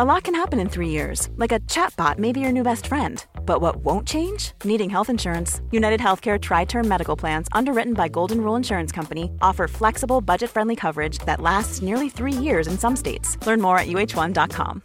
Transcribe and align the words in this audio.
A 0.00 0.04
lot 0.04 0.22
can 0.22 0.34
happen 0.36 0.60
in 0.60 0.68
three 0.68 0.90
years, 0.90 1.28
like 1.38 1.50
a 1.50 1.58
chatbot 1.66 2.20
may 2.20 2.30
be 2.30 2.38
your 2.38 2.52
new 2.52 2.62
best 2.62 2.86
friend. 2.86 3.26
But 3.44 3.60
what 3.60 3.82
won't 3.82 4.06
change? 4.06 4.52
Needing 4.62 4.88
health 4.88 5.10
insurance. 5.10 5.60
United 5.72 5.98
Healthcare 5.98 6.38
Tri 6.40 6.66
Term 6.66 6.86
Medical 6.86 7.16
Plans, 7.16 7.48
underwritten 7.50 7.94
by 7.94 8.06
Golden 8.06 8.40
Rule 8.40 8.54
Insurance 8.54 8.92
Company, 8.92 9.32
offer 9.42 9.66
flexible, 9.66 10.20
budget 10.20 10.50
friendly 10.50 10.76
coverage 10.76 11.18
that 11.26 11.40
lasts 11.40 11.82
nearly 11.82 12.08
three 12.08 12.32
years 12.32 12.68
in 12.68 12.78
some 12.78 12.94
states. 12.94 13.36
Learn 13.44 13.60
more 13.60 13.76
at 13.76 13.88
uh1.com. 13.88 14.82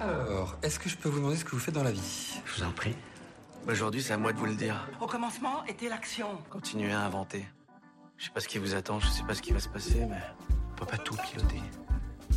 Alors, 0.00 0.56
est-ce 0.64 0.80
que 0.80 0.88
je 0.88 0.96
peux 0.96 1.08
vous 1.08 1.18
demander 1.20 1.36
ce 1.36 1.44
que 1.44 1.52
vous 1.52 1.60
faites 1.60 1.74
dans 1.74 1.84
la 1.84 1.92
vie 1.92 2.40
Je 2.46 2.60
vous 2.60 2.66
en 2.66 2.72
prie. 2.72 2.96
Aujourd'hui, 3.68 4.02
c'est 4.02 4.14
à 4.14 4.18
moi 4.18 4.32
de 4.32 4.38
vous 4.38 4.46
le 4.46 4.56
dire. 4.56 4.88
Au 5.00 5.06
commencement 5.06 5.64
était 5.68 5.88
l'action. 5.88 6.26
Continuez 6.50 6.90
à 6.90 7.02
inventer. 7.02 7.46
Je 8.16 8.24
sais 8.24 8.32
pas 8.32 8.40
ce 8.40 8.48
qui 8.48 8.58
vous 8.58 8.74
attend, 8.74 8.98
je 8.98 9.06
sais 9.06 9.22
pas 9.22 9.34
ce 9.34 9.42
qui 9.42 9.52
va 9.52 9.60
se 9.60 9.68
passer, 9.68 10.04
mais 10.10 10.18
on 10.72 10.74
peut 10.74 10.86
pas 10.86 10.98
tout 10.98 11.14
piloter. 11.14 11.62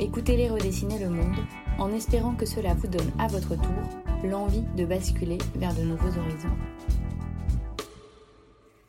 écoutez-les 0.00 0.48
redessiner 0.48 0.98
le 0.98 1.08
monde, 1.08 1.36
en 1.78 1.92
espérant 1.92 2.34
que 2.34 2.46
cela 2.46 2.74
vous 2.74 2.88
donne 2.88 3.10
à 3.18 3.26
votre 3.28 3.56
tour 3.56 4.02
l'envie 4.24 4.64
de 4.76 4.84
basculer 4.84 5.38
vers 5.54 5.74
de 5.74 5.82
nouveaux 5.82 6.18
horizons. 6.18 6.56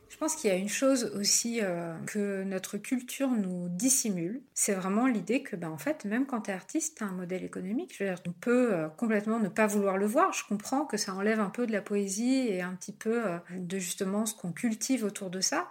Je 0.08 0.24
pense 0.24 0.34
qu'il 0.34 0.50
y 0.50 0.52
a 0.52 0.56
une 0.56 0.68
chose 0.68 1.12
aussi 1.16 1.60
euh, 1.62 1.96
que 2.06 2.42
notre 2.42 2.76
culture 2.76 3.28
nous 3.28 3.68
dissimule, 3.68 4.42
c'est 4.52 4.74
vraiment 4.74 5.06
l'idée 5.06 5.44
que, 5.44 5.54
ben, 5.54 5.70
en 5.70 5.78
fait, 5.78 6.04
même 6.04 6.26
quand 6.26 6.40
tu 6.40 6.50
es 6.50 6.54
artiste, 6.54 6.98
tu 6.98 7.04
as 7.04 7.06
un 7.06 7.12
modèle 7.12 7.44
économique. 7.44 7.94
Je 7.96 8.04
on 8.26 8.32
peut 8.32 8.74
euh, 8.74 8.88
complètement 8.88 9.38
ne 9.38 9.48
pas 9.48 9.68
vouloir 9.68 9.96
le 9.96 10.06
voir. 10.06 10.32
Je 10.32 10.42
comprends 10.44 10.86
que 10.86 10.96
ça 10.96 11.14
enlève 11.14 11.38
un 11.38 11.50
peu 11.50 11.68
de 11.68 11.72
la 11.72 11.82
poésie 11.82 12.48
et 12.48 12.62
un 12.62 12.74
petit 12.74 12.92
peu 12.92 13.28
euh, 13.28 13.38
de 13.56 13.78
justement 13.78 14.26
ce 14.26 14.34
qu'on 14.34 14.50
cultive 14.50 15.04
autour 15.04 15.30
de 15.30 15.40
ça. 15.40 15.68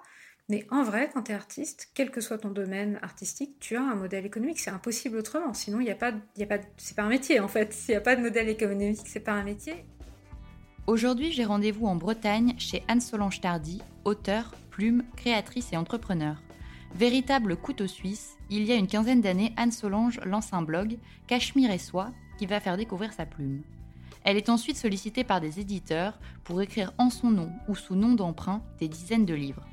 Mais 0.50 0.66
en 0.72 0.81
vrai, 0.84 1.09
quand 1.13 1.24
tu 1.24 1.34
es 1.34 1.35
artiste, 1.35 1.90
quel 1.94 2.09
que 2.09 2.22
soit 2.22 2.38
ton 2.38 2.52
domaine 2.52 3.00
artistique, 3.02 3.59
tu 3.59 3.75
as 3.75 3.81
un 3.81 3.96
modèle 3.96 4.25
économique. 4.25 4.59
C'est 4.59 4.69
impossible 4.69 5.18
autrement. 5.18 5.53
Sinon, 5.53 5.81
il 5.81 5.84
n'y 5.84 5.91
a 5.91 5.96
pas, 5.96 6.13
y 6.38 6.44
a 6.44 6.46
pas, 6.46 6.59
c'est 6.78 6.96
pas 6.96 7.03
un 7.03 7.09
métier 7.09 7.41
en 7.41 7.50
fait. 7.50 7.74
S'il 7.74 7.94
n'y 7.94 7.97
a 7.97 8.02
pas 8.02 8.16
de 8.16 8.22
modèle 8.22 8.47
économique, 8.47 9.00
c'est 9.06 9.19
pas 9.19 9.34
un 9.34 9.44
métier. 9.44 9.85
Aujourd'hui, 10.85 11.34
j'ai 11.34 11.44
rendez-vous 11.44 11.85
en 11.85 11.97
Bretagne 11.97 12.56
chez 12.58 12.81
Anne-Solange 12.88 13.41
Tardy, 13.41 13.81
auteure, 14.06 14.56
plume, 14.72 15.03
créatrice 15.18 15.74
et 15.74 15.78
entrepreneur. 15.78 16.41
Véritable 16.96 17.58
couteau 17.58 17.88
suisse, 17.88 18.38
il 18.50 18.64
y 18.64 18.72
a 18.72 18.75
une 18.75 18.88
quinzaine 18.88 19.19
d'années, 19.19 19.53
Anne-Solange 19.58 20.22
lance 20.24 20.53
un 20.53 20.62
blog, 20.62 20.97
Cachemire 21.28 21.72
et 21.72 21.78
Soie, 21.78 22.14
qui 22.38 22.46
va 22.46 22.62
faire 22.62 22.78
découvrir 22.78 23.12
sa 23.12 23.25
plume. 23.25 23.64
Elle 24.24 24.38
est 24.38 24.47
ensuite 24.47 24.78
sollicitée 24.78 25.25
par 25.25 25.41
des 25.41 25.59
éditeurs 25.59 26.18
pour 26.46 26.62
écrire 26.62 26.94
en 26.97 27.09
son 27.09 27.31
nom 27.31 27.52
ou 27.68 27.75
sous 27.75 27.96
nom 27.96 28.14
d'emprunt 28.16 28.64
des 28.79 28.88
dizaines 28.88 29.25
de 29.25 29.34
livres. 29.34 29.66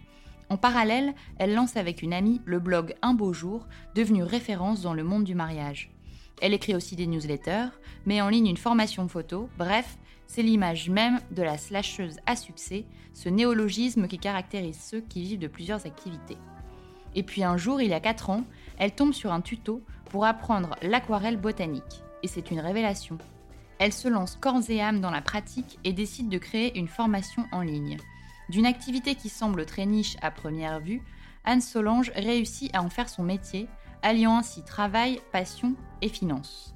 En 0.51 0.57
parallèle, 0.57 1.15
elle 1.39 1.55
lance 1.55 1.77
avec 1.77 2.03
une 2.03 2.13
amie 2.13 2.41
le 2.45 2.59
blog 2.59 2.95
Un 3.03 3.15
beau 3.15 3.33
jour, 3.33 3.67
devenu 3.95 4.23
référence 4.23 4.83
dans 4.83 4.95
le 4.95 5.05
monde 5.05 5.25
du 5.25 5.35
mariage. 5.35 5.91
Elle 6.43 6.55
écrit 6.55 6.75
aussi 6.75 6.97
des 6.97 7.07
newsletters, 7.07 7.69
met 8.07 8.21
en 8.21 8.29
ligne 8.29 8.49
une 8.49 8.57
formation 8.57 9.09
photo, 9.09 9.49
bref, 9.57 9.99
c'est 10.27 10.43
l'image 10.43 10.91
même 10.91 11.21
de 11.31 11.43
la 11.43 11.57
slasheuse 11.57 12.19
à 12.27 12.37
succès, 12.37 12.85
ce 13.13 13.29
néologisme 13.29 14.09
qui 14.09 14.19
caractérise 14.19 14.81
ceux 14.81 15.01
qui 15.01 15.23
vivent 15.23 15.39
de 15.39 15.47
plusieurs 15.47 15.87
activités. 15.87 16.39
Et 17.15 17.23
puis 17.23 17.45
un 17.45 17.57
jour, 17.57 17.81
il 17.81 17.91
y 17.91 17.95
a 17.95 18.01
4 18.01 18.31
ans, 18.31 18.45
elle 18.79 18.95
tombe 18.95 19.13
sur 19.13 19.33
un 19.33 19.41
tuto 19.41 19.83
pour 20.11 20.25
apprendre 20.25 20.77
l'aquarelle 20.83 21.37
botanique. 21.37 22.03
Et 22.23 22.29
c'est 22.29 22.51
une 22.51 22.61
révélation. 22.61 23.19
Elle 23.79 23.93
se 23.93 24.09
lance 24.09 24.37
corps 24.37 24.69
et 24.69 24.81
âme 24.81 25.01
dans 25.01 25.11
la 25.11 25.23
pratique 25.23 25.79
et 25.85 25.93
décide 25.93 26.29
de 26.29 26.39
créer 26.39 26.77
une 26.79 26.89
formation 26.89 27.45
en 27.53 27.61
ligne. 27.61 27.99
D'une 28.49 28.67
activité 28.67 29.15
qui 29.15 29.29
semble 29.29 29.67
très 29.67 29.87
niche 29.87 30.17
à 30.23 30.31
première 30.31 30.81
vue, 30.81 31.03
Anne 31.45 31.61
Solange 31.61 32.11
réussit 32.15 32.75
à 32.75 32.83
en 32.83 32.91
faire 32.91 33.09
son 33.09 33.23
métier, 33.23 33.69
alliant 34.03 34.37
ainsi 34.37 34.63
travail, 34.63 35.21
passion 35.33 35.75
et 36.03 36.09
finances. 36.09 36.75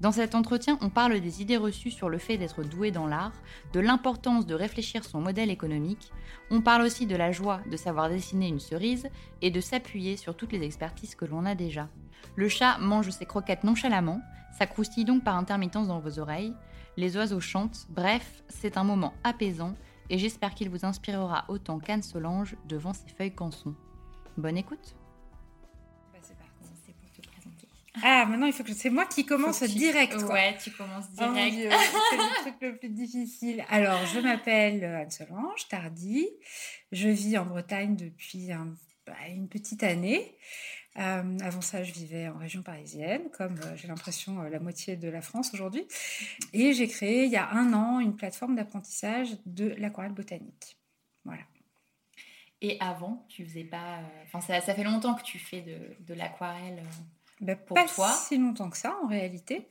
Dans 0.00 0.12
cet 0.12 0.34
entretien, 0.34 0.78
on 0.80 0.88
parle 0.88 1.20
des 1.20 1.42
idées 1.42 1.58
reçues 1.58 1.90
sur 1.90 2.08
le 2.08 2.16
fait 2.16 2.38
d'être 2.38 2.62
doué 2.62 2.90
dans 2.90 3.06
l'art, 3.06 3.34
de 3.74 3.80
l'importance 3.80 4.46
de 4.46 4.54
réfléchir 4.54 5.04
son 5.04 5.20
modèle 5.20 5.50
économique, 5.50 6.10
on 6.50 6.62
parle 6.62 6.82
aussi 6.82 7.06
de 7.06 7.16
la 7.16 7.32
joie 7.32 7.60
de 7.70 7.76
savoir 7.76 8.08
dessiner 8.08 8.48
une 8.48 8.60
cerise 8.60 9.08
et 9.42 9.50
de 9.50 9.60
s'appuyer 9.60 10.16
sur 10.16 10.34
toutes 10.34 10.52
les 10.52 10.62
expertises 10.62 11.14
que 11.14 11.26
l'on 11.26 11.44
a 11.44 11.54
déjà. 11.54 11.88
Le 12.34 12.48
chat 12.48 12.78
mange 12.78 13.10
ses 13.10 13.26
croquettes 13.26 13.62
nonchalamment, 13.62 14.22
ça 14.56 14.66
croustille 14.66 15.04
donc 15.04 15.22
par 15.22 15.36
intermittence 15.36 15.88
dans 15.88 16.00
vos 16.00 16.18
oreilles, 16.18 16.54
les 16.96 17.16
oiseaux 17.16 17.40
chantent, 17.40 17.86
bref, 17.90 18.42
c'est 18.48 18.78
un 18.78 18.84
moment 18.84 19.12
apaisant 19.22 19.74
et 20.10 20.18
j'espère 20.18 20.54
qu'il 20.54 20.68
vous 20.68 20.84
inspirera 20.84 21.44
autant 21.48 21.78
qu'Anne 21.78 22.02
Solange 22.02 22.56
devant 22.66 22.92
ses 22.92 23.08
feuilles 23.08 23.34
canson. 23.34 23.74
Bonne 24.36 24.58
écoute 24.58 24.96
Ah, 28.02 28.24
maintenant, 28.24 28.46
il 28.46 28.52
faut 28.52 28.62
que 28.62 28.72
c'est 28.72 28.88
moi 28.88 29.04
qui 29.04 29.26
commence 29.26 29.62
direct. 29.62 30.14
Quoi. 30.14 30.32
Ouais, 30.32 30.56
tu 30.62 30.70
commences 30.70 31.06
oh 31.20 31.32
direct. 31.32 31.74
c'est 32.10 32.16
le 32.16 32.40
truc 32.40 32.54
le 32.60 32.76
plus 32.76 32.88
difficile. 32.88 33.64
Alors, 33.68 34.06
je 34.06 34.20
m'appelle 34.20 34.84
Anne-Solange 34.84 35.68
Tardy. 35.68 36.26
Je 36.92 37.08
vis 37.08 37.36
en 37.36 37.44
Bretagne 37.44 37.96
depuis 37.96 38.48
bah, 39.06 39.12
une 39.28 39.48
petite 39.48 39.82
année. 39.82 40.34
Euh, 40.98 41.38
avant 41.40 41.60
ça, 41.60 41.84
je 41.84 41.92
vivais 41.92 42.28
en 42.28 42.38
région 42.38 42.62
parisienne, 42.62 43.30
comme 43.30 43.56
euh, 43.64 43.76
j'ai 43.76 43.86
l'impression 43.86 44.40
euh, 44.40 44.48
la 44.48 44.58
moitié 44.58 44.96
de 44.96 45.08
la 45.08 45.22
France 45.22 45.54
aujourd'hui. 45.54 45.86
Et 46.52 46.72
j'ai 46.72 46.88
créé 46.88 47.24
il 47.24 47.30
y 47.30 47.36
a 47.36 47.48
un 47.50 47.72
an 47.72 48.00
une 48.00 48.16
plateforme 48.16 48.56
d'apprentissage 48.56 49.36
de 49.46 49.68
l'aquarelle 49.78 50.12
botanique. 50.12 50.78
Voilà. 51.24 51.42
Et 52.60 52.76
avant, 52.80 53.24
tu 53.28 53.44
faisais 53.44 53.64
pas. 53.64 54.00
Enfin, 54.24 54.40
ça, 54.40 54.60
ça, 54.60 54.74
fait 54.74 54.84
longtemps 54.84 55.14
que 55.14 55.22
tu 55.22 55.38
fais 55.38 55.62
de, 55.62 55.78
de 56.00 56.14
l'aquarelle. 56.14 56.82
Ben, 57.40 57.56
pas 57.56 57.86
si 57.86 58.36
longtemps 58.36 58.68
que 58.68 58.76
ça 58.76 58.98
en 59.02 59.06
réalité. 59.06 59.66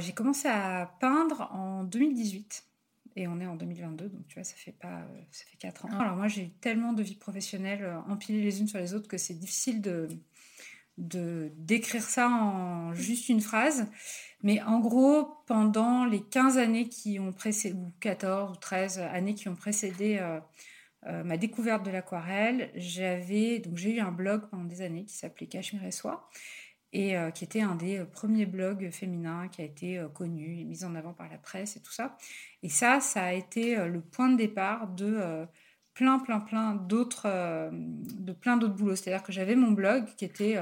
J'ai 0.00 0.12
commencé 0.12 0.48
à 0.48 0.92
peindre 0.98 1.48
en 1.52 1.84
2018 1.84 2.64
et 3.14 3.28
on 3.28 3.38
est 3.40 3.46
en 3.46 3.54
2022, 3.54 4.08
donc 4.08 4.26
tu 4.26 4.34
vois, 4.34 4.42
ça 4.42 4.56
fait 4.56 4.72
pas, 4.72 5.06
ça 5.30 5.44
fait 5.44 5.56
4 5.58 5.84
ans. 5.84 5.88
Ah. 5.92 6.02
Alors 6.02 6.16
moi, 6.16 6.26
j'ai 6.26 6.46
eu 6.46 6.48
tellement 6.48 6.92
de 6.92 7.04
vies 7.04 7.14
professionnelles 7.14 7.88
empilées 8.08 8.42
les 8.42 8.60
unes 8.60 8.66
sur 8.66 8.80
les 8.80 8.92
autres 8.94 9.06
que 9.06 9.18
c'est 9.18 9.34
difficile 9.34 9.80
de, 9.80 10.08
de 11.00 11.50
décrire 11.56 12.02
ça 12.02 12.28
en 12.28 12.94
juste 12.94 13.28
une 13.28 13.40
phrase. 13.40 13.90
Mais 14.42 14.62
en 14.62 14.78
gros, 14.78 15.42
pendant 15.46 16.04
les 16.04 16.22
15 16.22 16.58
années 16.58 16.88
qui 16.88 17.18
ont 17.18 17.32
précédé, 17.32 17.76
ou 17.76 17.92
14 18.00 18.52
ou 18.52 18.56
13 18.56 18.98
années 18.98 19.34
qui 19.34 19.48
ont 19.48 19.56
précédé 19.56 20.20
ma 21.04 21.36
découverte 21.36 21.84
de 21.84 21.90
l'aquarelle, 21.90 22.70
j'avais 22.74 23.58
donc 23.58 23.76
j'ai 23.76 23.96
eu 23.96 24.00
un 24.00 24.12
blog 24.12 24.48
pendant 24.50 24.64
des 24.64 24.82
années 24.82 25.04
qui 25.04 25.14
s'appelait 25.14 25.46
Cachemire 25.46 25.84
et 25.84 25.90
Soie 25.90 26.28
et 26.92 27.14
qui 27.34 27.44
était 27.44 27.60
un 27.60 27.74
des 27.74 28.04
premiers 28.04 28.46
blogs 28.46 28.90
féminins 28.90 29.48
qui 29.48 29.62
a 29.62 29.64
été 29.64 30.04
connu 30.14 30.60
et 30.60 30.64
mis 30.64 30.84
en 30.84 30.94
avant 30.94 31.12
par 31.12 31.28
la 31.28 31.38
presse 31.38 31.76
et 31.76 31.80
tout 31.80 31.92
ça. 31.92 32.16
Et 32.62 32.68
ça, 32.68 33.00
ça 33.00 33.24
a 33.24 33.32
été 33.32 33.76
le 33.76 34.00
point 34.00 34.28
de 34.28 34.36
départ 34.36 34.88
de 34.88 35.46
plein, 35.94 36.18
plein, 36.18 36.40
plein 36.40 36.74
d'autres, 36.74 37.70
de 37.72 38.32
plein 38.32 38.56
d'autres 38.56 38.74
boulots. 38.74 38.96
C'est-à-dire 38.96 39.22
que 39.22 39.32
j'avais 39.32 39.56
mon 39.56 39.72
blog 39.72 40.06
qui 40.16 40.24
était 40.24 40.58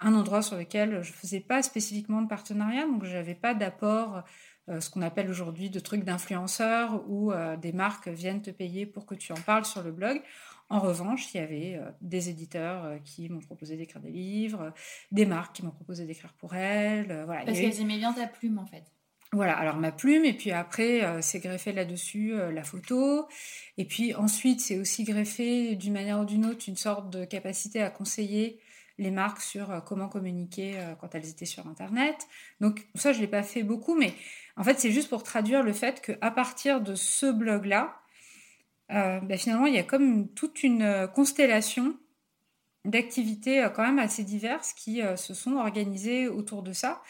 un 0.00 0.14
endroit 0.14 0.42
sur 0.42 0.56
lequel 0.56 1.02
je 1.02 1.12
faisais 1.12 1.40
pas 1.40 1.62
spécifiquement 1.62 2.22
de 2.22 2.28
partenariat, 2.28 2.86
donc 2.86 3.04
j'avais 3.04 3.34
pas 3.34 3.54
d'apport 3.54 4.24
euh, 4.68 4.80
ce 4.80 4.90
qu'on 4.90 5.02
appelle 5.02 5.28
aujourd'hui 5.28 5.70
de 5.70 5.80
trucs 5.80 6.04
d'influenceurs 6.04 7.02
où 7.08 7.32
euh, 7.32 7.56
des 7.56 7.72
marques 7.72 8.06
viennent 8.06 8.42
te 8.42 8.50
payer 8.50 8.86
pour 8.86 9.06
que 9.06 9.14
tu 9.16 9.32
en 9.32 9.40
parles 9.44 9.64
sur 9.64 9.82
le 9.82 9.90
blog. 9.90 10.22
En 10.68 10.78
revanche, 10.78 11.34
il 11.34 11.38
y 11.38 11.40
avait 11.40 11.74
euh, 11.74 11.90
des 12.00 12.28
éditeurs 12.28 13.02
qui 13.04 13.28
m'ont 13.28 13.40
proposé 13.40 13.76
d'écrire 13.76 14.00
des 14.00 14.12
livres, 14.12 14.72
des 15.10 15.26
marques 15.26 15.56
qui 15.56 15.64
m'ont 15.64 15.72
proposé 15.72 16.06
d'écrire 16.06 16.32
pour 16.34 16.54
elles. 16.54 17.24
voilà. 17.26 17.44
Parce 17.44 17.58
qu'elles 17.58 17.80
aimaient 17.80 17.98
bien 17.98 18.12
ta 18.12 18.28
plume 18.28 18.58
en 18.58 18.66
fait. 18.66 18.84
Voilà, 19.32 19.56
alors 19.56 19.76
ma 19.76 19.92
plume, 19.92 20.26
et 20.26 20.34
puis 20.34 20.50
après, 20.50 21.22
c'est 21.22 21.40
greffé 21.40 21.72
là-dessus 21.72 22.34
la 22.52 22.62
photo. 22.62 23.26
Et 23.78 23.86
puis 23.86 24.14
ensuite, 24.14 24.60
c'est 24.60 24.78
aussi 24.78 25.04
greffé 25.04 25.74
d'une 25.74 25.94
manière 25.94 26.20
ou 26.20 26.26
d'une 26.26 26.44
autre 26.44 26.64
une 26.68 26.76
sorte 26.76 27.08
de 27.08 27.24
capacité 27.24 27.80
à 27.82 27.88
conseiller 27.88 28.60
les 28.98 29.10
marques 29.10 29.40
sur 29.40 29.82
comment 29.86 30.08
communiquer 30.10 30.74
quand 31.00 31.14
elles 31.14 31.30
étaient 31.30 31.46
sur 31.46 31.66
Internet. 31.66 32.28
Donc 32.60 32.86
ça, 32.94 33.12
je 33.12 33.18
ne 33.18 33.22
l'ai 33.22 33.30
pas 33.30 33.42
fait 33.42 33.62
beaucoup, 33.62 33.94
mais 33.94 34.12
en 34.58 34.64
fait, 34.64 34.78
c'est 34.78 34.90
juste 34.90 35.08
pour 35.08 35.22
traduire 35.22 35.62
le 35.62 35.72
fait 35.72 36.02
qu'à 36.02 36.30
partir 36.30 36.82
de 36.82 36.94
ce 36.94 37.32
blog-là, 37.32 38.02
euh, 38.92 39.20
ben, 39.20 39.38
finalement, 39.38 39.66
il 39.66 39.74
y 39.74 39.78
a 39.78 39.82
comme 39.82 40.28
toute 40.28 40.62
une 40.62 40.82
euh, 40.82 41.06
constellation 41.06 41.96
d'activités 42.84 43.62
euh, 43.62 43.68
quand 43.70 43.84
même 43.84 43.98
assez 43.98 44.24
diverses 44.24 44.72
qui 44.72 45.00
se 45.16 45.34
sont 45.34 45.56
organisées 45.56 46.28
autour 46.28 46.62
de 46.62 46.72
ça. 46.72 47.02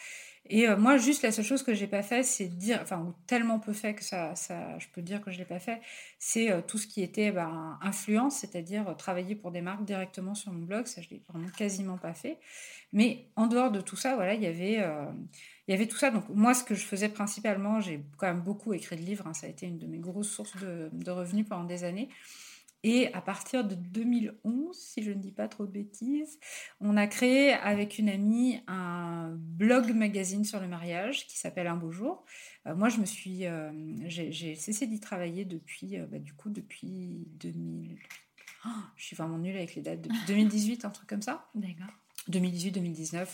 Et 0.49 0.67
moi, 0.75 0.97
juste 0.97 1.23
la 1.23 1.31
seule 1.31 1.45
chose 1.45 1.63
que 1.63 1.73
j'ai 1.73 1.87
pas 1.87 2.03
fait, 2.03 2.21
c'est 2.23 2.47
dire, 2.47 2.79
enfin, 2.81 2.99
ou 2.99 3.13
tellement 3.27 3.59
peu 3.59 3.71
fait 3.71 3.93
que 3.95 4.03
ça, 4.03 4.33
je 4.77 4.87
peux 4.93 5.01
dire 5.01 5.21
que 5.21 5.31
je 5.31 5.37
l'ai 5.37 5.45
pas 5.45 5.59
fait, 5.59 5.79
c'est 6.19 6.51
tout 6.67 6.77
ce 6.77 6.85
qui 6.85 7.01
était 7.01 7.31
ben, 7.31 7.79
influence, 7.81 8.39
c'est-à-dire 8.39 8.93
travailler 8.97 9.35
pour 9.35 9.51
des 9.51 9.61
marques 9.61 9.85
directement 9.85 10.35
sur 10.35 10.51
mon 10.51 10.65
blog. 10.65 10.85
Ça, 10.87 11.01
je 11.01 11.09
l'ai 11.11 11.21
vraiment 11.29 11.47
quasiment 11.57 11.97
pas 11.97 12.13
fait. 12.13 12.39
Mais 12.91 13.27
en 13.37 13.47
dehors 13.47 13.71
de 13.71 13.79
tout 13.79 13.95
ça, 13.95 14.15
voilà, 14.15 14.33
il 14.33 14.43
y 14.43 14.47
avait 14.47 14.83
il 15.67 15.71
y 15.71 15.73
avait 15.73 15.87
tout 15.87 15.97
ça. 15.97 16.11
Donc, 16.11 16.25
moi, 16.29 16.53
ce 16.53 16.63
que 16.63 16.75
je 16.75 16.85
faisais 16.85 17.09
principalement, 17.09 17.79
j'ai 17.79 18.03
quand 18.17 18.27
même 18.27 18.41
beaucoup 18.41 18.73
écrit 18.73 18.97
de 18.97 19.01
livres. 19.01 19.27
Hein. 19.27 19.33
ça 19.33 19.47
a 19.47 19.49
été 19.49 19.65
une 19.65 19.77
de 19.77 19.87
mes 19.87 19.99
grosses 19.99 20.29
sources 20.29 20.55
de, 20.57 21.11
revenus 21.11 21.45
pendant 21.47 21.63
des 21.63 21.83
années. 21.83 22.09
Et 22.83 23.13
à 23.13 23.21
partir 23.21 23.63
de 23.63 23.75
2011, 23.75 24.75
si 24.77 25.03
je 25.03 25.11
ne 25.11 25.21
dis 25.21 25.31
pas 25.31 25.47
trop 25.47 25.65
de 25.65 25.71
bêtises, 25.71 26.37
on 26.81 26.97
a 26.97 27.07
créé 27.07 27.53
avec 27.53 27.97
une 27.97 28.09
amie 28.09 28.59
un 28.67 29.29
blog 29.37 29.93
magazine 29.93 30.43
sur 30.43 30.59
le 30.59 30.67
mariage 30.67 31.25
qui 31.27 31.37
s'appelle 31.37 31.67
Un 31.67 31.77
beau 31.77 31.91
jour. 31.91 32.25
Euh, 32.67 32.75
moi, 32.75 32.89
je 32.89 32.97
me 32.99 33.05
suis, 33.05 33.45
euh, 33.45 33.71
j'ai 34.07 34.55
cessé 34.55 34.85
d'y 34.85 34.99
travailler 34.99 35.45
depuis, 35.45 35.97
euh, 35.97 36.05
bah, 36.07 36.19
du 36.19 36.33
coup, 36.33 36.49
depuis 36.49 37.25
2000. 37.39 37.97
je 38.97 39.03
suis 39.03 39.15
vraiment 39.15 39.37
nulle 39.37 39.55
avec 39.55 39.75
les 39.75 39.81
dates. 39.81 40.01
Depuis 40.01 40.25
2018, 40.27 40.83
un 40.83 40.89
truc 40.89 41.07
comme 41.07 41.21
ça. 41.21 41.47
D'accord. 41.55 41.93
2018-2019. 42.29 43.27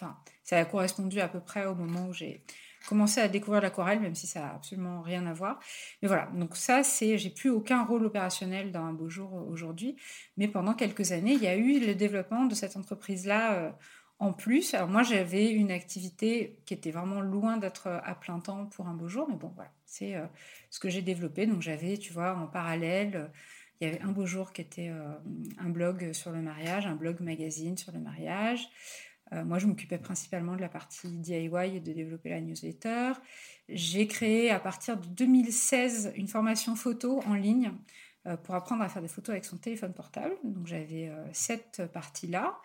ça 0.44 0.58
a 0.58 0.66
correspondu 0.66 1.20
à 1.20 1.28
peu 1.28 1.40
près 1.40 1.66
au 1.66 1.76
moment 1.76 2.08
où 2.08 2.14
j'ai 2.14 2.44
commencé 2.88 3.22
à 3.22 3.28
découvrir 3.28 3.62
l'aquarelle, 3.62 4.00
même 4.00 4.16
si 4.16 4.28
ça 4.28 4.42
n'a 4.42 4.54
absolument 4.54 5.02
rien 5.02 5.26
à 5.26 5.34
voir. 5.34 5.60
Mais 6.02 6.08
voilà, 6.08 6.28
donc 6.34 6.56
ça, 6.56 6.84
c'est, 6.84 7.18
j'ai 7.18 7.30
plus 7.30 7.50
aucun 7.50 7.84
rôle 7.84 8.06
opérationnel 8.06 8.72
dans 8.72 8.84
un 8.84 8.94
beau 8.94 9.10
jour 9.10 9.34
aujourd'hui, 9.50 9.96
mais 10.38 10.48
pendant 10.48 10.74
quelques 10.74 11.12
années, 11.12 11.34
il 11.34 11.44
y 11.44 11.48
a 11.48 11.56
eu 11.56 11.80
le 11.80 11.96
développement 11.96 12.46
de 12.46 12.56
cette 12.56 12.78
entreprise-là 12.78 13.54
euh, 13.54 13.72
en 14.20 14.34
plus. 14.34 14.74
Alors 14.74 14.90
moi, 14.90 15.04
j'avais 15.04 15.50
une 15.52 15.72
activité 15.72 16.60
qui 16.66 16.74
était 16.74 16.92
vraiment 16.92 17.22
loin 17.22 17.58
d'être 17.58 17.88
à 17.88 18.16
plein 18.16 18.40
temps 18.40 18.66
pour 18.66 18.88
un 18.88 18.94
beau 18.94 19.08
jour, 19.08 19.28
mais 19.30 19.36
bon, 19.36 19.52
voilà, 19.56 19.72
c'est 19.86 20.16
euh, 20.16 20.26
ce 20.70 20.80
que 20.80 20.90
j'ai 20.90 21.02
développé. 21.02 21.46
Donc 21.46 21.62
j'avais, 21.62 21.98
tu 21.98 22.14
vois, 22.14 22.36
en 22.36 22.48
parallèle 22.48 23.30
il 23.80 23.88
y 23.88 23.92
avait 23.92 24.02
un 24.02 24.12
beau 24.12 24.26
jour 24.26 24.52
qui 24.52 24.62
était 24.62 24.90
euh, 24.90 25.14
un 25.58 25.70
blog 25.70 26.12
sur 26.12 26.32
le 26.32 26.42
mariage, 26.42 26.86
un 26.86 26.96
blog 26.96 27.22
magazine 27.22 27.78
sur 27.78 27.94
le 27.94 28.00
mariage. 28.00 28.68
Euh, 29.34 29.44
moi, 29.44 29.60
je 29.60 29.68
m'occupais 29.68 29.98
principalement 29.98 30.56
de 30.56 30.62
la 30.62 30.70
partie 30.70 31.08
DIY 31.18 31.76
et 31.76 31.80
de 31.80 31.94
développer 31.94 32.30
la 32.30 32.42
newsletter. 32.42 33.14
J'ai 33.68 34.08
créé 34.08 34.50
à 34.50 34.60
partir 34.60 34.98
de 34.98 35.06
2016 35.08 36.14
une 36.16 36.28
formation 36.28 36.76
photo 36.76 37.22
en 37.26 37.34
ligne 37.34 37.72
euh, 38.28 38.38
pour 38.38 38.56
apprendre 38.56 38.82
à 38.82 38.90
faire 38.90 39.02
des 39.02 39.08
photos 39.08 39.34
avec 39.34 39.46
son 39.46 39.58
téléphone 39.58 39.94
portable. 39.94 40.36
Donc 40.44 40.68
j'avais 40.68 41.12
cette 41.34 41.84
partie-là. 41.94 42.58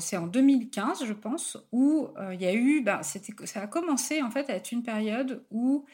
c'est 0.00 0.16
en 0.16 0.26
2015, 0.26 1.04
je 1.04 1.12
pense, 1.12 1.58
où 1.72 2.08
il 2.32 2.40
y 2.40 2.46
a 2.46 2.54
eu, 2.54 2.82
bah, 2.82 3.02
ça 3.02 3.60
a 3.60 3.66
commencé 3.66 4.22
en 4.22 4.30
fait 4.30 4.48
à 4.48 4.54
être 4.54 4.72
une 4.72 4.82
période 4.82 5.44
où 5.50 5.86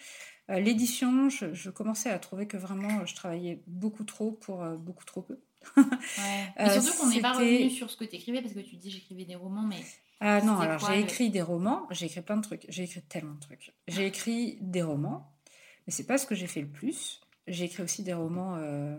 euh, 0.51 0.59
l'édition, 0.59 1.29
je, 1.29 1.71
commençais 1.71 2.11
à 2.11 2.19
trouver 2.19 2.47
que 2.47 2.57
vraiment 2.57 3.07
je 3.07 3.15
travaillais 3.15 3.63
beaucoup 3.67 4.05
trop 4.05 4.33
pour 4.33 4.63
euh, 4.63 4.77
beaucoup 4.77 5.05
trop 5.05 5.23
peu. 5.23 5.39
Ouais. 5.77 5.85
Mais 6.59 6.81
surtout 6.81 6.99
qu'on 6.99 7.09
n'est 7.09 7.21
pas 7.21 7.33
revenu 7.33 7.71
sur 7.71 7.91
ce 7.91 7.97
que 7.97 8.05
tu 8.05 8.17
écrivais 8.17 8.43
parce 8.43 8.55
que 8.55 8.61
tu 8.61 8.77
dis 8.77 8.91
j'écrivais 8.91 9.25
des 9.25 9.35
romans, 9.35 9.63
mais. 9.63 9.81
Ah 10.21 10.43
non, 10.43 10.59
alors 10.59 10.87
j'ai 10.87 11.01
écrit 11.01 11.31
des 11.31 11.41
romans, 11.41 11.87
j'ai 11.91 12.07
écrit 12.07 12.21
plein 12.21 12.37
de 12.37 12.43
trucs, 12.43 12.67
j'ai 12.69 12.85
écrit 12.85 13.03
tellement 13.03 13.35
de 13.35 13.41
trucs. 13.41 13.73
J'ai 13.89 14.07
écrit 14.07 14.59
des 14.61 14.83
romans, 14.83 15.33
mais 15.87 15.93
c'est 15.93 16.07
pas 16.07 16.19
ce 16.19 16.27
que 16.27 16.35
j'ai 16.35 16.47
fait 16.47 16.61
le 16.61 16.69
plus. 16.69 17.21
J'ai 17.47 17.65
écrit 17.65 17.83
aussi 17.83 18.03
des 18.03 18.13
romans 18.13 18.57
euh, 18.57 18.99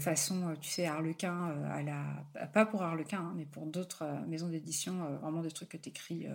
façon, 0.00 0.54
tu 0.60 0.68
sais, 0.68 0.86
Harlequin, 0.86 1.54
à 1.70 1.82
la... 1.82 2.46
pas 2.48 2.66
pour 2.66 2.82
Harlequin, 2.82 3.20
hein, 3.20 3.32
mais 3.36 3.44
pour 3.44 3.66
d'autres 3.66 4.04
maisons 4.26 4.48
d'édition, 4.48 5.18
vraiment 5.22 5.42
des 5.42 5.52
trucs 5.52 5.68
que 5.68 5.76
tu 5.76 5.90
écris 5.90 6.26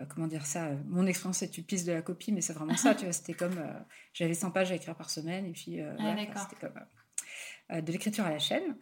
euh, 0.00 0.04
comment 0.08 0.26
dire 0.26 0.46
ça, 0.46 0.66
euh, 0.66 0.76
mon 0.86 1.06
expérience 1.06 1.42
est 1.42 1.58
une 1.58 1.64
piste 1.64 1.86
de 1.86 1.92
la 1.92 2.02
copie, 2.02 2.32
mais 2.32 2.40
c'est 2.40 2.52
vraiment 2.52 2.76
ça, 2.76 2.94
tu 2.94 3.04
vois, 3.04 3.12
c'était 3.12 3.34
comme, 3.34 3.58
euh, 3.58 3.80
j'avais 4.12 4.34
100 4.34 4.50
pages 4.50 4.72
à 4.72 4.74
écrire 4.74 4.94
par 4.94 5.10
semaine, 5.10 5.46
et 5.46 5.52
puis 5.52 5.80
ah, 5.80 6.16
c'était 6.36 6.66
comme 6.66 6.74
de 7.70 7.92
l'écriture 7.92 8.24
à 8.24 8.30
la 8.30 8.40
chaîne, 8.40 8.76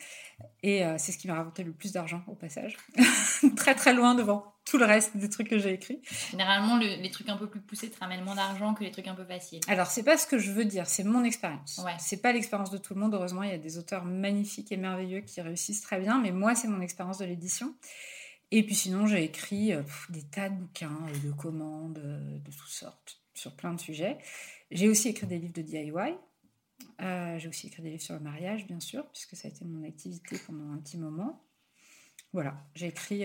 et 0.63 0.83
c'est 0.97 1.13
ce 1.13 1.19
qui 1.19 1.29
m'a 1.29 1.35
rapporté 1.35 1.63
le 1.63 1.73
plus 1.73 1.93
d'argent 1.93 2.23
au 2.27 2.35
passage, 2.35 2.79
très 3.57 3.75
très 3.75 3.93
loin 3.93 4.15
devant 4.15 4.55
tout 4.65 4.79
le 4.79 4.87
reste 4.87 5.17
des 5.17 5.29
trucs 5.29 5.49
que 5.49 5.59
j'ai 5.59 5.75
écrits. 5.75 6.01
Généralement, 6.31 6.79
les 6.79 7.11
trucs 7.11 7.29
un 7.29 7.37
peu 7.37 7.49
plus 7.49 7.61
poussés 7.61 7.91
te 7.91 7.99
ramènent 8.01 8.25
moins 8.25 8.35
d'argent 8.35 8.73
que 8.73 8.85
les 8.85 8.91
trucs 8.91 9.07
un 9.07 9.15
peu 9.15 9.25
faciles. 9.25 9.61
Alors, 9.69 9.89
c'est 9.89 10.03
pas 10.03 10.17
ce 10.17 10.27
que 10.27 10.39
je 10.39 10.53
veux 10.53 10.65
dire, 10.65 10.87
c'est 10.87 11.05
mon 11.05 11.23
expérience. 11.23 11.83
Ouais. 11.85 11.93
C'est 11.99 12.23
pas 12.23 12.33
l'expérience 12.33 12.71
de 12.71 12.79
tout 12.79 12.95
le 12.95 13.01
monde, 13.01 13.13
heureusement, 13.13 13.43
il 13.43 13.51
y 13.51 13.55
a 13.55 13.59
des 13.59 13.77
auteurs 13.77 14.05
magnifiques 14.05 14.73
et 14.73 14.79
merveilleux 14.79 15.21
qui 15.21 15.43
réussissent 15.43 15.83
très 15.83 16.01
bien, 16.01 16.19
mais 16.19 16.33
moi, 16.33 16.55
c'est 16.55 16.69
mon 16.69 16.81
expérience 16.81 17.19
de 17.19 17.27
l'édition. 17.27 17.75
Et 18.51 18.65
puis 18.65 18.75
sinon, 18.75 19.07
j'ai 19.07 19.25
écrit 19.25 19.73
euh, 19.73 19.83
des 20.09 20.23
tas 20.23 20.49
de 20.49 20.55
bouquins, 20.55 20.99
euh, 21.09 21.27
de 21.27 21.33
commandes, 21.33 21.99
euh, 21.99 22.39
de 22.39 22.51
toutes 22.51 22.69
sortes, 22.69 23.21
sur 23.35 23.55
plein 23.55 23.75
de 23.75 23.81
sujets. 23.81 24.19
J'ai 24.71 24.89
aussi 24.89 25.09
écrit 25.09 25.27
des 25.27 25.39
livres 25.39 25.53
de 25.53 25.63
DIY. 25.63 25.93
J'ai 26.99 27.49
aussi 27.49 27.69
écrit 27.69 27.83
des 27.83 27.91
livres 27.91 28.03
sur 28.03 28.15
le 28.15 28.21
mariage, 28.21 28.67
bien 28.67 28.81
sûr, 28.81 29.07
puisque 29.09 29.37
ça 29.37 29.49
a 29.49 29.51
été 29.51 29.65
mon 29.65 29.87
activité 29.87 30.37
pendant 30.47 30.73
un 30.73 30.79
petit 30.79 30.99
moment. 30.99 31.43
Voilà, 32.33 32.57
j'ai 32.75 32.89
écrit 32.89 33.25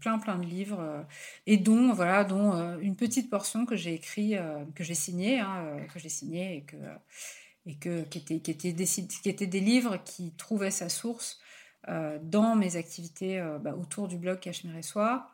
plein 0.00 0.18
plein 0.18 0.36
de 0.36 0.44
livres 0.44 1.06
et 1.46 1.56
dont 1.56 1.92
voilà 1.92 2.24
dont 2.24 2.78
une 2.80 2.96
petite 2.96 3.30
portion 3.30 3.64
que 3.64 3.76
j'ai 3.76 3.94
écrit 3.94 4.34
que 4.74 4.82
j'ai 4.82 4.94
signé 4.94 5.38
hein, 5.38 5.86
que 5.92 6.00
j'ai 6.00 6.08
signé 6.08 6.56
et 6.56 6.62
que 6.62 6.76
et 7.66 7.76
que 7.76 8.02
qui 8.02 8.18
était 8.18 8.40
qui 8.40 8.50
était 8.50 8.72
des, 8.72 9.00
étaient 9.24 9.46
des 9.46 9.60
livres 9.60 9.98
qui 10.04 10.32
trouvaient 10.32 10.72
sa 10.72 10.88
source 10.88 11.40
euh, 11.88 12.18
dans 12.22 12.56
mes 12.56 12.76
activités 12.76 13.40
euh, 13.40 13.58
bah, 13.58 13.74
autour 13.74 14.06
du 14.06 14.18
blog 14.18 14.38
Cachemire 14.38 14.76
et 14.76 14.82
Soie, 14.82 15.30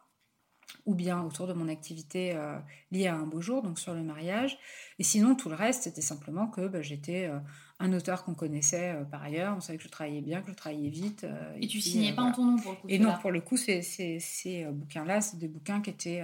ou 0.85 0.95
bien 0.95 1.23
autour 1.23 1.47
de 1.47 1.53
mon 1.53 1.69
activité 1.69 2.33
euh, 2.35 2.59
liée 2.91 3.07
à 3.07 3.15
un 3.15 3.27
beau 3.27 3.41
jour, 3.41 3.63
donc 3.63 3.79
sur 3.79 3.95
le 3.95 4.03
mariage. 4.03 4.59
Et 4.99 5.05
sinon, 5.05 5.35
tout 5.35 5.49
le 5.49 5.55
reste, 5.55 5.85
c'était 5.85 6.03
simplement 6.03 6.49
que 6.49 6.67
bah, 6.67 6.83
j'étais 6.83 7.31
un 7.79 7.93
auteur 7.93 8.25
qu'on 8.25 8.35
connaissait 8.35 8.97
par 9.11 9.23
ailleurs, 9.23 9.55
on 9.57 9.61
savait 9.61 9.79
que 9.79 9.85
je 9.85 9.89
travaillais 9.89 10.23
bien, 10.23 10.43
que 10.43 10.51
je 10.51 10.57
travaillais 10.57 10.89
vite. 10.89 11.27
et, 11.61 11.67
tu 11.67 11.81
signais 11.81 12.15
pas 12.15 12.23
en 12.23 12.33
ton 12.33 12.45
nom 12.45 12.59
pour 12.59 12.73
le 12.73 12.79
coup 12.79 12.87
Et 12.89 12.99
non, 12.99 13.17
pour 13.21 13.31
le 13.31 13.41
coup, 13.41 13.57
ces, 13.57 13.83
ces, 13.83 14.67
bouquins-là, 14.71 15.21
c'est 15.21 15.39
des 15.39 15.49
bouquins 15.49 15.81
qui 15.81 15.91
étaient, 15.91 16.23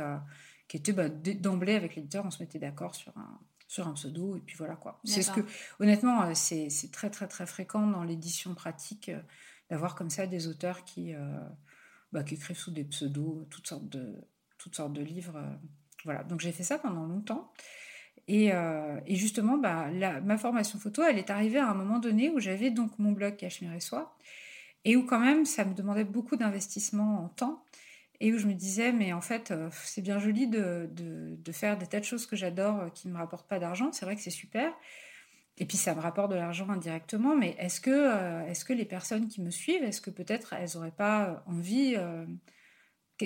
qui 0.69 0.77
étaient 0.77 0.93
bah, 0.93 1.09
d'emblée 1.09 1.75
avec 1.75 1.95
l'éditeur, 1.97 2.25
on 2.25 2.31
se 2.31 2.43
mettait 2.43 2.59
d'accord 2.59 2.95
sur 2.95 3.17
un, 3.17 3.39
sur 3.69 3.89
un 3.89 3.95
pseudo, 3.95 4.37
et 4.37 4.41
puis 4.41 4.57
voilà 4.57 4.77
quoi. 4.77 5.01
C'est 5.05 5.23
ce 5.23 5.31
que, 5.31 5.41
honnêtement, 5.81 6.35
c'est 6.35 6.91
très 6.93 7.11
très 7.11 7.27
très 7.27 7.47
fréquent 7.47 7.87
dans 7.87 8.05
l'édition 8.05 8.55
pratique 8.55 9.11
d'avoir 9.73 9.95
comme 9.95 10.11
ça 10.11 10.27
des 10.27 10.47
auteurs 10.49 10.85
qui, 10.85 11.15
euh, 11.15 11.39
bah, 12.13 12.23
qui 12.23 12.35
écrivent 12.35 12.59
sous 12.59 12.71
des 12.71 12.85
pseudos, 12.85 13.47
toutes 13.49 13.67
sortes 13.67 13.89
de, 13.89 14.15
toutes 14.63 14.77
sortes 14.77 14.93
de 14.93 15.03
livres. 15.03 15.37
Euh, 15.37 15.55
voilà, 16.05 16.23
donc 16.25 16.41
j'ai 16.41 16.53
fait 16.53 16.63
ça 16.63 16.79
pendant 16.79 17.05
longtemps. 17.05 17.53
Et, 18.29 18.53
euh, 18.53 19.01
justement, 19.09 19.59
bah, 19.59 19.91
ma 20.21 20.39
formation 20.39 20.79
photo, 20.79 21.03
elle 21.03 21.19
est 21.19 21.31
arrivée 21.31 21.59
à 21.59 21.69
un 21.69 21.75
moment 21.75 21.99
donné 21.99 22.31
où 22.31 22.39
j'avais 22.39 22.71
donc 22.71 22.99
mon 22.99 23.13
blog 23.13 23.37
Cachemire 23.37 23.73
et 23.73 23.81
Soie, 23.81 24.17
et 24.85 24.97
où 24.97 25.05
quand 25.05 25.19
même 25.19 25.45
ça 25.45 25.65
me 25.65 25.75
demandait 25.75 26.05
beaucoup 26.05 26.37
d'investissement 26.37 27.25
en 27.25 27.29
temps, 27.29 27.65
et 28.21 28.33
où 28.33 28.39
je 28.39 28.47
me 28.47 28.55
disais, 28.55 28.93
mais 28.93 29.13
en 29.13 29.21
fait, 29.21 29.53
c'est 29.73 30.03
bien 30.03 30.21
joli 30.21 30.47
de, 30.47 30.89
faire 31.51 31.77
des 31.77 31.87
tas 31.87 31.99
de 31.99 32.05
choses 32.05 32.27
que 32.27 32.37
j'adore 32.37 32.93
qui 32.93 33.09
ne 33.09 33.13
me 33.13 33.19
rapportent 33.19 33.49
pas 33.49 33.59
d'argent, 33.59 33.91
c'est 33.91 34.05
vrai 34.05 34.15
que 34.15 34.23
c'est 34.23 34.31
super, 34.31 34.73
et 35.59 35.67
puis 35.67 35.77
ça 35.77 35.95
me 35.95 36.01
rapporte 36.01 36.31
de 36.31 36.37
l'argent 36.37 36.69
indirectement, 36.71 37.37
mais 37.37 37.55
est-ce 37.59 37.81
que, 37.81 37.91
euh, 37.91 38.47
est-ce 38.47 38.65
que 38.65 38.73
les 38.73 38.85
personnes 38.85 39.29
qui 39.29 39.43
me 39.43 39.51
suivent, 39.51 39.85
est-ce 39.85 40.01
que 40.01 40.11
peut-être 40.11 40.55
elles 40.55 40.71
n'auraient 40.75 40.91
pas 40.91 41.45
envie, 41.47 41.95
euh, 41.97 42.25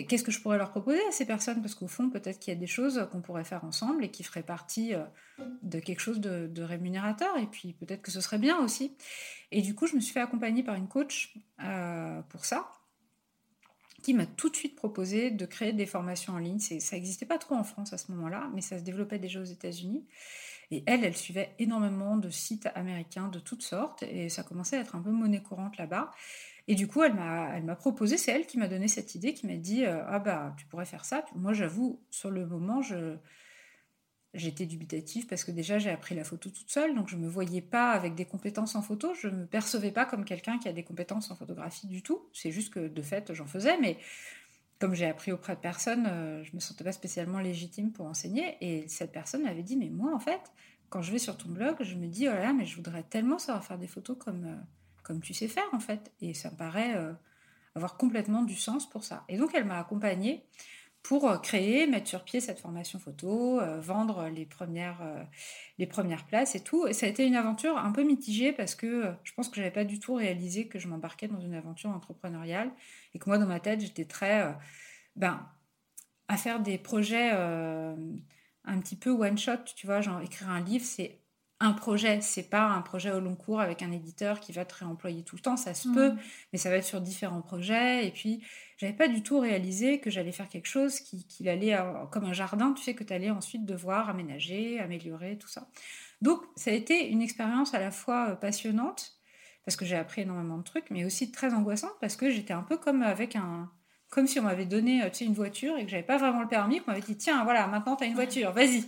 qu'est-ce 0.04 0.24
que 0.24 0.32
je 0.32 0.40
pourrais 0.40 0.58
leur 0.58 0.70
proposer 0.70 1.00
à 1.08 1.12
ces 1.12 1.24
personnes? 1.24 1.60
Parce 1.62 1.74
qu'au 1.74 1.88
fond, 1.88 2.10
peut-être 2.10 2.38
qu'il 2.38 2.52
y 2.52 2.56
a 2.56 2.58
des 2.58 2.66
choses 2.66 3.08
qu'on 3.10 3.20
pourrait 3.20 3.44
faire 3.44 3.64
ensemble 3.64 4.04
et 4.04 4.10
qui 4.10 4.22
feraient 4.22 4.42
partie 4.42 4.94
euh, 4.94 5.04
de 5.62 5.78
quelque 5.78 6.00
chose 6.00 6.20
de, 6.20 6.62
rémunérateur. 6.62 7.36
Et 7.38 7.46
puis 7.46 7.72
peut-être 7.72 8.02
que 8.02 8.10
ce 8.10 8.20
serait 8.20 8.38
bien 8.38 8.58
aussi. 8.58 8.96
Et 9.52 9.62
du 9.62 9.74
coup, 9.74 9.86
je 9.86 9.94
me 9.96 10.00
suis 10.00 10.12
fait 10.12 10.20
accompagner 10.20 10.62
par 10.62 10.74
une 10.74 10.88
coach 10.88 11.36
euh, 11.62 12.20
pour 12.28 12.44
ça, 12.44 12.72
qui 14.02 14.14
m'a 14.14 14.26
tout 14.26 14.50
de 14.50 14.56
suite 14.56 14.76
proposé 14.76 15.30
de 15.30 15.46
créer 15.46 15.72
des 15.72 15.86
formations 15.86 16.34
en 16.34 16.38
ligne. 16.38 16.58
Ça 16.58 16.96
n'existait 16.96 17.26
pas 17.26 17.38
trop 17.38 17.54
en 17.54 17.64
France 17.64 17.92
à 17.92 17.98
ce 17.98 18.12
moment-là, 18.12 18.50
mais 18.54 18.60
ça 18.60 18.78
se 18.78 18.84
développait 18.84 19.18
déjà 19.18 19.40
aux 19.40 19.44
États-Unis. 19.44 20.06
Et 20.70 20.82
elle, 20.86 21.04
elle 21.04 21.16
suivait 21.16 21.54
énormément 21.58 22.16
de 22.16 22.28
sites 22.28 22.68
américains 22.74 23.28
de 23.28 23.38
toutes 23.38 23.62
sortes, 23.62 24.02
et 24.02 24.28
ça 24.28 24.42
commençait 24.42 24.76
à 24.76 24.80
être 24.80 24.96
un 24.96 25.00
peu 25.00 25.10
monnaie 25.10 25.42
courante 25.42 25.76
là-bas. 25.76 26.10
Et 26.68 26.74
du 26.74 26.88
coup, 26.88 27.02
elle 27.02 27.14
m'a, 27.14 27.76
proposé, 27.76 28.16
c'est 28.16 28.32
elle 28.32 28.46
qui 28.46 28.58
m'a 28.58 28.68
donné 28.68 28.88
cette 28.88 29.14
idée, 29.14 29.34
qui 29.34 29.46
m'a 29.46 29.56
dit 29.56 29.84
euh, 29.84 30.02
Ah 30.08 30.18
bah, 30.18 30.54
tu 30.58 30.66
pourrais 30.66 30.84
faire 30.84 31.04
ça. 31.04 31.24
moi, 31.34 31.52
j'avoue, 31.52 32.00
sur 32.10 32.30
le 32.30 32.44
moment, 32.44 32.80
j'étais 34.34 34.66
dubitative 34.66 35.26
parce 35.26 35.44
que 35.44 35.52
déjà, 35.52 35.78
j'ai 35.78 35.90
appris 35.90 36.14
la 36.14 36.24
photo 36.24 36.50
toute 36.50 36.70
seule, 36.70 36.94
donc 36.94 37.08
je 37.08 37.16
ne 37.16 37.22
me 37.22 37.28
voyais 37.28 37.62
pas 37.62 37.92
avec 37.92 38.14
des 38.14 38.24
compétences 38.24 38.74
en 38.74 38.82
photo. 38.82 39.14
Je 39.14 39.28
ne 39.28 39.36
me 39.36 39.46
percevais 39.46 39.92
pas 39.92 40.06
comme 40.06 40.24
quelqu'un 40.24 40.58
qui 40.58 40.68
a 40.68 40.72
des 40.72 40.82
compétences 40.82 41.30
en 41.30 41.36
photographie 41.36 41.86
du 41.86 42.02
tout. 42.02 42.28
C'est 42.32 42.50
juste 42.50 42.72
que 42.72 42.88
de 42.88 43.02
fait, 43.02 43.32
j'en 43.32 43.46
faisais, 43.46 43.78
mais 43.80 43.98
comme 44.78 44.94
j'ai 44.94 45.06
appris 45.06 45.32
auprès 45.32 45.54
de 45.54 45.60
personne, 45.60 46.06
euh, 46.06 46.42
je 46.44 46.50
ne 46.50 46.56
me 46.56 46.60
sentais 46.60 46.84
pas 46.84 46.92
spécialement 46.92 47.38
légitime 47.38 47.92
pour 47.92 48.06
enseigner. 48.06 48.56
Et 48.60 48.88
cette 48.88 49.12
personne 49.12 49.44
m'avait 49.44 49.62
dit 49.62 49.76
Mais 49.76 49.88
moi, 49.88 50.14
en 50.14 50.18
fait, 50.18 50.52
quand 50.90 51.00
je 51.00 51.12
vais 51.12 51.18
sur 51.18 51.36
ton 51.36 51.48
blog, 51.48 51.76
je 51.80 51.94
me 51.94 52.08
dis 52.08 52.28
Oh 52.28 52.32
là 52.32 52.42
là, 52.42 52.52
mais 52.52 52.66
je 52.66 52.76
voudrais 52.76 53.04
tellement 53.04 53.38
savoir 53.38 53.64
faire 53.64 53.78
des 53.78 53.86
photos 53.86 54.16
comme. 54.18 54.44
Euh, 54.44 54.56
comme 55.06 55.20
tu 55.20 55.34
sais 55.34 55.46
faire 55.46 55.68
en 55.72 55.78
fait. 55.78 56.12
Et 56.20 56.34
ça 56.34 56.50
me 56.50 56.56
paraît 56.56 56.96
euh, 56.96 57.12
avoir 57.76 57.96
complètement 57.96 58.42
du 58.42 58.56
sens 58.56 58.90
pour 58.90 59.04
ça. 59.04 59.24
Et 59.28 59.38
donc 59.38 59.52
elle 59.54 59.64
m'a 59.64 59.78
accompagnée 59.78 60.44
pour 61.04 61.30
euh, 61.30 61.38
créer, 61.38 61.86
mettre 61.86 62.08
sur 62.08 62.24
pied 62.24 62.40
cette 62.40 62.58
formation 62.58 62.98
photo, 62.98 63.60
euh, 63.60 63.80
vendre 63.80 64.26
les 64.28 64.44
premières, 64.44 64.98
les 65.78 65.86
premières 65.86 66.26
places 66.26 66.56
et 66.56 66.60
tout. 66.60 66.88
Et 66.88 66.92
ça 66.92 67.06
a 67.06 67.08
été 67.08 67.24
une 67.24 67.36
aventure 67.36 67.78
un 67.78 67.92
peu 67.92 68.02
mitigée 68.02 68.52
parce 68.52 68.74
que 68.74 69.14
je 69.22 69.32
pense 69.32 69.48
que 69.48 69.56
j'avais 69.56 69.70
pas 69.70 69.84
du 69.84 70.00
tout 70.00 70.14
réalisé 70.14 70.66
que 70.66 70.80
je 70.80 70.88
m'embarquais 70.88 71.28
dans 71.28 71.40
une 71.40 71.54
aventure 71.54 71.90
entrepreneuriale 71.90 72.72
et 73.14 73.20
que 73.20 73.30
moi 73.30 73.38
dans 73.38 73.46
ma 73.46 73.60
tête 73.60 73.80
j'étais 73.80 74.06
très, 74.06 74.56
ben, 75.14 75.48
à 76.26 76.36
faire 76.36 76.58
des 76.58 76.78
projets 76.78 77.30
un 77.30 78.80
petit 78.80 78.96
peu 78.96 79.10
one 79.10 79.38
shot, 79.38 79.62
tu 79.76 79.86
vois, 79.86 80.00
genre 80.00 80.20
écrire 80.20 80.50
un 80.50 80.60
livre, 80.60 80.84
c'est 80.84 81.20
un 81.58 81.72
projet, 81.72 82.20
c'est 82.20 82.50
pas 82.50 82.64
un 82.64 82.82
projet 82.82 83.10
au 83.10 83.20
long 83.20 83.34
cours 83.34 83.60
avec 83.60 83.80
un 83.82 83.90
éditeur 83.90 84.40
qui 84.40 84.52
va 84.52 84.66
te 84.66 84.74
réemployer 84.74 85.22
tout 85.22 85.36
le 85.36 85.40
temps, 85.40 85.56
ça 85.56 85.72
se 85.72 85.88
peut, 85.88 86.10
mm. 86.10 86.18
mais 86.52 86.58
ça 86.58 86.68
va 86.68 86.76
être 86.76 86.84
sur 86.84 87.00
différents 87.00 87.40
projets. 87.40 88.06
Et 88.06 88.10
puis, 88.10 88.42
j'avais 88.76 88.92
pas 88.92 89.08
du 89.08 89.22
tout 89.22 89.40
réalisé 89.40 89.98
que 89.98 90.10
j'allais 90.10 90.32
faire 90.32 90.50
quelque 90.50 90.66
chose 90.66 91.00
qui, 91.00 91.48
allait, 91.48 91.74
euh, 91.74 92.04
comme 92.10 92.24
un 92.24 92.34
jardin, 92.34 92.72
tu 92.74 92.82
sais, 92.82 92.94
que 92.94 93.04
tu 93.04 93.12
allais 93.12 93.30
ensuite 93.30 93.64
devoir 93.64 94.10
aménager, 94.10 94.78
améliorer, 94.80 95.38
tout 95.38 95.48
ça. 95.48 95.68
Donc, 96.20 96.42
ça 96.56 96.70
a 96.70 96.74
été 96.74 97.08
une 97.08 97.22
expérience 97.22 97.72
à 97.72 97.80
la 97.80 97.90
fois 97.90 98.30
euh, 98.30 98.34
passionnante, 98.34 99.12
parce 99.64 99.76
que 99.76 99.86
j'ai 99.86 99.96
appris 99.96 100.22
énormément 100.22 100.58
de 100.58 100.64
trucs, 100.64 100.90
mais 100.90 101.06
aussi 101.06 101.32
très 101.32 101.54
angoissante, 101.54 101.94
parce 102.02 102.16
que 102.16 102.30
j'étais 102.30 102.52
un 102.52 102.62
peu 102.62 102.76
comme 102.76 103.02
avec 103.02 103.34
un, 103.34 103.72
comme 104.10 104.26
si 104.26 104.38
on 104.38 104.42
m'avait 104.42 104.66
donné 104.66 105.02
euh, 105.02 105.08
tu 105.08 105.18
sais, 105.18 105.24
une 105.24 105.32
voiture 105.32 105.78
et 105.78 105.84
que 105.84 105.90
j'avais 105.90 106.02
pas 106.02 106.18
vraiment 106.18 106.42
le 106.42 106.48
permis, 106.48 106.80
qu'on 106.80 106.90
m'avait 106.90 107.00
dit 107.02 107.16
tiens 107.16 107.42
voilà 107.44 107.66
maintenant 107.66 107.96
tu 107.96 108.04
as 108.04 108.06
une 108.06 108.14
voiture, 108.14 108.52
vas-y. 108.52 108.84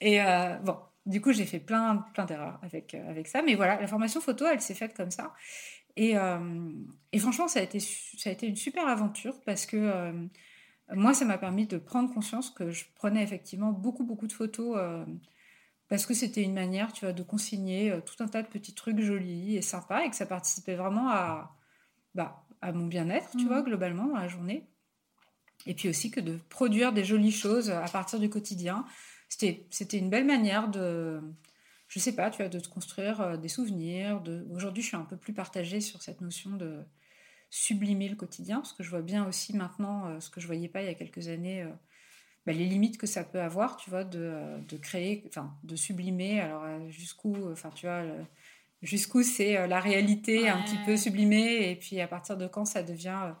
Et 0.00 0.20
bon, 0.64 0.76
du 1.06 1.20
coup, 1.20 1.32
j'ai 1.32 1.46
fait 1.46 1.58
plein, 1.58 2.04
plein 2.14 2.24
d'erreurs 2.24 2.58
avec, 2.62 2.94
euh, 2.94 3.10
avec 3.10 3.26
ça. 3.26 3.42
Mais 3.42 3.54
voilà, 3.54 3.80
la 3.80 3.86
formation 3.86 4.20
photo, 4.20 4.46
elle 4.46 4.60
s'est 4.60 4.74
faite 4.74 4.94
comme 4.96 5.10
ça. 5.10 5.34
Et, 5.96 6.16
euh, 6.16 6.70
et, 7.12 7.18
franchement, 7.18 7.48
ça 7.48 7.60
a, 7.60 7.62
été, 7.62 7.80
ça 7.80 8.30
a 8.30 8.32
été 8.32 8.46
une 8.46 8.56
super 8.56 8.86
aventure 8.86 9.40
parce 9.44 9.66
que 9.66 9.76
euh, 9.76 10.12
moi, 10.94 11.12
ça 11.12 11.24
m'a 11.24 11.38
permis 11.38 11.66
de 11.66 11.78
prendre 11.78 12.12
conscience 12.12 12.50
que 12.50 12.70
je 12.70 12.84
prenais 12.94 13.22
effectivement 13.22 13.72
beaucoup, 13.72 14.04
beaucoup 14.04 14.26
de 14.26 14.32
photos 14.32 14.78
parce 15.88 16.06
que 16.06 16.14
c'était 16.14 16.42
une 16.42 16.54
manière, 16.54 16.92
tu 16.92 17.04
vois, 17.04 17.12
de 17.12 17.22
consigner 17.22 17.94
tout 18.06 18.22
un 18.22 18.28
tas 18.28 18.42
de 18.42 18.48
petits 18.48 18.74
trucs 18.74 19.00
jolis 19.00 19.56
et 19.56 19.62
sympas 19.62 20.04
et 20.04 20.10
que 20.10 20.16
ça 20.16 20.26
participait 20.26 20.74
vraiment 20.74 21.10
à, 21.10 21.56
bah, 22.14 22.44
à 22.62 22.72
mon 22.72 22.86
bien-être, 22.86 23.30
tu 23.32 23.44
mmh. 23.44 23.48
vois, 23.48 23.62
globalement, 23.62 24.06
dans 24.06 24.16
la 24.16 24.28
journée. 24.28 24.66
Et 25.66 25.74
puis 25.74 25.88
aussi 25.88 26.10
que 26.10 26.20
de 26.20 26.38
produire 26.48 26.92
des 26.92 27.04
jolies 27.04 27.32
choses 27.32 27.70
à 27.70 27.88
partir 27.88 28.18
du 28.18 28.28
quotidien 28.28 28.84
c'était 29.36 29.98
une 29.98 30.10
belle 30.10 30.26
manière 30.26 30.68
de, 30.68 31.20
je 31.88 31.98
sais 31.98 32.14
pas, 32.14 32.30
tu 32.30 32.38
vois, 32.38 32.48
de 32.48 32.60
te 32.60 32.68
construire 32.68 33.20
euh, 33.20 33.36
des 33.36 33.48
souvenirs. 33.48 34.20
De... 34.20 34.46
Aujourd'hui, 34.52 34.82
je 34.82 34.88
suis 34.88 34.96
un 34.96 35.04
peu 35.04 35.16
plus 35.16 35.32
partagée 35.32 35.80
sur 35.80 36.02
cette 36.02 36.20
notion 36.20 36.50
de 36.50 36.82
sublimer 37.50 38.08
le 38.08 38.16
quotidien, 38.16 38.56
parce 38.56 38.72
que 38.72 38.82
je 38.82 38.90
vois 38.90 39.02
bien 39.02 39.26
aussi 39.26 39.54
maintenant 39.56 40.06
euh, 40.06 40.20
ce 40.20 40.30
que 40.30 40.40
je 40.40 40.46
voyais 40.46 40.68
pas 40.68 40.82
il 40.82 40.86
y 40.86 40.90
a 40.90 40.94
quelques 40.94 41.28
années, 41.28 41.62
euh, 41.62 41.68
bah, 42.46 42.52
les 42.52 42.66
limites 42.66 42.98
que 42.98 43.06
ça 43.06 43.24
peut 43.24 43.40
avoir, 43.40 43.76
tu 43.76 43.90
vois, 43.90 44.04
de, 44.04 44.58
de 44.68 44.76
créer, 44.76 45.24
enfin, 45.28 45.54
de 45.64 45.76
sublimer. 45.76 46.40
Alors 46.40 46.90
jusqu'où, 46.90 47.36
enfin, 47.50 47.70
tu 47.74 47.86
vois. 47.86 48.02
Jusqu'où 48.82 49.22
c'est 49.22 49.68
la 49.68 49.78
réalité 49.78 50.48
un 50.48 50.60
petit 50.62 50.78
peu 50.84 50.96
sublimée, 50.96 51.70
et 51.70 51.76
puis 51.76 52.00
à 52.00 52.08
partir 52.08 52.36
de 52.36 52.48
quand 52.48 52.64
ça 52.64 52.82
devient 52.82 53.32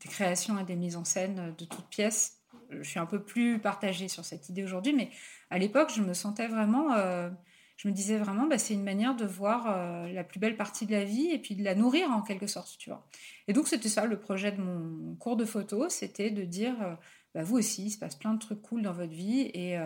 des 0.00 0.08
créations 0.08 0.56
et 0.58 0.64
des 0.64 0.76
mises 0.76 0.94
en 0.94 1.04
scène 1.04 1.52
de 1.58 1.64
toutes 1.64 1.88
pièces 1.88 2.43
je 2.70 2.88
suis 2.88 2.98
un 2.98 3.06
peu 3.06 3.22
plus 3.22 3.58
partagée 3.58 4.08
sur 4.08 4.24
cette 4.24 4.48
idée 4.48 4.64
aujourd'hui, 4.64 4.92
mais 4.92 5.10
à 5.50 5.58
l'époque, 5.58 5.92
je 5.94 6.02
me 6.02 6.14
sentais 6.14 6.48
vraiment, 6.48 6.92
euh, 6.94 7.30
je 7.76 7.88
me 7.88 7.92
disais 7.92 8.18
vraiment, 8.18 8.46
bah, 8.46 8.58
c'est 8.58 8.74
une 8.74 8.82
manière 8.82 9.14
de 9.14 9.24
voir 9.24 9.66
euh, 9.68 10.12
la 10.12 10.24
plus 10.24 10.40
belle 10.40 10.56
partie 10.56 10.86
de 10.86 10.92
la 10.92 11.04
vie 11.04 11.30
et 11.30 11.38
puis 11.38 11.54
de 11.54 11.62
la 11.62 11.74
nourrir 11.74 12.10
en 12.10 12.22
quelque 12.22 12.46
sorte, 12.46 12.76
tu 12.78 12.90
vois. 12.90 13.06
Et 13.46 13.52
donc, 13.52 13.68
c'était 13.68 13.88
ça 13.88 14.06
le 14.06 14.18
projet 14.18 14.52
de 14.52 14.60
mon 14.60 15.16
cours 15.16 15.36
de 15.36 15.44
photo, 15.44 15.88
c'était 15.88 16.30
de 16.30 16.44
dire, 16.44 16.74
euh, 16.82 16.94
bah, 17.34 17.42
vous 17.42 17.56
aussi, 17.56 17.86
il 17.86 17.90
se 17.90 17.98
passe 17.98 18.16
plein 18.16 18.34
de 18.34 18.38
trucs 18.38 18.62
cool 18.62 18.82
dans 18.82 18.92
votre 18.92 19.12
vie 19.12 19.42
et, 19.54 19.76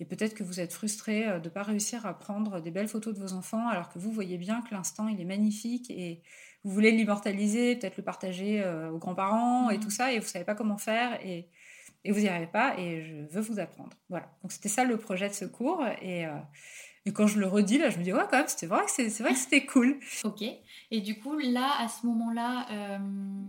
et 0.00 0.04
peut-être 0.04 0.34
que 0.34 0.42
vous 0.42 0.60
êtes 0.60 0.72
frustré 0.72 1.24
de 1.24 1.44
ne 1.44 1.48
pas 1.48 1.62
réussir 1.62 2.04
à 2.04 2.18
prendre 2.18 2.60
des 2.60 2.70
belles 2.70 2.88
photos 2.88 3.14
de 3.14 3.20
vos 3.20 3.32
enfants 3.32 3.68
alors 3.68 3.88
que 3.88 3.98
vous 3.98 4.12
voyez 4.12 4.36
bien 4.36 4.60
que 4.60 4.74
l'instant, 4.74 5.08
il 5.08 5.20
est 5.20 5.24
magnifique 5.24 5.90
et 5.90 6.22
vous 6.62 6.70
voulez 6.70 6.90
l'immortaliser, 6.90 7.76
peut-être 7.76 7.96
le 7.96 8.02
partager 8.02 8.62
aux 8.92 8.98
grands-parents 8.98 9.70
et 9.70 9.78
mmh. 9.78 9.80
tout 9.80 9.90
ça, 9.90 10.12
et 10.12 10.18
vous 10.18 10.26
savez 10.26 10.44
pas 10.44 10.54
comment 10.54 10.78
faire. 10.78 11.18
Et, 11.24 11.48
et 12.04 12.12
vous 12.12 12.20
n'y 12.20 12.28
arrivez 12.28 12.46
pas 12.46 12.78
et 12.78 13.02
je 13.02 13.14
veux 13.34 13.40
vous 13.40 13.58
apprendre. 13.58 13.90
Voilà. 14.08 14.30
Donc 14.42 14.52
c'était 14.52 14.68
ça 14.68 14.84
le 14.84 14.96
projet 14.96 15.28
de 15.28 15.34
ce 15.34 15.44
cours 15.44 15.84
et, 16.02 16.26
euh, 16.26 16.32
et 17.06 17.12
quand 17.12 17.26
je 17.26 17.38
le 17.38 17.46
redis 17.46 17.78
là, 17.78 17.90
je 17.90 17.98
me 17.98 18.04
dis 18.04 18.12
ouais 18.12 18.22
quand 18.30 18.38
même 18.38 18.48
c'était 18.48 18.66
vrai 18.66 18.84
que 18.84 18.90
c'est 18.90 19.22
vrai 19.22 19.32
que 19.32 19.38
c'était 19.38 19.66
cool. 19.66 19.98
ok. 20.24 20.42
Et 20.90 21.00
du 21.00 21.18
coup 21.18 21.38
là 21.38 21.72
à 21.80 21.88
ce 21.88 22.06
moment-là, 22.06 22.66
euh, 22.70 22.98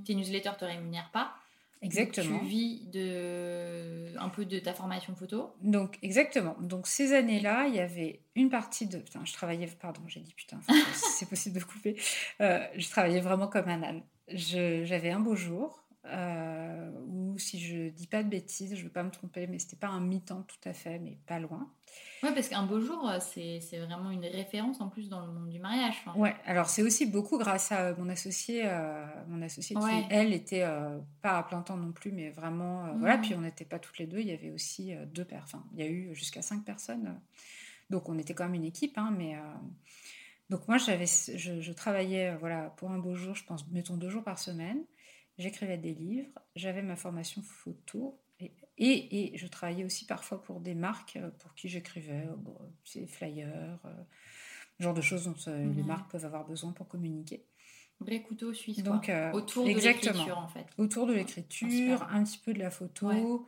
tes 0.05 0.15
newsletters 0.15 0.57
te 0.57 0.65
rémunèrent 0.65 1.11
pas. 1.11 1.35
Exactement. 1.81 2.39
tu 2.39 2.45
vis 2.45 2.85
de 2.87 4.17
un 4.17 4.29
peu 4.29 4.45
de 4.45 4.57
ta 4.59 4.73
formation 4.73 5.13
photo. 5.15 5.53
Donc 5.61 5.99
exactement. 6.01 6.55
Donc 6.59 6.87
ces 6.87 7.13
années-là, 7.13 7.67
il 7.67 7.75
y 7.75 7.79
avait 7.79 8.21
une 8.35 8.49
partie 8.49 8.87
de 8.87 8.97
putain, 8.97 9.23
je 9.23 9.33
travaillais 9.33 9.67
pardon, 9.79 10.01
j'ai 10.07 10.21
dit 10.21 10.33
putain, 10.33 10.59
c'est 10.93 11.29
possible 11.29 11.59
de 11.59 11.63
couper. 11.63 11.95
Euh, 12.41 12.65
je 12.75 12.89
travaillais 12.89 13.19
vraiment 13.21 13.47
comme 13.47 13.67
un 13.67 13.83
âne. 13.83 14.01
J'avais 14.29 15.11
un 15.11 15.19
beau 15.19 15.35
jour 15.35 15.85
euh, 16.07 16.91
ou 17.35 17.39
si 17.39 17.59
je 17.59 17.89
dis 17.89 18.07
pas 18.07 18.23
de 18.23 18.29
bêtises, 18.29 18.73
je 18.75 18.79
ne 18.79 18.85
veux 18.85 18.91
pas 18.91 19.03
me 19.03 19.11
tromper, 19.11 19.45
mais 19.45 19.59
c'était 19.59 19.75
pas 19.75 19.89
un 19.89 19.99
mi-temps 19.99 20.43
tout 20.43 20.69
à 20.69 20.73
fait, 20.73 20.99
mais 20.99 21.17
pas 21.27 21.37
loin. 21.37 21.69
Ouais, 22.23 22.33
parce 22.33 22.47
qu'un 22.47 22.65
beau 22.65 22.79
jour, 22.79 23.07
euh, 23.09 23.19
c'est 23.19 23.79
vraiment 23.79 24.09
une 24.09 24.25
référence 24.25 24.79
en 24.79 24.87
plus 24.87 25.09
dans 25.09 25.25
le 25.25 25.31
monde 25.31 25.49
du 25.49 25.59
mariage. 25.59 25.95
Ouais, 26.15 26.33
alors 26.45 26.69
c'est 26.69 26.81
aussi 26.81 27.05
beaucoup 27.05 27.37
grâce 27.37 27.73
à 27.73 27.93
mon 27.95 28.07
associé, 28.07 28.63
euh, 28.65 29.05
mon 29.27 29.41
associé 29.41 29.75
qui, 29.75 30.05
elle, 30.09 30.33
était 30.33 30.65
pas 31.21 31.37
à 31.37 31.43
plein 31.43 31.61
temps 31.61 31.77
non 31.77 31.91
plus, 31.91 32.11
mais 32.11 32.29
vraiment, 32.29 32.95
voilà, 32.97 33.17
puis 33.17 33.35
on 33.35 33.41
n'était 33.41 33.65
pas 33.65 33.79
toutes 33.79 33.99
les 33.99 34.07
deux, 34.07 34.19
il 34.19 34.27
y 34.27 34.33
avait 34.33 34.51
aussi 34.51 34.93
deux 35.13 35.25
personnes, 35.25 35.59
enfin, 35.59 35.65
il 35.73 35.79
y 35.79 35.83
a 35.83 35.89
eu 35.89 36.15
jusqu'à 36.15 36.41
cinq 36.41 36.63
personnes, 36.63 37.19
donc 37.89 38.07
on 38.07 38.17
était 38.17 38.33
quand 38.33 38.45
même 38.45 38.55
une 38.55 38.65
équipe, 38.65 38.97
hein, 38.97 39.13
mais. 39.15 39.35
donc 40.49 40.67
moi, 40.67 40.77
j'avais, 40.77 41.05
je, 41.05 41.59
je, 41.59 41.71
travaillais 41.73 42.35
voilà, 42.37 42.69
pour 42.77 42.91
un 42.91 42.97
beau 42.97 43.13
jour, 43.13 43.35
je 43.35 43.43
pense, 43.43 43.67
mettons 43.69 43.97
deux 43.97 44.09
jours 44.09 44.23
par 44.23 44.39
semaine 44.39 44.83
j'écrivais 45.37 45.77
des 45.77 45.93
livres, 45.93 46.39
j'avais 46.55 46.81
ma 46.81 46.95
formation 46.95 47.41
photo 47.41 48.19
et, 48.39 48.51
et, 48.77 49.37
je 49.37 49.47
travaillais 49.47 49.85
aussi 49.85 50.05
parfois 50.05 50.41
pour 50.41 50.59
des 50.59 50.75
marques 50.75 51.15
euh, 51.15 51.29
pour 51.39 51.53
qui 51.55 51.69
j'écrivais 51.69 52.25
euh, 52.27 52.35
bon, 52.37 52.57
des 52.93 53.07
flyers, 53.07 53.79
euh, 53.85 53.93
genre 54.79 54.93
de 54.93 55.01
choses 55.01 55.25
dont 55.25 55.35
les 55.47 55.63
mhm. 55.63 55.85
marques 55.85 56.11
peuvent 56.11 56.25
avoir 56.25 56.45
besoin 56.45 56.73
pour 56.73 56.87
communiquer. 56.87 57.45
Vrai 58.01 58.21
couteau 58.21 58.53
suisse. 58.53 58.83
Donc, 58.83 59.09
autour 59.31 59.63
de 59.63 59.69
l'écriture 59.69 60.37
en 60.37 60.49
fait. 60.49 60.67
Autour 60.77 61.07
de 61.07 61.13
l'écriture, 61.13 62.03
un 62.09 62.23
petit 62.25 62.39
peu 62.39 62.53
de 62.53 62.59
la 62.59 62.69
photo. 62.69 63.47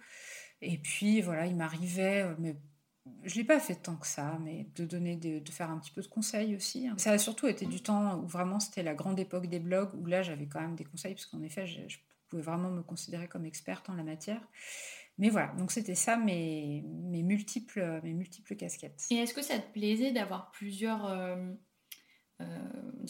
Et 0.62 0.77
puis 0.77 1.22
voilà, 1.22 1.46
il 1.46 1.58
m'arrivait, 1.58 2.25
mais 2.39 2.56
je 3.24 3.36
l'ai 3.36 3.44
pas 3.44 3.60
fait 3.60 3.76
tant 3.76 3.96
que 3.96 4.08
ça, 4.08 4.38
mais 4.44 4.68
de 4.76 4.86
donner, 4.86 5.16
de, 5.16 5.52
faire 5.52 5.70
un 5.70 5.78
petit 5.80 5.92
peu 5.92 6.02
de 6.02 6.08
conseils 6.08 6.56
aussi. 6.56 6.88
Hein. 6.88 6.96
Ça 6.98 7.12
a 7.12 7.18
surtout 7.18 7.48
été 7.48 7.66
du 7.66 7.82
temps 7.82 8.20
où 8.20 8.28
vraiment 8.28 8.60
c'était 8.60 8.84
la 8.84 8.94
grande 8.94 9.20
époque 9.20 9.48
des 9.48 9.60
blogs, 9.60 9.94
où 9.96 10.06
là 10.06 10.24
j'avais 10.24 10.46
quand 10.46 10.62
même 10.62 10.76
des 10.76 10.86
conseils, 10.86 11.14
parce 11.14 11.26
qu'en 11.26 11.42
effet, 11.42 11.66
je, 11.68 11.98
pouvais 12.30 12.42
vraiment 12.42 12.70
me 12.70 12.84
considérer 12.84 13.28
comme 13.28 13.46
experte 13.46 13.90
en 13.90 13.94
la 13.94 14.04
matière. 14.04 14.42
Mais 15.18 15.30
voilà, 15.30 15.54
donc 15.54 15.72
c'était 15.72 15.96
ça 15.96 16.18
mes, 16.18 16.84
mes, 16.86 17.24
multiples, 17.24 18.02
mes 18.04 18.14
multiples 18.14 18.56
casquettes. 18.56 19.06
Et 19.10 19.16
est-ce 19.16 19.34
que 19.34 19.42
ça 19.42 19.58
te 19.58 19.72
plaisait 19.72 20.12
d'avoir 20.12 20.52
plusieurs 20.52 21.06
euh, 21.06 21.36
euh, 22.42 22.46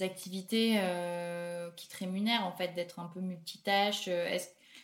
activités 0.01 0.75
euh, 0.77 1.70
qui 1.72 1.89
te 1.89 1.98
rémunèrent, 1.98 2.46
en 2.46 2.54
fait, 2.54 2.74
d'être 2.75 3.00
un 3.00 3.08
peu 3.08 3.20
multitâche? 3.20 4.08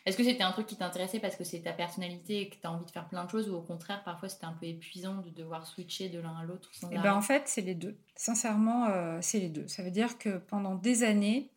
Est-ce 0.06 0.18
que 0.18 0.24
c'était 0.24 0.44
un 0.44 0.52
truc 0.52 0.68
qui 0.68 0.76
t'intéressait 0.76 1.20
parce 1.20 1.36
que 1.36 1.44
c'est 1.44 1.62
ta 1.62 1.72
personnalité 1.72 2.42
et 2.42 2.50
que 2.50 2.56
tu 2.56 2.68
as 2.68 2.72
envie 2.72 2.86
de 2.86 2.92
faire 2.92 3.08
plein 3.08 3.24
de 3.24 3.30
choses 3.30 3.50
ou 3.50 3.56
au 3.56 3.62
contraire, 3.62 4.04
parfois 4.04 4.28
c'était 4.28 4.46
un 4.46 4.54
peu 4.54 4.66
épuisant 4.66 5.16
de 5.22 5.30
devoir 5.30 5.66
switcher 5.66 6.10
de 6.10 6.20
l'un 6.20 6.36
à 6.36 6.44
l'autre 6.44 6.70
sans 6.74 6.90
eh 6.92 6.98
ben, 6.98 7.14
En 7.14 7.22
fait, 7.22 7.44
c'est 7.46 7.62
les 7.62 7.76
deux. 7.76 7.98
Sincèrement, 8.16 8.88
euh, 8.88 9.20
c'est 9.22 9.40
les 9.40 9.50
deux. 9.50 9.68
Ça 9.68 9.82
veut 9.82 9.92
dire 9.92 10.18
que 10.18 10.38
pendant 10.38 10.76
des 10.76 11.04
années, 11.04 11.50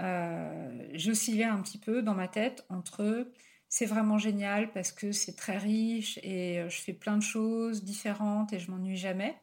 euh, 0.00 0.88
j'oscillais 0.94 1.44
un 1.44 1.60
petit 1.60 1.78
peu 1.78 2.02
dans 2.02 2.14
ma 2.14 2.28
tête 2.28 2.64
entre 2.68 3.26
c'est 3.68 3.86
vraiment 3.86 4.18
génial 4.18 4.70
parce 4.72 4.92
que 4.92 5.12
c'est 5.12 5.34
très 5.34 5.56
riche 5.56 6.18
et 6.22 6.60
euh, 6.60 6.68
je 6.68 6.78
fais 6.78 6.92
plein 6.92 7.16
de 7.16 7.22
choses 7.22 7.84
différentes 7.84 8.52
et 8.52 8.58
je 8.58 8.70
m'ennuie 8.70 8.98
jamais. 8.98 9.34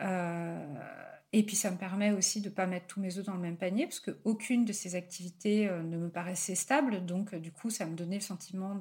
Euh, 0.00 0.66
et 1.32 1.42
puis 1.44 1.56
ça 1.56 1.70
me 1.70 1.78
permet 1.78 2.12
aussi 2.12 2.40
de 2.40 2.48
ne 2.48 2.54
pas 2.54 2.66
mettre 2.66 2.86
tous 2.86 3.00
mes 3.00 3.16
œufs 3.18 3.24
dans 3.24 3.34
le 3.34 3.40
même 3.40 3.56
panier, 3.56 3.86
parce 3.86 4.00
qu'aucune 4.00 4.64
de 4.64 4.72
ces 4.72 4.94
activités 4.94 5.68
euh, 5.68 5.82
ne 5.82 5.96
me 5.96 6.10
paraissait 6.10 6.54
stable. 6.54 7.04
Donc 7.06 7.34
du 7.34 7.52
coup, 7.52 7.70
ça 7.70 7.86
me 7.86 7.96
donnait 7.96 8.16
le 8.16 8.22
sentiment 8.22 8.78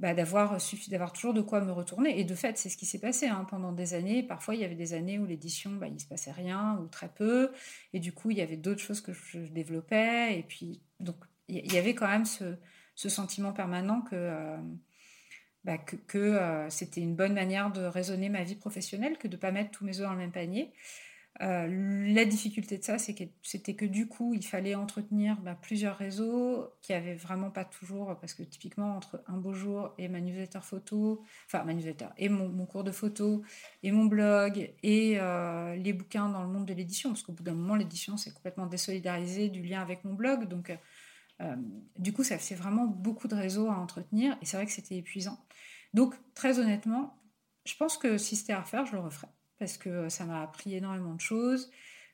bah, 0.00 0.12
d'avoir 0.12 0.58
d'avoir 0.88 1.12
toujours 1.12 1.34
de 1.34 1.40
quoi 1.40 1.60
me 1.60 1.70
retourner. 1.70 2.18
Et 2.18 2.24
de 2.24 2.34
fait, 2.34 2.58
c'est 2.58 2.68
ce 2.68 2.76
qui 2.76 2.84
s'est 2.84 2.98
passé 2.98 3.26
hein, 3.26 3.46
pendant 3.48 3.72
des 3.72 3.94
années. 3.94 4.24
Parfois, 4.24 4.56
il 4.56 4.60
y 4.60 4.64
avait 4.64 4.74
des 4.74 4.92
années 4.92 5.18
où 5.18 5.26
l'édition, 5.26 5.70
bah, 5.72 5.86
il 5.86 6.00
se 6.00 6.06
passait 6.06 6.32
rien 6.32 6.78
ou 6.82 6.88
très 6.88 7.08
peu. 7.08 7.52
Et 7.92 8.00
du 8.00 8.12
coup, 8.12 8.30
il 8.30 8.38
y 8.38 8.42
avait 8.42 8.56
d'autres 8.56 8.82
choses 8.82 9.00
que 9.00 9.12
je 9.12 9.38
développais. 9.38 10.38
Et 10.38 10.42
puis, 10.42 10.82
donc, 10.98 11.16
il 11.48 11.72
y 11.72 11.78
avait 11.78 11.94
quand 11.94 12.08
même 12.08 12.24
ce, 12.24 12.56
sentiment 13.08 13.52
permanent 13.52 14.00
que, 14.02 14.16
euh, 14.16 14.56
bah, 15.64 15.78
euh, 16.14 16.66
c'était 16.70 17.00
une 17.00 17.14
bonne 17.14 17.34
manière 17.34 17.70
de 17.70 17.82
raisonner 17.82 18.28
ma 18.28 18.42
vie 18.42 18.56
professionnelle 18.56 19.16
que 19.18 19.28
de 19.28 19.36
ne 19.36 19.40
pas 19.40 19.52
mettre 19.52 19.70
tous 19.70 19.84
mes 19.84 20.00
œufs 20.00 20.06
dans 20.06 20.12
le 20.12 20.18
même 20.18 20.32
panier. 20.32 20.72
Euh, 21.42 22.14
la 22.14 22.24
difficulté 22.24 22.78
de 22.78 22.84
ça, 22.84 22.96
c'était 22.98 23.74
que, 23.74 23.84
du 23.84 24.08
coup, 24.08 24.32
il 24.34 24.44
fallait 24.44 24.74
entretenir 24.74 25.40
bah, 25.42 25.54
plusieurs 25.60 25.96
réseaux 25.96 26.70
qui 26.80 26.92
n'avaient 26.92 27.14
vraiment 27.14 27.50
pas 27.50 27.64
toujours, 27.64 28.16
parce 28.20 28.34
que 28.34 28.42
typiquement, 28.42 28.96
entre 28.96 29.22
un 29.26 29.36
beau 29.36 29.52
jour 29.52 29.92
et 29.98 30.08
ma 30.08 30.20
newsletter 30.20 30.60
photo, 30.62 31.22
enfin 31.46 31.64
ma 31.64 31.74
newsletter, 31.74 32.06
et 32.16 32.28
mon, 32.28 32.66
cours 32.66 32.84
de 32.84 32.92
photo, 32.92 33.42
et 33.82 33.92
mon 33.92 34.06
blog, 34.06 34.72
et 34.82 35.18
les 35.76 35.92
bouquins 35.92 36.28
dans 36.28 36.42
le 36.42 36.48
monde 36.48 36.66
de 36.66 36.74
l'édition, 36.74 37.10
parce 37.10 37.22
qu'au 37.22 37.32
bout 37.32 37.42
d'un 37.42 37.54
moment, 37.54 37.76
l'édition, 37.76 38.16
c'est 38.16 38.32
complètement 38.32 38.66
désolidarisé 38.66 39.48
du 39.48 39.62
lien 39.62 39.82
avec 39.82 40.04
mon 40.04 40.14
blog, 40.14 40.48
donc 40.48 40.72
euh, 41.42 41.56
du 41.98 42.12
coup, 42.12 42.24
ça 42.24 42.38
fait 42.38 42.54
vraiment 42.54 42.86
beaucoup 42.86 43.28
de 43.28 43.34
réseaux 43.34 43.68
à 43.68 43.74
entretenir 43.74 44.36
et 44.40 44.46
c'est 44.46 44.56
vrai 44.56 44.66
que 44.66 44.72
c'était 44.72 44.96
épuisant. 44.96 45.38
Donc, 45.94 46.14
très 46.34 46.58
honnêtement, 46.58 47.20
je 47.64 47.74
pense 47.76 47.98
que 47.98 48.18
si 48.18 48.36
c'était 48.36 48.52
à 48.52 48.60
refaire, 48.60 48.86
je 48.86 48.92
le 48.92 49.00
referais 49.00 49.28
parce 49.58 49.76
que 49.78 50.08
ça 50.08 50.24
m'a 50.24 50.42
appris 50.42 50.74
énormément 50.74 51.14
de 51.14 51.20
choses, 51.20 51.70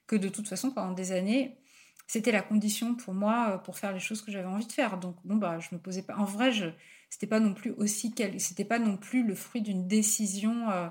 que 0.07 0.17
de 0.17 0.29
toute 0.29 0.49
façon, 0.49 0.71
pendant 0.71 0.93
des 0.93 1.13
années, 1.13 1.59
c'était 2.07 2.33
la 2.33 2.43
condition 2.43 2.95
pour 2.95 3.15
moi 3.15 3.53
euh, 3.53 3.59
pour 3.59 3.79
faire 3.79 3.93
les 3.93 4.01
choses 4.01 4.23
que 4.23 4.31
j'avais 4.31 4.49
envie 4.49 4.67
de 4.67 4.73
faire. 4.73 4.99
Donc, 4.99 5.17
bon, 5.25 5.37
bah, 5.37 5.59
je 5.61 5.75
me 5.75 5.81
posais 5.81 6.03
pas. 6.03 6.17
En 6.17 6.25
vrai, 6.25 6.53
je... 6.53 6.67
c'était 7.09 7.27
pas 7.27 7.41
non 7.41 7.55
plus 7.55 7.71
aussi. 7.71 8.15
C'était 8.39 8.65
pas 8.65 8.79
non 8.79 8.97
plus 8.97 9.27
le 9.27 9.35
fruit 9.35 9.63
d'une 9.63 9.89
décision 9.89 10.71
euh, 10.71 10.89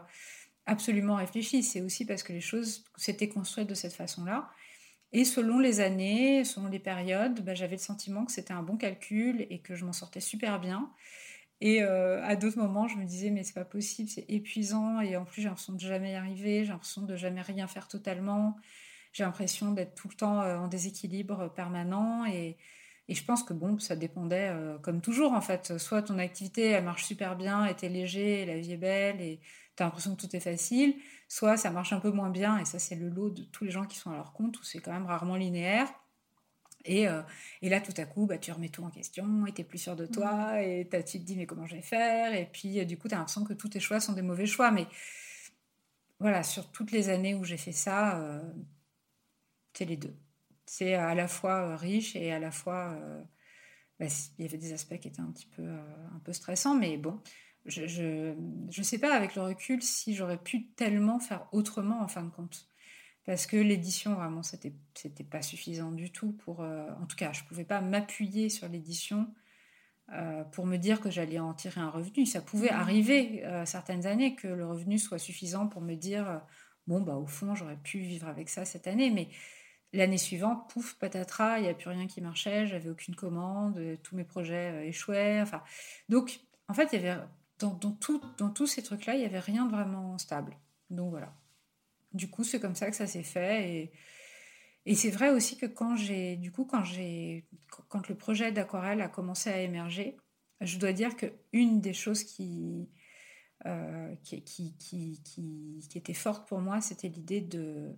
absolument 0.65 1.15
réfléchie. 1.15 1.63
C'est 1.63 1.81
aussi 1.81 2.05
parce 2.05 2.23
que 2.23 2.33
les 2.33 2.41
choses 2.41 2.85
s'étaient 2.97 3.29
construites 3.29 3.69
de 3.69 3.75
cette 3.75 3.93
façon-là. 3.93 4.49
Et 5.13 5.25
selon 5.25 5.59
les 5.59 5.81
années, 5.81 6.43
selon 6.45 6.67
les 6.67 6.79
périodes, 6.79 7.41
bah, 7.41 7.53
j'avais 7.53 7.75
le 7.75 7.81
sentiment 7.81 8.25
que 8.25 8.31
c'était 8.31 8.53
un 8.53 8.63
bon 8.63 8.77
calcul 8.77 9.45
et 9.49 9.59
que 9.59 9.75
je 9.75 9.85
m'en 9.85 9.93
sortais 9.93 10.21
super 10.21 10.59
bien. 10.59 10.89
Et 11.61 11.83
euh, 11.83 12.23
à 12.23 12.35
d'autres 12.35 12.57
moments, 12.57 12.87
je 12.87 12.97
me 12.97 13.05
disais, 13.05 13.29
mais 13.29 13.43
c'est 13.43 13.53
pas 13.53 13.65
possible, 13.65 14.09
c'est 14.09 14.25
épuisant. 14.29 14.99
Et 15.01 15.15
en 15.15 15.25
plus, 15.25 15.41
j'ai 15.41 15.47
l'impression 15.47 15.73
de 15.73 15.79
jamais 15.79 16.13
y 16.13 16.15
arriver, 16.15 16.65
j'ai 16.65 16.71
l'impression 16.71 17.03
de 17.03 17.15
jamais 17.15 17.41
rien 17.41 17.67
faire 17.67 17.87
totalement. 17.87 18.57
J'ai 19.13 19.23
l'impression 19.23 19.71
d'être 19.71 19.95
tout 19.95 20.09
le 20.09 20.15
temps 20.15 20.41
euh, 20.41 20.57
en 20.57 20.67
déséquilibre 20.67 21.53
permanent. 21.53 22.25
Et, 22.25 22.57
et, 23.07 23.15
je 23.15 23.23
pense 23.25 23.43
que 23.43 23.53
bon, 23.53 23.79
ça 23.79 23.95
dépendait, 23.95 24.49
euh, 24.49 24.77
comme 24.79 25.01
toujours 25.01 25.33
en 25.33 25.41
fait. 25.41 25.77
Soit 25.77 26.01
ton 26.03 26.17
activité, 26.19 26.67
elle 26.69 26.83
marche 26.83 27.05
super 27.05 27.35
bien, 27.35 27.65
et 27.65 27.75
t'es 27.75 27.89
léger, 27.89 28.41
et 28.41 28.45
la 28.45 28.57
vie 28.57 28.73
est 28.73 28.77
belle, 28.77 29.21
et 29.21 29.39
t'as 29.75 29.85
l'impression 29.85 30.15
que 30.15 30.21
tout 30.21 30.35
est 30.35 30.39
facile 30.39 30.95
soit 31.31 31.55
ça 31.55 31.71
marche 31.71 31.93
un 31.93 32.01
peu 32.01 32.11
moins 32.11 32.29
bien, 32.29 32.57
et 32.57 32.65
ça 32.65 32.77
c'est 32.77 32.95
le 32.95 33.07
lot 33.07 33.29
de 33.29 33.43
tous 33.43 33.63
les 33.63 33.71
gens 33.71 33.85
qui 33.85 33.97
sont 33.97 34.11
à 34.11 34.15
leur 34.17 34.33
compte, 34.33 34.59
où 34.59 34.63
c'est 34.63 34.81
quand 34.81 34.91
même 34.91 35.05
rarement 35.05 35.37
linéaire. 35.37 35.87
Et, 36.85 37.07
euh, 37.07 37.21
et, 37.61 37.69
là, 37.69 37.81
tout 37.81 37.93
à 37.97 38.05
coup, 38.05 38.25
bah, 38.25 38.37
tu 38.37 38.51
remets 38.51 38.69
tout 38.69 38.83
en 38.83 38.89
question 38.89 39.45
et 39.45 39.53
tu 39.53 39.63
plus 39.63 39.77
sûr 39.77 39.95
de 39.95 40.05
toi 40.05 40.53
mmh. 40.53 40.61
et 40.61 40.87
tu 41.05 41.19
te 41.19 41.23
dis 41.23 41.35
mais 41.35 41.45
comment 41.45 41.65
je 41.65 41.75
vais 41.75 41.81
faire? 41.81 42.33
Et 42.33 42.45
puis, 42.51 42.79
euh, 42.79 42.85
du 42.85 42.97
coup, 42.97 43.07
tu 43.07 43.15
as 43.15 43.17
l'impression 43.17 43.43
que 43.43 43.53
tous 43.53 43.69
tes 43.69 43.79
choix 43.79 43.99
sont 43.99 44.13
des 44.13 44.21
mauvais 44.21 44.45
choix. 44.45 44.71
Mais 44.71 44.87
voilà, 46.19 46.43
sur 46.43 46.71
toutes 46.71 46.91
les 46.91 47.09
années 47.09 47.35
où 47.35 47.43
j'ai 47.43 47.57
fait 47.57 47.71
ça, 47.71 48.19
euh, 48.19 48.41
c'est 49.73 49.85
les 49.85 49.97
deux. 49.97 50.15
C'est 50.65 50.95
à 50.95 51.15
la 51.15 51.27
fois 51.27 51.75
riche 51.75 52.15
et 52.15 52.31
à 52.31 52.39
la 52.39 52.51
fois... 52.51 52.97
Bah, 53.99 54.07
il 54.39 54.45
y 54.45 54.47
avait 54.47 54.57
des 54.57 54.73
aspects 54.73 54.97
qui 54.97 55.07
étaient 55.09 55.21
un 55.21 55.31
petit 55.31 55.45
peu, 55.45 55.63
un 55.63 56.19
peu 56.23 56.33
stressants, 56.33 56.73
mais 56.73 56.97
bon, 56.97 57.19
je 57.65 58.33
ne 58.33 58.83
sais 58.83 58.97
pas 58.97 59.13
avec 59.13 59.35
le 59.35 59.43
recul 59.43 59.83
si 59.83 60.15
j'aurais 60.15 60.41
pu 60.41 60.69
tellement 60.69 61.19
faire 61.19 61.47
autrement 61.51 62.01
en 62.01 62.07
fin 62.07 62.23
de 62.23 62.29
compte. 62.29 62.70
Parce 63.25 63.45
que 63.45 63.57
l'édition, 63.57 64.15
vraiment, 64.15 64.41
c'était, 64.41 64.73
c'était 64.95 65.23
pas 65.23 65.41
suffisant 65.41 65.91
du 65.91 66.11
tout 66.11 66.31
pour. 66.31 66.61
Euh, 66.61 66.89
en 67.01 67.05
tout 67.05 67.15
cas, 67.15 67.31
je 67.33 67.43
pouvais 67.43 67.65
pas 67.65 67.81
m'appuyer 67.81 68.49
sur 68.49 68.67
l'édition 68.67 69.31
euh, 70.13 70.43
pour 70.45 70.65
me 70.65 70.77
dire 70.77 70.99
que 70.99 71.11
j'allais 71.11 71.39
en 71.39 71.53
tirer 71.53 71.81
un 71.81 71.89
revenu. 71.89 72.25
Ça 72.25 72.41
pouvait 72.41 72.71
mmh. 72.71 72.79
arriver 72.79 73.45
euh, 73.45 73.65
certaines 73.65 74.07
années 74.07 74.35
que 74.35 74.47
le 74.47 74.65
revenu 74.65 74.97
soit 74.97 75.19
suffisant 75.19 75.67
pour 75.67 75.81
me 75.81 75.95
dire 75.95 76.41
bon, 76.87 77.01
bah, 77.01 77.15
au 77.15 77.27
fond, 77.27 77.53
j'aurais 77.53 77.77
pu 77.77 77.99
vivre 77.99 78.27
avec 78.27 78.49
ça 78.49 78.65
cette 78.65 78.87
année. 78.87 79.11
Mais 79.11 79.29
l'année 79.93 80.17
suivante, 80.17 80.69
pouf, 80.71 80.95
patatras, 80.95 81.59
il 81.59 81.63
n'y 81.63 81.69
a 81.69 81.75
plus 81.75 81.89
rien 81.89 82.07
qui 82.07 82.21
marchait, 82.21 82.65
j'avais 82.65 82.89
aucune 82.89 83.15
commande, 83.15 83.79
tous 84.01 84.15
mes 84.15 84.23
projets 84.23 84.87
échouaient. 84.87 85.41
Enfin, 85.41 85.61
donc, 86.09 86.39
en 86.67 86.73
fait, 86.73 86.89
il 86.91 87.01
y 87.01 87.07
avait 87.07 87.21
dans, 87.59 87.75
tout, 87.75 88.21
dans 88.37 88.49
tous 88.49 88.65
ces 88.65 88.81
trucs-là, 88.81 89.13
il 89.13 89.19
n'y 89.19 89.25
avait 89.25 89.39
rien 89.39 89.65
de 89.65 89.71
vraiment 89.71 90.17
stable. 90.17 90.57
Donc 90.89 91.11
voilà. 91.11 91.33
Du 92.13 92.29
coup, 92.29 92.43
c'est 92.43 92.59
comme 92.59 92.75
ça 92.75 92.89
que 92.89 92.95
ça 92.95 93.07
s'est 93.07 93.23
fait. 93.23 93.69
Et, 93.69 93.91
et 94.85 94.95
c'est 94.95 95.11
vrai 95.11 95.29
aussi 95.29 95.57
que 95.57 95.65
quand 95.65 95.95
j'ai, 95.95 96.35
du 96.37 96.51
coup, 96.51 96.65
quand 96.65 96.83
j'ai, 96.83 97.45
quand 97.87 98.07
le 98.07 98.15
projet 98.15 98.51
d'aquarelle 98.51 99.01
a 99.01 99.07
commencé 99.07 99.49
à 99.49 99.61
émerger, 99.61 100.17
je 100.59 100.77
dois 100.77 100.93
dire 100.93 101.15
que 101.15 101.27
une 101.53 101.81
des 101.81 101.93
choses 101.93 102.23
qui, 102.23 102.89
euh, 103.65 104.15
qui, 104.23 104.43
qui, 104.43 104.75
qui, 104.77 105.21
qui, 105.23 105.97
était 105.97 106.13
forte 106.13 106.47
pour 106.47 106.59
moi, 106.61 106.81
c'était 106.81 107.09
l'idée 107.09 107.41
de 107.41 107.95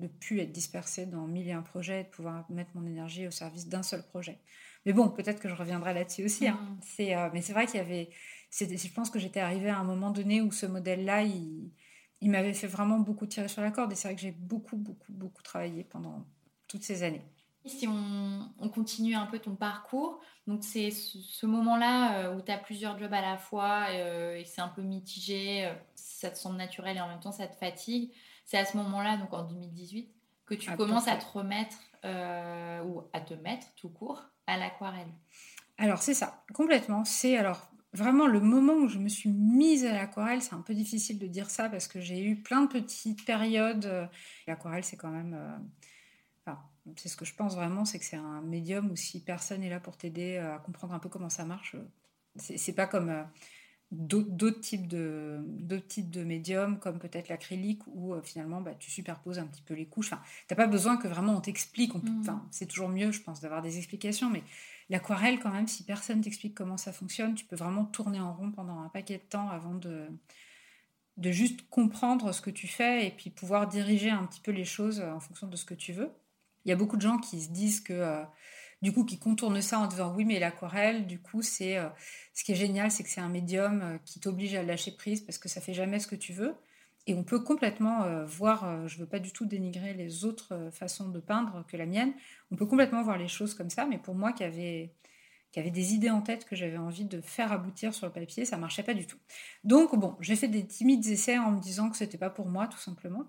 ne 0.00 0.08
plus 0.08 0.40
être 0.40 0.52
dispersée 0.52 1.06
dans 1.06 1.26
mille 1.26 1.48
et 1.48 1.52
un 1.52 1.62
projets 1.62 2.00
et 2.00 2.04
de 2.04 2.08
pouvoir 2.08 2.44
mettre 2.50 2.70
mon 2.74 2.86
énergie 2.86 3.26
au 3.26 3.30
service 3.30 3.68
d'un 3.68 3.82
seul 3.82 4.02
projet. 4.02 4.38
Mais 4.84 4.92
bon, 4.92 5.08
peut-être 5.08 5.40
que 5.40 5.48
je 5.48 5.54
reviendrai 5.54 5.94
là-dessus 5.94 6.24
aussi. 6.24 6.48
Hein. 6.48 6.58
Mm. 6.60 6.80
C'est, 6.82 7.16
euh, 7.16 7.30
mais 7.32 7.40
c'est 7.40 7.52
vrai 7.52 7.66
qu'il 7.66 7.76
y 7.76 7.80
avait, 7.80 8.10
je 8.50 8.92
pense 8.92 9.08
que 9.08 9.18
j'étais 9.18 9.40
arrivée 9.40 9.70
à 9.70 9.78
un 9.78 9.84
moment 9.84 10.10
donné 10.10 10.42
où 10.42 10.52
ce 10.52 10.66
modèle-là, 10.66 11.22
il, 11.22 11.70
il 12.22 12.30
m'avait 12.30 12.54
fait 12.54 12.68
vraiment 12.68 12.98
beaucoup 12.98 13.26
tirer 13.26 13.48
sur 13.48 13.62
la 13.62 13.70
corde. 13.72 13.92
Et 13.92 13.96
c'est 13.96 14.08
vrai 14.08 14.14
que 14.14 14.22
j'ai 14.22 14.30
beaucoup, 14.30 14.76
beaucoup, 14.76 15.12
beaucoup 15.12 15.42
travaillé 15.42 15.84
pendant 15.84 16.24
toutes 16.68 16.84
ces 16.84 17.02
années. 17.02 17.24
Si 17.66 17.86
on, 17.86 18.48
on 18.58 18.68
continue 18.68 19.14
un 19.14 19.26
peu 19.26 19.38
ton 19.38 19.54
parcours, 19.54 20.20
donc 20.46 20.64
c'est 20.64 20.90
ce, 20.90 21.46
moment-là 21.46 22.18
euh, 22.18 22.36
où 22.36 22.40
tu 22.40 22.50
as 22.50 22.58
plusieurs 22.58 22.98
jobs 22.98 23.12
à 23.12 23.20
la 23.20 23.36
fois 23.36 23.86
euh, 23.90 24.36
et 24.36 24.44
c'est 24.44 24.60
un 24.60 24.68
peu 24.68 24.82
mitigé, 24.82 25.66
euh, 25.66 25.74
ça 25.94 26.30
te 26.30 26.38
semble 26.38 26.56
naturel 26.56 26.96
et 26.96 27.00
en 27.00 27.08
même 27.08 27.20
temps 27.20 27.30
ça 27.30 27.46
te 27.46 27.56
fatigue. 27.56 28.10
C'est 28.44 28.58
à 28.58 28.64
ce 28.64 28.76
moment-là, 28.78 29.16
donc 29.16 29.32
en 29.32 29.44
2018, 29.44 30.12
que 30.46 30.54
tu 30.54 30.70
commences 30.76 31.06
à 31.06 31.16
te 31.16 31.26
remettre 31.26 31.76
ou 32.84 33.02
à 33.12 33.20
te 33.20 33.34
mettre 33.34 33.66
tout 33.76 33.88
court 33.88 34.22
à 34.48 34.56
l'aquarelle. 34.56 35.12
Alors 35.78 36.02
c'est 36.02 36.14
ça, 36.14 36.44
complètement. 36.52 37.04
C'est 37.04 37.36
alors 37.36 37.71
vraiment 37.92 38.26
le 38.26 38.40
moment 38.40 38.74
où 38.74 38.88
je 38.88 38.98
me 38.98 39.08
suis 39.08 39.30
mise 39.30 39.84
à 39.84 39.92
l'aquarelle, 39.92 40.42
c'est 40.42 40.54
un 40.54 40.62
peu 40.62 40.74
difficile 40.74 41.18
de 41.18 41.26
dire 41.26 41.50
ça 41.50 41.68
parce 41.68 41.88
que 41.88 42.00
j'ai 42.00 42.24
eu 42.24 42.36
plein 42.36 42.62
de 42.62 42.68
petites 42.68 43.24
périodes. 43.24 43.84
Euh, 43.86 44.06
l'aquarelle, 44.46 44.84
c'est 44.84 44.96
quand 44.96 45.10
même. 45.10 45.34
Euh, 45.34 45.56
c'est 46.96 47.08
ce 47.08 47.16
que 47.16 47.24
je 47.24 47.34
pense 47.34 47.54
vraiment, 47.54 47.84
c'est 47.84 48.00
que 48.00 48.04
c'est 48.04 48.16
un 48.16 48.42
médium 48.42 48.90
où 48.90 48.96
si 48.96 49.22
personne 49.22 49.62
est 49.62 49.70
là 49.70 49.78
pour 49.78 49.96
t'aider 49.96 50.38
à 50.38 50.58
comprendre 50.58 50.94
un 50.94 50.98
peu 50.98 51.08
comment 51.08 51.28
ça 51.28 51.44
marche, 51.44 51.76
c'est 52.36 52.72
pas 52.72 52.86
comme 52.86 53.10
euh, 53.10 53.22
d'autres 53.92 54.60
types 54.60 54.88
de 54.88 55.38
d'autres 55.46 55.86
types 55.86 56.10
de 56.10 56.24
médiums 56.24 56.78
comme 56.78 56.98
peut-être 56.98 57.28
l'acrylique 57.28 57.86
où 57.86 58.14
finalement 58.22 58.62
bah, 58.62 58.72
tu 58.78 58.90
superposes 58.90 59.38
un 59.38 59.44
petit 59.44 59.60
peu 59.60 59.74
les 59.74 59.84
couches 59.84 60.10
enfin 60.10 60.22
t'as 60.48 60.54
pas 60.54 60.66
besoin 60.66 60.96
que 60.96 61.06
vraiment 61.06 61.36
on 61.36 61.42
t'explique 61.42 61.94
mmh. 61.94 62.20
enfin 62.22 62.42
c'est 62.50 62.64
toujours 62.64 62.88
mieux 62.88 63.12
je 63.12 63.20
pense 63.20 63.42
d'avoir 63.42 63.60
des 63.60 63.76
explications 63.76 64.30
mais 64.30 64.42
L'aquarelle, 64.92 65.38
quand 65.38 65.50
même, 65.50 65.68
si 65.68 65.84
personne 65.84 66.20
t'explique 66.20 66.54
comment 66.54 66.76
ça 66.76 66.92
fonctionne, 66.92 67.34
tu 67.34 67.46
peux 67.46 67.56
vraiment 67.56 67.86
tourner 67.86 68.20
en 68.20 68.34
rond 68.34 68.50
pendant 68.50 68.80
un 68.80 68.90
paquet 68.90 69.16
de 69.16 69.22
temps 69.22 69.48
avant 69.48 69.74
de, 69.74 70.06
de 71.16 71.30
juste 71.30 71.66
comprendre 71.70 72.32
ce 72.32 72.42
que 72.42 72.50
tu 72.50 72.66
fais 72.66 73.06
et 73.06 73.10
puis 73.10 73.30
pouvoir 73.30 73.68
diriger 73.68 74.10
un 74.10 74.26
petit 74.26 74.42
peu 74.42 74.50
les 74.50 74.66
choses 74.66 75.00
en 75.00 75.18
fonction 75.18 75.46
de 75.46 75.56
ce 75.56 75.64
que 75.64 75.72
tu 75.72 75.94
veux. 75.94 76.10
Il 76.66 76.68
y 76.68 76.72
a 76.72 76.76
beaucoup 76.76 76.98
de 76.98 77.02
gens 77.02 77.16
qui 77.16 77.40
se 77.40 77.48
disent 77.48 77.80
que, 77.80 77.94
euh, 77.94 78.22
du 78.82 78.92
coup, 78.92 79.04
qui 79.04 79.18
contournent 79.18 79.62
ça 79.62 79.78
en 79.78 79.86
disant 79.86 80.12
oui, 80.14 80.24
mais 80.24 80.40
l'aquarelle, 80.40 81.06
du 81.06 81.20
coup, 81.20 81.40
c'est 81.40 81.78
euh, 81.78 81.88
ce 82.34 82.44
qui 82.44 82.52
est 82.52 82.56
génial, 82.56 82.90
c'est 82.90 83.04
que 83.04 83.08
c'est 83.08 83.20
un 83.20 83.28
médium 83.28 83.80
euh, 83.82 83.98
qui 84.04 84.18
t'oblige 84.20 84.54
à 84.54 84.62
lâcher 84.64 84.90
prise 84.90 85.20
parce 85.20 85.38
que 85.38 85.48
ça 85.48 85.60
fait 85.60 85.72
jamais 85.72 86.00
ce 86.00 86.08
que 86.08 86.16
tu 86.16 86.32
veux. 86.32 86.54
Et 87.06 87.14
on 87.14 87.24
peut 87.24 87.40
complètement 87.40 88.02
euh, 88.02 88.24
voir, 88.24 88.88
je 88.88 88.96
ne 88.96 89.00
veux 89.00 89.08
pas 89.08 89.20
du 89.20 89.32
tout 89.32 89.46
dénigrer 89.46 89.94
les 89.94 90.24
autres 90.24 90.70
façons 90.72 91.08
de 91.08 91.20
peindre 91.20 91.64
que 91.68 91.76
la 91.76 91.86
mienne, 91.86 92.12
on 92.50 92.56
peut 92.56 92.66
complètement 92.66 93.02
voir 93.02 93.18
les 93.18 93.28
choses 93.28 93.54
comme 93.54 93.70
ça, 93.70 93.86
mais 93.86 93.98
pour 93.98 94.14
moi 94.14 94.32
qui 94.32 94.44
avait, 94.44 94.92
qui 95.50 95.58
avait 95.58 95.70
des 95.70 95.94
idées 95.94 96.10
en 96.10 96.22
tête 96.22 96.44
que 96.44 96.54
j'avais 96.54 96.76
envie 96.76 97.04
de 97.04 97.20
faire 97.20 97.50
aboutir 97.50 97.92
sur 97.92 98.06
le 98.06 98.12
papier, 98.12 98.44
ça 98.44 98.56
marchait 98.56 98.84
pas 98.84 98.94
du 98.94 99.06
tout. 99.06 99.18
Donc 99.64 99.96
bon, 99.98 100.16
j'ai 100.20 100.36
fait 100.36 100.46
des 100.46 100.64
timides 100.64 101.04
essais 101.06 101.38
en 101.38 101.52
me 101.52 101.60
disant 101.60 101.90
que 101.90 101.96
c'était 101.96 102.18
pas 102.18 102.30
pour 102.30 102.46
moi 102.46 102.68
tout 102.68 102.78
simplement. 102.78 103.24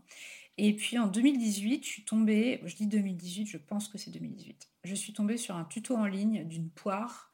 Et 0.58 0.76
puis 0.76 1.00
en 1.00 1.08
2018, 1.08 1.84
je 1.84 1.90
suis 1.90 2.06
tombée, 2.06 2.62
je 2.66 2.76
dis 2.76 2.88
2018, 2.88 3.48
je 3.48 3.58
pense 3.58 3.88
que 3.88 3.98
c'est 3.98 4.12
2018. 4.12 4.70
Je 4.84 4.96
suis 4.96 5.14
tombée 5.14 5.38
sur 5.38 5.56
un 5.56 5.66
tuto 5.66 5.96
en 5.96 6.06
ligne 6.06 6.44
d'une 6.44 6.70
poire 6.70 7.32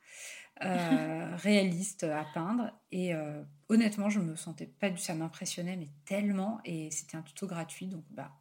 euh, 0.63 1.35
réaliste 1.37 2.03
à 2.03 2.25
peindre 2.33 2.71
et 2.91 3.13
euh, 3.13 3.41
honnêtement, 3.67 4.09
je 4.09 4.19
me 4.19 4.35
sentais 4.35 4.67
pas 4.67 4.89
du 4.89 4.97
ça 4.97 5.15
m'impressionnait 5.15 5.75
mais 5.75 5.89
tellement 6.05 6.61
et 6.63 6.91
c'était 6.91 7.17
un 7.17 7.21
tuto 7.21 7.47
gratuit 7.47 7.87
donc 7.87 8.03
bah 8.09 8.31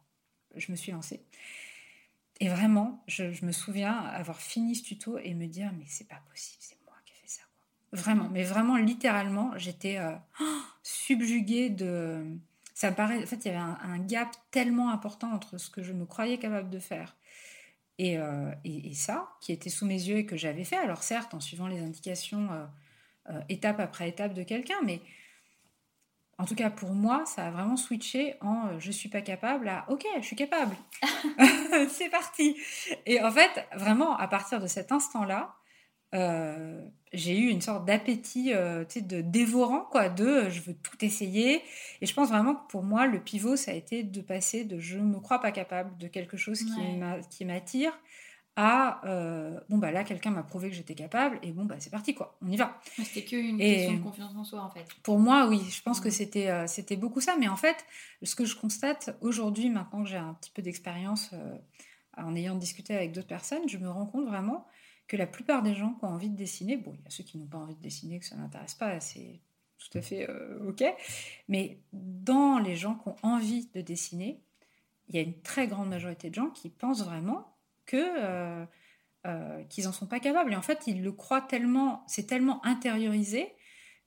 je 0.55 0.71
me 0.71 0.77
suis 0.77 0.91
lancée. 0.91 1.23
Et 2.39 2.47
vraiment, 2.47 3.03
je, 3.07 3.45
me 3.45 3.51
souviens 3.51 3.97
avoir 3.97 4.39
fini 4.39 4.75
ce 4.75 4.83
tuto 4.83 5.17
et 5.17 5.33
me 5.33 5.47
dire 5.47 5.71
mais 5.77 5.85
c'est 5.87 6.07
pas 6.07 6.21
possible, 6.29 6.57
c'est 6.61 6.77
moi 6.85 6.95
qui 7.05 7.13
ai 7.13 7.15
fait 7.17 7.27
ça. 7.27 7.41
Vraiment, 7.91 8.29
mais 8.29 8.43
vraiment 8.43 8.77
littéralement, 8.77 9.57
j'étais 9.57 9.97
euh, 9.97 10.15
subjuguée 10.83 11.69
de. 11.69 12.37
Ça 12.79 12.91
me 12.91 12.95
paraît. 12.95 13.21
En 13.21 13.25
fait, 13.25 13.43
il 13.43 13.51
y 13.51 13.51
avait 13.51 13.57
un, 13.57 13.99
gap 13.99 14.29
tellement 14.51 14.89
important 14.91 15.33
entre 15.33 15.57
ce 15.57 15.69
que 15.69 15.83
je 15.83 15.91
me 15.91 16.05
croyais 16.05 16.37
capable 16.37 16.69
de 16.69 16.79
faire 16.79 17.17
et, 17.97 18.17
euh, 18.17 18.53
et, 18.63 18.93
ça, 18.93 19.27
qui 19.41 19.51
était 19.51 19.69
sous 19.69 19.85
mes 19.85 20.01
yeux 20.01 20.19
et 20.19 20.25
que 20.25 20.37
j'avais 20.37 20.63
fait. 20.63 20.77
Alors 20.77 21.03
certes, 21.03 21.33
en 21.33 21.41
suivant 21.41 21.67
les 21.67 21.81
indications 21.81 22.47
euh, 23.29 23.41
étape 23.49 23.81
après 23.81 24.07
étape 24.07 24.33
de 24.33 24.43
quelqu'un, 24.43 24.77
mais 24.85 25.01
en 26.37 26.45
tout 26.45 26.55
cas, 26.55 26.69
pour 26.69 26.91
moi, 26.91 27.25
ça 27.25 27.47
a 27.47 27.51
vraiment 27.51 27.75
switché 27.75 28.35
en 28.39 28.67
euh, 28.67 28.79
je 28.79 28.91
suis 28.91 29.09
pas 29.09 29.19
capable 29.19 29.67
à 29.67 29.83
ok, 29.89 30.05
je 30.15 30.25
suis 30.25 30.37
capable. 30.37 30.73
c'est 31.89 32.09
parti. 32.09 32.55
Et 33.05 33.21
en 33.21 33.29
fait, 33.29 33.67
vraiment, 33.75 34.15
à 34.15 34.29
partir 34.29 34.61
de 34.61 34.67
cet 34.67 34.93
instant-là, 34.93 35.53
euh, 36.15 36.81
j'ai 37.13 37.37
eu 37.37 37.49
une 37.49 37.61
sorte 37.61 37.85
d'appétit 37.85 38.53
euh, 38.53 38.85
de 38.95 39.21
dévorant, 39.21 39.85
quoi, 39.91 40.09
de 40.09 40.49
je 40.49 40.61
veux 40.61 40.73
tout 40.75 41.03
essayer. 41.03 41.61
Et 42.01 42.05
je 42.05 42.13
pense 42.13 42.29
vraiment 42.29 42.55
que 42.55 42.67
pour 42.69 42.83
moi, 42.83 43.07
le 43.07 43.19
pivot, 43.19 43.55
ça 43.55 43.71
a 43.71 43.73
été 43.73 44.03
de 44.03 44.21
passer 44.21 44.63
de 44.63 44.79
je 44.79 44.97
ne 44.97 45.03
me 45.03 45.19
crois 45.19 45.39
pas 45.39 45.51
capable 45.51 45.97
de 45.97 46.07
quelque 46.07 46.37
chose 46.37 46.63
qui 47.29 47.45
m'attire 47.45 47.93
à 48.61 48.99
euh, 49.05 49.57
bon 49.69 49.77
bah 49.77 49.89
là 49.89 50.03
quelqu'un 50.03 50.31
m'a 50.31 50.43
prouvé 50.43 50.69
que 50.69 50.75
j'étais 50.75 50.93
capable 50.93 51.39
et 51.43 51.53
bon 51.53 51.63
bah 51.63 51.75
c'est 51.79 51.89
parti 51.89 52.13
quoi 52.13 52.37
on 52.41 52.51
y 52.51 52.57
va. 52.57 52.77
C'était 52.97 53.23
qu'une 53.23 53.57
question 53.57 53.93
de 53.93 54.03
confiance 54.03 54.35
en 54.35 54.43
soi 54.43 54.61
en 54.61 54.69
fait. 54.69 54.85
pour 55.01 55.17
moi 55.17 55.47
oui 55.47 55.61
je 55.69 55.81
pense 55.81 56.01
que 56.01 56.09
c'était 56.09 56.49
euh, 56.49 56.67
c'était 56.67 56.97
beaucoup 56.97 57.21
ça. 57.21 57.37
Mais 57.39 57.47
en 57.47 57.55
fait 57.55 57.85
ce 58.21 58.35
que 58.35 58.43
je 58.43 58.57
constate 58.57 59.15
aujourd'hui 59.21 59.69
maintenant 59.69 60.03
que 60.03 60.09
j'ai 60.09 60.17
un 60.17 60.33
petit 60.33 60.51
peu 60.51 60.61
d'expérience 60.61 61.29
euh, 61.31 61.55
en 62.17 62.35
ayant 62.35 62.55
discuté 62.55 62.93
avec 62.93 63.13
d'autres 63.13 63.29
personnes 63.29 63.67
je 63.69 63.77
me 63.77 63.89
rends 63.89 64.07
compte 64.07 64.27
vraiment 64.27 64.67
que 65.09 65.17
la 65.17 65.27
plupart 65.27 65.61
des 65.63 65.75
gens 65.75 65.93
qui 65.95 66.05
ont 66.05 66.09
envie 66.09 66.29
de 66.29 66.37
dessiner 66.37 66.77
bon 66.77 66.93
il 66.97 67.03
y 67.03 67.07
a 67.07 67.09
ceux 67.09 67.25
qui 67.25 67.37
n'ont 67.37 67.47
pas 67.47 67.57
envie 67.57 67.75
de 67.75 67.81
dessiner 67.81 68.19
que 68.19 68.25
ça 68.25 68.37
n'intéresse 68.37 68.75
pas 68.75 69.01
c'est 69.01 69.41
tout 69.77 69.97
à 69.97 70.01
fait 70.01 70.29
ok 70.67 70.83
mais 71.49 71.79
dans 71.91 72.59
les 72.59 72.77
gens 72.77 72.95
qui 72.95 73.09
ont 73.09 73.15
envie 73.23 73.67
de 73.73 73.81
dessiner 73.81 74.39
il 75.09 75.15
y 75.15 75.19
a 75.19 75.21
une 75.21 75.41
très 75.41 75.67
grande 75.67 75.89
majorité 75.89 76.29
de 76.29 76.35
gens 76.35 76.49
qui 76.51 76.69
pensent 76.69 77.03
vraiment 77.03 77.55
euh, 77.93 78.65
euh, 79.25 79.63
qu'ils 79.65 79.87
en 79.89 79.91
sont 79.91 80.07
pas 80.07 80.21
capables. 80.21 80.53
Et 80.53 80.55
en 80.55 80.61
fait, 80.61 80.87
ils 80.87 81.03
le 81.03 81.11
croient 81.11 81.41
tellement, 81.41 82.03
c'est 82.07 82.25
tellement 82.25 82.65
intériorisé 82.65 83.51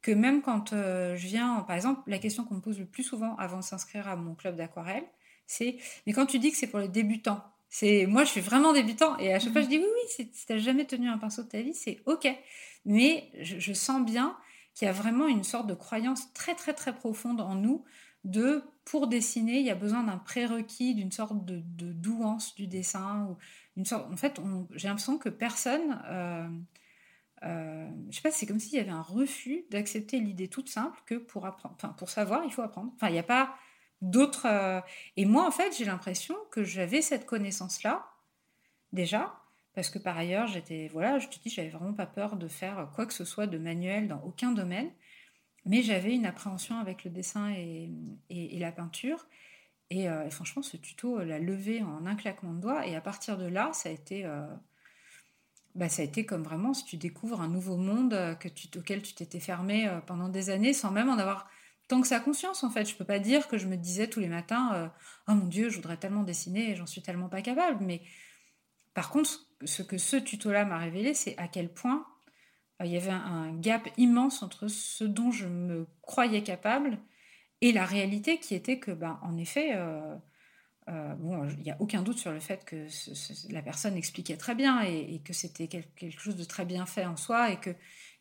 que 0.00 0.10
même 0.10 0.40
quand 0.40 0.72
euh, 0.72 1.16
je 1.16 1.26
viens, 1.26 1.60
par 1.66 1.76
exemple, 1.76 2.00
la 2.06 2.18
question 2.18 2.44
qu'on 2.44 2.54
me 2.54 2.60
pose 2.60 2.78
le 2.78 2.86
plus 2.86 3.02
souvent 3.02 3.36
avant 3.36 3.58
de 3.58 3.62
s'inscrire 3.62 4.08
à 4.08 4.16
mon 4.16 4.34
club 4.34 4.56
d'aquarelle, 4.56 5.04
c'est 5.46 5.76
mais 6.06 6.14
quand 6.14 6.24
tu 6.24 6.38
dis 6.38 6.50
que 6.50 6.56
c'est 6.56 6.66
pour 6.66 6.78
les 6.78 6.88
débutants, 6.88 7.44
c'est 7.74 8.04
moi 8.06 8.24
je 8.24 8.30
suis 8.30 8.42
vraiment 8.42 8.74
débutant 8.74 9.16
et 9.16 9.32
à 9.32 9.38
chaque 9.38 9.52
fois 9.52 9.62
je 9.62 9.68
dis 9.68 9.78
oui 9.78 9.86
oui, 9.86 10.08
si 10.08 10.30
tu 10.30 10.52
n'as 10.52 10.58
jamais 10.58 10.84
tenu 10.84 11.08
un 11.08 11.16
pinceau 11.16 11.42
de 11.42 11.48
ta 11.48 11.62
vie, 11.62 11.72
c'est 11.72 12.02
ok. 12.04 12.28
Mais 12.84 13.30
je, 13.40 13.58
je 13.58 13.72
sens 13.72 14.04
bien 14.04 14.36
qu'il 14.74 14.86
y 14.86 14.88
a 14.88 14.92
vraiment 14.92 15.26
une 15.26 15.42
sorte 15.42 15.66
de 15.66 15.74
croyance 15.74 16.34
très 16.34 16.54
très 16.54 16.74
très 16.74 16.94
profonde 16.94 17.40
en 17.40 17.54
nous 17.54 17.82
de 18.24 18.62
pour 18.84 19.06
dessiner, 19.06 19.60
il 19.60 19.66
y 19.66 19.70
a 19.70 19.74
besoin 19.74 20.02
d'un 20.02 20.18
prérequis, 20.18 20.94
d'une 20.94 21.12
sorte 21.12 21.44
de, 21.44 21.62
douance 21.92 22.54
du 22.54 22.66
dessin. 22.66 23.26
Ou 23.30 23.38
une 23.76 23.84
sorte, 23.84 24.12
en 24.12 24.16
fait, 24.16 24.40
j'ai 24.72 24.88
l'impression 24.88 25.18
que 25.18 25.28
personne, 25.28 26.02
euh, 26.06 26.48
euh, 27.44 27.88
je 28.10 28.16
sais 28.16 28.22
pas, 28.22 28.30
c'est 28.30 28.46
comme 28.46 28.58
s'il 28.58 28.74
y 28.74 28.80
avait 28.80 28.90
un 28.90 29.02
refus 29.02 29.64
d'accepter 29.70 30.18
l'idée 30.18 30.48
toute 30.48 30.68
simple 30.68 31.00
que 31.06 31.14
pour 31.14 31.46
apprendre, 31.46 31.74
enfin, 31.76 31.90
pour 31.90 32.10
savoir, 32.10 32.44
il 32.44 32.52
faut 32.52 32.62
apprendre. 32.62 32.92
Enfin, 32.96 33.08
il 33.08 33.12
n'y 33.12 33.18
a 33.18 33.24
pas 33.24 33.54
d'autres. 34.02 34.46
Euh, 34.46 34.80
et 35.16 35.24
moi, 35.24 35.46
en 35.46 35.50
fait, 35.50 35.74
j'ai 35.76 35.84
l'impression 35.86 36.36
que 36.50 36.64
j'avais 36.64 37.00
cette 37.00 37.24
connaissance-là 37.24 38.06
déjà, 38.92 39.34
parce 39.74 39.88
que 39.88 39.98
par 39.98 40.18
ailleurs, 40.18 40.46
j'étais, 40.48 40.88
voilà, 40.92 41.18
je 41.18 41.28
te 41.28 41.38
dis, 41.38 41.48
j'avais 41.48 41.70
vraiment 41.70 41.94
pas 41.94 42.06
peur 42.06 42.36
de 42.36 42.48
faire 42.48 42.90
quoi 42.94 43.06
que 43.06 43.14
ce 43.14 43.24
soit 43.24 43.46
de 43.46 43.56
manuel 43.56 44.08
dans 44.08 44.20
aucun 44.20 44.52
domaine. 44.52 44.90
Mais 45.64 45.82
j'avais 45.82 46.14
une 46.14 46.26
appréhension 46.26 46.78
avec 46.78 47.04
le 47.04 47.10
dessin 47.10 47.50
et, 47.50 47.88
la 48.58 48.72
peinture. 48.72 49.26
Euh, 49.92 50.24
et, 50.26 50.30
franchement, 50.30 50.62
ce 50.62 50.76
tuto 50.76 51.18
l'a 51.22 51.38
levé 51.38 51.82
en 51.82 52.06
un 52.06 52.16
claquement 52.16 52.52
de 52.52 52.60
doigts. 52.60 52.86
Et 52.86 52.96
à 52.96 53.00
partir 53.00 53.38
de 53.38 53.46
là, 53.46 53.70
ça 53.72 53.88
a 53.88 53.92
été, 53.92 54.24
euh, 54.24 54.46
bah, 55.74 55.88
ça 55.88 56.02
a 56.02 56.04
été 56.04 56.26
comme 56.26 56.42
vraiment 56.42 56.74
si 56.74 56.84
tu 56.84 56.96
découvres 56.96 57.40
un 57.40 57.48
nouveau 57.48 57.76
monde 57.76 58.10
que 58.40 58.48
auquel 58.78 59.02
tu 59.02 59.14
t'étais 59.14 59.40
fermé 59.40 59.88
euh, 59.88 60.00
pendant 60.00 60.28
des 60.28 60.50
années 60.50 60.72
sans 60.72 60.90
même 60.90 61.08
en 61.08 61.18
avoir 61.18 61.48
tant 61.92 62.00
que 62.00 62.06
ça 62.08 62.20
conscience 62.20 62.64
en 62.64 62.70
fait. 62.70 62.88
Je 62.88 62.96
peux 62.96 63.04
pas 63.04 63.18
dire 63.18 63.48
que 63.48 63.58
je 63.58 63.66
me 63.66 63.76
disais 63.76 64.08
tous 64.08 64.20
les 64.20 64.28
matins 64.28 64.90
Oh 65.28 65.34
mon 65.34 65.46
Dieu, 65.46 65.68
je 65.68 65.76
voudrais 65.76 65.98
tellement 65.98 66.22
dessiner 66.22 66.70
et 66.70 66.74
j'en 66.74 66.86
suis 66.86 67.02
tellement 67.02 67.28
pas 67.28 67.42
capable. 67.42 67.84
Mais 67.84 68.00
par 68.94 69.10
contre, 69.10 69.46
ce 69.64 69.82
que 69.82 69.98
ce 69.98 70.16
tuto-là 70.16 70.64
m'a 70.64 70.78
révélé, 70.78 71.12
c'est 71.12 71.36
à 71.38 71.48
quel 71.48 71.70
point 71.70 72.06
euh, 72.80 72.86
il 72.86 72.92
y 72.92 72.96
avait 72.96 73.10
un, 73.10 73.54
gap 73.58 73.88
immense 73.98 74.42
entre 74.42 74.68
ce 74.68 75.04
dont 75.04 75.30
je 75.30 75.46
me 75.46 75.86
croyais 76.00 76.42
capable 76.42 76.98
et 77.60 77.72
la 77.72 77.84
réalité 77.84 78.38
qui 78.38 78.54
était 78.54 78.78
que, 78.78 78.90
ben, 78.90 79.20
en 79.22 79.36
effet, 79.36 79.72
euh, 79.74 80.16
euh, 80.88 81.14
bon, 81.14 81.48
il 81.48 81.62
n'y 81.62 81.70
a 81.70 81.76
aucun 81.80 82.02
doute 82.02 82.18
sur 82.18 82.32
le 82.32 82.40
fait 82.40 82.64
que 82.64 82.86
la 83.52 83.62
personne 83.62 83.96
expliquait 83.96 84.36
très 84.36 84.54
bien 84.54 84.82
et, 84.82 85.20
que 85.24 85.32
c'était 85.32 85.68
quelque 85.68 86.18
chose 86.18 86.36
de 86.36 86.44
très 86.44 86.64
bien 86.64 86.86
fait 86.86 87.06
en 87.06 87.16
soi 87.16 87.50
et 87.52 87.56
que, 87.58 87.70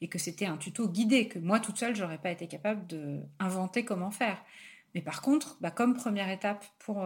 et 0.01 0.07
que 0.07 0.19
c'était 0.19 0.45
un 0.45 0.57
tuto 0.57 0.87
guidé, 0.87 1.27
que 1.27 1.39
moi 1.39 1.59
toute 1.59 1.77
seule, 1.77 1.95
j'aurais 1.95 2.19
pas 2.19 2.31
été 2.31 2.47
capable 2.47 2.85
d'inventer 2.87 3.83
comment 3.83 4.11
faire. 4.11 4.43
Mais 4.93 5.01
par 5.01 5.21
contre, 5.21 5.57
bah, 5.61 5.71
comme 5.71 5.95
première 5.95 6.29
étape 6.29 6.65
pour 6.79 7.03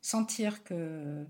sentir 0.00 0.64
que, 0.64 1.26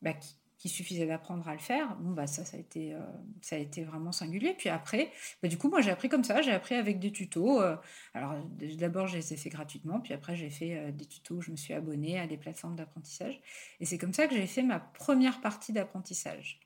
bah, 0.00 0.14
qu'il 0.62 0.70
suffisait 0.70 1.06
d'apprendre 1.06 1.48
à 1.48 1.54
le 1.54 1.58
faire. 1.58 1.96
Bon, 1.96 2.12
bah, 2.12 2.28
ça, 2.28 2.44
ça 2.44 2.56
a 2.56 2.60
été, 2.60 2.94
euh, 2.94 3.00
ça 3.40 3.56
a 3.56 3.58
été 3.58 3.82
vraiment 3.82 4.12
singulier. 4.12 4.54
Puis 4.56 4.68
après, 4.68 5.10
bah, 5.42 5.48
du 5.48 5.58
coup, 5.58 5.68
moi, 5.68 5.80
j'ai 5.80 5.90
appris 5.90 6.08
comme 6.08 6.22
ça. 6.22 6.40
J'ai 6.40 6.52
appris 6.52 6.76
avec 6.76 7.00
des 7.00 7.10
tutos. 7.10 7.60
Euh, 7.60 7.74
alors, 8.14 8.36
d'abord, 8.78 9.08
je 9.08 9.16
les 9.16 9.32
ai 9.32 9.36
fait 9.36 9.50
gratuitement. 9.50 9.98
Puis 9.98 10.14
après, 10.14 10.36
j'ai 10.36 10.50
fait 10.50 10.76
euh, 10.76 10.92
des 10.92 11.04
tutos 11.04 11.34
où 11.34 11.40
je 11.40 11.50
me 11.50 11.56
suis 11.56 11.74
abonnée 11.74 12.20
à 12.20 12.28
des 12.28 12.36
plateformes 12.36 12.76
d'apprentissage. 12.76 13.40
Et 13.80 13.86
c'est 13.86 13.98
comme 13.98 14.14
ça 14.14 14.28
que 14.28 14.36
j'ai 14.36 14.46
fait 14.46 14.62
ma 14.62 14.78
première 14.78 15.40
partie 15.40 15.72
d'apprentissage. 15.72 16.60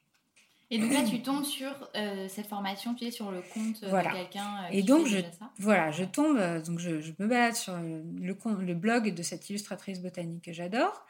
Et 0.71 0.79
donc 0.79 0.93
là, 0.93 1.03
tu 1.03 1.23
tombes 1.23 1.45
sur 1.45 1.71
cette 2.29 2.49
formation, 2.49 2.95
tu 2.95 3.05
es 3.05 3.13
sur 3.13 3.31
le 3.31 3.41
compte 3.41 3.85
voilà. 3.89 4.11
de 4.11 4.17
quelqu'un. 4.17 4.67
et 4.73 4.83
donc, 4.83 5.07
je, 5.07 5.19
voilà, 5.61 5.93
je 5.93 6.03
tombe, 6.03 6.37
donc 6.65 6.81
je, 6.81 7.01
je, 7.01 7.13
me 7.21 7.29
balade 7.29 7.55
sur 7.55 7.77
le, 7.77 8.03
le 8.21 8.75
blog 8.75 9.15
de 9.15 9.23
cette 9.23 9.49
illustratrice 9.49 10.03
botanique 10.03 10.43
que 10.43 10.53
j'adore. 10.53 11.07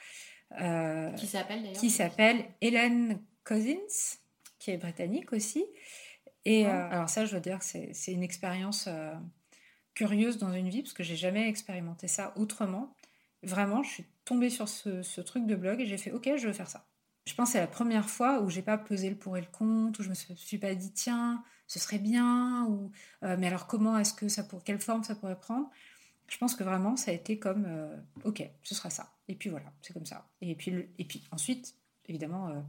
Euh, 0.61 1.13
qui 1.13 1.27
s'appelle 1.27 1.63
d'ailleurs 1.63 1.81
Qui 1.81 1.91
s'appelle 1.91 2.45
Hélène 2.61 3.21
Cousins, 3.45 4.19
qui 4.59 4.71
est 4.71 4.77
britannique 4.77 5.33
aussi. 5.33 5.65
Et 6.45 6.67
euh, 6.67 6.89
alors 6.91 7.09
ça, 7.09 7.25
je 7.25 7.33
dois 7.33 7.41
dire 7.41 7.59
que 7.59 7.65
c'est 7.65 8.13
une 8.13 8.23
expérience 8.23 8.87
euh, 8.89 9.13
curieuse 9.95 10.39
dans 10.39 10.53
une 10.53 10.69
vie, 10.69 10.83
parce 10.83 10.93
que 10.93 11.03
j'ai 11.03 11.17
jamais 11.17 11.49
expérimenté 11.49 12.07
ça 12.07 12.33
autrement. 12.37 12.95
Vraiment, 13.43 13.83
je 13.83 13.91
suis 13.91 14.05
tombée 14.25 14.51
sur 14.51 14.69
ce, 14.69 15.21
truc 15.21 15.47
de 15.47 15.55
blog 15.55 15.81
et 15.81 15.87
j'ai 15.87 15.99
fait, 15.99 16.13
ok, 16.13 16.31
je 16.37 16.47
veux 16.47 16.53
faire 16.53 16.69
ça. 16.69 16.87
Je 17.27 17.35
pense 17.35 17.49
que 17.49 17.53
c'est 17.55 17.61
la 17.61 17.67
première 17.67 18.09
fois 18.09 18.41
où 18.41 18.51
j'ai 18.51 18.63
pas 18.63 18.79
pesé 18.79 19.11
le 19.11 19.17
pour 19.17 19.37
et 19.37 19.41
le 19.41 19.49
contre, 19.49 20.01
où 20.01 20.03
je 20.05 20.09
me 20.09 20.15
suis 20.15 20.59
pas 20.59 20.75
dit, 20.77 20.93
tiens, 20.93 21.43
ce 21.67 21.81
serait 21.81 21.99
bien, 21.99 22.67
ou 22.69 22.93
mais 23.23 23.49
alors 23.49 23.67
comment 23.67 23.99
est-ce 23.99 24.15
que 24.15 24.29
ça 24.29 24.45
pour 24.45 24.63
quelle 24.63 24.79
forme 24.79 25.03
ça 25.03 25.17
pourrait 25.17 25.39
prendre? 25.39 25.69
Je 26.29 26.39
pense 26.39 26.55
que 26.55 26.65
vraiment, 26.65 26.97
ça 26.97 27.11
a 27.11 27.15
été 27.15 27.39
comme, 27.39 27.65
euh, 27.67 27.97
ok, 28.25 28.49
ce 28.63 28.75
sera 28.75 28.91
ça. 28.91 29.13
Et 29.29 29.35
puis 29.35 29.51
voilà, 29.51 29.73
c'est 29.83 29.93
comme 29.93 30.07
ça. 30.07 30.29
Et 30.41 30.55
puis, 30.55 30.89
et 30.99 31.05
puis 31.05 31.25
ensuite, 31.31 31.75
évidemment, 32.07 32.49
euh, 32.49 32.61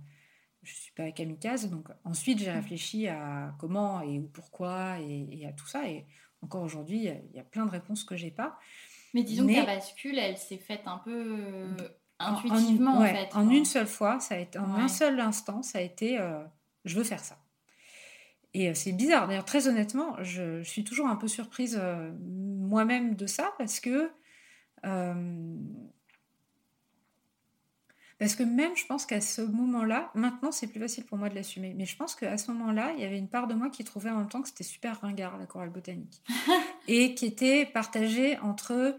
je 0.63 0.72
ne 0.72 0.76
suis 0.76 0.91
pas 0.93 1.12
kamikaze, 1.12 1.70
donc 1.70 1.88
ensuite 2.04 2.39
j'ai 2.39 2.52
réfléchi 2.52 3.08
à 3.08 3.56
comment 3.60 4.02
et 4.02 4.20
pourquoi 4.20 5.00
et, 5.00 5.46
à 5.48 5.54
tout 5.54 5.67
ça. 5.67 5.88
Et 5.88 6.06
encore 6.41 6.63
aujourd'hui, 6.63 7.06
il 7.06 7.36
y, 7.36 7.39
a 7.39 7.43
plein 7.43 7.65
de 7.65 7.72
réponses 7.72 8.04
que 8.04 8.15
j'ai 8.15 8.32
pas. 8.32 8.60
Mais 9.13 9.24
disons 9.24 9.48
que 9.48 9.54
la 9.54 9.65
bascule, 9.65 10.20
elle 10.20 10.38
s'est 10.38 10.58
faite 10.58 10.82
un 10.86 10.98
peu 10.98 11.38
euh, 11.39 11.76
intuitivement 12.20 13.00
en, 13.00 13.06
fait. 13.06 13.30
En 13.34 13.50
une 13.50 13.65
seule 13.65 13.88
fois, 13.88 14.20
ça 14.20 14.36
a 14.36 14.39
été, 14.39 14.60
en 14.60 14.76
un 14.76 14.88
seul 14.88 15.20
instant, 15.20 15.63
ça 15.63 15.80
a 15.80 15.82
été, 15.82 16.20
je 16.86 16.96
veux 16.96 17.04
faire 17.04 17.24
ça. 17.24 17.38
Et 18.54 18.74
c'est 18.74 18.92
bizarre. 18.92 19.28
D'ailleurs, 19.28 19.46
très 19.46 19.68
honnêtement, 19.68 20.16
je, 20.24 20.64
suis 20.64 20.84
toujours 20.84 21.08
un 21.08 21.16
peu 21.16 21.28
surprise 21.28 21.80
moi-même 22.20 23.16
de 23.16 23.28
ça 23.28 23.54
parce 23.58 23.80
que. 23.80 24.10
Euh, 24.86 25.56
Parce 28.20 28.36
que 28.36 28.42
même, 28.42 28.76
je 28.76 28.86
pense 28.88 29.06
qu'à 29.06 29.22
ce 29.22 29.42
moment-là, 29.42 30.10
maintenant, 30.16 30.52
c'est 30.52 30.68
plus 30.68 30.80
facile 30.80 31.06
pour 31.06 31.20
moi 31.20 31.30
de 31.30 31.36
l'assumer. 31.36 31.76
Mais 31.78 31.86
je 31.86 31.96
pense 31.96 32.16
qu'à 32.16 32.38
ce 32.38 32.52
moment-là, 32.52 32.94
il 32.96 33.02
y 33.02 33.06
avait 33.06 33.20
une 33.20 33.30
part 33.30 33.46
de 33.46 33.54
moi 33.54 33.70
qui 33.70 33.84
trouvait 33.84 34.10
en 34.10 34.18
même 34.18 34.30
temps 34.30 34.42
que 34.42 34.48
c'était 34.48 34.64
super 34.64 35.00
ringard, 35.02 35.38
la 35.38 35.46
chorale 35.46 35.70
botanique. 35.70 36.24
et 36.88 37.14
qui 37.14 37.28
était 37.28 37.66
partagée 37.66 38.40
entre 38.40 38.98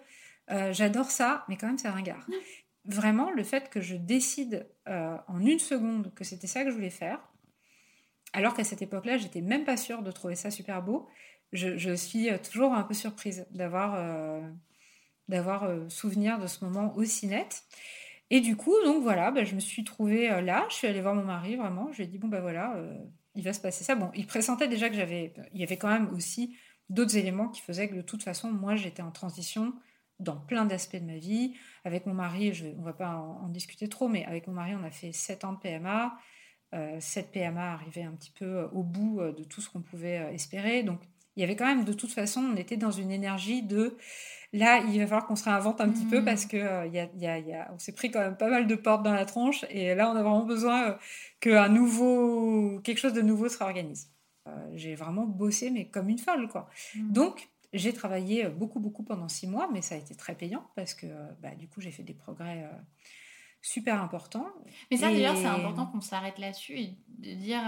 euh, 0.50 0.72
j'adore 0.72 1.10
ça, 1.10 1.44
mais 1.48 1.56
quand 1.56 1.66
même, 1.66 1.78
c'est 1.78 1.88
ringard. 1.88 2.26
Vraiment, 2.84 3.30
le 3.30 3.42
fait 3.42 3.68
que 3.70 3.80
je 3.80 3.96
décide 3.96 4.68
euh, 4.88 5.16
en 5.26 5.44
une 5.44 5.58
seconde 5.58 6.14
que 6.14 6.24
c'était 6.24 6.46
ça 6.46 6.62
que 6.64 6.70
je 6.70 6.74
voulais 6.74 6.88
faire, 6.88 7.20
alors 8.32 8.54
qu'à 8.54 8.64
cette 8.64 8.82
époque-là, 8.82 9.16
j'étais 9.16 9.40
même 9.40 9.64
pas 9.64 9.76
sûre 9.76 10.02
de 10.02 10.10
trouver 10.10 10.34
ça 10.34 10.50
super 10.50 10.82
beau, 10.82 11.08
je, 11.52 11.94
suis 11.94 12.28
toujours 12.50 12.74
un 12.74 12.82
peu 12.82 12.92
surprise 12.92 13.46
d'avoir 13.50 14.42
d'avoir 15.28 15.68
souvenir 15.90 16.38
de 16.38 16.46
ce 16.46 16.64
moment 16.64 16.94
aussi 16.96 17.26
net. 17.26 17.64
Et 18.30 18.40
du 18.40 18.56
coup, 18.56 18.74
donc 18.84 19.02
voilà, 19.02 19.30
bah, 19.30 19.44
je 19.44 19.54
me 19.54 19.60
suis 19.60 19.84
trouvée 19.84 20.30
euh, 20.30 20.40
là, 20.40 20.66
je 20.68 20.74
suis 20.74 20.86
allée 20.86 21.00
voir 21.00 21.14
mon 21.14 21.24
mari, 21.24 21.56
vraiment, 21.56 21.90
je 21.92 21.98
lui 21.98 22.04
ai 22.04 22.06
dit, 22.06 22.18
bon, 22.18 22.28
ben 22.28 22.40
voilà, 22.40 22.76
euh, 22.76 22.94
il 23.34 23.42
va 23.42 23.52
se 23.52 23.60
passer 23.60 23.84
ça. 23.84 23.94
Bon, 23.94 24.10
il 24.14 24.26
pressentait 24.26 24.68
déjà 24.68 24.90
que 24.90 24.96
j'avais, 24.96 25.32
il 25.54 25.60
y 25.60 25.62
avait 25.62 25.78
quand 25.78 25.88
même 25.88 26.12
aussi 26.14 26.56
d'autres 26.90 27.16
éléments 27.16 27.48
qui 27.48 27.62
faisaient 27.62 27.88
que 27.88 27.94
de 27.94 28.02
toute 28.02 28.22
façon, 28.22 28.50
moi, 28.50 28.76
j'étais 28.76 29.02
en 29.02 29.10
transition 29.10 29.72
dans 30.20 30.36
plein 30.36 30.66
d'aspects 30.66 30.96
de 30.96 31.04
ma 31.04 31.16
vie. 31.16 31.54
Avec 31.84 32.04
mon 32.04 32.14
mari, 32.14 32.52
je, 32.52 32.66
on 32.78 32.82
va 32.82 32.92
pas 32.92 33.16
en, 33.16 33.48
discuter 33.48 33.88
trop, 33.88 34.08
mais 34.08 34.24
avec 34.26 34.46
mon 34.46 34.54
mari, 34.54 34.74
on 34.74 34.84
a 34.84 34.90
fait 34.90 35.12
7 35.12 35.44
ans 35.44 35.52
de 35.54 35.58
PMA. 35.58 36.18
Euh, 36.74 36.96
cette 37.00 37.32
PMA 37.32 37.72
arrivait 37.72 38.02
un 38.02 38.12
petit 38.12 38.30
peu 38.30 38.44
euh, 38.44 38.68
au 38.72 38.82
bout 38.82 39.20
de 39.20 39.44
tout 39.44 39.60
ce 39.60 39.70
qu'on 39.70 39.80
pouvait 39.80 40.34
espérer. 40.34 40.82
Donc, 40.82 41.00
il 41.36 41.40
y 41.40 41.44
avait 41.44 41.56
quand 41.56 41.66
même, 41.66 41.84
de 41.84 41.92
toute 41.92 42.12
façon, 42.12 42.40
on 42.40 42.56
était 42.56 42.76
dans 42.76 42.90
une 42.90 43.10
énergie 43.10 43.62
de 43.62 43.96
Là, 44.54 44.82
il 44.88 44.98
va 44.98 45.06
falloir 45.06 45.26
qu'on 45.26 45.36
se 45.36 45.44
réinvente 45.44 45.80
un 45.80 45.90
petit 45.90 46.06
peu 46.06 46.24
parce 46.24 46.46
que 46.46 46.56
euh, 46.56 46.86
y 46.86 47.26
a, 47.26 47.70
on 47.72 47.78
s'est 47.78 47.92
pris 47.92 48.10
quand 48.10 48.20
même 48.20 48.36
pas 48.36 48.48
mal 48.48 48.66
de 48.66 48.74
portes 48.74 49.02
dans 49.02 49.12
la 49.12 49.26
tronche 49.26 49.64
et 49.68 49.94
là, 49.94 50.10
on 50.10 50.16
a 50.16 50.22
vraiment 50.22 50.44
besoin 50.44 50.90
euh, 50.90 50.94
qu'un 51.40 51.68
nouveau, 51.68 52.80
quelque 52.80 52.98
chose 52.98 53.12
de 53.12 53.20
nouveau 53.20 53.50
se 53.50 53.58
réorganise. 53.58 54.10
Euh, 54.46 54.50
j'ai 54.74 54.94
vraiment 54.94 55.26
bossé, 55.26 55.70
mais 55.70 55.88
comme 55.88 56.08
une 56.08 56.18
folle, 56.18 56.48
quoi. 56.48 56.70
Mm. 56.94 57.12
Donc, 57.12 57.48
j'ai 57.74 57.92
travaillé 57.92 58.48
beaucoup, 58.48 58.80
beaucoup 58.80 59.02
pendant 59.02 59.28
six 59.28 59.46
mois, 59.46 59.68
mais 59.70 59.82
ça 59.82 59.96
a 59.96 59.98
été 59.98 60.14
très 60.14 60.34
payant 60.34 60.66
parce 60.74 60.94
que, 60.94 61.06
bah, 61.42 61.54
du 61.54 61.68
coup, 61.68 61.82
j'ai 61.82 61.90
fait 61.90 62.02
des 62.02 62.14
progrès 62.14 62.66
super 63.60 64.00
importants. 64.02 64.48
Mais 64.90 64.96
ça, 64.96 65.10
d'ailleurs, 65.10 65.36
c'est 65.36 65.46
important 65.46 65.86
qu'on 65.86 66.00
s'arrête 66.00 66.38
là-dessus 66.38 66.78
et 66.78 66.98
de 67.08 67.34
dire. 67.34 67.60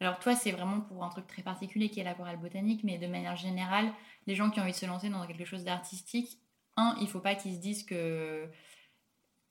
alors, 0.00 0.18
toi, 0.18 0.34
c'est 0.34 0.52
vraiment 0.52 0.80
pour 0.80 1.04
un 1.04 1.08
truc 1.08 1.26
très 1.26 1.42
particulier 1.42 1.88
qui 1.90 2.00
est 2.00 2.04
la 2.04 2.14
chorale 2.14 2.38
botanique, 2.38 2.82
mais 2.84 2.98
de 2.98 3.06
manière 3.06 3.36
générale, 3.36 3.92
les 4.26 4.34
gens 4.34 4.50
qui 4.50 4.60
ont 4.60 4.62
envie 4.62 4.72
de 4.72 4.76
se 4.76 4.86
lancer 4.86 5.08
dans 5.08 5.26
quelque 5.26 5.44
chose 5.44 5.64
d'artistique, 5.64 6.38
un, 6.76 6.96
il 7.00 7.08
faut 7.08 7.20
pas 7.20 7.34
qu'ils 7.34 7.54
se 7.54 7.60
disent 7.60 7.84
que, 7.84 8.48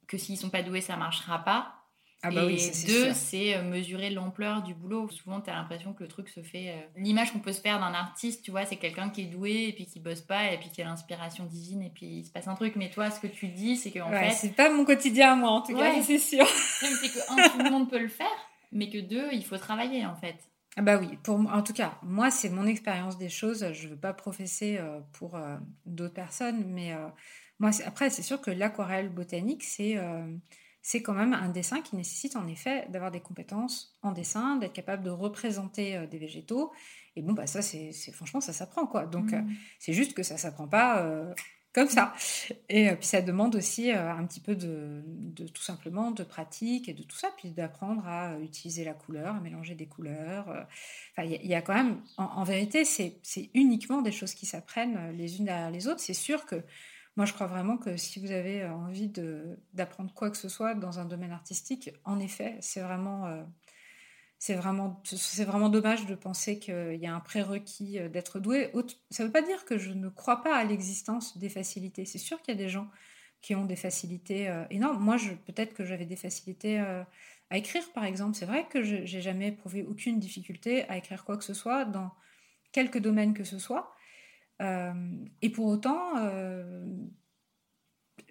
que 0.08 0.18
s'ils 0.18 0.38
sont 0.38 0.50
pas 0.50 0.64
doués, 0.64 0.82
ça 0.82 0.98
marchera 0.98 1.44
pas. 1.44 1.85
Ah 2.28 2.32
bah 2.32 2.44
et 2.50 2.72
deux, 2.88 3.14
c'est 3.14 3.56
euh, 3.56 3.62
mesurer 3.64 4.10
l'ampleur 4.10 4.64
du 4.64 4.74
boulot. 4.74 5.10
Souvent, 5.10 5.42
tu 5.42 5.50
as 5.50 5.54
l'impression 5.54 5.94
que 5.94 6.04
le 6.04 6.10
truc 6.10 6.30
se 6.30 6.42
fait. 6.42 6.70
Euh, 6.70 6.82
l'image 6.98 7.32
qu'on 7.32 7.40
peut 7.40 7.54
se 7.54 7.62
faire 7.62 7.80
d'un 7.80 7.94
artiste, 7.94 8.44
tu 8.44 8.52
vois, 8.52 8.66
c'est 8.66 8.78
quelqu'un 8.78 9.10
qui 9.10 9.22
est 9.22 9.26
doué 9.26 9.68
et 9.68 9.74
puis 9.74 9.86
qui 9.86 10.00
bosse 10.00 10.22
pas 10.22 10.52
et 10.52 10.58
puis 10.58 10.70
qui 10.70 10.82
a 10.82 10.86
l'inspiration 10.86 11.46
divine 11.46 11.84
et 11.84 11.92
puis 11.94 12.06
il 12.06 12.26
se 12.26 12.32
passe 12.32 12.48
un 12.48 12.56
truc. 12.56 12.76
Mais 12.76 12.90
toi, 12.90 13.12
ce 13.12 13.20
que 13.20 13.28
tu 13.28 13.48
dis, 13.48 13.78
c'est 13.78 13.92
qu'en 13.92 14.10
ouais, 14.10 14.30
fait. 14.30 14.36
C'est 14.36 14.56
pas 14.56 14.72
mon 14.72 14.86
quotidien 14.86 15.34
à 15.34 15.36
moi, 15.36 15.52
en 15.52 15.62
tout 15.62 15.76
cas, 15.76 15.92
c'est 16.02 16.18
sûr. 16.18 16.48
c'est 16.48 17.10
que, 17.10 17.32
un, 17.32 17.50
tout 17.50 17.64
le 17.64 17.70
monde 17.70 17.90
peut 17.90 18.02
le 18.02 18.08
faire, 18.08 18.28
mais 18.72 18.90
que 18.90 19.00
deux, 19.00 19.30
il 19.32 19.46
faut 19.46 19.58
travailler, 19.58 20.06
en 20.06 20.16
fait. 20.16 20.38
Ah 20.78 20.82
bah 20.82 20.98
oui, 20.98 21.18
pour, 21.24 21.38
en 21.38 21.64
tout 21.64 21.74
cas, 21.74 21.98
moi, 22.04 22.30
c'est 22.32 22.50
mon 22.50 22.66
expérience 22.66 23.18
des 23.18 23.30
choses. 23.30 23.72
Je 23.72 23.88
ne 23.88 23.92
veux 23.94 24.00
pas 24.00 24.14
professer 24.14 24.78
euh, 24.78 25.00
pour 25.14 25.36
euh, 25.36 25.56
d'autres 25.86 26.14
personnes, 26.14 26.66
mais 26.68 26.94
euh, 26.94 27.08
moi, 27.60 27.72
après, 27.86 28.10
c'est 28.10 28.22
sûr 28.22 28.42
que 28.42 28.52
l'aquarelle 28.52 29.10
botanique, 29.10 29.64
c'est 29.64 29.98
c'est 30.88 31.02
quand 31.02 31.14
même 31.14 31.34
un 31.34 31.50
dessin 31.50 31.82
qui 31.82 31.96
nécessite 31.96 32.36
en 32.36 32.46
effet 32.48 32.86
d'avoir 32.90 33.10
des 33.10 33.20
compétences 33.20 33.98
en 34.04 34.12
dessin, 34.12 34.58
d'être 34.58 34.74
capable 34.74 35.02
de 35.02 35.10
représenter 35.10 36.06
des 36.08 36.20
végétaux. 36.20 36.72
Et 37.16 37.24
bon, 37.24 37.34
bah 37.34 37.48
ça, 37.48 37.64
c'est 37.64 37.92
franchement, 38.12 38.40
ça 38.40 38.54
s'apprend, 38.54 38.86
quoi. 38.86 39.08
Donc, 39.08 39.32
mmh. 39.32 39.48
c'est 39.80 39.94
juste 39.94 40.14
que 40.14 40.22
ça 40.22 40.38
s'apprend 40.38 40.68
pas 40.68 41.34
comme 41.76 41.90
ça. 41.90 42.14
Et 42.70 42.90
euh, 42.90 42.96
puis 42.96 43.06
ça 43.06 43.22
demande 43.22 43.54
aussi 43.56 43.92
euh, 43.92 44.12
un 44.12 44.26
petit 44.26 44.40
peu 44.40 44.56
de, 44.56 45.04
tout 45.54 45.62
simplement 45.62 46.12
de 46.12 46.24
pratique 46.24 46.88
et 46.88 46.94
de 46.94 47.04
tout 47.04 47.18
ça, 47.18 47.30
puis 47.36 47.52
d'apprendre 47.52 48.08
à 48.08 48.40
utiliser 48.40 48.86
la 48.86 48.94
couleur, 48.94 49.36
à 49.36 49.42
mélanger 49.42 49.76
des 49.76 49.86
couleurs. 49.86 50.50
Euh. 50.50 50.64
Enfin, 51.12 51.28
il 51.28 51.46
y, 51.46 51.54
a 51.54 51.62
quand 51.62 51.74
même, 51.74 52.00
en, 52.18 52.44
vérité, 52.46 52.86
c'est 52.86 53.20
uniquement 53.54 54.02
des 54.02 54.14
choses 54.14 54.34
qui 54.34 54.46
s'apprennent 54.46 55.12
les 55.18 55.38
unes 55.38 55.46
derrière 55.46 55.70
les 55.70 55.88
autres. 55.88 56.00
C'est 56.00 56.14
sûr 56.14 56.46
que 56.46 56.64
moi, 57.16 57.26
je 57.26 57.34
crois 57.34 57.48
vraiment 57.48 57.78
que 57.78 57.98
si 57.98 58.20
vous 58.20 58.32
avez 58.32 58.66
envie 58.66 59.12
d'apprendre 59.74 60.14
quoi 60.14 60.30
que 60.30 60.38
ce 60.38 60.50
soit 60.50 60.76
dans 60.76 61.00
un 61.00 61.06
domaine 61.06 61.32
artistique, 61.32 61.92
en 62.04 62.20
effet, 62.20 62.58
c'est 62.62 62.82
vraiment 62.82 63.46
c'est 64.46 64.54
vraiment, 64.54 65.02
c'est 65.04 65.46
vraiment 65.46 65.70
dommage 65.70 66.06
de 66.06 66.14
penser 66.14 66.60
qu'il 66.60 66.98
y 66.98 67.08
a 67.08 67.16
un 67.16 67.20
prérequis 67.20 68.00
euh, 68.00 68.10
d'être 68.10 68.40
doué. 68.40 68.72
Ça 69.10 69.24
ne 69.24 69.28
veut 69.28 69.32
pas 69.32 69.42
dire 69.42 69.66
que 69.66 69.78
je 69.78 69.92
ne 69.92 70.10
crois 70.10 70.44
pas 70.44 70.56
à 70.56 70.64
l'existence 70.64 71.38
des 71.38 71.50
facilités. 71.50 72.06
C'est 72.06 72.20
sûr 72.20 72.42
qu'il 72.42 72.54
y 72.54 72.58
a 72.58 72.64
des 72.64 72.70
gens 72.70 72.90
qui 73.42 73.56
ont 73.56 73.66
des 73.66 73.76
facilités 73.76 74.50
euh, 74.50 74.66
énormes. 74.70 75.04
Moi, 75.04 75.18
peut-être 75.46 75.74
que 75.74 75.86
j'avais 75.86 76.06
des 76.06 76.16
facilités 76.16 76.80
euh, 76.80 77.04
à 77.50 77.58
écrire, 77.58 77.92
par 77.94 78.04
exemple. 78.04 78.36
C'est 78.36 78.46
vrai 78.46 78.68
que 78.70 78.84
je 78.84 78.98
n'ai 78.98 79.22
jamais 79.22 79.48
éprouvé 79.48 79.84
aucune 79.84 80.20
difficulté 80.20 80.88
à 80.90 80.98
écrire 80.98 81.26
quoi 81.26 81.38
que 81.38 81.44
ce 81.44 81.54
soit 81.54 81.86
dans 81.86 82.12
quelque 82.72 83.00
domaine 83.00 83.34
que 83.34 83.46
ce 83.46 83.58
soit. 83.58 83.96
Et 84.60 85.50
pour 85.50 85.66
autant, 85.66 86.16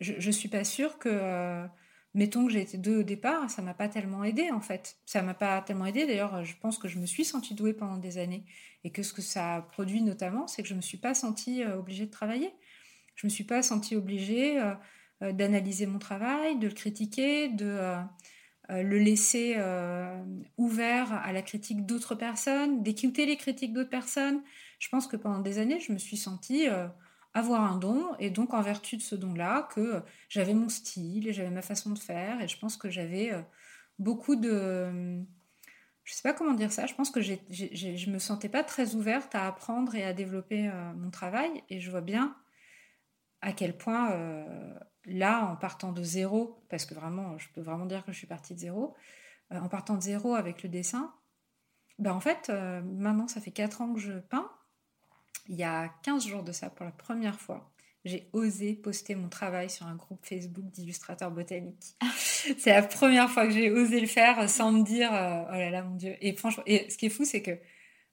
je 0.00 0.26
ne 0.26 0.32
suis 0.32 0.48
pas 0.48 0.64
sûre 0.64 0.98
que 0.98 1.68
mettons 2.14 2.46
que 2.46 2.52
j'ai 2.52 2.62
été 2.62 2.78
deux 2.78 3.00
au 3.00 3.02
départ, 3.02 3.50
ça 3.50 3.60
m'a 3.60 3.74
pas 3.74 3.88
tellement 3.88 4.24
aidé 4.24 4.50
en 4.50 4.60
fait. 4.60 4.96
Ça 5.04 5.22
m'a 5.22 5.34
pas 5.34 5.60
tellement 5.62 5.86
aidé. 5.86 6.06
D'ailleurs, 6.06 6.44
je 6.44 6.54
pense 6.60 6.78
que 6.78 6.88
je 6.88 6.98
me 6.98 7.06
suis 7.06 7.24
sentie 7.24 7.54
douée 7.54 7.74
pendant 7.74 7.98
des 7.98 8.18
années 8.18 8.44
et 8.84 8.90
que 8.90 9.02
ce 9.02 9.12
que 9.12 9.22
ça 9.22 9.56
a 9.56 9.62
produit 9.62 10.02
notamment, 10.02 10.46
c'est 10.46 10.62
que 10.62 10.68
je 10.68 10.74
me 10.74 10.80
suis 10.80 10.98
pas 10.98 11.14
sentie 11.14 11.62
euh, 11.62 11.76
obligée 11.76 12.06
de 12.06 12.10
travailler. 12.10 12.54
Je 13.16 13.26
me 13.26 13.30
suis 13.30 13.44
pas 13.44 13.62
sentie 13.62 13.96
obligée 13.96 14.60
euh, 14.60 14.74
euh, 15.22 15.32
d'analyser 15.32 15.86
mon 15.86 15.98
travail, 15.98 16.58
de 16.58 16.68
le 16.68 16.74
critiquer, 16.74 17.48
de 17.48 17.96
le 18.68 18.98
laisser 18.98 19.56
ouvert 20.56 21.12
à 21.12 21.32
la 21.32 21.42
critique 21.42 21.84
d'autres 21.86 22.14
personnes, 22.14 22.82
d'écouter 22.82 23.26
les 23.26 23.36
critiques 23.36 23.72
d'autres 23.72 23.90
personnes. 23.90 24.42
Je 24.78 24.88
pense 24.88 25.06
que 25.06 25.16
pendant 25.16 25.40
des 25.40 25.58
années, 25.58 25.80
je 25.80 25.92
me 25.92 25.98
suis 25.98 26.16
sentie 26.16 26.66
avoir 27.34 27.62
un 27.62 27.76
don, 27.76 28.14
et 28.20 28.30
donc 28.30 28.54
en 28.54 28.62
vertu 28.62 28.96
de 28.96 29.02
ce 29.02 29.16
don-là, 29.16 29.68
que 29.74 30.02
j'avais 30.28 30.54
mon 30.54 30.68
style, 30.68 31.26
et 31.26 31.32
j'avais 31.32 31.50
ma 31.50 31.62
façon 31.62 31.90
de 31.90 31.98
faire, 31.98 32.40
et 32.40 32.46
je 32.46 32.56
pense 32.58 32.76
que 32.76 32.88
j'avais 32.88 33.32
euh, 33.32 33.42
beaucoup 33.98 34.36
de... 34.36 35.20
Je 36.04 36.14
sais 36.14 36.22
pas 36.22 36.32
comment 36.32 36.54
dire 36.54 36.70
ça, 36.70 36.86
je 36.86 36.94
pense 36.94 37.10
que 37.10 37.20
je 37.20 38.10
me 38.10 38.18
sentais 38.18 38.48
pas 38.48 38.62
très 38.62 38.94
ouverte 38.94 39.34
à 39.34 39.46
apprendre 39.48 39.94
et 39.94 40.04
à 40.04 40.12
développer 40.12 40.68
euh, 40.68 40.92
mon 40.94 41.10
travail, 41.10 41.50
et 41.70 41.80
je 41.80 41.90
vois 41.90 42.02
bien 42.02 42.36
à 43.40 43.52
quel 43.52 43.76
point, 43.76 44.12
euh, 44.12 44.78
là, 45.06 45.46
en 45.46 45.56
partant 45.56 45.92
de 45.92 46.02
zéro, 46.02 46.62
parce 46.68 46.86
que 46.86 46.94
vraiment, 46.94 47.38
je 47.38 47.48
peux 47.54 47.60
vraiment 47.60 47.86
dire 47.86 48.04
que 48.04 48.12
je 48.12 48.18
suis 48.18 48.26
partie 48.26 48.54
de 48.54 48.60
zéro, 48.60 48.94
en 49.50 49.68
partant 49.68 49.96
de 49.96 50.02
zéro 50.02 50.34
avec 50.34 50.62
le 50.62 50.68
dessin, 50.68 51.12
ben 51.98 52.12
en 52.12 52.20
fait, 52.20 52.50
maintenant, 52.50 53.28
ça 53.28 53.40
fait 53.40 53.52
4 53.52 53.82
ans 53.82 53.94
que 53.94 54.00
je 54.00 54.12
peins, 54.12 54.50
il 55.48 55.56
y 55.56 55.62
a 55.62 55.88
15 56.02 56.26
jours 56.26 56.42
de 56.42 56.52
ça, 56.52 56.70
pour 56.70 56.84
la 56.86 56.92
première 56.92 57.38
fois, 57.40 57.70
j'ai 58.04 58.28
osé 58.32 58.74
poster 58.74 59.14
mon 59.14 59.28
travail 59.28 59.70
sur 59.70 59.86
un 59.86 59.94
groupe 59.94 60.24
Facebook 60.24 60.66
d'illustrateurs 60.66 61.30
botaniques. 61.30 61.96
c'est 62.58 62.70
la 62.70 62.82
première 62.82 63.30
fois 63.30 63.46
que 63.46 63.52
j'ai 63.52 63.70
osé 63.70 64.00
le 64.00 64.06
faire 64.06 64.48
sans 64.48 64.72
me 64.72 64.82
dire 64.82 65.12
euh, 65.12 65.44
oh 65.48 65.52
là 65.52 65.70
là 65.70 65.82
mon 65.82 65.96
dieu. 65.96 66.16
Et 66.20 66.34
franchement, 66.36 66.62
et 66.66 66.90
ce 66.90 66.98
qui 66.98 67.06
est 67.06 67.10
fou, 67.10 67.24
c'est 67.24 67.42
que 67.42 67.58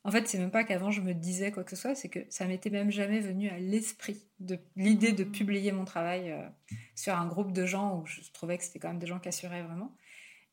en 0.03 0.11
fait, 0.11 0.27
c'est 0.27 0.39
même 0.39 0.51
pas 0.51 0.63
qu'avant 0.63 0.89
je 0.89 1.01
me 1.01 1.13
disais 1.13 1.51
quoi 1.51 1.63
que 1.63 1.69
ce 1.69 1.75
soit, 1.75 1.93
c'est 1.93 2.09
que 2.09 2.19
ça 2.29 2.45
m'était 2.47 2.71
même 2.71 2.89
jamais 2.91 3.19
venu 3.19 3.49
à 3.49 3.59
l'esprit 3.59 4.25
de 4.39 4.57
l'idée 4.75 5.11
de 5.11 5.23
publier 5.23 5.71
mon 5.71 5.85
travail 5.85 6.31
euh, 6.31 6.47
sur 6.95 7.15
un 7.15 7.27
groupe 7.27 7.51
de 7.51 7.65
gens 7.65 7.99
où 7.99 8.05
je 8.07 8.21
trouvais 8.33 8.57
que 8.57 8.63
c'était 8.63 8.79
quand 8.79 8.87
même 8.87 8.99
des 8.99 9.07
gens 9.07 9.19
qui 9.19 9.29
assuraient 9.29 9.61
vraiment. 9.61 9.95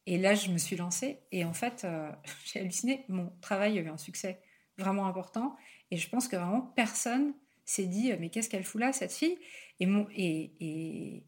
Et 0.06 0.18
là, 0.18 0.34
je 0.34 0.50
me 0.50 0.58
suis 0.58 0.76
lancée 0.76 1.20
et 1.32 1.44
en 1.44 1.54
fait, 1.54 1.84
euh, 1.84 2.10
j'ai 2.44 2.60
halluciné. 2.60 3.04
Mon 3.08 3.32
travail 3.40 3.78
a 3.78 3.82
eu 3.82 3.88
un 3.88 3.96
succès 3.96 4.40
vraiment 4.76 5.06
important 5.06 5.56
et 5.90 5.96
je 5.96 6.08
pense 6.10 6.28
que 6.28 6.36
vraiment 6.36 6.62
personne 6.76 7.32
s'est 7.64 7.86
dit 7.86 8.12
mais 8.20 8.28
qu'est-ce 8.28 8.50
qu'elle 8.50 8.64
fout 8.64 8.80
là 8.80 8.92
cette 8.92 9.12
fille? 9.12 9.38
Et 9.80 9.86
mon 9.86 10.06
et 10.14 10.52
et, 10.60 11.24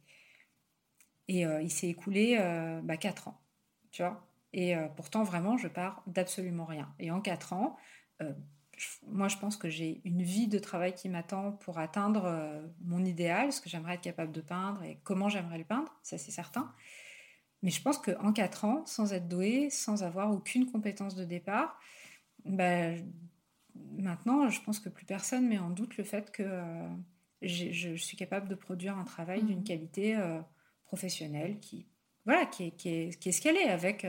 et 1.28 1.46
euh, 1.46 1.62
il 1.62 1.70
s'est 1.70 1.88
écoulé 1.88 2.36
bah, 2.82 2.96
4 2.98 3.28
ans, 3.28 3.40
tu 3.92 4.02
vois? 4.02 4.26
Et 4.52 4.76
euh, 4.76 4.88
pourtant 4.88 5.22
vraiment 5.22 5.56
je 5.56 5.68
pars 5.68 6.02
d'absolument 6.06 6.64
rien. 6.64 6.92
Et 6.98 7.10
en 7.10 7.20
4 7.20 7.52
ans, 7.52 7.76
moi 9.06 9.28
je 9.28 9.36
pense 9.36 9.56
que 9.56 9.68
j'ai 9.68 10.00
une 10.04 10.22
vie 10.22 10.48
de 10.48 10.58
travail 10.58 10.94
qui 10.94 11.08
m'attend 11.08 11.52
pour 11.52 11.78
atteindre 11.78 12.62
mon 12.80 13.04
idéal, 13.04 13.52
ce 13.52 13.60
que 13.60 13.68
j'aimerais 13.68 13.94
être 13.94 14.00
capable 14.00 14.32
de 14.32 14.40
peindre 14.40 14.82
et 14.82 14.98
comment 15.04 15.28
j'aimerais 15.28 15.58
le 15.58 15.64
peindre, 15.64 15.92
ça 16.02 16.16
c'est 16.16 16.30
certain. 16.30 16.72
Mais 17.62 17.70
je 17.70 17.82
pense 17.82 17.98
qu'en 17.98 18.32
4 18.32 18.64
ans, 18.64 18.86
sans 18.86 19.12
être 19.12 19.28
douée, 19.28 19.68
sans 19.70 20.02
avoir 20.02 20.30
aucune 20.30 20.70
compétence 20.70 21.14
de 21.14 21.24
départ, 21.24 21.78
bah, 22.44 22.92
maintenant, 23.74 24.48
je 24.48 24.60
pense 24.62 24.80
que 24.80 24.88
plus 24.88 25.04
personne 25.04 25.46
met 25.46 25.58
en 25.58 25.70
doute 25.70 25.96
le 25.98 26.04
fait 26.04 26.30
que 26.30 26.42
euh, 26.42 26.88
je 27.42 27.94
suis 27.96 28.16
capable 28.16 28.48
de 28.48 28.54
produire 28.54 28.96
un 28.96 29.04
travail 29.04 29.42
d'une 29.42 29.60
mmh. 29.60 29.64
qualité 29.64 30.16
euh, 30.16 30.40
professionnelle 30.84 31.58
qui, 31.60 31.86
voilà, 32.24 32.46
qui 32.46 32.68
est, 32.68 32.70
qui 32.70 32.88
est, 32.88 33.18
qui 33.18 33.28
est 33.28 33.32
ce 33.32 33.42
qu'elle 33.42 33.56
est, 33.56 33.68
avec 33.68 34.06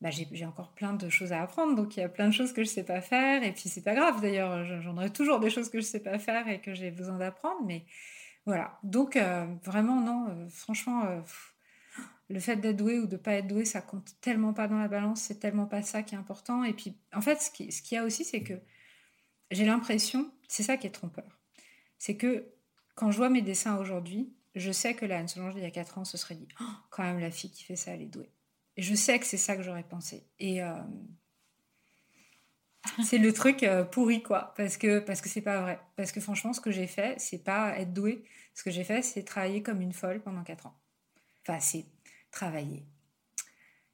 bah, 0.00 0.10
j'ai 0.10 0.46
encore 0.46 0.72
plein 0.74 0.92
de 0.92 1.08
choses 1.08 1.32
à 1.32 1.42
apprendre, 1.42 1.74
donc 1.74 1.96
il 1.96 2.00
y 2.00 2.02
a 2.02 2.08
plein 2.08 2.28
de 2.28 2.32
choses 2.32 2.52
que 2.52 2.62
je 2.62 2.68
sais 2.68 2.84
pas 2.84 3.00
faire, 3.00 3.42
et 3.42 3.52
puis 3.52 3.68
c'est 3.68 3.82
pas 3.82 3.94
grave 3.94 4.20
d'ailleurs, 4.20 4.64
j'en 4.80 4.96
aurai 4.96 5.10
toujours 5.10 5.40
des 5.40 5.50
choses 5.50 5.70
que 5.70 5.80
je 5.80 5.86
sais 5.86 6.00
pas 6.00 6.18
faire 6.18 6.48
et 6.48 6.60
que 6.60 6.72
j'ai 6.74 6.90
besoin 6.90 7.18
d'apprendre, 7.18 7.60
mais 7.66 7.84
voilà. 8.46 8.78
Donc 8.82 9.16
euh, 9.16 9.46
vraiment 9.64 10.00
non, 10.00 10.28
euh, 10.30 10.48
franchement, 10.48 11.04
euh, 11.04 11.20
le 12.30 12.40
fait 12.40 12.56
d'être 12.56 12.76
doué 12.76 12.98
ou 12.98 13.06
de 13.06 13.16
pas 13.16 13.32
être 13.32 13.46
doué, 13.48 13.64
ça 13.64 13.82
compte 13.82 14.14
tellement 14.20 14.54
pas 14.54 14.68
dans 14.68 14.78
la 14.78 14.88
balance, 14.88 15.20
c'est 15.20 15.38
tellement 15.38 15.66
pas 15.66 15.82
ça 15.82 16.02
qui 16.02 16.14
est 16.14 16.18
important. 16.18 16.64
Et 16.64 16.72
puis 16.72 16.96
en 17.12 17.20
fait, 17.20 17.42
ce 17.42 17.50
qu'il 17.50 17.72
ce 17.72 17.94
y 17.94 17.98
a 17.98 18.04
aussi, 18.04 18.24
c'est 18.24 18.42
que 18.42 18.54
j'ai 19.50 19.64
l'impression, 19.66 20.30
c'est 20.46 20.62
ça 20.62 20.76
qui 20.76 20.86
est 20.86 20.90
trompeur, 20.90 21.40
c'est 21.98 22.16
que 22.16 22.46
quand 22.94 23.10
je 23.10 23.16
vois 23.16 23.30
mes 23.30 23.42
dessins 23.42 23.76
aujourd'hui, 23.78 24.32
je 24.54 24.72
sais 24.72 24.94
que 24.94 25.04
la 25.04 25.18
Anne 25.18 25.28
Solange 25.28 25.54
il 25.56 25.62
y 25.62 25.66
a 25.66 25.70
4 25.70 25.98
ans 25.98 26.04
se 26.04 26.16
serait 26.16 26.34
dit, 26.34 26.48
oh, 26.60 26.64
quand 26.90 27.02
même 27.02 27.18
la 27.20 27.30
fille 27.30 27.50
qui 27.50 27.64
fait 27.64 27.76
ça, 27.76 27.92
elle 27.92 28.02
est 28.02 28.06
douée. 28.06 28.30
Et 28.78 28.82
je 28.82 28.94
sais 28.94 29.18
que 29.18 29.26
c'est 29.26 29.36
ça 29.36 29.56
que 29.56 29.62
j'aurais 29.64 29.82
pensé. 29.82 30.24
Et 30.38 30.62
euh, 30.62 30.72
c'est 33.04 33.18
le 33.18 33.32
truc 33.32 33.64
euh, 33.64 33.82
pourri, 33.84 34.22
quoi. 34.22 34.54
Parce 34.56 34.76
que 34.76 35.00
parce 35.00 35.20
que 35.20 35.28
c'est 35.28 35.42
pas 35.42 35.60
vrai. 35.60 35.80
Parce 35.96 36.12
que 36.12 36.20
franchement, 36.20 36.52
ce 36.52 36.60
que 36.60 36.70
j'ai 36.70 36.86
fait, 36.86 37.18
c'est 37.18 37.42
pas 37.42 37.76
être 37.76 37.92
doué. 37.92 38.24
Ce 38.54 38.62
que 38.62 38.70
j'ai 38.70 38.84
fait, 38.84 39.02
c'est 39.02 39.24
travailler 39.24 39.64
comme 39.64 39.80
une 39.80 39.92
folle 39.92 40.22
pendant 40.22 40.44
4 40.44 40.66
ans. 40.66 40.78
Enfin, 41.42 41.58
c'est 41.58 41.86
travailler. 42.30 42.86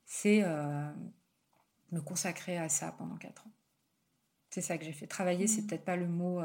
C'est 0.04 0.42
euh, 0.44 0.92
me 1.90 2.02
consacrer 2.02 2.58
à 2.58 2.68
ça 2.68 2.92
pendant 2.92 3.16
4 3.16 3.46
ans. 3.46 3.52
C'est 4.50 4.60
ça 4.60 4.76
que 4.76 4.84
j'ai 4.84 4.92
fait. 4.92 5.06
Travailler, 5.06 5.46
c'est 5.46 5.62
mmh. 5.62 5.66
peut-être 5.66 5.84
pas 5.86 5.96
le 5.96 6.06
mot 6.06 6.42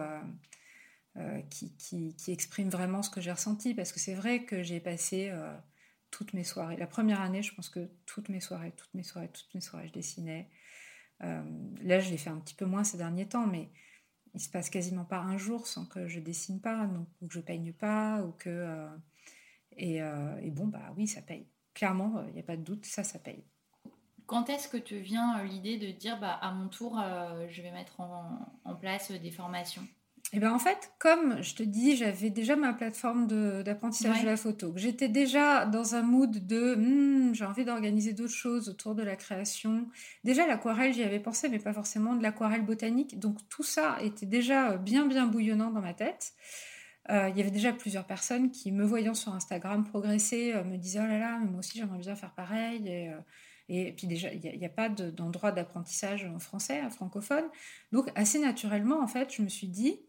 qui, 1.50 1.76
qui, 1.76 2.16
qui, 2.16 2.32
exprime 2.32 2.70
vraiment 2.70 3.04
ce 3.04 3.10
que 3.10 3.20
j'ai 3.20 3.34
ressenti. 3.34 3.74
Parce 3.74 3.92
que 3.92 4.00
c'est 4.00 4.16
vrai 4.16 4.46
que 4.46 4.64
j'ai 4.64 4.80
passé 4.80 5.30
toutes 6.12 6.34
mes 6.34 6.44
soirées. 6.44 6.78
La 6.78 6.88
première 6.88 7.22
année, 7.22 7.42
je 7.42 7.54
pense 7.54 7.70
que 7.70 7.90
toutes 8.06 8.30
mes 8.30 8.40
soirées, 8.40 8.74
toutes 8.76 8.94
mes 8.94 9.04
soirées, 9.04 9.30
toutes 9.30 9.54
mes 9.54 9.62
soirées, 9.62 9.88
je 9.88 9.94
dessinais. 9.94 10.50
Euh, 11.24 11.44
là, 11.82 12.00
je 12.00 12.10
l'ai 12.10 12.18
fait 12.18 12.30
un 12.30 12.40
petit 12.40 12.56
peu 12.56 12.66
moins 12.66 12.84
ces 12.84 12.98
derniers 12.98 13.28
temps, 13.28 13.48
mais 13.48 13.70
il 14.34 14.40
se 14.40 14.50
passe 14.50 14.70
quasiment 14.70 15.06
pas 15.06 15.20
un 15.20 15.38
jour 15.38 15.68
sans 15.68 15.86
que 15.86 16.08
je 16.08 16.20
dessine 16.20 16.62
pas, 16.62 16.86
donc, 16.88 17.08
ou 17.22 17.28
que 17.28 17.34
je 17.34 17.40
peigne 17.40 17.74
pas, 17.74 18.24
ou 18.24 18.32
que. 18.32 18.50
Euh, 18.50 18.88
euh, 19.82 20.38
et, 20.42 20.52
bon, 20.52 20.68
bah 20.68 20.94
oui, 20.98 21.08
ça 21.08 21.22
paye. 21.22 21.48
Clairement, 21.74 22.24
il 22.28 22.34
n'y 22.34 22.40
a 22.40 22.44
pas 22.44 22.58
de 22.58 22.64
doute, 22.64 22.86
ça, 22.86 23.04
ça 23.04 23.20
paye. 23.20 23.44
Quand 24.26 24.50
est-ce 24.50 24.68
que 24.68 24.78
te 24.78 24.96
vient 24.96 25.44
l'idée 25.44 25.78
de 25.78 25.92
dire, 25.92 26.20
bah, 26.20 26.34
à 26.34 26.52
mon 26.52 26.68
tour, 26.68 27.02
je 27.50 27.62
vais 27.62 27.72
mettre 27.72 28.00
en 28.02 28.76
place 28.76 29.12
des 29.12 29.32
formations? 29.32 29.88
Eh 30.32 30.40
bien 30.40 30.54
en 30.54 30.60
fait, 30.60 30.92
comme 31.00 31.42
je 31.42 31.56
te 31.56 31.64
dis, 31.64 31.96
j'avais 31.96 32.30
déjà 32.30 32.56
ma 32.56 32.74
plateforme 32.74 33.28
d'apprentissage 33.64 34.22
de, 34.22 34.26
la 34.28 34.38
photo. 34.38 34.74
J'étais 34.76 35.08
déjà 35.08 35.66
dans 35.66 35.96
un 35.96 36.04
mood 36.04 36.46
de 36.46 36.76
hmm, 36.76 37.34
j'ai 37.34 37.46
envie 37.46 37.66
d'organiser 37.66 38.14
d'autres 38.14 38.34
choses 38.34 38.70
autour 38.70 38.94
de 38.94 39.02
la 39.02 39.16
création. 39.16 39.88
Déjà 40.24 40.46
l'aquarelle, 40.46 40.94
j'y 40.94 41.04
avais 41.04 41.20
pensé, 41.20 41.50
mais 41.50 41.58
pas 41.58 41.74
forcément 41.74 42.16
de 42.16 42.22
l'aquarelle 42.22 42.64
botanique. 42.64 43.20
Donc 43.20 43.38
tout 43.50 43.64
ça 43.64 43.98
était 44.02 44.28
déjà 44.28 44.78
bien 44.78 45.08
bien 45.08 45.26
bouillonnant 45.26 45.72
dans 45.72 45.82
ma 45.82 45.94
tête. 45.94 46.34
Euh, 47.10 47.30
il 47.30 47.38
y 47.38 47.42
avait 47.42 47.52
déjà 47.52 47.74
plusieurs 47.74 48.06
personnes 48.06 48.52
qui, 48.52 48.72
me 48.72 48.86
voyant 48.86 49.16
sur 49.16 49.34
Instagram 49.34 49.84
progresser, 49.84 50.54
euh, 50.54 50.64
me 50.64 50.78
disaient 50.78 51.00
oh 51.02 51.08
là 51.08 51.18
là, 51.18 51.40
mais 51.40 51.48
moi 51.48 51.60
aussi 51.60 51.78
j'aimerais 51.78 51.98
bien 51.98 52.16
faire 52.16 52.34
pareil. 52.34 52.88
Et, 52.88 53.10
euh, 53.10 53.92
puis 53.96 54.08
déjà, 54.08 54.32
il 54.32 54.42
n'y 54.42 54.66
a, 54.66 54.70
pas 54.70 54.90
d'endroit 54.90 55.52
d'apprentissage 55.52 56.26
en 56.26 56.40
français, 56.40 56.82
francophone. 56.90 57.46
Donc 57.92 58.12
assez 58.16 58.40
naturellement, 58.40 59.00
en 59.00 59.08
fait, 59.08 59.34
je 59.34 59.42
me 59.42 59.48
suis 59.48 59.68
dit 59.68 60.00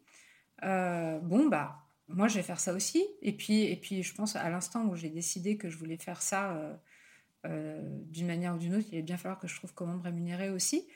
euh, 0.64 1.18
bon, 1.20 1.48
bah, 1.48 1.86
moi, 2.08 2.28
je 2.28 2.36
vais 2.36 2.42
faire 2.42 2.60
ça 2.60 2.72
aussi. 2.72 3.04
Et 3.22 3.32
puis, 3.32 3.62
et 3.62 3.76
puis 3.76 4.02
je 4.02 4.14
pense 4.14 4.36
à 4.36 4.48
l'instant 4.50 4.86
où 4.86 4.96
j'ai 4.96 5.10
décidé 5.10 5.56
que 5.56 5.68
je 5.68 5.76
voulais 5.76 5.96
faire 5.96 6.22
ça 6.22 6.52
euh, 6.52 6.74
euh, 7.46 7.98
d'une 8.06 8.26
manière 8.26 8.54
ou 8.54 8.58
d'une 8.58 8.74
autre, 8.74 8.86
il 8.90 8.94
allait 8.94 9.02
bien 9.02 9.16
falloir 9.16 9.38
que 9.38 9.48
je 9.48 9.54
trouve 9.56 9.72
comment 9.74 9.94
me 9.94 10.02
rémunérer 10.02 10.50
aussi. 10.50 10.86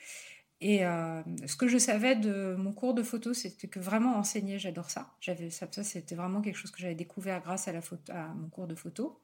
Et 0.61 0.79
ce 0.79 1.55
que 1.57 1.67
je 1.67 1.77
savais 1.77 2.15
de 2.15 2.55
mon 2.57 2.71
cours 2.71 2.93
de 2.93 3.03
photo, 3.03 3.33
c'était 3.33 3.67
que 3.67 3.79
vraiment 3.79 4.15
enseigner, 4.15 4.57
j'adore 4.57 4.89
ça. 4.89 5.13
J'avais 5.19 5.49
ça, 5.49 5.67
ça 5.69 5.83
c'était 5.83 6.15
vraiment 6.15 6.41
quelque 6.41 6.55
chose 6.55 6.71
que 6.71 6.79
j'avais 6.79 6.95
découvert 6.95 7.41
grâce 7.41 7.67
à, 7.67 7.73
la 7.73 7.81
photo, 7.81 8.11
à 8.13 8.29
mon 8.29 8.47
cours 8.47 8.65
de 8.65 8.73
photo. 8.73 9.19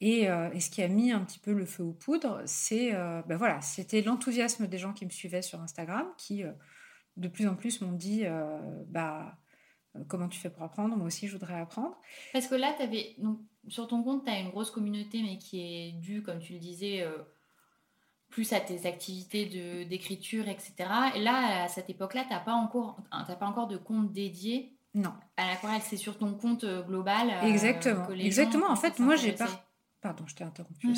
Et, 0.00 0.22
et, 0.22 0.60
ce 0.60 0.70
qui 0.70 0.82
a 0.82 0.88
mis 0.88 1.10
un 1.10 1.20
petit 1.24 1.40
peu 1.40 1.52
le 1.52 1.66
feu 1.66 1.82
aux 1.82 1.92
poudres, 1.92 2.40
c'est 2.46 2.92
ben 2.92 3.36
voilà, 3.36 3.60
c'était 3.60 4.02
l'enthousiasme 4.02 4.68
des 4.68 4.78
gens 4.78 4.92
qui 4.92 5.04
me 5.04 5.10
suivaient 5.10 5.42
sur 5.42 5.60
Instagram, 5.60 6.06
qui 6.16 6.44
de 7.20 7.28
plus 7.28 7.46
en 7.46 7.54
plus 7.54 7.80
m'ont 7.80 7.92
dit 7.92 8.22
euh, 8.24 8.58
bah, 8.88 9.36
euh, 9.96 10.00
comment 10.08 10.28
tu 10.28 10.40
fais 10.40 10.50
pour 10.50 10.62
apprendre? 10.62 10.96
Moi 10.96 11.06
aussi, 11.06 11.28
je 11.28 11.32
voudrais 11.32 11.60
apprendre. 11.60 11.96
Parce 12.32 12.46
que 12.46 12.54
là, 12.54 12.74
avais, 12.80 13.14
donc, 13.18 13.38
sur 13.68 13.86
ton 13.86 14.02
compte, 14.02 14.24
tu 14.24 14.30
as 14.30 14.38
une 14.40 14.50
grosse 14.50 14.70
communauté, 14.70 15.22
mais 15.22 15.38
qui 15.38 15.60
est 15.60 15.92
due, 15.92 16.22
comme 16.22 16.40
tu 16.40 16.54
le 16.54 16.58
disais, 16.58 17.02
euh, 17.02 17.18
plus 18.30 18.52
à 18.52 18.60
tes 18.60 18.86
activités 18.86 19.84
d'écriture, 19.84 20.48
etc. 20.48 20.74
Et 21.14 21.20
là, 21.20 21.64
à 21.64 21.68
cette 21.68 21.90
époque-là, 21.90 22.24
tu 22.24 22.30
n'as 22.30 22.40
pas, 22.40 22.54
encore, 22.54 23.00
pas 23.10 23.46
encore 23.46 23.66
de 23.66 23.76
compte 23.76 24.12
dédié? 24.12 24.76
Non. 24.94 25.12
À 25.36 25.46
l'aquarelle, 25.46 25.82
c'est 25.82 25.96
sur 25.96 26.18
ton 26.18 26.34
compte 26.34 26.64
global. 26.64 27.30
Exactement. 27.44 28.08
Exactement. 28.10 28.70
En 28.70 28.76
fait, 28.76 28.98
moi, 28.98 29.16
j'ai 29.16 29.32
pas. 29.32 29.48
Pardon, 30.00 30.24
je 30.26 30.34
t'ai 30.34 30.44
interrompu. 30.44 30.88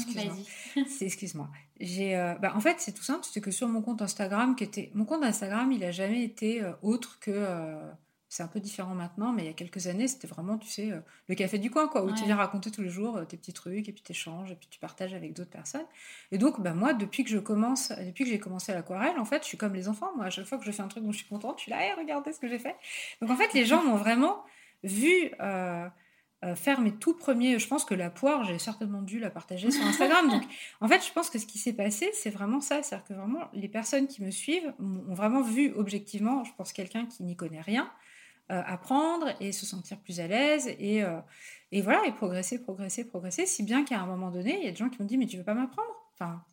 Excuse-moi. 1.00 1.48
J'ai, 1.80 2.16
euh, 2.16 2.34
bah, 2.36 2.52
en 2.54 2.60
fait, 2.60 2.76
c'est 2.78 2.92
tout 2.92 3.02
simple. 3.02 3.26
C'est 3.28 3.40
que 3.40 3.50
sur 3.50 3.66
mon 3.66 3.82
compte 3.82 4.00
Instagram, 4.00 4.54
qui 4.54 4.62
était 4.62 4.92
mon 4.94 5.04
compte 5.04 5.24
Instagram, 5.24 5.72
il 5.72 5.80
n'a 5.80 5.90
jamais 5.90 6.22
été 6.22 6.62
euh, 6.62 6.72
autre 6.82 7.18
que. 7.20 7.30
Euh, 7.32 7.90
c'est 8.28 8.42
un 8.42 8.48
peu 8.48 8.60
différent 8.60 8.94
maintenant, 8.94 9.30
mais 9.30 9.42
il 9.42 9.46
y 9.46 9.50
a 9.50 9.52
quelques 9.52 9.88
années, 9.88 10.08
c'était 10.08 10.26
vraiment, 10.26 10.56
tu 10.56 10.66
sais, 10.66 10.90
le 11.28 11.34
café 11.34 11.58
du 11.58 11.70
coin, 11.70 11.86
quoi, 11.86 12.02
où 12.02 12.14
tu 12.14 12.24
viens 12.24 12.36
raconter 12.36 12.70
tous 12.70 12.80
les 12.80 12.88
jours 12.88 13.20
tes 13.26 13.36
petits 13.36 13.52
trucs, 13.52 13.86
et 13.90 13.92
puis 13.92 14.02
tu 14.02 14.12
échanges, 14.12 14.50
et 14.50 14.54
puis 14.54 14.68
tu 14.70 14.80
partages 14.80 15.12
avec 15.12 15.34
d'autres 15.34 15.50
personnes. 15.50 15.84
Et 16.30 16.38
donc, 16.38 16.58
bah, 16.58 16.72
moi, 16.72 16.94
depuis 16.94 17.24
que 17.24 17.30
je 17.30 17.36
commence, 17.36 17.92
depuis 17.92 18.24
que 18.24 18.30
j'ai 18.30 18.38
commencé 18.38 18.72
l'aquarelle, 18.72 19.18
en 19.18 19.26
fait, 19.26 19.42
je 19.42 19.48
suis 19.48 19.58
comme 19.58 19.74
les 19.74 19.86
enfants. 19.86 20.12
Moi, 20.16 20.24
à 20.24 20.30
chaque 20.30 20.46
fois 20.46 20.56
que 20.56 20.64
je 20.64 20.70
fais 20.70 20.80
un 20.80 20.88
truc 20.88 21.04
dont 21.04 21.12
je 21.12 21.18
suis 21.18 21.28
contente, 21.28 21.58
je 21.58 21.64
suis 21.64 21.70
là, 21.70 21.84
hey, 21.84 21.92
regardez 21.92 22.32
ce 22.32 22.40
que 22.40 22.48
j'ai 22.48 22.58
fait. 22.58 22.74
Donc, 23.20 23.28
en 23.28 23.36
fait, 23.36 23.52
les 23.52 23.66
gens 23.66 23.84
m'ont 23.84 23.96
vraiment 23.96 24.42
vu 24.82 25.30
euh, 26.44 26.56
faire 26.56 26.80
mes 26.80 26.92
tout 26.92 27.14
premiers. 27.14 27.58
Je 27.58 27.68
pense 27.68 27.84
que 27.84 27.94
la 27.94 28.10
poire, 28.10 28.44
j'ai 28.44 28.58
certainement 28.58 29.02
dû 29.02 29.20
la 29.20 29.30
partager 29.30 29.70
sur 29.70 29.84
Instagram. 29.86 30.28
Donc, 30.28 30.42
en 30.80 30.88
fait, 30.88 31.06
je 31.06 31.12
pense 31.12 31.30
que 31.30 31.38
ce 31.38 31.46
qui 31.46 31.58
s'est 31.58 31.72
passé, 31.72 32.10
c'est 32.14 32.30
vraiment 32.30 32.60
ça. 32.60 32.82
C'est-à-dire 32.82 33.06
que 33.06 33.14
vraiment, 33.14 33.48
les 33.52 33.68
personnes 33.68 34.08
qui 34.08 34.22
me 34.22 34.30
suivent 34.30 34.72
ont 34.80 35.14
vraiment 35.14 35.42
vu 35.42 35.72
objectivement, 35.76 36.42
je 36.42 36.52
pense, 36.56 36.72
quelqu'un 36.72 37.06
qui 37.06 37.22
n'y 37.22 37.36
connaît 37.36 37.60
rien, 37.60 37.90
euh, 38.50 38.60
apprendre 38.66 39.28
et 39.40 39.52
se 39.52 39.64
sentir 39.64 39.98
plus 39.98 40.18
à 40.18 40.26
l'aise 40.26 40.68
et, 40.80 41.04
euh, 41.04 41.20
et 41.70 41.80
voilà, 41.80 42.04
et 42.06 42.12
progresser, 42.12 42.60
progresser, 42.60 43.04
progresser. 43.04 43.46
Si 43.46 43.62
bien 43.62 43.84
qu'à 43.84 44.00
un 44.00 44.06
moment 44.06 44.30
donné, 44.30 44.58
il 44.58 44.64
y 44.64 44.68
a 44.68 44.72
des 44.72 44.76
gens 44.76 44.88
qui 44.88 45.00
m'ont 45.00 45.06
dit 45.06 45.16
Mais 45.16 45.26
tu 45.26 45.36
veux 45.36 45.44
pas 45.44 45.54
m'apprendre? 45.54 46.01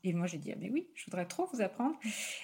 Et 0.03 0.13
moi 0.13 0.27
j'ai 0.27 0.37
dit, 0.37 0.51
ah, 0.51 0.57
mais 0.59 0.69
oui, 0.69 0.87
je 0.95 1.05
voudrais 1.05 1.25
trop 1.25 1.47
vous 1.53 1.61
apprendre. 1.61 1.95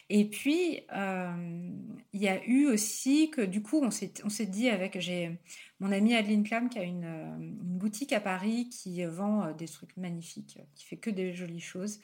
Et 0.10 0.25
puis, 0.25 0.82
euh, 0.95 1.69
il 2.13 2.21
y 2.21 2.28
a 2.28 2.43
eu 2.45 2.67
aussi 2.67 3.30
que 3.32 3.41
du 3.41 3.62
coup, 3.62 3.82
on 3.84 3.91
s'est, 3.91 4.45
dit 4.45 4.69
avec, 4.69 4.99
j'ai 4.99 5.38
mon 5.80 5.91
amie 5.91 6.15
Adeline 6.15 6.43
Clam 6.43 6.69
qui 6.69 6.80
a 6.80 6.84
une, 6.84 7.06
euh, 7.06 7.36
boutique 7.38 8.13
à 8.13 8.19
Paris 8.19 8.69
qui 8.69 9.04
vend 9.06 9.45
euh, 9.45 9.54
des 9.54 9.67
trucs 9.67 9.95
magnifiques, 9.97 10.60
qui 10.75 10.86
fait 10.86 10.97
que 10.97 11.10
des 11.10 11.34
jolies 11.34 11.60
choses, 11.60 11.99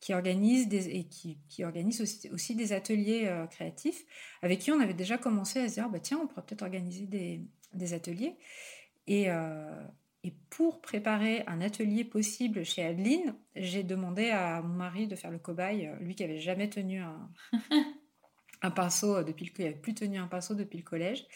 qui 0.00 0.12
organise 0.14 0.68
des, 0.68 0.88
et 0.88 1.04
qui, 1.04 1.38
qui 1.48 1.64
organise 1.64 2.00
aussi, 2.00 2.28
aussi, 2.30 2.54
des 2.54 2.72
ateliers 2.72 3.30
créatifs, 3.50 4.04
avec 4.42 4.60
qui 4.60 4.72
on 4.72 4.80
avait 4.80 4.94
déjà 4.94 5.18
commencé 5.18 5.60
à 5.60 5.68
se 5.68 5.74
dire, 5.74 5.88
bah, 5.88 6.00
tiens, 6.00 6.20
on 6.22 6.26
pourrait 6.26 6.44
peut-être 6.46 6.62
organiser 6.62 7.06
des, 7.06 7.40
des 7.72 7.94
ateliers. 7.94 8.36
Et, 9.06 9.28
et 10.24 10.32
pour 10.48 10.80
préparer 10.80 11.44
un 11.46 11.60
atelier 11.60 12.02
possible 12.02 12.64
chez 12.64 12.82
Adeline, 12.82 13.34
j'ai 13.56 13.82
demandé 13.82 14.30
à 14.30 14.62
mon 14.62 14.74
mari 14.74 15.06
de 15.06 15.14
faire 15.16 15.30
le 15.30 15.38
cobaye, 15.38 15.86
euh, 15.86 15.96
lui 16.00 16.14
qui 16.14 16.24
avait 16.24 16.40
jamais 16.40 16.70
tenu 16.70 17.00
un, 17.00 17.30
un 18.62 18.70
pinceau 18.70 19.22
depuis 19.22 19.52
le, 19.56 19.64
avait 19.66 19.74
plus 19.74 19.92
tenu 19.92 20.16
un 20.16 20.26
pinceau 20.26 20.54
depuis 20.54 20.78
le 20.78 20.84
collège. 20.84 21.26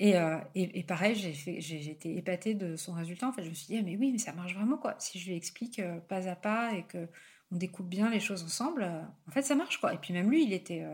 Et, 0.00 0.16
euh, 0.16 0.38
et, 0.54 0.82
pareil, 0.82 1.14
j'ai 1.14 1.90
été 1.90 2.16
épatée 2.16 2.54
de 2.54 2.74
son 2.74 2.94
résultat. 2.94 3.28
En 3.28 3.32
fait, 3.32 3.44
je 3.44 3.50
me 3.50 3.54
suis 3.54 3.66
dit, 3.66 3.76
ah, 3.78 3.82
mais 3.84 3.96
oui, 3.96 4.10
mais 4.10 4.18
ça 4.18 4.32
marche 4.32 4.54
vraiment 4.54 4.78
quoi. 4.78 4.96
Si 4.98 5.18
je 5.20 5.28
lui 5.28 5.36
explique 5.36 5.78
euh, 5.78 6.00
pas 6.00 6.26
à 6.26 6.34
pas 6.34 6.72
et 6.72 6.84
que 6.84 7.06
on 7.52 7.56
découpe 7.56 7.88
bien 7.88 8.08
les 8.10 8.18
choses 8.18 8.42
ensemble, 8.42 8.82
en 9.28 9.30
fait, 9.30 9.42
ça 9.42 9.54
marche 9.54 9.78
quoi. 9.78 9.92
Et 9.92 9.98
puis 9.98 10.14
même 10.14 10.30
lui, 10.30 10.44
il 10.44 10.52
était 10.52 10.84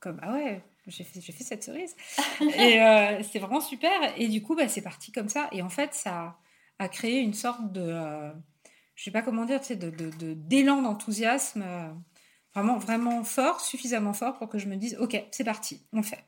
comme, 0.00 0.18
ah 0.20 0.34
ouais, 0.34 0.62
j'ai 0.86 1.04
fait, 1.04 1.20
fait, 1.20 1.44
cette 1.44 1.64
cerise. 1.64 1.96
et 2.40 2.80
euh, 2.80 3.22
c'est 3.22 3.38
vraiment 3.38 3.60
super. 3.60 3.90
Et 4.16 4.28
du 4.28 4.42
coup, 4.42 4.54
bah, 4.54 4.68
c'est 4.68 4.82
parti 4.82 5.12
comme 5.12 5.28
ça. 5.28 5.48
Et 5.52 5.62
en 5.62 5.68
fait, 5.68 5.94
ça 5.94 6.38
a 6.78 6.88
créé 6.88 7.20
une 7.20 7.34
sorte 7.34 7.72
de, 7.72 7.82
euh, 7.82 8.32
je 8.94 9.04
sais 9.04 9.10
pas 9.10 9.22
comment 9.22 9.44
dire, 9.44 9.60
tu 9.60 9.66
sais, 9.66 9.76
de, 9.76 9.90
d'élan 10.34 10.82
d'enthousiasme 10.82 11.62
euh, 11.62 11.88
vraiment, 12.54 12.78
vraiment 12.78 13.24
fort, 13.24 13.60
suffisamment 13.60 14.12
fort 14.12 14.38
pour 14.38 14.48
que 14.48 14.58
je 14.58 14.66
me 14.66 14.76
dise, 14.76 14.96
ok, 15.00 15.22
c'est 15.30 15.44
parti, 15.44 15.86
on 15.92 15.98
le 15.98 16.04
fait. 16.04 16.24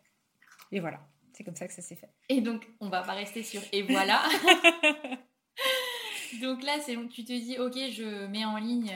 Et 0.73 0.81
voilà, 0.81 1.01
c'est 1.33 1.45
comme 1.45 1.57
ça 1.57 1.67
que 1.67 1.73
ça 1.73 1.83
s'est 1.83 1.97
fait. 1.97 2.11
Et 2.29 2.41
donc, 2.41 2.67
on 2.81 2.89
va 2.89 3.03
pas 3.03 3.13
rester 3.13 3.43
sur 3.43 3.63
et 3.73 3.83
voilà. 3.83 4.23
donc 6.43 6.63
là, 6.63 6.79
c'est 6.85 6.97
tu 7.09 7.25
te 7.25 7.33
dis, 7.33 7.59
ok, 7.59 7.75
je 7.93 8.27
mets 8.27 8.45
en 8.45 8.59
ligne 8.59 8.95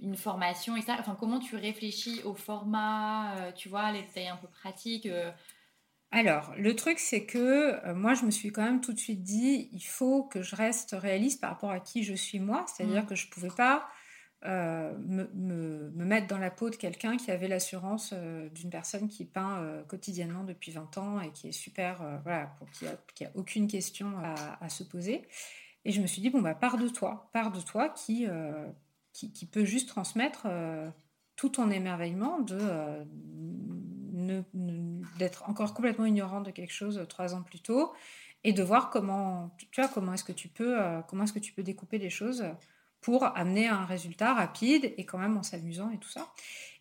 une 0.00 0.16
formation 0.16 0.76
et 0.76 0.82
ça 0.82 0.96
Enfin, 0.98 1.16
comment 1.18 1.38
tu 1.38 1.56
réfléchis 1.56 2.22
au 2.24 2.34
format, 2.34 3.36
euh, 3.36 3.52
tu 3.52 3.68
vois, 3.68 3.92
les 3.92 4.02
détails 4.02 4.28
un 4.28 4.36
peu 4.36 4.48
pratiques 4.48 5.06
euh, 5.06 5.30
alors, 6.10 6.54
le 6.56 6.74
truc, 6.74 6.98
c'est 6.98 7.26
que 7.26 7.86
euh, 7.86 7.94
moi, 7.94 8.14
je 8.14 8.24
me 8.24 8.30
suis 8.30 8.50
quand 8.50 8.62
même 8.62 8.80
tout 8.80 8.94
de 8.94 8.98
suite 8.98 9.22
dit, 9.22 9.68
il 9.72 9.84
faut 9.84 10.22
que 10.22 10.40
je 10.40 10.56
reste 10.56 10.96
réaliste 10.98 11.38
par 11.38 11.50
rapport 11.50 11.70
à 11.70 11.80
qui 11.80 12.02
je 12.02 12.14
suis 12.14 12.40
moi. 12.40 12.64
C'est-à-dire 12.66 13.04
que 13.04 13.14
je 13.14 13.26
ne 13.26 13.30
pouvais 13.30 13.50
pas 13.54 13.86
me, 14.42 15.28
me, 15.34 15.90
mettre 15.90 16.26
dans 16.26 16.38
la 16.38 16.50
peau 16.50 16.70
de 16.70 16.76
quelqu'un 16.76 17.18
qui 17.18 17.30
avait 17.30 17.46
l'assurance 17.46 18.14
d'une 18.14 18.70
personne 18.70 19.08
qui 19.08 19.26
peint 19.26 19.84
quotidiennement 19.86 20.44
depuis 20.44 20.72
20 20.72 20.96
ans 20.96 21.20
et 21.20 21.30
qui 21.30 21.48
est 21.48 21.52
super, 21.52 22.20
voilà, 22.22 22.56
pour, 22.58 22.70
qui, 22.70 22.86
a, 22.86 23.30
aucune 23.34 23.66
question 23.66 24.16
à, 24.16 24.64
à, 24.64 24.70
se 24.70 24.84
poser. 24.84 25.28
Et 25.84 25.92
je 25.92 26.00
me 26.00 26.06
suis 26.06 26.22
dit, 26.22 26.30
bon, 26.30 26.40
bah, 26.40 26.54
pars 26.54 26.78
de 26.78 26.88
toi, 26.88 27.28
pars 27.34 27.52
de 27.52 27.60
toi 27.60 27.90
qui, 27.90 28.26
qui, 29.26 29.46
peut 29.46 29.64
juste 29.64 29.88
transmettre 29.88 30.46
tout 31.36 31.48
ton 31.48 31.70
émerveillement 31.70 32.40
de 32.40 33.04
d'être 35.18 35.48
encore 35.48 35.74
complètement 35.74 36.06
ignorante 36.06 36.46
de 36.46 36.50
quelque 36.50 36.72
chose 36.72 36.98
euh, 36.98 37.04
trois 37.04 37.34
ans 37.34 37.42
plus 37.42 37.60
tôt 37.60 37.92
et 38.44 38.52
de 38.52 38.62
voir 38.62 38.90
comment, 38.90 39.56
tu 39.58 39.80
vois, 39.80 39.88
comment 39.88 40.12
est-ce 40.14 40.24
que 40.24 40.32
tu 40.32 40.48
peux, 40.48 40.80
euh, 40.80 41.00
comment 41.02 41.24
est-ce 41.24 41.32
que 41.32 41.38
tu 41.38 41.52
peux 41.52 41.62
découper 41.62 41.98
les 41.98 42.10
choses 42.10 42.44
pour 43.00 43.24
amener 43.36 43.68
un 43.68 43.84
résultat 43.84 44.34
rapide 44.34 44.92
et 44.96 45.04
quand 45.04 45.18
même 45.18 45.36
en 45.36 45.42
s'amusant 45.42 45.90
et 45.90 45.98
tout 45.98 46.08
ça. 46.08 46.32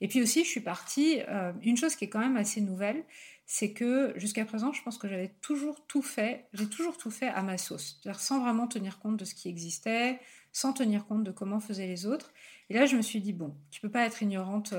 Et 0.02 0.08
puis 0.08 0.22
aussi, 0.22 0.44
je 0.44 0.50
suis 0.50 0.62
partie, 0.62 1.22
euh, 1.28 1.52
une 1.62 1.78
chose 1.78 1.96
qui 1.96 2.06
est 2.06 2.10
quand 2.10 2.20
même 2.20 2.38
assez 2.38 2.62
nouvelle, 2.62 3.04
c'est 3.46 3.72
que 3.72 4.14
jusqu'à 4.18 4.44
présent, 4.44 4.74
je 4.74 4.82
pense 4.84 4.98
que 4.98 5.08
j'avais 5.08 5.34
toujours 5.42 5.86
tout 5.88 6.02
fait, 6.02 6.48
j'ai 6.54 6.68
toujours 6.68 6.98
tout 6.98 7.12
fait 7.12 7.28
à 7.28 7.44
ma 7.44 7.58
sauce, 7.58 8.02
sans 8.18 8.42
vraiment 8.42 8.68
tenir 8.68 9.00
compte 9.00 9.18
de 9.18 9.26
ce 9.26 9.36
qui 9.36 9.48
existait, 9.48 10.20
sans 10.58 10.74
tenir 10.74 11.06
compte 11.06 11.24
de 11.24 11.32
comment 11.32 11.60
faisaient 11.60 11.88
les 11.88 12.06
autres. 12.06 12.34
Et 12.70 12.74
là, 12.74 12.86
je 12.86 12.98
me 12.98 13.02
suis 13.02 13.22
dit, 13.22 13.34
bon, 13.34 13.56
tu 13.70 13.80
peux 13.80 13.92
pas 13.92 14.06
être 14.06 14.24
ignorante, 14.24 14.74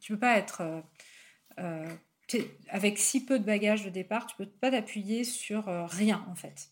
tu 0.00 0.12
peux 0.12 0.18
pas 0.18 0.38
être 0.38 0.62
euh, 1.58 1.86
avec 2.68 2.98
si 2.98 3.24
peu 3.24 3.38
de 3.38 3.44
bagages 3.44 3.84
de 3.84 3.90
départ, 3.90 4.26
tu 4.26 4.36
peux 4.36 4.46
pas 4.46 4.70
t'appuyer 4.70 5.24
sur 5.24 5.68
euh, 5.68 5.86
rien 5.86 6.24
en 6.28 6.34
fait. 6.34 6.70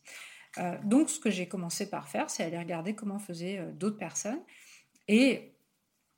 Euh, 0.59 0.76
donc, 0.84 1.11
ce 1.11 1.18
que 1.18 1.30
j'ai 1.30 1.46
commencé 1.46 1.88
par 1.88 2.09
faire, 2.09 2.30
c'est 2.30 2.42
aller 2.42 2.59
regarder 2.59 2.94
comment 2.94 3.18
faisaient 3.18 3.61
d'autres 3.74 3.98
personnes. 3.98 4.40
Et 5.09 5.52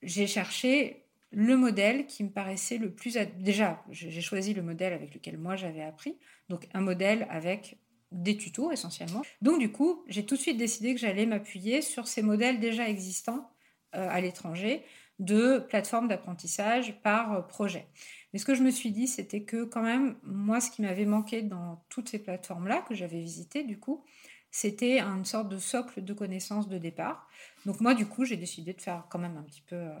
j'ai 0.01 0.27
cherché 0.27 1.05
le 1.31 1.57
modèle 1.57 2.05
qui 2.05 2.23
me 2.23 2.29
paraissait 2.29 2.77
le 2.77 2.91
plus... 2.91 3.17
Déjà, 3.39 3.83
j'ai 3.89 4.21
choisi 4.21 4.53
le 4.53 4.61
modèle 4.61 4.93
avec 4.93 5.13
lequel 5.13 5.37
moi 5.37 5.55
j'avais 5.55 5.81
appris. 5.81 6.17
Donc, 6.49 6.67
un 6.73 6.81
modèle 6.81 7.27
avec 7.29 7.77
des 8.11 8.37
tutos 8.37 8.71
essentiellement. 8.71 9.21
Donc, 9.41 9.59
du 9.59 9.71
coup, 9.71 10.03
j'ai 10.07 10.25
tout 10.25 10.35
de 10.35 10.41
suite 10.41 10.57
décidé 10.57 10.93
que 10.93 10.99
j'allais 10.99 11.25
m'appuyer 11.25 11.81
sur 11.81 12.07
ces 12.07 12.21
modèles 12.21 12.59
déjà 12.59 12.87
existants 12.87 13.49
à 13.93 14.19
l'étranger 14.21 14.83
de 15.19 15.59
plateformes 15.59 16.07
d'apprentissage 16.07 17.01
par 17.01 17.47
projet. 17.47 17.87
Mais 18.31 18.39
ce 18.39 18.45
que 18.45 18.53
je 18.53 18.63
me 18.63 18.69
suis 18.69 18.91
dit, 18.91 19.07
c'était 19.07 19.43
que 19.43 19.63
quand 19.63 19.81
même, 19.81 20.15
moi, 20.23 20.61
ce 20.61 20.69
qui 20.69 20.81
m'avait 20.81 21.05
manqué 21.05 21.41
dans 21.41 21.83
toutes 21.89 22.09
ces 22.09 22.19
plateformes-là 22.19 22.83
que 22.87 22.93
j'avais 22.93 23.19
visitées, 23.19 23.63
du 23.63 23.79
coup, 23.79 24.03
c'était 24.51 24.99
une 24.99 25.25
sorte 25.25 25.49
de 25.49 25.57
socle 25.57 26.03
de 26.03 26.13
connaissances 26.13 26.67
de 26.67 26.77
départ. 26.77 27.27
Donc 27.65 27.81
moi, 27.81 27.93
du 27.93 28.05
coup, 28.05 28.25
j'ai 28.25 28.37
décidé 28.37 28.73
de 28.73 28.81
faire 28.81 29.05
quand 29.09 29.19
même 29.19 29.37
un 29.37 29.43
petit 29.43 29.61
peu 29.61 29.75
euh, 29.75 29.93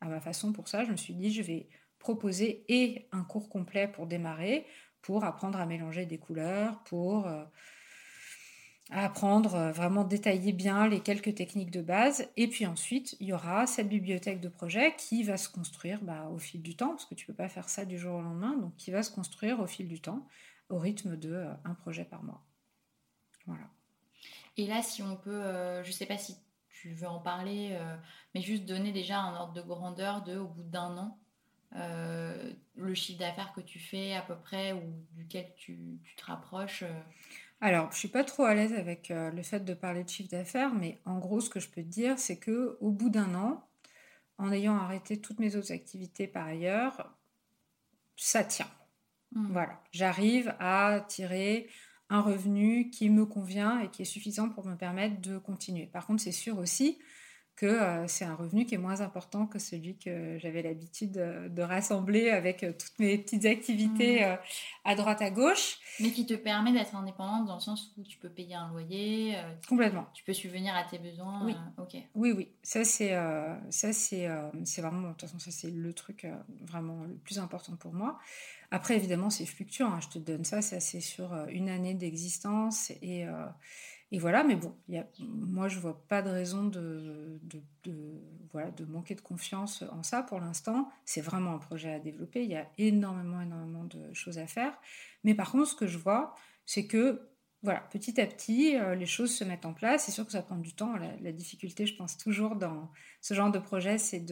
à 0.00 0.06
ma 0.06 0.20
façon 0.20 0.52
pour 0.52 0.68
ça. 0.68 0.84
Je 0.84 0.90
me 0.90 0.96
suis 0.96 1.14
dit, 1.14 1.32
je 1.32 1.42
vais 1.42 1.68
proposer 1.98 2.64
et 2.68 3.08
un 3.12 3.24
cours 3.24 3.48
complet 3.48 3.86
pour 3.86 4.06
démarrer, 4.06 4.66
pour 5.02 5.24
apprendre 5.24 5.58
à 5.60 5.66
mélanger 5.66 6.06
des 6.06 6.18
couleurs, 6.18 6.78
pour... 6.84 7.26
Euh, 7.26 7.44
apprendre, 8.90 9.54
euh, 9.54 9.72
vraiment 9.72 10.04
détailler 10.04 10.52
bien 10.52 10.88
les 10.88 11.00
quelques 11.00 11.34
techniques 11.34 11.70
de 11.70 11.82
base. 11.82 12.28
Et 12.36 12.48
puis 12.48 12.66
ensuite, 12.66 13.16
il 13.20 13.28
y 13.28 13.32
aura 13.32 13.66
cette 13.66 13.88
bibliothèque 13.88 14.40
de 14.40 14.48
projet 14.48 14.94
qui 14.96 15.22
va 15.22 15.36
se 15.36 15.48
construire 15.48 16.02
bah, 16.02 16.28
au 16.32 16.38
fil 16.38 16.62
du 16.62 16.76
temps, 16.76 16.90
parce 16.90 17.06
que 17.06 17.14
tu 17.14 17.24
ne 17.24 17.26
peux 17.28 17.36
pas 17.36 17.48
faire 17.48 17.68
ça 17.68 17.84
du 17.84 17.98
jour 17.98 18.16
au 18.16 18.22
lendemain, 18.22 18.56
donc 18.56 18.74
qui 18.76 18.90
va 18.90 19.02
se 19.02 19.10
construire 19.10 19.60
au 19.60 19.66
fil 19.66 19.88
du 19.88 20.00
temps, 20.00 20.26
au 20.68 20.78
rythme 20.78 21.16
de 21.16 21.32
euh, 21.32 21.52
un 21.64 21.74
projet 21.74 22.04
par 22.04 22.22
mois. 22.22 22.42
Voilà. 23.46 23.68
Et 24.56 24.66
là, 24.66 24.82
si 24.82 25.02
on 25.02 25.16
peut, 25.16 25.42
je 25.82 25.88
ne 25.88 25.92
sais 25.92 26.06
pas 26.06 26.18
si 26.18 26.36
tu 26.68 26.92
veux 26.92 27.08
en 27.08 27.20
parler, 27.20 27.78
mais 28.34 28.42
juste 28.42 28.66
donner 28.66 28.92
déjà 28.92 29.18
un 29.18 29.34
ordre 29.34 29.54
de 29.54 29.62
grandeur 29.62 30.22
de, 30.22 30.36
au 30.36 30.48
bout 30.48 30.62
d'un 30.62 30.98
an, 30.98 31.18
le 31.72 32.94
chiffre 32.94 33.18
d'affaires 33.18 33.52
que 33.54 33.60
tu 33.60 33.78
fais 33.78 34.14
à 34.14 34.22
peu 34.22 34.36
près 34.36 34.72
ou 34.72 34.82
duquel 35.12 35.52
tu, 35.56 36.00
tu 36.04 36.16
te 36.16 36.24
rapproches 36.24 36.84
alors, 37.62 37.92
je 37.92 37.98
suis 37.98 38.08
pas 38.08 38.24
trop 38.24 38.44
à 38.44 38.54
l'aise 38.54 38.72
avec 38.72 39.10
euh, 39.10 39.30
le 39.30 39.42
fait 39.42 39.60
de 39.60 39.74
parler 39.74 40.02
de 40.02 40.08
chiffre 40.08 40.30
d'affaires, 40.30 40.74
mais 40.74 40.98
en 41.04 41.18
gros, 41.18 41.40
ce 41.40 41.50
que 41.50 41.60
je 41.60 41.68
peux 41.68 41.82
te 41.82 41.88
dire, 41.88 42.18
c'est 42.18 42.38
que 42.38 42.78
au 42.80 42.90
bout 42.90 43.10
d'un 43.10 43.34
an, 43.34 43.68
en 44.38 44.50
ayant 44.50 44.76
arrêté 44.76 45.20
toutes 45.20 45.40
mes 45.40 45.56
autres 45.56 45.72
activités 45.72 46.26
par 46.26 46.46
ailleurs, 46.46 47.14
ça 48.16 48.44
tient. 48.44 48.70
Mmh. 49.32 49.52
Voilà, 49.52 49.82
j'arrive 49.92 50.54
à 50.58 51.04
tirer 51.06 51.68
un 52.08 52.22
revenu 52.22 52.88
qui 52.90 53.10
me 53.10 53.26
convient 53.26 53.80
et 53.80 53.90
qui 53.90 54.02
est 54.02 54.06
suffisant 54.06 54.48
pour 54.48 54.66
me 54.66 54.74
permettre 54.74 55.20
de 55.20 55.36
continuer. 55.36 55.86
Par 55.86 56.06
contre, 56.06 56.22
c'est 56.22 56.32
sûr 56.32 56.58
aussi 56.58 56.98
que 57.56 57.66
euh, 57.66 58.06
c'est 58.06 58.24
un 58.24 58.34
revenu 58.34 58.64
qui 58.64 58.74
est 58.74 58.78
moins 58.78 59.02
important 59.02 59.46
que 59.46 59.58
celui 59.58 59.98
que 59.98 60.38
j'avais 60.38 60.62
l'habitude 60.62 61.12
de, 61.12 61.62
rassembler 61.62 62.30
avec 62.30 62.62
euh, 62.62 62.72
toutes 62.72 62.98
mes 62.98 63.18
petites 63.18 63.44
activités 63.44 64.20
mmh. 64.20 64.24
euh, 64.24 64.36
à 64.84 64.94
droite 64.94 65.20
à 65.20 65.30
gauche. 65.30 65.78
Mais 66.00 66.10
qui 66.10 66.24
te 66.24 66.32
permet 66.32 66.72
d'être 66.72 66.94
indépendante 66.96 67.46
dans 67.46 67.56
le 67.56 67.60
sens 67.60 67.92
où 67.98 68.02
tu 68.02 68.16
peux 68.18 68.30
payer 68.30 68.54
un 68.54 68.70
loyer. 68.70 69.36
Complètement. 69.68 70.06
Tu 70.14 70.24
peux 70.24 70.32
subvenir 70.32 70.74
à 70.74 70.84
tes 70.84 70.98
besoins. 70.98 71.44
Oui. 71.44 71.54
ok. 71.76 71.96
Oui, 72.14 72.32
oui. 72.32 72.48
Ça 72.62 72.82
c'est 72.84 73.14
ça 73.68 73.92
c'est 73.92 74.28
c'est 74.64 74.80
vraiment 74.80 75.02
de 75.02 75.08
toute 75.08 75.20
façon 75.20 75.38
ça 75.38 75.50
c'est 75.50 75.70
le 75.70 75.92
truc 75.92 76.26
vraiment 76.62 77.04
le 77.04 77.14
plus 77.14 77.38
important 77.38 77.76
pour 77.76 77.92
moi. 77.92 78.18
Après 78.70 78.96
évidemment 78.96 79.28
c'est 79.28 79.46
fluctuant. 79.46 79.92
Hein. 79.92 80.00
Je 80.00 80.08
te 80.08 80.18
donne 80.18 80.44
ça, 80.44 80.62
c'est 80.62 80.76
assez 80.76 81.00
sur 81.00 81.34
une 81.48 81.68
année 81.68 81.94
d'existence 81.94 82.90
et 83.02 83.26
et 84.12 84.18
voilà, 84.18 84.42
mais 84.42 84.56
bon, 84.56 84.74
moi 85.20 85.68
je 85.68 85.78
vois 85.78 86.04
pas 86.08 86.20
de 86.20 86.30
raison 86.30 86.64
de, 86.64 87.38
manquer 88.88 89.14
de 89.14 89.20
confiance 89.20 89.84
en 89.92 90.02
ça 90.02 90.22
pour 90.22 90.40
l'instant. 90.40 90.88
C'est 91.04 91.20
vraiment 91.20 91.54
un 91.54 91.58
projet 91.58 91.92
à 91.92 92.00
développer, 92.00 92.42
il 92.42 92.50
y 92.50 92.56
a 92.56 92.68
énormément, 92.76 93.40
énormément 93.40 93.84
de 93.84 94.12
choses 94.12 94.38
à 94.38 94.48
faire. 94.48 94.76
Mais 95.22 95.34
par 95.34 95.52
contre, 95.52 95.68
ce 95.68 95.76
que 95.76 95.86
je 95.86 95.98
vois, 95.98 96.34
c'est 96.66 96.86
que 96.86 97.30
voilà, 97.62 97.80
petit 97.92 98.20
à 98.20 98.26
petit, 98.26 98.76
euh, 98.76 98.94
les 98.94 99.06
choses 99.06 99.34
se 99.34 99.44
mettent 99.44 99.66
en 99.66 99.74
place. 99.74 100.04
C'est 100.04 100.12
sûr 100.12 100.24
que 100.24 100.32
ça 100.32 100.42
prend 100.42 100.56
du 100.56 100.74
temps. 100.74 100.96
La, 100.96 101.32
difficulté, 101.32 101.86
je 101.86 101.94
pense 101.94 102.16
toujours 102.16 102.56
dans 102.56 102.90
ce 103.20 103.34
genre 103.34 103.50
de 103.52 103.58
projet, 103.58 103.98
c'est 103.98 104.24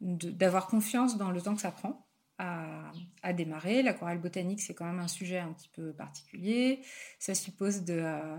d'avoir 0.00 0.68
confiance 0.68 1.18
dans 1.18 1.30
le 1.30 1.42
temps 1.42 1.54
que 1.54 1.60
ça 1.60 1.72
prend 1.72 2.06
à, 2.38 3.32
démarrer. 3.32 3.82
L'aquarelle 3.82 4.20
botanique, 4.20 4.60
c'est 4.60 4.74
quand 4.74 4.84
même 4.84 5.00
un 5.00 5.08
sujet 5.08 5.38
un 5.38 5.52
petit 5.52 5.68
peu 5.68 5.92
particulier. 5.92 6.80
Ça 7.18 7.34
suppose 7.34 7.84
de 7.84 7.94
euh, 7.94 8.36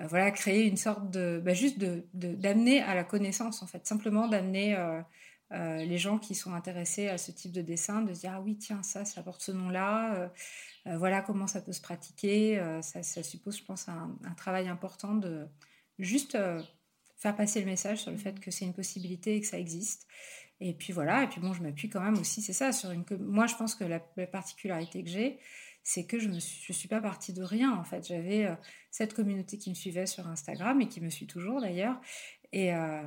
euh, 0.00 0.06
voilà, 0.06 0.30
créer 0.30 0.66
une 0.66 0.76
sorte 0.76 1.10
de... 1.10 1.40
Bah, 1.44 1.54
juste 1.54 1.78
d'amener 1.78 2.04
de, 2.14 2.34
d'amener 2.34 2.82
à 2.82 2.94
la 2.94 3.04
connaissance, 3.04 3.62
en 3.62 3.66
fait. 3.66 3.86
Simplement 3.86 4.28
d'amener 4.28 4.74
euh, 4.74 5.76
les 5.76 5.98
gens 5.98 6.18
qui 6.18 6.34
sont 6.34 6.54
intéressés 6.54 7.08
à 7.08 7.18
ce 7.18 7.30
type 7.30 7.52
de 7.52 7.62
dessin, 7.62 8.02
de 8.02 8.12
dire, 8.12 8.32
ah 8.34 8.40
oui, 8.40 8.56
tiens, 8.56 8.82
ça, 8.82 9.04
ça 9.04 9.22
porte 9.22 9.42
ce 9.42 9.52
nom-là. 9.52 10.30
voilà 10.84 11.20
comment 11.22 11.46
ça 11.46 11.60
peut 11.60 11.72
se 11.72 11.80
pratiquer. 11.80 12.60
Ça, 12.82 13.02
suppose, 13.22 13.58
je 13.58 13.64
pense, 13.64 13.88
un 13.88 14.34
travail 14.36 14.68
important 14.68 15.14
de 15.14 15.46
juste 15.98 16.36
faire 17.16 17.36
passer 17.36 17.60
le 17.60 17.66
message 17.66 18.02
sur 18.02 18.10
le 18.10 18.18
fait 18.18 18.38
que 18.40 18.50
c'est 18.50 18.64
une 18.64 18.74
possibilité 18.74 19.36
et 19.36 19.40
que 19.40 19.46
ça 19.46 19.58
existe. 19.58 20.06
Et 20.60 20.72
puis 20.72 20.92
voilà, 20.92 21.22
et 21.22 21.26
puis 21.26 21.40
bon, 21.40 21.52
je 21.52 21.62
m'appuie 21.62 21.88
quand 21.88 22.00
même 22.00 22.18
aussi, 22.18 22.40
c'est 22.40 22.54
ça, 22.54 22.72
sur 22.72 22.90
une. 22.90 23.04
Moi, 23.20 23.46
je 23.46 23.54
pense 23.56 23.74
que 23.74 23.84
la, 23.84 24.00
particularité 24.00 25.02
que 25.02 25.10
j'ai, 25.10 25.38
c'est 25.82 26.06
que 26.06 26.18
je 26.18 26.28
ne 26.28 26.40
suis, 26.40 26.72
suis 26.72 26.88
pas 26.88 27.00
partie 27.00 27.32
de 27.34 27.42
rien, 27.42 27.72
en 27.74 27.84
fait. 27.84 28.06
J'avais 28.06 28.46
euh, 28.46 28.54
cette 28.90 29.12
communauté 29.12 29.58
qui 29.58 29.68
me 29.68 29.74
suivait 29.74 30.06
sur 30.06 30.26
Instagram 30.26 30.80
et 30.80 30.88
qui 30.88 31.00
me 31.00 31.10
suit 31.10 31.26
toujours 31.26 31.60
d'ailleurs. 31.60 32.00
Et, 32.52 32.72
euh, 32.74 33.06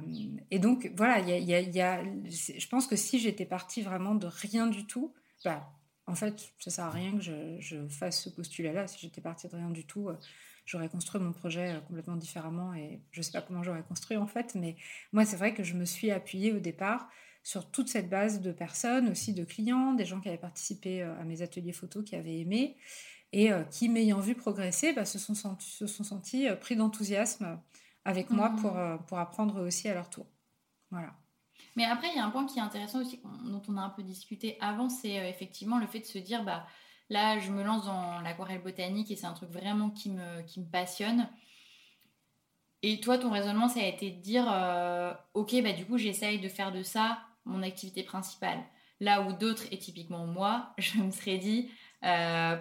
et, 0.52 0.60
donc, 0.60 0.92
voilà, 0.96 1.20
y 1.20 1.44
y 1.44 1.82
a, 1.82 2.04
je 2.04 2.68
pense 2.68 2.86
que 2.86 2.96
si 2.96 3.20
j'étais 3.20 3.46
partie 3.46 3.82
vraiment 3.82 4.14
de 4.14 4.28
rien 4.28 4.68
du 4.68 4.86
tout, 4.86 5.14
bah, 5.44 5.72
en 6.06 6.16
fait, 6.16 6.54
ça 6.60 6.70
sert 6.70 6.86
à 6.86 6.92
rien 6.92 7.14
que 7.14 7.22
je, 7.22 7.58
je 7.60 7.88
fasse 7.88 8.24
ce 8.24 8.30
postulat-là. 8.30 8.86
Si 8.86 9.00
j'étais 9.00 9.22
partie 9.22 9.48
de 9.48 9.56
rien 9.56 9.72
du 9.72 9.86
tout, 9.86 10.10
euh, 10.10 10.18
j'aurais 10.66 10.90
construit 10.90 11.20
mon 11.20 11.32
projet 11.32 11.82
complètement 11.88 12.16
différemment 12.16 12.76
et 12.76 13.02
je 13.12 13.20
ne 13.20 13.24
sais 13.24 13.32
pas 13.32 13.42
comment 13.42 13.64
j'aurais 13.64 13.84
construit 13.84 14.18
en 14.18 14.28
fait. 14.28 14.54
Mais 14.54 14.76
moi, 15.14 15.26
c'est 15.26 15.38
vrai 15.38 15.56
que 15.56 15.64
je 15.64 15.74
me 15.74 15.86
suis 15.86 16.12
appuyée 16.12 16.54
au 16.54 16.60
départ 16.60 17.10
sur 17.44 17.70
toute 17.72 17.90
cette 17.90 18.10
base 18.10 18.42
de 18.42 18.52
personnes, 18.52 19.10
aussi 19.10 19.34
de 19.34 19.44
clients, 19.44 19.94
des 19.94 20.06
gens 20.06 20.20
qui 20.20 20.28
avaient 20.28 20.38
participé 20.38 21.02
euh, 21.02 21.20
à 21.20 21.24
mes 21.24 21.42
ateliers 21.42 21.74
photos, 21.74 22.04
qui 22.04 22.16
avaient 22.16 22.40
aimé, 22.40 22.78
et 23.32 23.52
euh, 23.52 23.64
qui, 23.64 23.90
m'ayant 23.90 24.20
vu 24.20 24.36
progresser, 24.36 24.94
bah, 24.94 25.06
se, 25.06 25.20
sont 25.20 25.36
sentis, 25.36 25.70
se 25.70 25.88
sont 25.88 26.04
sentis 26.04 26.48
euh, 26.48 26.56
pris 26.56 26.76
d'enthousiasme 26.76 27.60
avec 28.06 28.30
moi 28.30 28.50
mmh. 28.50 28.56
pour, 28.58 28.80
pour 29.08 29.20
apprendre 29.20 29.62
aussi 29.66 29.88
à 29.88 29.94
leur 29.94 30.10
tour. 30.10 30.26
Voilà. 30.90 31.14
Mais 31.76 31.86
après, 31.86 32.08
il 32.10 32.16
y 32.16 32.20
a 32.20 32.26
un 32.26 32.30
point 32.30 32.46
qui 32.46 32.58
est 32.58 32.62
intéressant 32.62 33.02
aussi, 33.02 33.22
dont 33.46 33.62
on 33.68 33.78
a 33.78 33.82
un 33.82 33.90
peu 33.90 34.04
discuté 34.04 34.58
avant, 34.62 34.90
c'est 34.90 35.30
effectivement 35.30 35.78
le 35.78 35.86
fait 35.86 36.00
de 36.00 36.06
se 36.06 36.18
dire, 36.18 36.44
bah, 36.44 36.66
là, 37.10 37.40
je 37.40 37.52
me 37.52 37.62
lance 37.62 37.86
dans 37.86 38.22
l'aquarelle 38.22 38.64
botanique 38.64 39.12
et 39.12 39.16
c'est 39.16 39.28
un 39.28 39.34
truc 39.34 39.50
vraiment 39.52 39.90
qui 39.90 40.10
me, 40.10 40.42
qui 40.44 40.62
me 40.62 40.66
passionne. 40.66 41.30
Et 42.82 43.00
toi, 43.02 43.18
ton 43.18 43.30
raisonnement, 43.30 43.68
ça 43.68 43.82
a 43.82 43.86
été 43.86 44.10
de 44.12 44.22
dire, 44.22 44.46
ok, 45.34 45.62
bah, 45.62 45.74
du 45.74 45.86
coup, 45.86 45.98
j'essaye 45.98 46.40
de 46.40 46.50
faire 46.50 46.72
de 46.72 46.82
ça 46.82 47.20
mon 47.50 47.64
activité 47.64 48.04
principale. 48.04 48.60
Là 49.00 49.22
où 49.22 49.34
d'autres, 49.34 49.64
et 49.72 49.78
typiquement 49.78 50.26
moi, 50.26 50.74
je 50.78 51.00
me 51.00 51.12
serais 51.12 51.38
dit, 51.38 51.70
euh, 52.04 52.58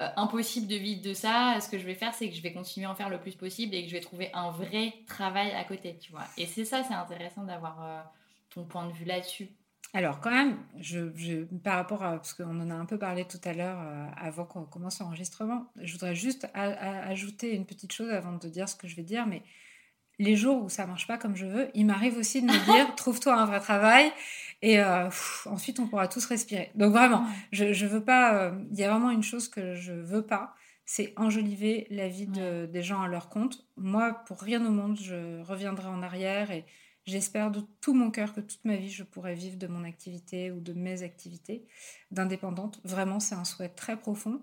euh, 0.00 0.08
impossible 0.16 0.66
de 0.66 0.76
vivre 0.76 1.02
de 1.02 1.14
ça. 1.14 1.58
Ce 1.60 1.68
que 1.68 1.78
je 1.78 1.86
vais 1.86 1.94
faire, 1.94 2.14
c'est 2.14 2.28
que 2.28 2.34
je 2.34 2.42
vais 2.42 2.52
continuer 2.52 2.86
à 2.86 2.90
en 2.90 2.94
faire 2.94 3.08
le 3.08 3.20
plus 3.20 3.34
possible 3.36 3.74
et 3.74 3.82
que 3.82 3.88
je 3.88 3.94
vais 3.94 4.00
trouver 4.00 4.30
un 4.34 4.50
vrai 4.50 4.94
travail 5.06 5.52
à 5.52 5.64
côté, 5.64 5.98
tu 5.98 6.10
vois. 6.10 6.24
Et 6.36 6.46
c'est 6.46 6.64
ça, 6.64 6.82
c'est 6.82 6.94
intéressant 6.94 7.44
d'avoir 7.44 7.84
euh, 7.84 8.00
ton 8.50 8.64
point 8.64 8.86
de 8.86 8.92
vue 8.92 9.04
là-dessus. 9.04 9.48
Alors 9.92 10.20
quand 10.20 10.32
même, 10.32 10.58
je, 10.80 11.44
par 11.58 11.76
rapport 11.76 12.02
à, 12.02 12.16
parce 12.16 12.34
qu'on 12.34 12.60
en 12.60 12.68
a 12.68 12.74
un 12.74 12.84
peu 12.84 12.98
parlé 12.98 13.24
tout 13.24 13.38
à 13.44 13.52
l'heure 13.52 13.78
avant 14.16 14.44
qu'on 14.44 14.64
commence 14.64 14.98
l'enregistrement, 14.98 15.70
je 15.76 15.92
voudrais 15.92 16.16
juste 16.16 16.48
ajouter 16.52 17.54
une 17.54 17.64
petite 17.64 17.92
chose 17.92 18.10
avant 18.10 18.32
de 18.32 18.48
dire 18.48 18.68
ce 18.68 18.74
que 18.74 18.88
je 18.88 18.96
vais 18.96 19.04
dire, 19.04 19.24
mais 19.24 19.44
les 20.18 20.36
jours 20.36 20.64
où 20.64 20.68
ça 20.68 20.86
marche 20.86 21.06
pas 21.06 21.18
comme 21.18 21.36
je 21.36 21.46
veux, 21.46 21.70
il 21.74 21.86
m'arrive 21.86 22.16
aussi 22.16 22.42
de 22.42 22.46
me 22.46 22.72
dire 22.72 22.94
trouve-toi 22.96 23.34
un 23.34 23.46
vrai 23.46 23.60
travail 23.60 24.12
et 24.62 24.80
euh, 24.80 25.08
ensuite 25.46 25.80
on 25.80 25.86
pourra 25.86 26.08
tous 26.08 26.24
respirer. 26.26 26.70
Donc 26.74 26.92
vraiment, 26.92 27.26
je, 27.52 27.72
je 27.72 27.86
veux 27.86 28.02
pas. 28.04 28.34
Euh, 28.34 28.52
il 28.70 28.78
y 28.78 28.84
a 28.84 28.90
vraiment 28.90 29.10
une 29.10 29.22
chose 29.22 29.48
que 29.48 29.74
je 29.74 29.92
veux 29.92 30.22
pas, 30.22 30.54
c'est 30.86 31.12
enjoliver 31.16 31.86
la 31.90 32.08
vie 32.08 32.26
de, 32.26 32.66
des 32.66 32.82
gens 32.82 33.02
à 33.02 33.08
leur 33.08 33.28
compte. 33.28 33.66
Moi, 33.76 34.22
pour 34.26 34.40
rien 34.40 34.64
au 34.64 34.70
monde, 34.70 34.98
je 35.00 35.42
reviendrai 35.42 35.88
en 35.88 36.02
arrière 36.02 36.50
et 36.50 36.64
j'espère 37.06 37.50
de 37.50 37.60
tout 37.80 37.94
mon 37.94 38.10
cœur 38.10 38.32
que 38.34 38.40
toute 38.40 38.64
ma 38.64 38.76
vie 38.76 38.90
je 38.90 39.02
pourrai 39.02 39.34
vivre 39.34 39.56
de 39.56 39.66
mon 39.66 39.84
activité 39.84 40.50
ou 40.50 40.60
de 40.60 40.72
mes 40.72 41.02
activités 41.02 41.66
d'indépendante. 42.10 42.80
Vraiment, 42.84 43.20
c'est 43.20 43.34
un 43.34 43.44
souhait 43.44 43.70
très 43.70 43.96
profond. 43.96 44.42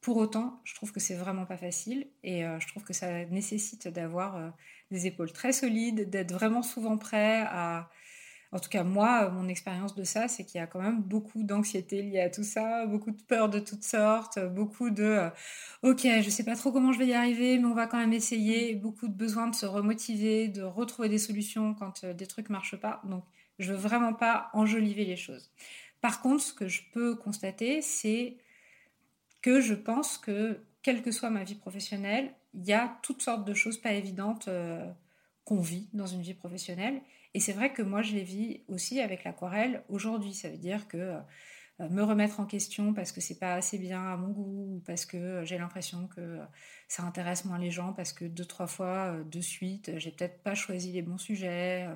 Pour 0.00 0.16
autant, 0.16 0.60
je 0.64 0.74
trouve 0.74 0.92
que 0.92 1.00
c'est 1.00 1.16
vraiment 1.16 1.44
pas 1.44 1.58
facile 1.58 2.08
et 2.22 2.46
euh, 2.46 2.58
je 2.58 2.68
trouve 2.68 2.84
que 2.84 2.94
ça 2.94 3.24
nécessite 3.26 3.86
d'avoir 3.88 4.52
des 4.90 5.06
épaules 5.06 5.32
très 5.32 5.52
solides, 5.52 6.10
d'être 6.10 6.32
vraiment 6.32 6.62
souvent 6.62 6.98
prêt 6.98 7.44
à... 7.48 7.90
En 8.52 8.58
tout 8.58 8.68
cas, 8.68 8.82
moi, 8.82 9.30
mon 9.30 9.46
expérience 9.46 9.94
de 9.94 10.02
ça, 10.02 10.26
c'est 10.26 10.44
qu'il 10.44 10.58
y 10.58 10.62
a 10.62 10.66
quand 10.66 10.82
même 10.82 11.02
beaucoup 11.02 11.44
d'anxiété 11.44 12.02
liée 12.02 12.20
à 12.20 12.30
tout 12.30 12.42
ça, 12.42 12.84
beaucoup 12.84 13.12
de 13.12 13.22
peur 13.22 13.48
de 13.48 13.60
toutes 13.60 13.84
sortes, 13.84 14.40
beaucoup 14.40 14.90
de 14.90 15.04
euh, 15.04 15.30
OK, 15.84 16.00
je 16.02 16.28
sais 16.30 16.42
pas 16.42 16.56
trop 16.56 16.72
comment 16.72 16.92
je 16.92 16.98
vais 16.98 17.06
y 17.06 17.14
arriver, 17.14 17.58
mais 17.58 17.66
on 17.66 17.74
va 17.74 17.86
quand 17.86 17.98
même 17.98 18.12
essayer, 18.12 18.74
beaucoup 18.74 19.06
de 19.06 19.14
besoin 19.14 19.46
de 19.46 19.54
se 19.54 19.66
remotiver, 19.66 20.48
de 20.48 20.62
retrouver 20.62 21.08
des 21.08 21.18
solutions 21.18 21.74
quand 21.74 22.02
euh, 22.02 22.12
des 22.12 22.26
trucs 22.26 22.50
marchent 22.50 22.80
pas. 22.80 23.00
Donc, 23.04 23.22
je 23.60 23.72
veux 23.72 23.78
vraiment 23.78 24.14
pas 24.14 24.50
enjoliver 24.52 25.04
les 25.04 25.16
choses. 25.16 25.52
Par 26.00 26.20
contre, 26.20 26.42
ce 26.42 26.52
que 26.52 26.66
je 26.66 26.82
peux 26.92 27.14
constater, 27.14 27.82
c'est 27.82 28.36
que 29.42 29.60
je 29.60 29.74
pense 29.74 30.18
que, 30.18 30.58
quelle 30.82 31.02
que 31.02 31.12
soit 31.12 31.30
ma 31.30 31.44
vie 31.44 31.54
professionnelle, 31.54 32.34
il 32.54 32.66
y 32.66 32.72
a 32.72 32.98
toutes 33.02 33.22
sortes 33.22 33.46
de 33.46 33.54
choses 33.54 33.78
pas 33.78 33.92
évidentes 33.92 34.48
euh, 34.48 34.90
qu'on 35.44 35.60
vit 35.60 35.88
dans 35.92 36.06
une 36.06 36.22
vie 36.22 36.34
professionnelle. 36.34 37.00
Et 37.34 37.40
c'est 37.40 37.52
vrai 37.52 37.72
que 37.72 37.82
moi, 37.82 38.02
je 38.02 38.12
les 38.14 38.24
vis 38.24 38.62
aussi 38.68 39.00
avec 39.00 39.24
l'aquarelle 39.24 39.84
aujourd'hui. 39.88 40.34
Ça 40.34 40.48
veut 40.48 40.58
dire 40.58 40.88
que 40.88 40.96
euh, 40.96 41.88
me 41.88 42.02
remettre 42.02 42.40
en 42.40 42.46
question 42.46 42.92
parce 42.92 43.12
que 43.12 43.20
c'est 43.20 43.38
pas 43.38 43.54
assez 43.54 43.78
bien 43.78 44.02
à 44.02 44.16
mon 44.16 44.28
goût, 44.28 44.76
ou 44.76 44.82
parce 44.86 45.06
que 45.06 45.44
j'ai 45.44 45.58
l'impression 45.58 46.08
que 46.08 46.38
ça 46.88 47.04
intéresse 47.04 47.44
moins 47.44 47.58
les 47.58 47.70
gens, 47.70 47.92
parce 47.92 48.12
que 48.12 48.24
deux, 48.24 48.44
trois 48.44 48.66
fois 48.66 49.14
euh, 49.14 49.24
de 49.24 49.40
suite, 49.40 49.92
j'ai 49.96 50.10
peut-être 50.10 50.42
pas 50.42 50.54
choisi 50.54 50.92
les 50.92 51.02
bons 51.02 51.18
sujets. 51.18 51.88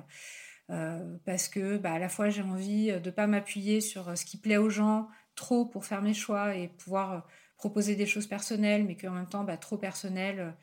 parce 1.25 1.47
que 1.47 1.77
bah, 1.77 1.93
à 1.93 1.99
la 1.99 2.09
fois 2.09 2.29
j'ai 2.29 2.41
envie 2.41 2.99
de 2.99 3.11
pas 3.11 3.27
m'appuyer 3.27 3.81
sur 3.81 4.17
ce 4.17 4.25
qui 4.25 4.37
plaît 4.37 4.57
aux 4.57 4.71
gens 4.71 5.07
trop 5.35 5.65
pour 5.65 5.85
faire 5.85 6.01
mes 6.01 6.15
choix 6.15 6.55
et 6.55 6.69
pouvoir 6.69 7.27
proposer 7.65 7.95
des 7.95 8.05
choses 8.05 8.27
personnelles, 8.27 8.83
mais 8.85 8.95
qu'en 8.95 9.09
même 9.09 9.27
temps, 9.27 9.43
bah, 9.43 9.57
trop 9.57 9.77
personnel, 9.77 10.53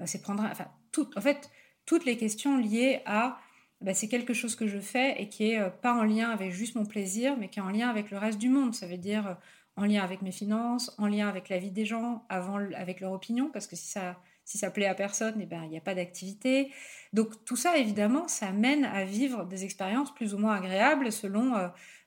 euh, 0.00 0.04
c'est 0.06 0.22
prendre. 0.22 0.42
Enfin, 0.50 0.68
tout, 0.90 1.10
en 1.14 1.20
fait, 1.20 1.50
toutes 1.84 2.06
les 2.06 2.16
questions 2.16 2.56
liées 2.56 3.02
à 3.04 3.38
bah, 3.82 3.92
c'est 3.92 4.08
quelque 4.08 4.32
chose 4.32 4.56
que 4.56 4.66
je 4.66 4.78
fais 4.78 5.20
et 5.20 5.28
qui 5.28 5.50
est 5.50 5.60
euh, 5.60 5.68
pas 5.68 5.92
en 5.92 6.02
lien 6.02 6.30
avec 6.30 6.52
juste 6.52 6.74
mon 6.74 6.86
plaisir, 6.86 7.36
mais 7.38 7.50
qui 7.50 7.58
est 7.58 7.62
en 7.62 7.68
lien 7.68 7.90
avec 7.90 8.10
le 8.10 8.16
reste 8.16 8.38
du 8.38 8.48
monde. 8.48 8.74
Ça 8.74 8.86
veut 8.86 8.96
dire 8.96 9.26
euh, 9.26 9.34
en 9.76 9.84
lien 9.84 10.02
avec 10.02 10.22
mes 10.22 10.32
finances, 10.32 10.94
en 10.96 11.08
lien 11.08 11.28
avec 11.28 11.50
la 11.50 11.58
vie 11.58 11.70
des 11.70 11.84
gens, 11.84 12.24
avant 12.30 12.56
avec 12.56 13.00
leur 13.00 13.12
opinion, 13.12 13.50
parce 13.52 13.66
que 13.66 13.76
si 13.76 13.88
ça 13.88 14.16
si 14.46 14.58
ça 14.58 14.70
plaît 14.70 14.86
à 14.86 14.94
personne, 14.94 15.34
eh 15.40 15.46
ben, 15.46 15.64
il 15.64 15.70
n'y 15.70 15.76
a 15.76 15.80
pas 15.80 15.96
d'activité. 15.96 16.70
Donc 17.16 17.30
tout 17.46 17.56
ça, 17.56 17.78
évidemment, 17.78 18.28
ça 18.28 18.52
mène 18.52 18.84
à 18.84 19.06
vivre 19.06 19.46
des 19.46 19.64
expériences 19.64 20.14
plus 20.14 20.34
ou 20.34 20.38
moins 20.38 20.54
agréables 20.54 21.10
selon 21.10 21.56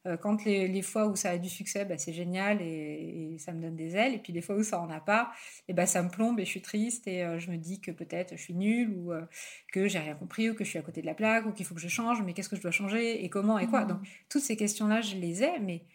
euh, 0.06 0.18
quand 0.18 0.46
les, 0.46 0.82
fois 0.84 1.08
où 1.08 1.16
ça 1.16 1.32
a 1.32 1.38
du 1.40 1.50
succès, 1.50 1.84
bah, 1.84 1.98
c'est 1.98 2.14
génial 2.14 2.62
et, 2.62 3.36
ça 3.40 3.52
me 3.52 3.60
donne 3.60 3.76
des 3.76 3.96
ailes. 3.96 4.14
Et 4.14 4.20
puis 4.20 4.32
les 4.32 4.42
fois 4.42 4.56
où 4.56 4.62
ça 4.62 4.80
en 4.80 4.92
a 4.92 5.00
pas, 5.00 5.32
et 5.68 5.74
bah, 5.74 5.88
ça 5.88 6.04
me 6.04 6.10
plombe 6.10 6.40
et 6.40 6.46
je 6.46 6.50
suis 6.52 6.62
triste 6.62 7.08
et 7.08 7.24
euh, 7.24 7.40
je 7.40 7.50
me 7.50 7.58
dis 7.58 7.82
que 7.82 7.90
peut-être 7.90 8.38
je 8.38 8.42
suis 8.42 8.54
nulle 8.54 8.92
ou 8.92 9.12
euh, 9.12 9.26
que 9.74 9.88
j'ai 9.88 9.98
rien 9.98 10.14
compris 10.14 10.48
ou 10.48 10.54
que 10.54 10.64
je 10.64 10.70
suis 10.70 10.78
à 10.78 10.84
côté 10.84 11.02
de 11.02 11.08
la 11.08 11.16
plaque 11.16 11.48
ou 11.48 11.54
qu'il 11.54 11.66
faut 11.66 11.74
que 11.74 11.82
je 11.82 11.88
change. 11.88 12.22
Mais 12.22 12.34
qu'est-ce 12.34 12.50
que 12.50 12.56
je 12.56 12.62
dois 12.62 12.70
changer 12.70 13.26
et 13.26 13.30
comment 13.30 13.58
et 13.58 13.66
quoi 13.66 13.86
mmh. 13.86 13.88
Donc 13.88 14.00
toutes 14.30 14.44
ces 14.44 14.56
questions-là, 14.56 15.02
je 15.02 15.16
les 15.16 15.42
ai, 15.42 15.58
mais 15.60 15.86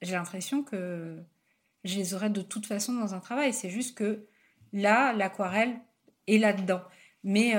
j'ai 0.00 0.12
l'impression 0.12 0.62
que 0.62 1.18
je 1.82 1.96
les 1.96 2.14
aurais 2.14 2.30
de 2.30 2.42
toute 2.42 2.66
façon 2.66 2.92
dans 2.92 3.14
un 3.14 3.20
travail. 3.20 3.52
C'est 3.52 3.70
juste 3.70 3.98
que 3.98 4.26
là, 4.72 5.12
l'aquarelle 5.12 5.80
est 6.28 6.38
là-dedans. 6.38 6.82
Mais 7.24 7.54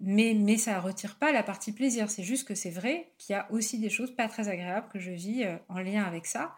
mais, 0.00 0.56
ça 0.58 0.74
ne 0.74 0.80
retire 0.80 1.16
pas 1.16 1.32
la 1.32 1.42
partie 1.42 1.72
plaisir. 1.72 2.10
C'est 2.10 2.22
juste 2.22 2.46
que 2.46 2.54
c'est 2.54 2.70
vrai 2.70 3.12
qu'il 3.18 3.34
y 3.34 3.36
a 3.36 3.50
aussi 3.50 3.78
des 3.78 3.90
choses 3.90 4.14
pas 4.14 4.28
très 4.28 4.48
agréables 4.48 4.88
que 4.88 4.98
je 4.98 5.12
vis 5.12 5.44
euh, 5.44 5.56
en 5.68 5.80
lien 5.80 6.04
avec 6.04 6.26
ça. 6.26 6.56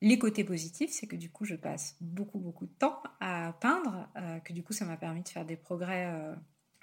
Les 0.00 0.18
côtés 0.18 0.44
positifs, 0.44 0.90
c'est 0.90 1.06
que 1.06 1.16
du 1.16 1.30
coup, 1.30 1.44
je 1.44 1.56
passe 1.56 1.96
beaucoup, 2.00 2.38
beaucoup 2.38 2.66
de 2.66 2.72
temps 2.72 3.02
à 3.20 3.52
peindre, 3.60 4.08
euh, 4.16 4.38
que 4.40 4.52
du 4.52 4.62
coup, 4.62 4.72
ça 4.72 4.84
m'a 4.84 4.96
permis 4.96 5.22
de 5.22 5.28
faire 5.28 5.44
des 5.44 5.56
progrès 5.56 6.06
euh, 6.06 6.34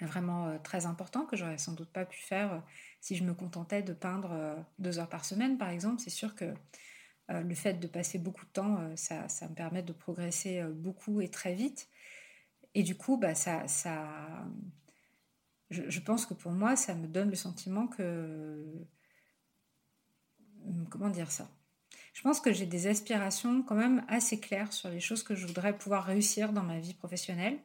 vraiment 0.02 0.58
très 0.62 0.84
importants 0.84 1.24
que 1.24 1.36
j'aurais 1.36 1.58
sans 1.58 1.72
doute 1.72 1.90
pas 1.90 2.04
pu 2.04 2.20
faire 2.20 2.62
si 3.00 3.16
je 3.16 3.24
me 3.24 3.32
contentais 3.32 3.82
de 3.82 3.94
peindre 3.94 4.56
deux 4.78 4.98
heures 4.98 5.08
par 5.08 5.24
semaine, 5.24 5.56
par 5.56 5.70
exemple. 5.70 6.02
C'est 6.02 6.10
sûr 6.10 6.34
que 6.34 6.52
le 7.30 7.54
fait 7.54 7.80
de 7.80 7.86
passer 7.86 8.18
beaucoup 8.18 8.44
de 8.44 8.50
temps, 8.50 8.94
ça, 8.94 9.26
me 9.48 9.54
permet 9.54 9.82
de 9.82 9.94
progresser 9.94 10.62
beaucoup 10.74 11.22
et 11.22 11.30
très 11.30 11.54
vite. 11.54 11.88
Et 12.74 12.82
du 12.82 12.94
coup, 12.94 13.16
bah, 13.16 13.34
ça, 13.34 13.64
je, 15.70 16.00
pense 16.00 16.26
que 16.26 16.34
pour 16.34 16.52
moi, 16.52 16.76
ça 16.76 16.94
me 16.94 17.06
donne 17.06 17.30
le 17.30 17.36
sentiment 17.36 17.86
que... 17.86 18.86
Comment 20.90 21.10
dire 21.10 21.30
ça? 21.30 21.48
Je 22.12 22.22
pense 22.22 22.40
que 22.40 22.52
j'ai 22.52 22.66
des 22.66 22.86
aspirations 22.86 23.62
quand 23.62 23.74
même 23.74 24.04
assez 24.08 24.40
claires 24.40 24.72
sur 24.72 24.88
les 24.88 25.00
choses 25.00 25.22
que 25.22 25.34
je 25.34 25.46
voudrais 25.46 25.76
pouvoir 25.76 26.04
réussir 26.04 26.52
dans 26.52 26.62
ma 26.62 26.78
vie 26.78 26.94
professionnelle. 26.94 27.58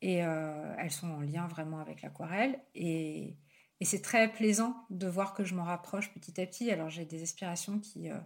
Et 0.00 0.24
euh, 0.24 0.74
elles 0.78 0.90
sont 0.90 1.08
en 1.08 1.20
lien 1.20 1.46
vraiment 1.48 1.80
avec 1.80 2.02
l'aquarelle. 2.02 2.58
Et, 2.74 3.36
c'est 3.82 4.02
très 4.02 4.32
plaisant 4.32 4.74
de 4.90 5.06
voir 5.06 5.34
que 5.34 5.44
je 5.44 5.54
m'en 5.54 5.62
rapproche 5.62 6.12
petit 6.12 6.40
à 6.40 6.46
petit. 6.46 6.70
Alors 6.70 6.88
j'ai 6.88 7.04
des 7.04 7.22
aspirations 7.22 7.78
qui... 7.78 8.10
Euh, 8.10 8.18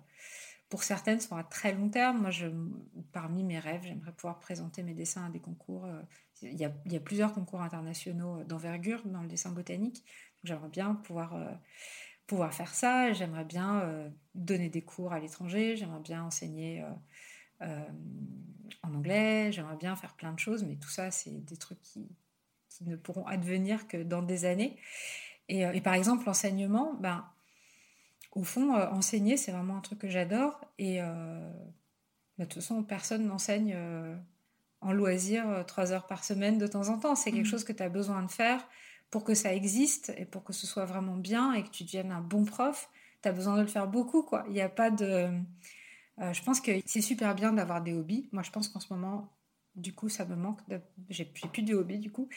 pour 0.73 0.85
certaines, 0.85 1.21
sont 1.21 1.37
à 1.37 1.45
très 1.45 1.75
long 1.75 1.91
terme. 1.91 2.23
Moi, 2.23 2.31
je, 2.31 2.47
parmi 3.13 3.45
mes 3.45 3.59
rêves, 3.59 3.83
j'aimerais 3.83 4.13
pouvoir 4.13 4.39
présenter 4.39 4.83
mes 4.83 4.95
dessins 4.95 5.27
à 5.27 5.29
des 5.29 5.39
concours. 5.39 5.85
Euh, 5.85 6.01
il 6.41 6.55
y 6.57 6.65
a, 6.65 7.01
plusieurs 7.01 7.35
concours 7.35 7.61
internationaux 7.61 8.43
d'envergure 8.45 9.03
dans 9.05 9.21
le 9.21 9.29
dessin 9.29 9.53
botanique. 9.53 10.03
J'aimerais 10.45 10.71
bien 10.71 10.95
pouvoir, 10.95 11.35
euh, 11.35 11.53
pouvoir 12.27 12.55
faire 12.55 12.75
ça. 12.75 13.13
J'aimerais 13.13 13.45
bien 13.45 13.81
euh, 13.81 14.09
donner 14.35 14.71
des 14.71 14.81
cours 14.81 15.13
à 15.13 15.21
l'étranger. 15.21 15.77
J'aimerais 15.77 16.01
bien 16.01 16.25
enseigner 16.25 16.83
en 17.61 18.95
anglais. 18.95 19.53
J'aimerais 19.53 19.77
bien 19.77 19.95
faire 19.95 20.15
plein 20.15 20.33
de 20.33 20.39
choses. 20.39 20.65
Mais 20.65 20.77
tout 20.77 20.89
ça, 20.89 21.11
c'est 21.11 21.45
des 21.45 21.59
trucs 21.59 21.83
qui, 21.83 22.09
qui, 22.71 22.85
ne 22.85 22.97
pourront 22.97 23.27
advenir 23.27 23.87
que 23.89 23.99
dans 24.03 24.23
des 24.23 24.47
années. 24.47 24.79
Et, 25.51 25.61
et 25.61 25.83
par 25.83 25.93
exemple, 25.93 26.25
l'enseignement, 26.25 26.95
ben, 26.95 27.27
au 28.33 28.45
fond, 28.45 28.75
euh, 28.75 28.89
enseigner, 28.91 29.37
c'est 29.37 29.53
vraiment 29.53 29.77
un 29.77 29.81
truc 29.81 30.01
que 30.01 30.09
j'adore. 30.09 30.61
Et 30.79 31.01
euh, 31.01 31.51
bah, 32.39 32.45
de 32.45 32.49
toute 32.49 32.55
façon, 32.55 32.83
personne 32.83 33.27
n'enseigne 33.27 33.75
euh, 33.77 34.17
en 34.81 34.93
loisir 34.93 35.65
trois 35.67 35.93
heures 35.93 36.07
par 36.07 36.25
semaine 36.25 36.59
de 36.59 36.67
temps 36.67 36.89
en 36.89 36.99
temps. 36.99 37.15
C'est 37.15 37.31
quelque 37.31 37.47
mmh. 37.47 37.51
chose 37.51 37.65
que 37.65 37.73
tu 37.73 37.83
as 37.83 37.89
besoin 37.89 38.23
de 38.23 38.31
faire 38.31 38.67
pour 39.11 39.25
que 39.25 39.35
ça 39.35 39.55
existe 39.55 40.13
et 40.17 40.25
pour 40.25 40.43
que 40.43 40.53
ce 40.53 40.67
soit 40.67 40.87
vraiment 40.87 41.17
bien 41.17 41.53
et 41.53 41.63
que 41.63 41.69
tu 41.69 41.85
deviennes 41.85 42.13
un 42.13 42.23
bon 42.23 42.45
prof. 42.45 42.89
Tu 43.23 43.29
as 43.29 43.33
besoin 43.33 43.57
de 43.57 43.63
le 43.63 43.69
faire 43.69 43.87
beaucoup. 43.87 44.23
quoi. 44.23 44.45
Il 44.49 44.55
n'y 44.55 44.63
a 44.63 44.71
pas 44.71 44.91
de... 44.91 45.29
je 46.19 46.43
pense 46.43 46.61
que 46.61 46.73
c'est 46.87 47.03
super 47.03 47.35
bien 47.35 47.53
d'avoir 47.53 47.83
des 47.83 47.93
hobbies. 47.93 48.29
Moi, 48.33 48.43
je 48.43 48.51
pense 48.51 48.69
qu'en 48.69 48.81
ce 48.81 48.93
moment, 48.93 49.31
du 49.75 49.95
coup, 49.95 50.09
ça 50.09 50.25
me 50.25 50.37
manque. 50.37 50.61
J'ai 51.09 51.25
plus 51.25 51.63
de 51.63 51.75
hobby, 51.75 51.99
du 51.99 52.11
coup. 52.11 52.29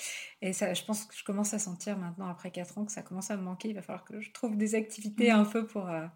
Et 0.42 0.54
ça, 0.54 0.74
je 0.74 0.84
pense 0.84 1.06
que 1.06 1.16
je 1.16 1.24
commence 1.24 1.54
à 1.54 1.60
sentir 1.60 1.98
maintenant, 1.98 2.28
après 2.28 2.52
4 2.52 2.78
ans, 2.78 2.86
que 2.86 2.92
ça 2.92 3.02
commence 3.02 3.32
à 3.32 3.38
me 3.38 3.44
manquer. 3.44 3.70
Il 3.70 3.76
va 3.76 3.82
falloir 3.82 4.06
que 4.06 4.22
je 4.22 4.32
trouve 4.32 4.58
des 4.58 4.76
activités 4.76 5.32
mmh. 5.32 5.36
un 5.38 5.46
peu 5.46 5.68
pour. 5.68 5.90
Euh, 5.90 6.08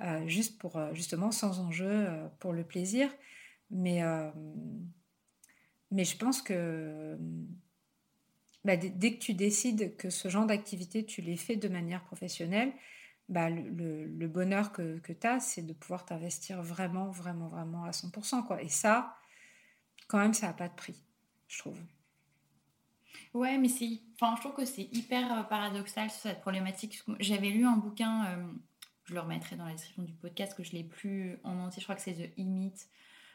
euh, 0.00 0.26
juste 0.26 0.58
pour, 0.58 0.76
euh, 0.76 0.94
justement, 0.94 1.30
sans 1.30 1.60
enjeu, 1.60 2.08
pour 2.40 2.52
le 2.52 2.64
plaisir. 2.64 3.10
Mais, 3.70 4.02
mais 5.90 6.04
je 6.04 6.16
pense 6.16 6.42
que. 6.42 7.16
Bah, 8.64 8.76
dès 8.76 9.14
que 9.14 9.18
tu 9.18 9.32
décides 9.32 9.96
que 9.96 10.10
ce 10.10 10.28
genre 10.28 10.44
d'activité, 10.44 11.06
tu 11.06 11.22
les 11.22 11.38
fais 11.38 11.56
de 11.56 11.66
manière 11.68 12.04
professionnelle, 12.04 12.74
bah, 13.30 13.48
le, 13.48 14.04
le, 14.04 14.28
bonheur 14.28 14.70
que, 14.70 14.98
que 14.98 15.14
tu 15.14 15.26
as, 15.26 15.40
c'est 15.40 15.62
de 15.62 15.72
pouvoir 15.72 16.04
t'investir 16.04 16.60
vraiment, 16.62 17.08
vraiment, 17.08 17.48
vraiment 17.48 17.84
à 17.84 17.92
100%. 17.92 18.44
Quoi. 18.46 18.62
Et 18.62 18.68
ça, 18.68 19.14
quand 20.10 20.18
même, 20.18 20.34
ça 20.34 20.48
n'a 20.48 20.52
pas 20.52 20.68
de 20.68 20.74
prix, 20.74 20.96
je 21.48 21.58
trouve. 21.58 21.78
Ouais, 23.34 23.58
mais 23.58 23.68
c'est, 23.68 24.00
enfin, 24.14 24.34
je 24.36 24.40
trouve 24.40 24.54
que 24.54 24.64
c'est 24.64 24.88
hyper 24.92 25.32
euh, 25.38 25.42
paradoxal 25.44 26.10
cette 26.10 26.40
problématique. 26.40 27.00
J'avais 27.20 27.50
lu 27.50 27.64
un 27.64 27.76
bouquin, 27.76 28.26
euh, 28.26 28.44
je 29.04 29.14
le 29.14 29.20
remettrai 29.20 29.56
dans 29.56 29.64
la 29.66 29.72
description 29.72 30.02
du 30.02 30.12
podcast, 30.14 30.54
que 30.56 30.64
je 30.64 30.72
l'ai 30.72 30.84
plus 30.84 31.38
en 31.44 31.58
entier, 31.60 31.80
je 31.80 31.86
crois 31.86 31.94
que 31.94 32.02
c'est 32.02 32.14
The 32.14 32.32
Imit, 32.38 32.74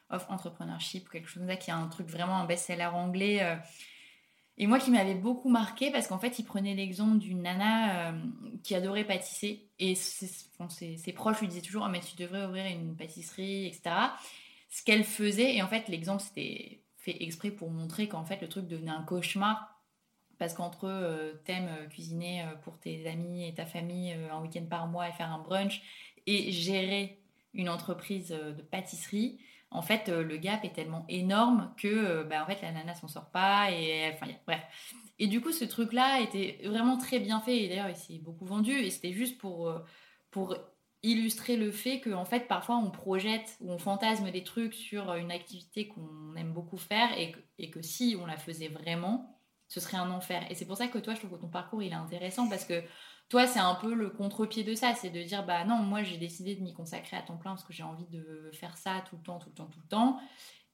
of 0.10 0.26
Entrepreneurship, 0.30 1.10
quelque 1.10 1.28
chose 1.28 1.40
comme 1.42 1.50
ça, 1.50 1.56
qui 1.56 1.70
est 1.70 1.74
un 1.74 1.88
truc 1.88 2.08
vraiment 2.10 2.38
un 2.38 2.46
best-seller 2.46 2.86
anglais. 2.88 3.42
euh, 3.42 3.56
et 4.58 4.68
moi 4.68 4.80
qui 4.80 4.90
m'avait 4.90 5.16
beaucoup 5.16 5.50
marqué 5.50 5.92
parce 5.92 6.08
qu'en 6.08 6.18
fait, 6.20 6.40
il 6.40 6.44
prenait 6.46 6.76
l'exemple 6.76 7.18
d'une 7.18 7.42
nana 7.42 8.14
qui 8.64 8.74
adorait 8.74 9.04
pâtisser. 9.04 9.68
Et 9.80 9.96
ses- 9.96 10.48
ses 10.98 11.12
proches 11.12 11.42
lui 11.42 11.50
disaient 11.50 11.60
toujours 11.62 11.84
oh, 11.86 11.90
mais 11.92 12.00
tu 12.00 12.16
devrais 12.16 12.46
ouvrir 12.46 12.66
une 12.68 12.96
pâtisserie, 12.96 13.66
etc. 13.66 13.94
Ce 14.76 14.84
qu'elle 14.84 15.04
faisait, 15.04 15.56
et 15.56 15.62
en 15.62 15.68
fait, 15.68 15.88
l'exemple 15.88 16.22
c'était 16.22 16.84
fait 16.98 17.24
exprès 17.24 17.52
pour 17.52 17.70
montrer 17.72 18.08
qu'en 18.08 18.26
fait, 18.26 18.42
le 18.42 18.50
truc 18.50 18.68
devenait 18.68 18.92
un 18.92 19.04
cauchemar. 19.04 19.72
Parce 20.38 20.54
qu'entre 20.54 20.88
eux, 20.88 21.42
t'aimes 21.46 21.70
euh, 21.70 21.88
cuisiner 21.88 22.42
euh, 22.42 22.56
pour 22.64 22.78
tes 22.78 23.08
amis 23.08 23.48
et 23.48 23.54
ta 23.54 23.66
famille 23.66 24.12
euh, 24.12 24.34
un 24.34 24.42
week-end 24.42 24.66
par 24.70 24.86
mois 24.88 25.08
et 25.08 25.14
faire 25.14 25.32
un 25.32 25.40
brunch 25.40 25.82
et 26.28 26.52
gérer 26.52 27.22
une 27.54 27.70
entreprise 27.70 28.34
euh, 28.34 28.52
de 28.52 28.62
pâtisserie, 28.62 29.40
en 29.76 29.82
fait, 29.82 30.10
euh, 30.10 30.24
le 30.24 30.38
gap 30.38 30.64
est 30.64 30.74
tellement 30.74 31.06
énorme 31.10 31.74
que 31.78 31.88
euh, 31.88 32.24
bah, 32.24 32.46
en 32.46 32.48
la 32.48 32.72
nana 32.72 32.96
s'en 32.96 33.08
sort 33.08 33.30
pas. 33.30 33.72
Et, 33.72 34.16
bref. 34.48 34.62
Et 35.20 35.28
du 35.28 35.42
coup, 35.42 35.52
ce 35.52 35.66
truc-là 35.66 36.22
était 36.22 36.60
vraiment 36.66 36.98
très 36.98 37.20
bien 37.20 37.42
fait. 37.42 37.64
Et 37.64 37.68
d'ailleurs, 37.68 37.90
il 37.90 37.96
s'est 37.96 38.20
beaucoup 38.20 38.46
vendu. 38.46 38.72
Et 38.72 38.90
c'était 38.90 39.14
juste 39.14 39.38
pour, 39.38 39.68
euh, 39.68 39.80
pour 40.32 40.56
illustrer 41.06 41.56
le 41.56 41.72
fait 41.72 42.00
que, 42.00 42.10
en 42.10 42.26
fait, 42.26 42.48
parfois, 42.48 42.78
on 42.78 42.92
projette 42.92 43.58
ou 43.62 43.72
on 43.72 43.78
fantasme 43.78 44.30
des 44.32 44.44
trucs 44.44 44.74
sur 44.74 45.14
une 45.14 45.32
activité 45.32 45.88
qu'on 45.88 46.36
aime 46.36 46.54
beaucoup 46.54 46.78
faire 46.78 47.10
et 47.18 47.70
que, 47.70 47.82
si 47.82 48.18
on 48.20 48.26
la 48.26 48.38
faisait 48.38 48.70
vraiment, 48.70 49.40
ce 49.68 49.80
serait 49.80 49.98
un 49.98 50.12
enfer. 50.12 50.46
Et 50.50 50.56
c'est 50.56 50.66
pour 50.66 50.78
ça 50.78 50.88
que 50.88 50.98
toi, 50.98 51.14
je 51.14 51.20
trouve 51.20 51.32
que 51.32 51.42
ton 51.42 51.50
parcours, 51.50 51.84
il 51.84 51.92
est 51.92 51.96
intéressant 51.96 52.50
parce 52.50 52.66
que 52.66 52.84
toi, 53.30 53.48
c'est 53.48 53.60
un 53.60 53.76
peu 53.76 53.94
le 53.94 54.10
contre-pied 54.10 54.64
de 54.64 54.76
ça. 54.76 54.94
C'est 54.96 55.10
de 55.10 55.22
dire, 55.24 55.46
bah 55.46 55.64
non, 55.66 55.78
moi, 55.78 56.04
j'ai 56.04 56.18
décidé 56.18 56.56
de 56.56 56.62
m'y 56.62 56.74
consacrer 56.74 57.18
à 57.18 57.22
temps 57.22 57.38
plein 57.38 57.52
parce 57.52 57.64
que 57.64 57.74
j'ai 57.74 57.84
envie 57.84 58.08
de 58.08 58.52
faire 58.54 58.78
ça 58.78 59.04
tout 59.10 59.16
le 59.18 59.24
temps, 59.24 59.40
tout 59.40 59.50
le 59.50 59.56
temps, 59.56 59.68
tout 59.68 59.80
le 59.82 59.88
temps. 59.88 60.20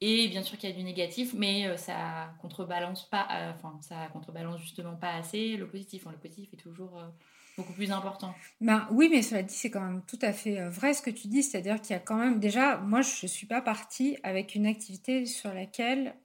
Et 0.01 0.27
bien 0.29 0.41
sûr 0.41 0.57
qu'il 0.57 0.67
y 0.67 0.73
a 0.73 0.75
du 0.75 0.83
négatif, 0.83 1.33
mais 1.35 1.67
euh, 1.67 1.77
ça 1.77 2.33
contrebalance 2.41 3.07
pas, 3.07 3.27
euh, 3.31 3.51
enfin, 3.53 3.77
ça 3.81 4.07
contrebalance 4.07 4.59
justement 4.59 4.95
pas 4.95 5.13
assez 5.13 5.55
le 5.57 5.69
positif. 5.69 6.05
Le 6.05 6.17
positif 6.17 6.51
est 6.53 6.57
toujours 6.57 6.97
euh, 6.97 7.07
beaucoup 7.61 7.73
plus 7.73 7.91
important. 7.91 8.33
Ben, 8.59 8.87
oui, 8.91 9.07
mais 9.11 9.21
cela 9.21 9.43
dit, 9.43 9.53
c'est 9.53 9.69
quand 9.69 9.81
même 9.81 10.01
tout 10.07 10.19
à 10.21 10.33
fait 10.33 10.59
euh, 10.59 10.69
vrai 10.69 10.93
ce 10.93 11.01
que 11.01 11.09
tu 11.09 11.27
dis, 11.27 11.43
c'est-à-dire 11.43 11.79
qu'il 11.81 11.93
y 11.93 11.97
a 11.97 11.99
quand 11.99 12.17
même 12.17 12.39
déjà, 12.39 12.77
moi 12.77 13.01
je 13.01 13.11
ne 13.23 13.27
suis 13.27 13.47
pas 13.47 13.61
partie 13.61 14.17
avec 14.23 14.55
une 14.55 14.65
activité 14.65 15.25
sur 15.25 15.53
laquelle 15.53 16.15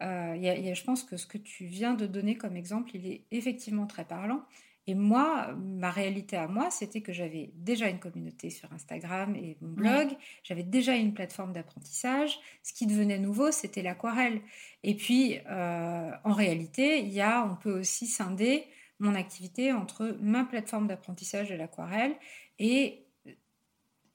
euh, 0.00 0.36
y 0.36 0.48
a- 0.48 0.56
il 0.56 0.64
y 0.64 0.70
a- 0.70 0.74
je 0.74 0.84
pense 0.84 1.02
que 1.02 1.16
ce 1.16 1.26
que 1.26 1.38
tu 1.38 1.64
viens 1.64 1.94
de 1.94 2.06
donner 2.06 2.36
comme 2.36 2.56
exemple, 2.56 2.90
il 2.94 3.04
est 3.06 3.24
effectivement 3.32 3.86
très 3.86 4.04
parlant. 4.04 4.42
Et 4.86 4.94
moi, 4.94 5.52
ma 5.58 5.90
réalité 5.90 6.36
à 6.36 6.46
moi, 6.46 6.70
c'était 6.70 7.02
que 7.02 7.12
j'avais 7.12 7.50
déjà 7.56 7.88
une 7.88 7.98
communauté 7.98 8.48
sur 8.48 8.72
Instagram 8.72 9.34
et 9.36 9.58
mon 9.60 9.72
blog, 9.72 10.08
j'avais 10.44 10.62
déjà 10.62 10.94
une 10.94 11.12
plateforme 11.12 11.52
d'apprentissage. 11.52 12.38
Ce 12.62 12.72
qui 12.72 12.86
devenait 12.86 13.18
nouveau, 13.18 13.50
c'était 13.50 13.82
l'aquarelle. 13.82 14.40
Et 14.84 14.94
puis, 14.94 15.40
euh, 15.50 16.10
en 16.24 16.32
réalité, 16.32 17.00
il 17.00 17.10
y 17.12 17.20
a, 17.20 17.44
on 17.44 17.56
peut 17.56 17.80
aussi 17.80 18.06
scinder 18.06 18.64
mon 18.98 19.14
activité 19.14 19.72
entre 19.72 20.16
ma 20.20 20.44
plateforme 20.44 20.86
d'apprentissage 20.86 21.50
de 21.50 21.54
l'aquarelle 21.54 22.14
et 22.58 23.06
euh, 23.26 23.32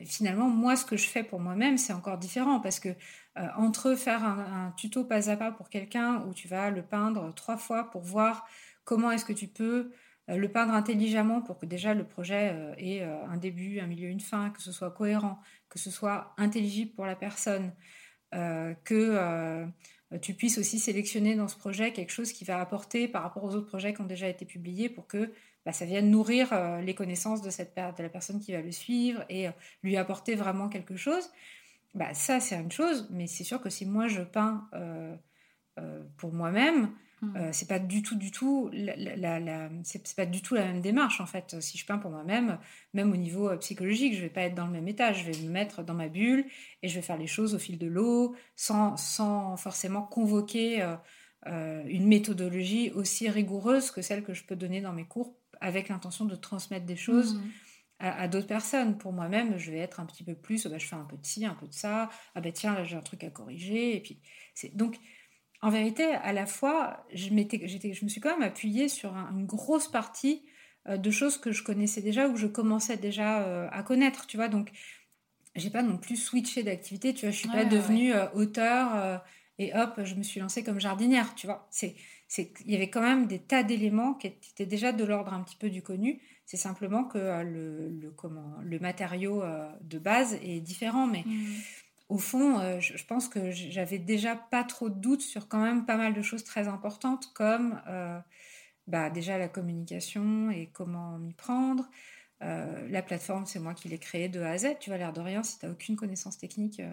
finalement, 0.06 0.50
moi, 0.50 0.76
ce 0.76 0.86
que 0.86 0.98
je 0.98 1.08
fais 1.08 1.24
pour 1.24 1.40
moi-même, 1.40 1.78
c'est 1.78 1.94
encore 1.94 2.18
différent 2.18 2.60
parce 2.60 2.80
que 2.80 2.90
euh, 2.90 3.48
entre 3.56 3.96
faire 3.96 4.24
un, 4.24 4.74
tuto 4.78 5.06
pas 5.06 5.30
à 5.30 5.38
pas 5.38 5.52
pour 5.52 5.70
quelqu'un 5.70 6.24
où 6.28 6.34
tu 6.34 6.48
vas 6.48 6.70
le 6.70 6.84
peindre 6.84 7.34
trois 7.34 7.58
fois 7.58 7.90
pour 7.90 8.02
voir 8.02 8.48
comment 8.84 9.12
est-ce 9.12 9.26
que 9.26 9.34
tu 9.34 9.48
peux 9.48 9.92
euh, 10.30 10.38
le 10.38 10.52
peindre 10.52 10.74
intelligemment 10.74 11.42
pour 11.42 11.58
que 11.58 11.66
déjà 11.66 11.94
le 11.94 12.06
projet 12.06 12.76
ait 12.78 13.04
un 13.04 13.38
début, 13.38 13.80
un 13.80 13.88
milieu, 13.88 14.10
une 14.10 14.20
fin, 14.20 14.50
que 14.50 14.62
ce 14.62 14.72
soit 14.72 14.92
cohérent, 14.92 15.40
que 15.70 15.80
ce 15.80 15.90
soit 15.90 16.34
intelligible 16.38 16.92
pour 16.94 17.06
la 17.06 17.16
personne, 17.16 17.74
que 18.32 19.68
tu 20.22 20.34
puisses 20.34 20.57
aussi 20.57 20.80
sélectionner 20.80 21.36
dans 21.36 21.47
ce 21.47 21.57
projet 21.57 21.91
quelque 21.91 22.11
chose 22.11 22.32
qui 22.32 22.45
va 22.45 22.59
apporter 22.59 23.07
par 23.07 23.24
rapport 23.24 23.43
aux 23.43 23.55
autres 23.55 23.68
projets 23.68 23.93
qui 23.93 24.01
ont 24.01 24.05
déjà 24.05 24.28
été 24.28 24.45
publiés 24.45 24.89
pour 24.89 25.07
que 25.07 25.32
bah, 25.66 25.72
ça 25.72 25.86
vienne 25.86 26.11
nourrir 26.11 26.51
euh, 26.51 26.82
les 26.82 26.93
connaissances 26.93 27.41
de, 27.41 27.49
cette, 27.49 27.76
de 27.76 28.03
la 28.03 28.09
personne 28.09 28.39
qui 28.39 28.51
va 28.51 28.61
le 28.61 28.72
suivre 28.72 29.24
et 29.30 29.47
euh, 29.47 29.51
lui 29.82 29.97
apporter 29.97 30.36
vraiment 30.36 30.70
quelque 30.70 30.97
chose. 30.97 31.30
Bah, 31.93 32.14
ça, 32.14 32.39
c'est 32.39 32.55
une 32.55 32.72
chose, 32.72 33.07
mais 33.11 33.28
c'est 33.28 33.43
sûr 33.43 33.61
que 33.61 33.70
si 33.70 33.86
moi 33.86 34.07
je 34.07 34.22
peins 34.22 34.68
euh, 34.74 35.16
euh, 35.80 36.03
pour 36.18 36.34
moi-même, 36.34 36.91
Mm. 37.24 37.38
euh, 37.38 37.50
c'est 37.54 37.68
pas 37.68 37.80
du 37.80 38.02
tout, 38.02 38.16
du 38.16 38.32
tout, 38.32 38.70
la, 38.74 38.96
la- 38.96 39.16
la- 39.16 39.40
la- 39.40 39.70
c'est 39.84 40.16
pas 40.16 40.26
du 40.26 40.42
tout 40.42 40.56
la 40.56 40.66
même 40.66 40.82
démarche 40.82 41.22
en 41.22 41.26
fait. 41.26 41.56
Si 41.62 41.78
je 41.78 41.86
peins 41.86 41.98
pour 41.98 42.12
moi-même, 42.12 42.60
même 42.94 43.12
au 43.12 43.16
niveau 43.16 43.50
euh, 43.50 43.58
psychologique, 43.58 44.14
je 44.16 44.22
vais 44.22 44.30
pas 44.30 44.42
être 44.42 44.56
dans 44.56 44.66
le 44.66 44.74
même 44.74 44.88
état. 44.88 45.14
Je 45.14 45.24
vais 45.24 45.38
me 45.46 45.50
mettre 45.50 45.84
dans 45.84 45.94
ma 45.94 46.10
bulle 46.10 46.46
et 46.82 46.88
je 46.90 46.96
vais 46.96 47.02
faire 47.02 47.18
les 47.18 47.28
choses 47.28 47.56
au 47.56 47.60
fil 47.60 47.78
de 47.78 47.88
l'eau, 47.88 48.36
sans, 48.56 48.98
sans 48.98 49.56
forcément 49.58 50.02
convoquer 50.04 50.82
euh, 50.82 50.96
euh, 51.48 51.84
une 51.88 52.08
méthodologie 52.08 52.92
aussi 52.92 53.30
rigoureuse 53.30 53.92
que 53.92 54.02
celle 54.02 54.24
que 54.24 54.34
je 54.34 54.44
peux 54.44 54.56
donner 54.56 54.82
dans 54.82 54.94
mes 54.94 55.06
cours, 55.06 55.36
avec 55.62 55.90
l'intention 55.90 56.26
de 56.26 56.36
transmettre 56.36 56.86
des 56.86 56.96
choses 56.98 57.40
à, 58.00 58.22
à 58.24 58.28
d'autres 58.28 58.48
personnes. 58.48 58.98
Pour 58.98 59.14
moi-même, 59.14 59.58
je 59.58 59.72
vais 59.72 59.80
être 59.80 60.00
un 60.00 60.06
petit 60.06 60.24
peu 60.24 60.36
plus, 60.36 60.66
oh 60.66 60.70
bah, 60.70 60.78
je 60.78 60.86
fais 60.88 60.96
un 60.96 61.06
peu 61.06 61.16
de 61.18 61.26
ci, 61.26 61.46
un 61.46 61.54
peu 61.56 61.68
de 61.68 61.74
ça, 61.74 62.10
ah 62.36 62.42
ben 62.42 62.52
tiens, 62.52 62.74
là 62.74 62.84
j'ai 62.84 62.98
un 62.98 63.02
truc 63.02 63.24
à 63.24 63.30
corriger. 63.30 63.96
Et 63.96 64.02
puis, 64.02 64.20
c'est 64.54 64.76
donc, 64.76 64.98
en 65.64 65.72
vérité, 65.72 66.03
à 66.05 66.34
la 66.34 66.45
fois, 66.45 67.05
je, 67.14 67.32
me 67.34 68.09
suis 68.09 68.22
quand 68.22 68.38
même 68.38 68.47
appuyée 68.47 68.89
sur 68.89 69.16
un- 69.16 69.32
une 69.32 69.45
grosse 69.45 69.89
partie 69.89 70.43
euh, 70.89 70.97
de 70.97 71.11
choses 71.11 71.38
que 71.38 71.51
je 71.51 71.64
connaissais 71.64 72.01
déjà 72.01 72.28
ou 72.28 72.34
que 72.34 72.39
je 72.39 72.47
commençais 72.47 72.97
déjà 72.97 73.43
euh, 73.43 73.70
à 73.72 73.84
connaître, 73.84 74.28
tu 74.28 74.38
vois. 74.38 74.49
Donc, 74.49 74.72
j'ai 75.55 75.70
pas 75.70 75.84
non 75.84 75.97
plus 75.97 76.18
switché 76.18 76.64
d'activité, 76.64 77.14
tu 77.14 77.26
vois. 77.26 77.32
Je 77.32 77.38
suis 77.39 77.47
Ouais, 77.47 77.49
pas 77.49 77.66
ouais, 77.66 77.66
devenue 77.66 78.14
euh, 78.14 78.30
auteur 78.34 79.22
et 79.59 79.74
hop, 79.76 80.01
je 80.03 80.16
me 80.16 80.24
suis 80.24 80.39
lancée 80.39 80.64
comme 80.64 80.80
jardinière, 80.80 81.36
tu 81.36 81.47
vois. 81.47 81.68
C'est, 81.72 81.95
c'est, 82.28 82.53
il 82.66 82.72
y 82.72 82.76
avait 82.76 82.89
quand 82.89 83.01
même 83.01 83.28
des 83.28 83.39
tas 83.39 83.64
d'éléments 83.64 84.16
qui 84.16 84.28
étaient 84.28 84.66
déjà 84.66 84.91
de 84.91 85.03
l'ordre 85.05 85.34
un 85.34 85.43
petit 85.43 85.55
peu 85.57 85.70
du 85.70 85.84
connu. 85.84 86.22
C'est 86.45 86.57
simplement 86.57 87.05
que 87.05 87.20
le, 87.43 87.89
le, 87.89 88.11
comment, 88.11 88.57
le 88.64 88.80
matériau 88.80 89.43
de 89.82 89.99
base 89.99 90.36
est 90.43 90.59
différent, 90.59 91.07
mais 91.07 91.26
Mhm. 91.26 91.64
Au 92.14 92.20
fond, 92.20 92.59
euh, 92.59 92.80
je, 92.80 93.03
pense 93.05 93.28
que 93.28 93.49
j'avais 93.49 93.97
déjà 93.97 94.36
pas 94.36 94.64
trop 94.64 94.89
de 94.89 94.99
doutes 94.99 95.24
sur 95.24 95.47
quand 95.47 95.64
même 95.64 95.84
pas 95.84 95.97
mal 95.97 96.14
de 96.14 96.22
choses 96.22 96.43
très 96.43 96.68
importantes, 96.68 97.34
comme 97.34 97.82
euh, 97.88 98.20
bah, 98.86 99.09
déjà 99.09 99.39
la 99.39 99.47
communication 99.47 100.51
et 100.51 100.70
comment 100.74 101.18
m'y 101.18 101.34
prendre. 101.34 101.89
Euh, 102.43 102.88
la 102.89 103.01
plateforme, 103.01 103.47
c'est 103.47 103.57
moi 103.57 103.74
qui 103.74 103.89
l'ai 103.89 103.97
créée 103.97 104.30
de 104.30 104.41
A 104.41 104.51
à 104.51 104.57
Z. 104.59 104.76
Tu 104.80 104.91
vois, 104.91 104.99
l'air 104.99 105.11
de 105.11 105.22
rien, 105.22 105.41
si 105.41 105.57
tu 105.57 105.66
n'as 105.66 105.72
aucune 105.72 105.95
connaissance 105.95 106.38
technique, 106.38 106.84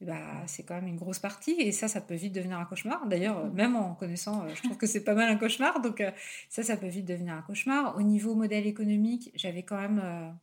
bah, 0.00 0.42
c'est 0.48 0.64
quand 0.64 0.74
même 0.74 0.88
une 0.88 0.96
grosse 0.96 1.20
partie. 1.20 1.54
Et 1.60 1.70
ça, 1.70 1.86
ça 1.86 2.00
peut 2.00 2.16
vite 2.16 2.32
devenir 2.32 2.58
un 2.58 2.64
cauchemar. 2.64 3.06
D'ailleurs, 3.06 3.48
même 3.52 3.76
en 3.76 3.94
connaissant, 3.94 4.48
je 4.48 4.60
trouve 4.60 4.76
que 4.76 4.88
c'est 4.88 5.04
pas 5.04 5.14
mal 5.14 5.28
un 5.28 5.36
cauchemar. 5.36 5.80
Donc, 5.82 6.02
ça, 6.48 6.64
ça 6.64 6.76
peut 6.76 6.88
vite 6.88 7.06
devenir 7.06 7.34
un 7.34 7.42
cauchemar. 7.42 7.96
Au 7.96 8.02
niveau 8.02 8.34
modèle 8.34 8.66
économique, 8.66 9.30
j'avais 9.36 9.62
quand 9.62 9.80
même 9.80 10.36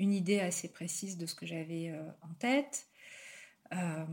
une 0.00 0.12
idée 0.12 0.40
assez 0.40 0.66
précise 0.66 1.18
de 1.18 1.26
ce 1.26 1.36
que 1.36 1.46
j'avais 1.46 1.94
en 2.22 2.34
tête. 2.40 2.88
Euh, 3.72 4.04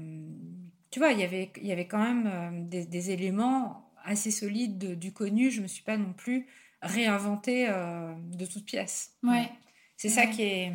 tu 0.91 0.99
vois, 0.99 1.12
il 1.12 1.20
y 1.20 1.24
avait, 1.24 1.51
il 1.58 1.66
y 1.68 1.72
avait 1.72 1.88
quand 1.88 2.01
même 2.04 2.28
euh, 2.28 2.68
des, 2.70 2.86
des 2.86 3.12
éléments 3.12 3.91
assez 4.04 4.32
solides 4.32 4.78
de- 4.78 4.95
du 4.95 5.14
connu. 5.14 5.49
Je 5.51 5.62
me 5.62 5.68
suis 5.68 5.84
pas 5.84 5.97
non 5.97 6.14
plus 6.14 6.47
réinventée 6.82 7.68
euh, 7.70 8.14
de 8.34 8.45
toutes 8.45 8.66
pièces. 8.66 9.18
Ouais. 9.24 9.49
C'est 9.97 10.10
ça 10.10 10.28
qui 10.28 10.41
est, 10.43 10.74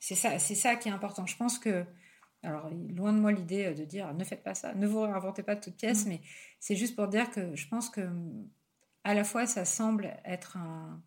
c'est 0.00 0.14
ça, 0.14 0.38
c'est 0.38 0.54
ça 0.54 0.76
qui 0.76 0.88
est 0.88 0.92
important. 0.92 1.26
Je 1.26 1.36
pense 1.36 1.58
que, 1.58 1.84
alors 2.42 2.70
loin 2.70 3.12
de 3.12 3.18
moi 3.18 3.32
l'idée 3.32 3.74
de 3.74 3.84
dire 3.84 4.12
ne 4.14 4.24
faites 4.24 4.42
pas 4.42 4.54
ça, 4.54 4.74
ne 4.74 4.86
vous 4.86 5.02
réinventez 5.02 5.42
pas 5.42 5.54
de 5.54 5.60
toutes 5.60 5.76
pièces, 5.76 6.06
Mm. 6.06 6.08
mais 6.08 6.20
c'est 6.60 6.76
juste 6.76 6.96
pour 6.96 7.08
dire 7.08 7.30
que 7.30 7.54
je 7.56 7.68
pense 7.68 7.90
que 7.90 8.08
à 9.04 9.12
la 9.14 9.24
fois 9.24 9.46
ça 9.46 9.64
semble 9.64 10.16
être 10.24 10.56
un, 10.56 11.02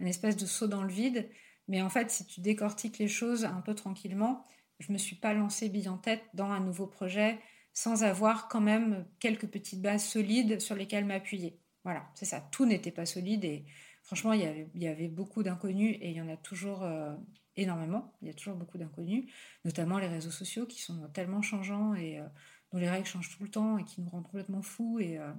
un 0.00 0.06
espèce 0.06 0.36
de 0.36 0.46
saut 0.46 0.68
dans 0.68 0.82
le 0.84 0.92
vide, 0.92 1.28
mais 1.68 1.82
en 1.82 1.90
fait 1.90 2.10
si 2.10 2.24
tu 2.26 2.40
décortiques 2.40 2.98
les 2.98 3.08
choses 3.08 3.44
un 3.44 3.60
peu 3.62 3.74
tranquillement, 3.74 4.44
je 4.82 4.92
me 4.92 4.98
suis 4.98 5.16
pas 5.16 5.32
lancée 5.32 5.68
bille 5.68 5.88
en 5.88 5.96
tête 5.96 6.22
dans 6.34 6.50
un 6.50 6.60
nouveau 6.60 6.86
projet 6.86 7.38
sans 7.72 8.02
avoir 8.02 8.48
quand 8.48 8.60
même 8.60 9.06
quelques 9.18 9.46
petites 9.46 9.80
bases 9.80 10.04
solides 10.04 10.60
sur 10.60 10.74
lesquelles 10.74 11.04
m'appuyer. 11.04 11.58
Voilà, 11.84 12.04
c'est 12.14 12.24
ça. 12.24 12.40
Tout 12.52 12.66
n'était 12.66 12.90
pas 12.90 13.06
solide 13.06 13.44
et 13.44 13.64
franchement, 14.02 14.32
il 14.32 14.68
y 14.74 14.86
avait, 14.86 15.08
beaucoup 15.08 15.42
d'inconnus 15.42 15.96
et 16.00 16.10
il 16.10 16.16
y 16.16 16.20
en 16.20 16.28
a 16.28 16.36
toujours 16.36 16.82
euh, 16.82 17.14
énormément. 17.56 18.12
Il 18.20 18.28
y 18.28 18.30
a 18.30 18.34
toujours 18.34 18.56
beaucoup 18.56 18.76
d'inconnus, 18.76 19.32
notamment 19.64 19.98
les 19.98 20.08
réseaux 20.08 20.30
sociaux 20.30 20.66
qui 20.66 20.82
sont 20.82 21.08
tellement 21.14 21.42
changeants 21.42 21.94
et 21.94 22.18
euh, 22.18 22.26
dont 22.72 22.78
les 22.78 22.90
règles 22.90 23.06
changent 23.06 23.36
tout 23.36 23.42
le 23.42 23.50
temps 23.50 23.78
et 23.78 23.84
qui 23.84 24.00
nous 24.00 24.08
rendent 24.08 24.26
complètement 24.26 24.62
fous. 24.62 24.98
Et 25.00 25.18
euh, 25.18 25.32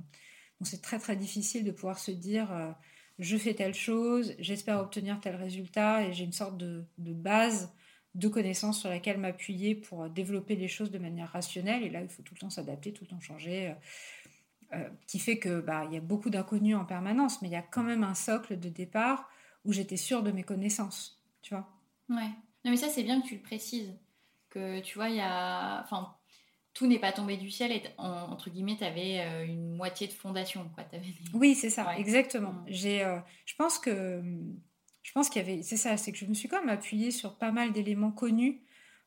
c'est 0.61 0.81
très 0.81 0.99
très 0.99 1.15
difficile 1.15 1.65
de 1.65 1.71
pouvoir 1.71 1.99
se 1.99 2.11
dire 2.11 2.75
je 3.19 3.35
fais 3.35 3.53
telle 3.53 3.73
chose, 3.73 4.33
j'espère 4.39 4.79
obtenir 4.79 5.19
tel 5.19 5.35
résultat 5.35 6.07
et 6.07 6.13
j'ai 6.13 6.23
une 6.23 6.31
sorte 6.31 6.57
de 6.57 6.87
base 6.97 7.69
de 8.16 8.28
connaissances 8.28 8.80
sur 8.80 8.89
laquelle 8.89 9.18
m'appuyer 9.18 9.76
pour 9.76 10.09
développer 10.09 10.55
les 10.55 10.68
choses 10.68 10.91
de 10.91 10.99
manière 10.99 11.32
rationnelle. 11.32 11.84
Et 11.84 11.89
là, 11.89 12.01
il 12.01 12.09
faut 12.09 12.22
tout 12.22 12.36
le 12.36 12.39
temps 12.39 12.49
s'adapter, 12.49 12.93
tout 12.93 13.03
le 13.03 13.09
temps 13.09 13.20
changer. 13.20 13.70
euh, 13.70 13.74
euh, 14.74 14.89
qui 15.05 15.20
fait 15.20 15.38
que 15.38 15.61
bah, 15.61 15.86
il 15.88 15.93
y 15.93 15.97
a 15.97 16.01
beaucoup 16.01 16.32
d'inconnus 16.32 16.76
en 16.76 16.84
permanence, 16.84 17.41
mais 17.41 17.47
il 17.47 17.51
y 17.51 17.55
a 17.55 17.61
quand 17.61 17.84
même 17.84 18.03
un 18.03 18.16
socle 18.16 18.59
de 18.59 18.70
départ 18.70 19.30
où 19.66 19.72
j'étais 19.72 19.97
sûre 19.97 20.24
de 20.24 20.32
mes 20.32 20.41
connaissances, 20.41 21.22
tu 21.43 21.53
vois. 21.53 21.68
Ouais. 22.09 22.30
Non, 22.66 22.72
mais 22.72 22.78
ça, 22.78 22.89
c'est 22.89 23.03
bien 23.03 23.22
que 23.22 23.28
tu 23.28 23.36
le 23.36 23.41
précises. 23.41 23.93
Que 24.49 24.80
tu 24.80 24.95
vois, 24.95 25.09
il 25.09 25.18
y 25.18 25.22
a. 25.22 25.82
Enfin, 25.84 26.16
tout 26.74 26.88
n'est 26.88 26.97
pas 26.97 27.11
tombé 27.11 27.38
du 27.38 27.51
ciel 27.51 27.72
et 27.72 27.84
entre 27.99 28.49
guillemets, 28.49 28.76
tu 28.76 28.84
avais 28.84 29.45
une 29.45 29.76
moitié 29.76 30.07
de 30.07 30.14
fondation. 30.14 30.68
Quoi. 30.74 30.86
Oui, 31.36 31.53
c'est 31.53 31.70
ça, 31.70 31.95
exactement. 31.97 32.53
Mm. 32.53 32.66
J'ai, 32.68 33.18
je 33.45 33.55
pense 33.55 33.78
que 33.78 34.24
je 35.03 35.11
pense 35.11 35.29
qu'il 35.29 35.41
y 35.41 35.45
avait, 35.45 35.61
c'est 35.61 35.77
ça, 35.77 35.97
c'est 35.97 36.11
que 36.11 36.17
je 36.17 36.25
me 36.25 36.33
suis 36.33 36.47
quand 36.47 36.59
même 36.59 36.69
appuyée 36.69 37.11
sur 37.11 37.37
pas 37.37 37.51
mal 37.51 37.71
d'éléments 37.71 38.11
connus 38.11 38.61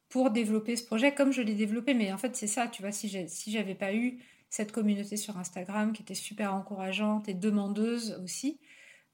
pour 0.08 0.30
développer 0.30 0.76
ce 0.76 0.84
projet 0.84 1.12
comme 1.14 1.32
je 1.32 1.42
l'ai 1.42 1.54
développé. 1.54 1.94
Mais 1.94 2.12
en 2.12 2.18
fait, 2.18 2.36
c'est 2.36 2.46
ça, 2.46 2.68
tu 2.68 2.82
vois, 2.82 2.92
si 2.92 3.08
j'ai, 3.08 3.26
si 3.28 3.50
j'avais 3.50 3.74
pas 3.74 3.94
eu 3.94 4.18
cette 4.50 4.72
communauté 4.72 5.16
sur 5.16 5.36
Instagram 5.38 5.92
qui 5.92 6.02
était 6.02 6.14
super 6.14 6.54
encourageante 6.54 7.28
et 7.28 7.34
demandeuse 7.34 8.20
aussi, 8.22 8.60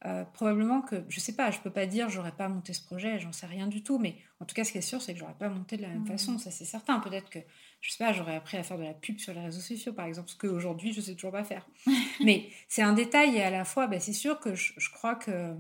euh, 0.04 0.24
probablement 0.24 0.82
que, 0.82 1.04
je 1.08 1.20
sais 1.20 1.36
pas, 1.36 1.52
je 1.52 1.60
peux 1.60 1.70
pas 1.70 1.86
dire 1.86 2.08
j'aurais 2.08 2.32
pas 2.32 2.48
monté 2.48 2.72
ce 2.72 2.84
projet, 2.84 3.20
j'en 3.20 3.30
sais 3.30 3.46
rien 3.46 3.68
du 3.68 3.84
tout, 3.84 3.98
mais 3.98 4.16
en 4.40 4.44
tout 4.44 4.54
cas, 4.54 4.64
ce 4.64 4.72
qui 4.72 4.78
est 4.78 4.82
sûr, 4.82 5.00
c'est 5.00 5.12
que 5.12 5.20
j'aurais 5.20 5.36
pas 5.38 5.48
monté 5.48 5.76
de 5.76 5.82
la 5.82 5.88
même 5.88 6.02
mmh. 6.02 6.06
façon, 6.08 6.38
ça 6.38 6.50
c'est 6.50 6.64
certain. 6.64 6.98
Peut-être 6.98 7.30
que, 7.30 7.38
je 7.80 7.92
sais 7.92 8.04
pas, 8.04 8.12
j'aurais 8.12 8.34
appris 8.34 8.56
à 8.56 8.64
faire 8.64 8.78
de 8.78 8.82
la 8.82 8.94
pub 8.94 9.18
sur 9.20 9.32
les 9.32 9.40
réseaux 9.40 9.60
sociaux, 9.60 9.92
par 9.92 10.06
exemple, 10.06 10.28
ce 10.28 10.36
qu'aujourd'hui, 10.36 10.92
je 10.92 11.00
sais 11.00 11.14
toujours 11.14 11.30
pas 11.30 11.44
faire. 11.44 11.68
mais 12.24 12.48
c'est 12.66 12.82
un 12.82 12.94
détail 12.94 13.36
et 13.36 13.42
à 13.42 13.50
la 13.50 13.64
fois, 13.64 13.86
bah, 13.86 14.00
c'est 14.00 14.12
sûr 14.12 14.40
que 14.40 14.56
je, 14.56 14.90
crois 14.92 15.14
que 15.14 15.54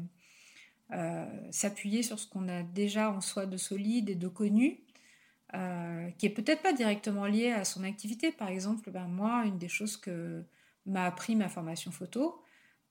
euh, 0.92 1.26
s'appuyer 1.50 2.02
sur 2.02 2.18
ce 2.18 2.26
qu'on 2.26 2.48
a 2.48 2.62
déjà 2.62 3.10
en 3.10 3.20
soi 3.20 3.46
de 3.46 3.56
solide 3.56 4.10
et 4.10 4.14
de 4.14 4.28
connu, 4.28 4.80
euh, 5.54 6.10
qui 6.18 6.26
est 6.26 6.30
peut-être 6.30 6.62
pas 6.62 6.72
directement 6.72 7.26
lié 7.26 7.50
à 7.50 7.64
son 7.64 7.84
activité. 7.84 8.32
Par 8.32 8.48
exemple, 8.48 8.90
ben 8.90 9.06
moi, 9.06 9.44
une 9.46 9.58
des 9.58 9.68
choses 9.68 9.96
que 9.96 10.44
m'a 10.86 11.04
appris 11.04 11.36
ma 11.36 11.48
formation 11.48 11.90
photo, 11.90 12.42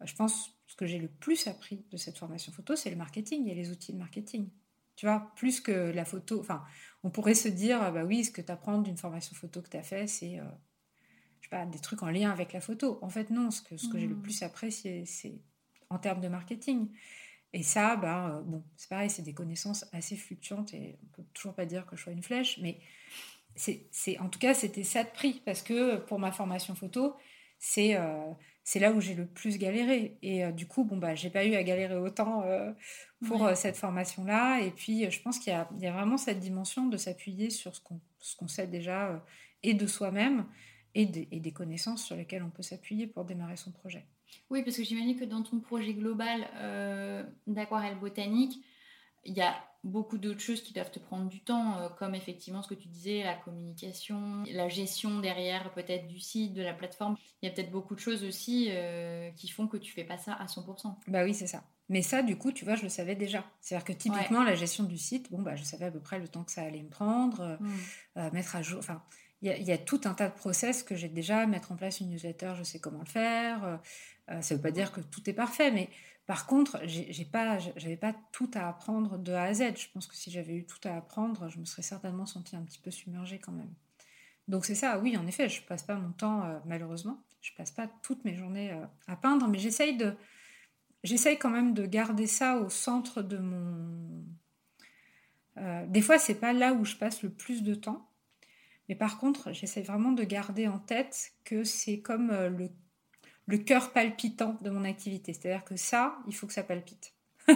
je 0.03 0.15
pense 0.15 0.57
ce 0.67 0.75
que 0.75 0.85
j'ai 0.85 0.99
le 0.99 1.07
plus 1.07 1.47
appris 1.47 1.83
de 1.91 1.97
cette 1.97 2.17
formation 2.17 2.51
photo, 2.51 2.75
c'est 2.75 2.89
le 2.89 2.95
marketing 2.95 3.47
et 3.47 3.55
les 3.55 3.71
outils 3.71 3.93
de 3.93 3.97
marketing. 3.97 4.49
Tu 4.95 5.05
vois, 5.05 5.31
plus 5.35 5.61
que 5.61 5.71
la 5.71 6.05
photo. 6.05 6.39
Enfin, 6.39 6.63
on 7.03 7.09
pourrait 7.09 7.33
se 7.33 7.47
dire, 7.47 7.79
bah 7.91 8.03
oui, 8.03 8.23
ce 8.23 8.31
que 8.31 8.41
tu 8.41 8.51
apprends 8.51 8.79
d'une 8.79 8.97
formation 8.97 9.35
photo 9.35 9.61
que 9.61 9.69
tu 9.69 9.77
as 9.77 9.83
fait, 9.83 10.07
c'est 10.07 10.39
euh, 10.39 10.43
je 11.39 11.47
sais 11.47 11.49
pas, 11.49 11.65
des 11.65 11.79
trucs 11.79 12.03
en 12.03 12.09
lien 12.09 12.31
avec 12.31 12.53
la 12.53 12.61
photo. 12.61 12.99
En 13.01 13.09
fait, 13.09 13.29
non, 13.29 13.51
ce 13.51 13.61
que, 13.61 13.77
ce 13.77 13.89
que 13.89 13.99
j'ai 13.99 14.07
le 14.07 14.15
mmh. 14.15 14.21
plus 14.21 14.43
apprécié, 14.43 15.05
c'est 15.05 15.41
en 15.89 15.97
termes 15.97 16.21
de 16.21 16.27
marketing. 16.27 16.89
Et 17.53 17.63
ça, 17.63 17.95
bah, 17.97 18.41
bon, 18.45 18.63
c'est 18.77 18.89
pareil, 18.89 19.09
c'est 19.09 19.21
des 19.21 19.33
connaissances 19.33 19.85
assez 19.91 20.15
fluctuantes 20.15 20.73
et 20.73 20.97
on 21.03 21.15
peut 21.17 21.23
toujours 21.33 21.53
pas 21.53 21.65
dire 21.65 21.85
que 21.85 21.95
je 21.95 22.03
sois 22.03 22.13
une 22.13 22.23
flèche, 22.23 22.59
mais 22.61 22.79
c'est, 23.55 24.17
en 24.19 24.29
tout 24.29 24.39
cas, 24.39 24.53
c'était 24.53 24.83
ça 24.83 25.03
de 25.03 25.09
prix 25.09 25.41
parce 25.45 25.61
que 25.61 25.97
pour 25.97 26.19
ma 26.19 26.31
formation 26.31 26.75
photo, 26.75 27.15
c'est 27.59 27.95
euh, 27.97 28.31
c'est 28.63 28.79
là 28.79 28.91
où 28.91 29.01
j'ai 29.01 29.15
le 29.15 29.25
plus 29.25 29.57
galéré. 29.57 30.17
Et 30.21 30.45
euh, 30.45 30.51
du 30.51 30.67
coup, 30.67 30.83
bon, 30.83 30.97
bah, 30.97 31.15
j'ai 31.15 31.29
pas 31.29 31.45
eu 31.45 31.55
à 31.55 31.63
galérer 31.63 31.97
autant 31.97 32.43
euh, 32.43 32.71
pour 33.25 33.45
euh, 33.45 33.55
cette 33.55 33.77
formation-là. 33.77 34.61
Et 34.61 34.71
puis, 34.71 35.09
je 35.09 35.21
pense 35.21 35.39
qu'il 35.39 35.53
y, 35.53 35.83
y 35.83 35.87
a, 35.87 35.91
vraiment 35.91 36.17
cette 36.17 36.39
dimension 36.39 36.87
de 36.87 36.97
s'appuyer 36.97 37.49
sur 37.49 37.75
ce 37.75 37.81
qu'on, 37.81 37.99
ce 38.19 38.35
qu'on 38.35 38.47
sait 38.47 38.67
déjà 38.67 39.23
et 39.63 39.73
de 39.73 39.87
soi-même 39.87 40.45
et, 40.95 41.03
et, 41.31 41.39
des 41.39 41.51
connaissances 41.51 42.03
sur 42.03 42.15
lesquelles 42.15 42.43
on 42.43 42.49
peut 42.49 42.63
s'appuyer 42.63 43.07
pour 43.07 43.25
démarrer 43.25 43.57
son 43.57 43.71
projet. 43.71 44.05
Oui, 44.49 44.63
parce 44.63 44.77
que 44.77 44.83
j'imagine 44.83 45.19
que 45.19 45.25
dans 45.25 45.43
ton 45.43 45.59
projet 45.59 45.93
global 45.93 46.47
d'aquarelle 47.47 47.97
botanique, 47.97 48.63
il 49.23 49.33
y 49.33 49.41
a 49.41 49.55
beaucoup 49.83 50.17
d'autres 50.17 50.39
choses 50.39 50.61
qui 50.61 50.73
doivent 50.73 50.91
te 50.91 50.99
prendre 50.99 51.27
du 51.27 51.41
temps, 51.41 51.79
euh, 51.79 51.89
comme 51.89 52.13
effectivement 52.13 52.61
ce 52.61 52.67
que 52.67 52.75
tu 52.75 52.87
disais, 52.87 53.23
la 53.23 53.35
communication, 53.35 54.43
la 54.51 54.69
gestion 54.69 55.19
derrière 55.19 55.71
peut-être 55.73 56.07
du 56.07 56.19
site, 56.19 56.53
de 56.53 56.61
la 56.61 56.73
plateforme. 56.73 57.17
Il 57.41 57.49
y 57.49 57.51
a 57.51 57.53
peut-être 57.53 57.71
beaucoup 57.71 57.95
de 57.95 57.99
choses 57.99 58.23
aussi 58.23 58.67
euh, 58.69 59.31
qui 59.31 59.47
font 59.47 59.67
que 59.67 59.77
tu 59.77 59.91
fais 59.91 60.03
pas 60.03 60.17
ça 60.17 60.33
à 60.33 60.45
100%. 60.45 60.95
Bah 61.07 61.23
oui, 61.23 61.33
c'est 61.33 61.47
ça. 61.47 61.63
Mais 61.89 62.01
ça, 62.01 62.21
du 62.21 62.37
coup, 62.37 62.51
tu 62.51 62.63
vois, 62.63 62.75
je 62.75 62.83
le 62.83 62.89
savais 62.89 63.15
déjà. 63.15 63.43
C'est-à-dire 63.59 63.85
que 63.85 63.93
typiquement, 63.93 64.43
la 64.43 64.55
gestion 64.55 64.83
du 64.85 64.97
site, 64.97 65.29
bon, 65.31 65.41
bah, 65.41 65.55
je 65.55 65.63
savais 65.63 65.85
à 65.85 65.91
peu 65.91 65.99
près 65.99 66.19
le 66.19 66.27
temps 66.27 66.43
que 66.43 66.51
ça 66.51 66.61
allait 66.61 66.83
me 66.83 66.89
prendre, 66.89 67.41
euh, 67.41 68.29
mm. 68.29 68.33
mettre 68.33 68.55
à 68.55 68.61
jour. 68.61 68.79
Enfin, 68.79 69.03
il 69.41 69.63
y, 69.63 69.71
a 69.71 69.77
tout 69.77 70.01
un 70.05 70.13
tas 70.13 70.29
de 70.29 70.35
process 70.35 70.83
que 70.83 70.95
j'ai 70.95 71.09
déjà, 71.09 71.47
mettre 71.47 71.71
en 71.71 71.75
place 71.75 71.99
une 71.99 72.09
newsletter, 72.09 72.53
je 72.57 72.63
sais 72.63 72.79
comment 72.79 72.99
le 72.99 73.05
faire. 73.05 73.79
ça 74.27 74.35
ne 74.35 74.55
veut 74.55 74.61
pas 74.61 74.71
dire 74.71 74.91
que 74.91 75.01
tout 75.01 75.27
est 75.29 75.33
parfait, 75.33 75.71
mais 75.71 75.89
par 76.27 76.45
contre, 76.45 76.79
j'ai 76.85 77.25
pas, 77.25 77.57
pas 77.99 78.15
tout 78.31 78.49
à 78.53 78.69
apprendre 78.69 79.17
de 79.17 79.33
A 79.33 79.43
à 79.43 79.53
Z. 79.53 79.75
Je 79.75 79.87
pense 79.93 80.07
que 80.07 80.15
si 80.15 80.31
j'avais 80.31 80.53
eu 80.53 80.65
tout 80.65 80.79
à 80.87 80.95
apprendre, 80.95 81.49
je 81.49 81.59
me 81.59 81.65
serais 81.65 81.81
certainement 81.81 82.25
sentie 82.25 82.55
un 82.55 82.61
petit 82.61 82.79
peu 82.79 82.91
submergée 82.91 83.39
quand 83.39 83.51
même. 83.51 83.73
Donc 84.47 84.65
c'est 84.65 84.75
ça, 84.75 84.99
oui, 84.99 85.17
en 85.17 85.25
effet, 85.27 85.49
je 85.49 85.61
passe 85.61 85.83
pas 85.83 85.95
mon 85.95 86.11
temps, 86.11 86.43
euh, 86.43 86.59
malheureusement, 86.65 87.21
je 87.41 87.51
passe 87.57 87.71
pas 87.71 87.87
toutes 88.03 88.25
mes 88.25 88.35
journées 88.35 88.71
euh, 88.71 88.85
à 89.07 89.15
peindre, 89.15 89.47
mais 89.47 89.59
j'essaye 89.59 89.97
quand 91.37 91.49
même 91.49 91.73
de 91.73 91.85
garder 91.85 92.27
ça 92.27 92.57
au 92.57 92.69
centre 92.69 93.21
de 93.21 93.37
mon. 93.37 94.23
Euh, 95.57 95.85
des 95.87 96.01
fois, 96.01 96.17
c'est 96.17 96.35
pas 96.35 96.53
là 96.53 96.73
où 96.73 96.85
je 96.85 96.95
passe 96.95 97.23
le 97.23 97.29
plus 97.29 97.63
de 97.63 97.75
temps, 97.75 98.09
mais 98.91 98.95
par 98.95 99.17
contre, 99.17 99.53
j'essaye 99.53 99.83
vraiment 99.83 100.11
de 100.11 100.23
garder 100.23 100.67
en 100.67 100.77
tête 100.77 101.31
que 101.45 101.63
c'est 101.63 102.01
comme 102.01 102.29
le 102.29 102.69
le 103.47 103.57
cœur 103.57 103.91
palpitant 103.91 104.57
de 104.61 104.69
mon 104.69 104.85
activité. 104.85 105.33
C'est-à-dire 105.33 105.65
que 105.65 105.75
ça, 105.75 106.17
il 106.27 106.33
faut 106.33 106.47
que 106.47 106.53
ça 106.53 106.63
palpite. 106.63 107.13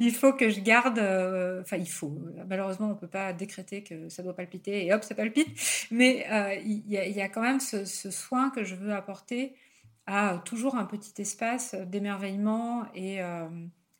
il 0.00 0.12
faut 0.12 0.32
que 0.32 0.50
je 0.50 0.60
garde, 0.60 0.98
euh, 0.98 1.62
enfin 1.62 1.76
il 1.76 1.88
faut, 1.88 2.12
malheureusement 2.48 2.88
on 2.88 2.94
ne 2.94 2.98
peut 2.98 3.08
pas 3.08 3.32
décréter 3.32 3.84
que 3.84 4.08
ça 4.08 4.24
doit 4.24 4.34
palpiter 4.34 4.84
et 4.84 4.92
hop 4.92 5.04
ça 5.04 5.14
palpite, 5.14 5.48
mais 5.92 6.26
euh, 6.32 6.54
il 6.64 6.82
y, 6.88 7.20
a 7.20 7.28
quand 7.28 7.40
même 7.40 7.60
ce, 7.60 7.84
soin 8.10 8.50
que 8.50 8.64
je 8.64 8.74
veux 8.74 8.92
apporter 8.92 9.54
à 10.06 10.42
toujours 10.44 10.74
un 10.74 10.84
petit 10.84 11.22
espace 11.22 11.76
d'émerveillement 11.76 12.86
et, 12.92 13.22
euh, 13.22 13.48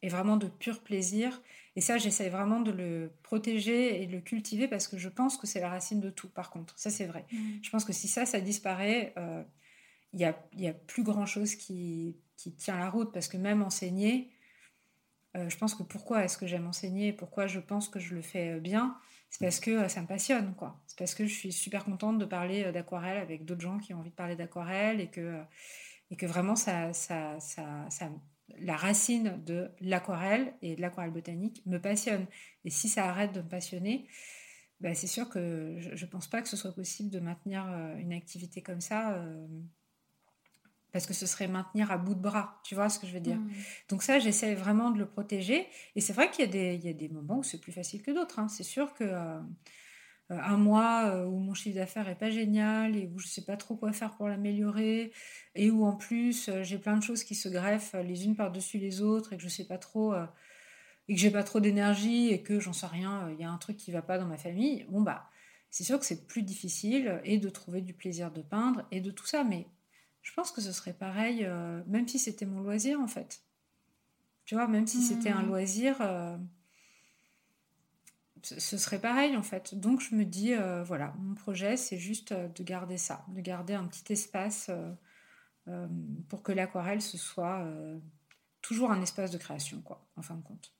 et, 0.02 0.08
vraiment 0.08 0.36
de 0.36 0.48
pur 0.48 0.80
plaisir. 0.82 1.42
Et 1.76 1.80
ça 1.80 1.98
j'essaie 1.98 2.28
vraiment 2.28 2.60
de 2.60 2.70
le 2.72 3.12
protéger 3.22 4.02
et 4.02 4.06
de 4.06 4.12
le 4.12 4.20
cultiver 4.20 4.68
parce 4.68 4.88
que 4.88 4.98
je 4.98 5.08
pense 5.08 5.36
que 5.36 5.46
c'est 5.46 5.60
la 5.60 5.68
racine 5.68 6.00
de 6.00 6.10
tout 6.10 6.28
par 6.28 6.50
contre, 6.50 6.78
ça 6.78 6.90
c'est 6.90 7.06
vrai. 7.06 7.26
Mmh. 7.32 7.38
Je 7.62 7.70
pense 7.70 7.84
que 7.84 7.92
si 7.92 8.08
ça, 8.08 8.26
ça 8.26 8.40
disparaît, 8.40 9.14
il 10.12 10.18
n'y 10.18 10.24
a, 10.24 10.36
y 10.56 10.66
a, 10.66 10.72
plus 10.72 11.02
grand-chose 11.02 11.54
qui, 11.54 12.16
qui, 12.36 12.52
tient 12.54 12.78
la 12.78 12.90
route, 12.90 13.12
parce 13.12 13.28
que 13.28 13.36
même 13.36 13.62
enseigner, 13.62 14.30
euh, 15.36 15.48
je 15.48 15.56
pense 15.56 15.74
que 15.74 15.82
pourquoi 15.82 16.24
est-ce 16.24 16.36
que 16.36 16.46
j'aime 16.46 16.66
enseigner, 16.66 17.12
pourquoi 17.12 17.46
je 17.46 17.60
pense 17.60 17.88
que 17.88 18.00
je 18.00 18.14
le 18.14 18.22
fais 18.22 18.56
euh, 18.56 18.60
bien, 18.60 18.98
c'est 19.30 19.44
parce 19.44 19.60
que 19.60 19.70
euh, 19.70 19.88
ça 19.88 20.00
me 20.02 20.06
passionne, 20.06 20.54
quoi. 20.56 20.80
C'est 20.86 20.98
parce 20.98 21.14
que 21.14 21.26
je 21.26 21.32
suis 21.32 21.52
super 21.52 21.84
contente 21.84 22.18
de 22.18 22.24
parler 22.24 22.72
d'aquarelle 22.72 23.18
avec 23.18 23.44
d'autres 23.44 23.60
gens 23.60 23.78
qui 23.78 23.94
ont 23.94 24.00
envie 24.00 24.10
de 24.10 24.14
parler 24.14 24.34
d'aquarelle 24.34 25.00
et 25.00 25.08
que, 25.08 25.40
et 26.10 26.16
que 26.16 26.26
vraiment 26.26 26.56
ça, 26.56 26.92
ça, 26.92 27.38
ça, 27.38 27.86
ça 27.90 28.10
la 28.58 28.76
racine 28.76 29.42
de 29.44 29.70
l'aquarelle 29.80 30.54
et 30.62 30.76
de 30.76 30.80
l'aquarelle 30.80 31.12
botanique 31.12 31.62
me 31.66 31.78
passionne. 31.78 32.26
Et 32.64 32.70
si 32.70 32.88
ça 32.88 33.06
arrête 33.06 33.32
de 33.32 33.40
me 33.40 33.48
passionner, 33.48 34.06
bah, 34.80 34.94
c'est 34.94 35.06
sûr 35.06 35.28
que 35.28 35.76
je 35.78 36.04
ne 36.04 36.10
pense 36.10 36.26
pas 36.26 36.42
que 36.42 36.48
ce 36.48 36.56
soit 36.56 36.74
possible 36.74 37.10
de 37.10 37.20
maintenir 37.20 37.64
une 37.98 38.12
activité 38.12 38.62
comme 38.62 38.80
ça 38.80 39.22
parce 40.92 41.06
que 41.06 41.14
ce 41.14 41.26
serait 41.26 41.48
maintenir 41.48 41.90
à 41.90 41.98
bout 41.98 42.14
de 42.14 42.20
bras, 42.20 42.60
tu 42.64 42.74
vois 42.74 42.88
ce 42.88 42.98
que 42.98 43.06
je 43.06 43.12
veux 43.12 43.20
dire? 43.20 43.36
Mmh. 43.36 43.50
Donc 43.88 44.02
ça, 44.02 44.18
j'essaie 44.18 44.54
vraiment 44.54 44.90
de 44.90 44.98
le 44.98 45.06
protéger. 45.06 45.66
Et 45.94 46.00
c'est 46.00 46.12
vrai 46.12 46.30
qu'il 46.30 46.44
y, 46.44 46.48
a 46.48 46.50
des, 46.50 46.74
il 46.74 46.84
y 46.84 46.88
a 46.88 46.92
des 46.92 47.08
moments 47.08 47.38
où 47.38 47.42
c'est 47.42 47.60
plus 47.60 47.72
facile 47.72 48.02
que 48.02 48.10
d'autres. 48.10 48.38
Hein. 48.38 48.48
C'est 48.48 48.64
sûr 48.64 48.92
que 48.94 49.04
euh, 49.04 49.14
euh, 49.14 49.40
un 50.30 50.56
mois 50.56 51.06
euh, 51.06 51.26
où 51.26 51.38
mon 51.38 51.54
chiffre 51.54 51.76
d'affaires 51.76 52.08
est 52.08 52.18
pas 52.18 52.30
génial 52.30 52.96
et 52.96 53.10
où 53.14 53.18
je 53.18 53.26
sais 53.26 53.44
pas 53.44 53.56
trop 53.56 53.76
quoi 53.76 53.92
faire 53.92 54.16
pour 54.16 54.28
l'améliorer 54.28 55.12
et 55.54 55.70
où 55.70 55.84
en 55.84 55.96
plus 55.96 56.50
j'ai 56.62 56.78
plein 56.78 56.96
de 56.96 57.02
choses 57.02 57.24
qui 57.24 57.34
se 57.34 57.48
greffent 57.48 57.94
les 58.04 58.24
unes 58.24 58.36
par-dessus 58.36 58.78
les 58.78 59.02
autres 59.02 59.32
et 59.32 59.36
que 59.36 59.42
je 59.42 59.48
sais 59.48 59.66
pas 59.66 59.78
trop 59.78 60.14
et 61.08 61.14
que 61.14 61.20
j'ai 61.20 61.30
pas 61.30 61.42
trop 61.42 61.58
d'énergie 61.58 62.28
et 62.28 62.42
que 62.42 62.60
j'en 62.60 62.72
sais 62.72 62.86
rien, 62.86 63.28
il 63.32 63.40
y 63.40 63.44
a 63.44 63.50
un 63.50 63.58
truc 63.58 63.76
qui 63.76 63.90
va 63.90 64.02
pas 64.02 64.18
dans 64.18 64.26
ma 64.26 64.38
famille. 64.38 64.86
Bon 64.88 65.00
bah 65.00 65.28
c'est 65.70 65.84
sûr 65.84 65.98
que 65.98 66.04
c'est 66.04 66.26
plus 66.26 66.42
difficile 66.42 67.20
et 67.24 67.38
de 67.38 67.48
trouver 67.48 67.80
du 67.80 67.94
plaisir 67.94 68.30
de 68.30 68.42
peindre 68.42 68.86
et 68.90 69.00
de 69.00 69.10
tout 69.10 69.26
ça, 69.26 69.44
mais 69.44 69.66
je 70.22 70.32
pense 70.34 70.50
que 70.50 70.60
ce 70.60 70.72
serait 70.72 70.92
pareil, 70.92 71.44
euh, 71.44 71.82
même 71.86 72.06
si 72.08 72.18
c'était 72.18 72.46
mon 72.46 72.60
loisir 72.60 73.00
en 73.00 73.06
fait. 73.06 73.42
Tu 74.44 74.54
vois, 74.56 74.66
même 74.66 74.86
si 74.86 75.00
c'était 75.00 75.30
un 75.30 75.42
mmh. 75.42 75.46
loisir, 75.46 75.96
euh, 76.00 76.36
ce 78.42 78.78
serait 78.78 79.00
pareil 79.00 79.36
en 79.36 79.42
fait. 79.42 79.74
Donc 79.74 80.00
je 80.00 80.14
me 80.14 80.24
dis, 80.24 80.54
euh, 80.54 80.82
voilà, 80.82 81.14
mon 81.18 81.34
projet 81.34 81.76
c'est 81.76 81.98
juste 81.98 82.32
de 82.32 82.62
garder 82.62 82.98
ça, 82.98 83.24
de 83.28 83.40
garder 83.40 83.74
un 83.74 83.86
petit 83.86 84.12
espace 84.12 84.70
pour 86.28 86.42
que 86.42 86.52
l'aquarelle 86.52 87.02
ce 87.02 87.18
soit 87.18 87.64
toujours 88.62 88.90
un 88.90 89.00
espace 89.02 89.30
de 89.30 89.38
création, 89.38 89.80
quoi, 89.82 90.06
en 90.16 90.22
fin 90.22 90.34
de 90.34 90.42
compte. 90.42 90.72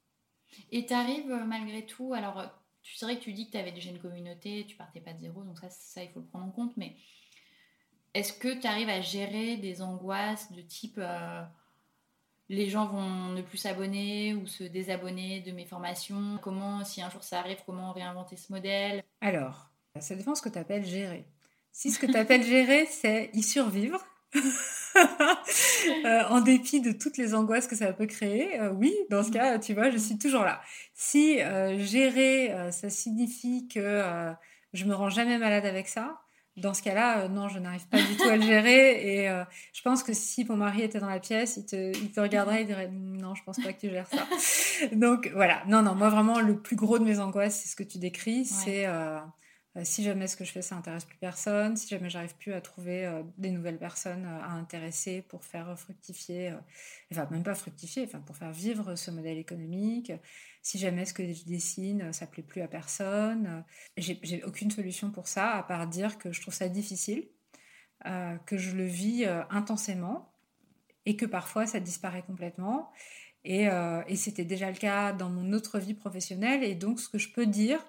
Et 0.73 0.87
tu 0.87 0.93
arrives 0.93 1.33
malgré 1.47 1.87
tout, 1.87 2.13
alors 2.13 2.51
tu 2.83 2.97
sais 2.97 3.17
que 3.17 3.23
tu 3.23 3.33
dis 3.33 3.47
que 3.47 3.53
tu 3.53 3.59
avais 3.59 3.73
déjà 3.73 3.91
une 3.91 4.01
communauté, 4.01 4.67
tu 4.67 4.77
partais 4.77 5.01
pas 5.01 5.13
de 5.13 5.21
zéro, 5.21 5.45
donc 5.45 5.59
ça, 5.59 5.71
ça 5.71 6.03
il 6.03 6.11
faut 6.11 6.21
le 6.21 6.27
prendre 6.27 6.47
en 6.47 6.51
compte, 6.51 6.77
mais 6.77 6.97
est-ce 8.15 8.33
que 8.33 8.61
tu 8.61 8.67
arrives 8.67 8.89
à 8.89 9.01
gérer 9.01 9.57
des 9.57 9.83
angoisses 9.83 10.51
de 10.53 10.63
type 10.63 10.99
euh, 10.99 11.43
les 12.51 12.69
gens 12.69 12.87
vont 12.87 13.29
ne 13.33 13.43
plus 13.43 13.59
s'abonner 13.59 14.35
ou 14.35 14.45
se 14.49 14.65
désabonner 14.65 15.41
de 15.41 15.53
mes 15.53 15.65
formations 15.65 16.37
Comment, 16.43 16.85
si 16.85 17.01
un 17.01 17.09
jour 17.09 17.23
ça 17.23 17.39
arrive, 17.39 17.59
comment 17.65 17.93
réinventer 17.93 18.37
ce 18.37 18.53
modèle? 18.53 19.05
Alors, 19.21 19.71
ça 20.01 20.17
dépend 20.17 20.35
ce 20.35 20.43
que 20.43 20.49
tu 20.49 20.59
appelles 20.59 20.85
gérer. 20.85 21.25
Si 21.71 21.93
ce 21.93 22.01
que 22.01 22.07
tu 22.07 22.17
appelles 22.17 22.43
gérer, 22.57 22.87
c'est 22.87 23.31
y 23.35 23.45
survivre, 23.45 24.05
euh, 24.35 26.23
en 26.29 26.41
dépit 26.41 26.81
de 26.81 26.91
toutes 26.91 27.19
les 27.19 27.37
angoisses 27.37 27.69
que 27.69 27.77
ça 27.77 27.93
peut 27.93 28.07
créer, 28.07 28.61
euh, 28.61 28.73
oui, 28.73 28.93
dans 29.11 29.23
ce 29.23 29.31
cas, 29.31 29.61
tu 29.61 29.73
vois, 29.73 29.91
je 29.91 29.99
suis 29.99 30.19
toujours 30.19 30.43
là. 30.43 30.61
Si 30.93 31.39
gérer, 31.79 32.53
ça 32.73 32.91
signifie 32.91 33.69
que 33.69 34.03
je 34.73 34.85
me 34.87 34.95
rends 34.95 35.09
jamais 35.09 35.39
malade 35.39 35.67
avec 35.67 35.87
ça, 35.87 36.21
dans 36.57 36.75
ce 36.75 36.83
cas-là, 36.83 37.29
non, 37.29 37.49
je 37.49 37.59
n'arrive 37.59 37.87
pas 37.89 38.03
du 38.03 38.17
tout 38.17 38.29
à 38.29 38.37
le 38.37 38.43
gérer. 38.43 39.25
Et 39.25 39.29
je 39.73 39.83
pense 39.83 40.03
que 40.03 40.13
si 40.13 40.45
mon 40.45 40.57
mari 40.57 40.83
était 40.83 41.01
dans 41.01 41.09
la 41.09 41.21
pièce, 41.21 41.57
il 41.57 41.67
te, 41.67 41.97
il 41.99 42.11
te 42.11 42.21
regarderait 42.21 42.63
et 42.63 42.65
dirait 42.65 42.91
non, 42.93 43.35
je 43.35 43.43
pense 43.45 43.59
pas 43.61 43.73
que 43.73 43.81
tu 43.81 43.91
gères 43.91 44.09
ça. 44.09 44.27
Donc 44.93 45.31
voilà, 45.35 45.63
non, 45.67 45.83
non, 45.83 45.95
moi 45.95 46.09
vraiment, 46.11 46.41
le 46.41 46.61
plus 46.61 46.77
gros 46.77 46.99
de 46.99 47.05
mes 47.05 47.19
angoisses, 47.19 47.61
c'est 47.63 47.69
ce 47.69 47.77
que 47.77 47.83
tu 47.83 47.99
décris, 47.99 48.45
c'est 48.45 48.87
euh, 48.87 49.19
si 49.85 50.03
jamais 50.03 50.27
ce 50.27 50.37
que 50.37 50.45
je 50.45 50.51
fais, 50.51 50.63
ça 50.63 50.75
intéresse 50.75 51.05
plus 51.05 51.17
personne, 51.19 51.77
si 51.77 51.87
jamais 51.87 52.11
j'arrive 52.11 52.35
plus 52.35 52.53
à 52.53 52.61
trouver 52.61 53.07
euh, 53.07 53.23
des 53.39 53.51
nouvelles 53.53 53.79
personnes 53.79 54.25
euh, 54.27 54.43
à 54.43 54.51
intéresser 54.51 55.23
pour 55.23 55.45
faire 55.45 55.79
fructifier, 55.79 56.53
enfin 57.13 57.29
même 57.31 57.45
pas 57.45 57.55
fructifier, 57.55 58.05
enfin 58.05 58.19
pour 58.21 58.37
faire 58.37 58.51
vivre 58.51 58.97
ce 58.97 59.13
modèle 59.13 59.39
économique, 59.39 60.13
si 60.63 60.79
jamais 60.79 61.05
ce 61.05 61.15
que 61.15 61.25
je 61.33 61.45
dessine, 61.45 62.13
ça 62.13 62.27
plaît 62.27 62.43
plus 62.43 62.63
à 62.63 62.69
personne, 62.69 63.65
j'ai 63.97 64.43
aucune 64.45 64.71
solution 64.71 65.11
pour 65.11 65.29
ça 65.29 65.53
à 65.53 65.63
part 65.63 65.87
dire 65.87 66.19
que 66.19 66.33
je 66.33 66.41
trouve 66.41 66.53
ça 66.55 66.69
difficile, 66.69 67.29
que 68.05 68.57
je 68.59 68.77
le 68.77 68.85
vis 68.85 69.25
intensément 69.49 70.35
et 71.07 71.17
que 71.17 71.25
parfois 71.25 71.67
ça 71.67 71.81
disparaît 71.81 72.23
complètement. 72.23 72.91
Et 73.45 73.69
c'était 74.17 74.45
déjà 74.45 74.71
le 74.71 74.77
cas 74.77 75.15
dans 75.15 75.31
mon 75.31 75.55
autre 75.55 75.79
vie 75.79 75.95
professionnelle. 75.95 76.63
Et 76.63 76.75
donc, 76.75 77.01
ce 77.01 77.09
que 77.09 77.17
je 77.17 77.33
peux 77.33 77.47
dire, 77.47 77.81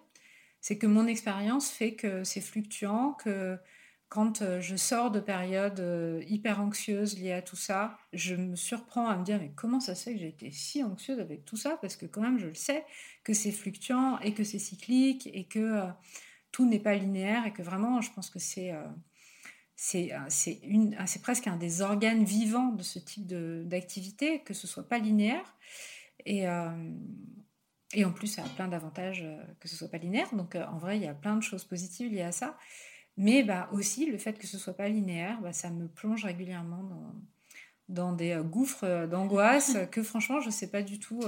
c'est 0.62 0.78
que 0.78 0.88
mon 0.88 1.08
expérience 1.08 1.70
fait 1.70 1.96
que 1.96 2.24
c'est 2.24 2.42
fluctuant, 2.42 3.14
que 3.14 3.58
quand 4.12 4.42
euh, 4.42 4.60
je 4.60 4.76
sors 4.76 5.10
de 5.10 5.22
périodes 5.22 5.80
euh, 5.80 6.22
hyper 6.28 6.60
anxieuses 6.60 7.18
liées 7.18 7.32
à 7.32 7.42
tout 7.42 7.56
ça, 7.56 7.98
je 8.12 8.36
me 8.36 8.58
surprends 8.58 9.08
à 9.08 9.16
me 9.16 9.24
dire 9.24 9.40
mais 9.40 9.54
comment 9.56 9.80
ça 9.80 9.96
se 9.96 10.04
fait 10.04 10.14
que 10.14 10.20
j'ai 10.20 10.28
été 10.28 10.52
si 10.52 10.84
anxieuse 10.84 11.20
avec 11.20 11.46
tout 11.46 11.56
ça? 11.56 11.78
Parce 11.82 11.96
que 11.96 12.06
quand 12.06 12.22
même 12.22 12.38
je 12.38 12.48
le 12.48 12.54
sais 12.54 12.86
que 13.24 13.34
c'est 13.34 13.54
fluctuant 13.54 14.20
et 14.20 14.34
que 14.34 14.44
c'est 14.44 14.60
cyclique 14.60 15.30
et 15.34 15.46
que 15.46 15.60
euh, 15.60 15.88
tout 16.52 16.68
n'est 16.68 16.80
pas 16.80 16.96
linéaire 16.96 17.46
et 17.46 17.54
que 17.54 17.62
vraiment 17.62 18.02
je 18.02 18.12
pense 18.12 18.30
que 18.30 18.40
c'est 18.40 18.74
c'est 19.78 20.12
c'est 20.30 21.22
presque 21.22 21.48
un 21.48 21.56
des 21.56 21.82
organes 21.82 22.26
vivants 22.26 22.74
de 22.74 22.84
ce 22.84 23.00
type 23.00 23.26
d'activité 23.26 24.42
que 24.42 24.54
ce 24.54 24.68
soit 24.68 24.88
pas 24.88 25.00
linéaire. 25.00 25.56
Et 26.26 26.46
et 27.94 28.06
en 28.06 28.12
plus, 28.12 28.28
ça 28.28 28.44
a 28.44 28.50
plein 28.50 28.68
d'avantages 28.68 29.24
euh, 29.24 29.44
que 29.60 29.68
ce 29.68 29.76
soit 29.76 29.90
pas 29.90 29.98
linéaire. 29.98 30.34
Donc, 30.34 30.56
euh, 30.56 30.66
en 30.68 30.78
vrai, 30.78 30.98
il 30.98 31.04
y 31.04 31.08
a 31.08 31.14
plein 31.14 31.36
de 31.36 31.42
choses 31.42 31.66
positives 31.66 32.12
liées 32.12 32.22
à 32.22 32.32
ça. 32.32 32.58
Mais 33.18 33.44
bah, 33.44 33.70
aussi, 33.74 34.06
le 34.06 34.18
fait 34.18 34.38
que 34.38 34.48
ce 34.48 34.58
soit 34.58 34.76
pas 34.76 34.88
linéaire, 34.88 35.42
bah, 35.42 35.52
ça 35.52 35.70
me 35.70 35.88
plonge 35.88 36.24
régulièrement 36.24 36.84
dans, 36.84 37.14
dans 37.90 38.14
des 38.14 38.32
euh, 38.32 38.44
gouffres 38.44 39.08
d'angoisse 39.08 39.78
que 39.92 40.04
franchement, 40.04 40.40
je 40.40 40.48
ne 40.48 40.52
sais 40.52 40.70
pas 40.70 40.82
du 40.82 41.00
tout 41.00 41.22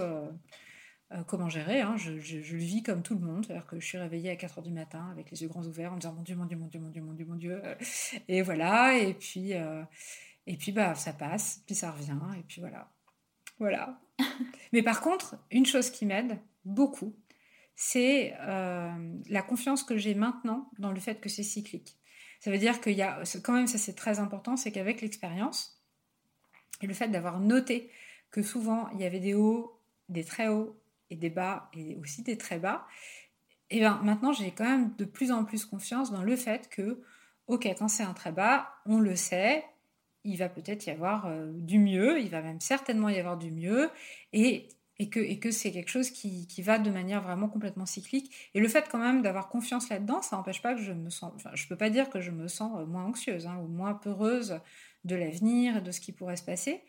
comment 1.27 1.47
gérer. 1.47 1.81
Hein. 1.81 1.95
Je, 1.97 2.17
je, 2.19 2.37
le 2.37 2.59
vis 2.59 2.81
comme 2.81 3.03
tout 3.03 3.13
le 3.13 3.19
monde. 3.19 3.45
C'est-à-dire 3.45 3.67
que 3.67 3.79
je 3.79 3.85
suis 3.85 3.97
réveillée 3.97 4.31
à 4.31 4.35
4 4.35 4.61
h 4.61 4.63
du 4.63 4.71
matin 4.71 5.09
avec 5.11 5.29
les 5.29 5.43
yeux 5.43 5.47
grands 5.49 5.65
ouverts 5.65 5.91
en 5.91 5.95
me 5.95 5.99
disant 5.99 6.13
Mon 6.13 6.23
Dieu, 6.23 6.35
mon 6.35 6.45
Dieu, 6.45 6.57
mon 6.57 6.67
Dieu, 6.67 6.79
mon 6.79 6.89
Dieu, 6.89 7.01
mon 7.01 7.13
Dieu, 7.13 7.25
mon 7.25 7.35
Dieu. 7.35 7.61
Et 8.27 8.41
voilà. 8.41 8.97
Et 8.97 9.13
puis, 9.13 9.51
et 9.51 10.57
puis 10.57 10.71
bah, 10.71 10.95
ça 10.95 11.13
passe, 11.13 11.61
puis 11.67 11.75
ça 11.75 11.91
revient. 11.91 12.17
Et 12.39 12.43
puis 12.43 12.61
voilà. 12.61 12.89
Voilà. 13.59 13.99
Mais 14.73 14.81
par 14.81 15.01
contre, 15.01 15.35
une 15.51 15.65
chose 15.67 15.91
qui 15.91 16.07
m'aide, 16.07 16.39
beaucoup, 16.65 17.15
c'est 17.75 18.35
euh, 18.41 18.91
la 19.29 19.41
confiance 19.41 19.83
que 19.83 19.97
j'ai 19.97 20.15
maintenant 20.15 20.69
dans 20.79 20.91
le 20.91 20.99
fait 20.99 21.19
que 21.19 21.29
c'est 21.29 21.43
cyclique. 21.43 21.97
Ça 22.39 22.51
veut 22.51 22.57
dire 22.57 22.81
qu'il 22.81 22.93
y 22.93 23.01
a, 23.01 23.23
quand 23.43 23.53
même, 23.53 23.67
ça 23.67 23.77
c'est 23.77 23.95
très 23.95 24.19
important, 24.19 24.57
c'est 24.57 24.71
qu'avec 24.71 25.01
l'expérience 25.01 25.81
et 26.81 26.87
le 26.87 26.93
fait 26.93 27.07
d'avoir 27.07 27.39
noté 27.39 27.89
que 28.31 28.41
souvent 28.41 28.89
il 28.89 29.01
y 29.01 29.05
avait 29.05 29.19
des 29.19 29.33
hauts, 29.33 29.79
des 30.09 30.23
très 30.23 30.49
hauts 30.49 30.77
et 31.09 31.15
des 31.15 31.29
bas 31.29 31.69
et 31.73 31.95
aussi 31.95 32.21
des 32.21 32.37
très 32.37 32.59
bas, 32.59 32.85
et 33.69 33.79
bien 33.79 33.99
maintenant 34.03 34.33
j'ai 34.33 34.51
quand 34.51 34.65
même 34.65 34.93
de 34.97 35.05
plus 35.05 35.31
en 35.31 35.45
plus 35.45 35.65
confiance 35.65 36.11
dans 36.11 36.23
le 36.23 36.35
fait 36.35 36.69
que, 36.69 37.01
ok, 37.47 37.65
quand 37.77 37.87
c'est 37.87 38.03
un 38.03 38.13
très 38.13 38.31
bas, 38.31 38.69
on 38.85 38.99
le 38.99 39.15
sait, 39.15 39.63
il 40.23 40.37
va 40.37 40.49
peut-être 40.49 40.85
y 40.85 40.89
avoir 40.89 41.25
euh, 41.27 41.51
du 41.53 41.79
mieux, 41.79 42.19
il 42.19 42.29
va 42.29 42.41
même 42.41 42.61
certainement 42.61 43.09
y 43.09 43.19
avoir 43.19 43.37
du 43.37 43.51
mieux, 43.51 43.89
et 44.31 44.67
et 44.99 45.09
que, 45.09 45.19
et 45.19 45.39
que 45.39 45.51
c'est 45.51 45.71
quelque 45.71 45.89
chose 45.89 46.09
qui, 46.09 46.47
qui, 46.47 46.61
va 46.61 46.77
de 46.77 46.89
manière 46.89 47.21
vraiment 47.21 47.47
complètement 47.47 47.85
cyclique. 47.85 48.31
Et 48.53 48.59
le 48.59 48.67
fait 48.67 48.87
quand 48.89 48.99
même 48.99 49.21
d'avoir 49.21 49.49
confiance 49.49 49.89
là-dedans, 49.89 50.21
ça 50.21 50.35
n'empêche 50.35 50.61
pas 50.61 50.75
que 50.75 50.81
je 50.81 50.93
me 50.93 51.09
sens, 51.09 51.31
enfin, 51.35 51.51
je 51.53 51.67
peux 51.67 51.75
pas 51.75 51.89
dire 51.89 52.09
que 52.09 52.21
je 52.21 52.31
me 52.31 52.47
sens 52.47 52.79
euh, 52.79 52.85
moins 52.85 53.05
anxieuse 53.05 53.47
hein, 53.47 53.57
ou 53.63 53.67
moins 53.67 53.93
peureuse 53.93 54.59
de 55.03 55.15
l'avenir 55.15 55.77
et 55.77 55.81
de 55.81 55.91
ce 55.91 55.99
qui 55.99 56.11
pourrait 56.11 56.37
se 56.37 56.43
passer. 56.43 56.81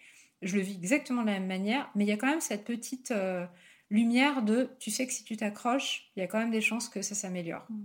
Je 0.42 0.56
le 0.56 0.62
vis 0.62 0.74
exactement 0.74 1.22
de 1.22 1.28
la 1.28 1.34
même 1.34 1.46
manière, 1.46 1.90
mais 1.94 2.04
il 2.04 2.08
y 2.08 2.12
a 2.12 2.16
quand 2.16 2.28
même 2.28 2.40
cette 2.40 2.64
petite 2.64 3.10
euh, 3.10 3.46
lumière 3.90 4.42
de, 4.42 4.70
tu 4.78 4.90
sais 4.90 5.06
que 5.06 5.12
si 5.12 5.24
tu 5.24 5.36
t'accroches, 5.36 6.10
il 6.16 6.20
y 6.20 6.22
a 6.22 6.26
quand 6.26 6.38
même 6.38 6.50
des 6.50 6.60
chances 6.60 6.88
que 6.88 7.00
ça 7.00 7.14
s'améliore. 7.14 7.66
Mmh. 7.70 7.84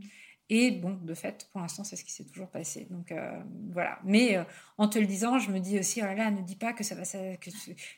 Et 0.51 0.71
bon, 0.71 0.97
de 1.03 1.13
fait, 1.13 1.47
pour 1.51 1.61
l'instant, 1.61 1.83
c'est 1.83 1.95
ce 1.95 2.03
qui 2.03 2.11
s'est 2.11 2.23
toujours 2.23 2.49
passé. 2.49 2.87
Donc 2.89 3.11
euh, 3.11 3.39
voilà. 3.71 3.99
Mais 4.03 4.35
euh, 4.35 4.43
en 4.79 4.87
te 4.87 4.97
le 4.97 5.05
disant, 5.05 5.37
je 5.37 5.51
me 5.51 5.59
dis 5.59 5.77
aussi, 5.77 6.01
oh 6.01 6.05
là 6.05 6.15
là, 6.15 6.31
ne 6.31 6.41
dis 6.41 6.55
pas 6.55 6.73
que 6.73 6.83
ça 6.83 6.95
va, 6.95 7.03
que, 7.03 7.51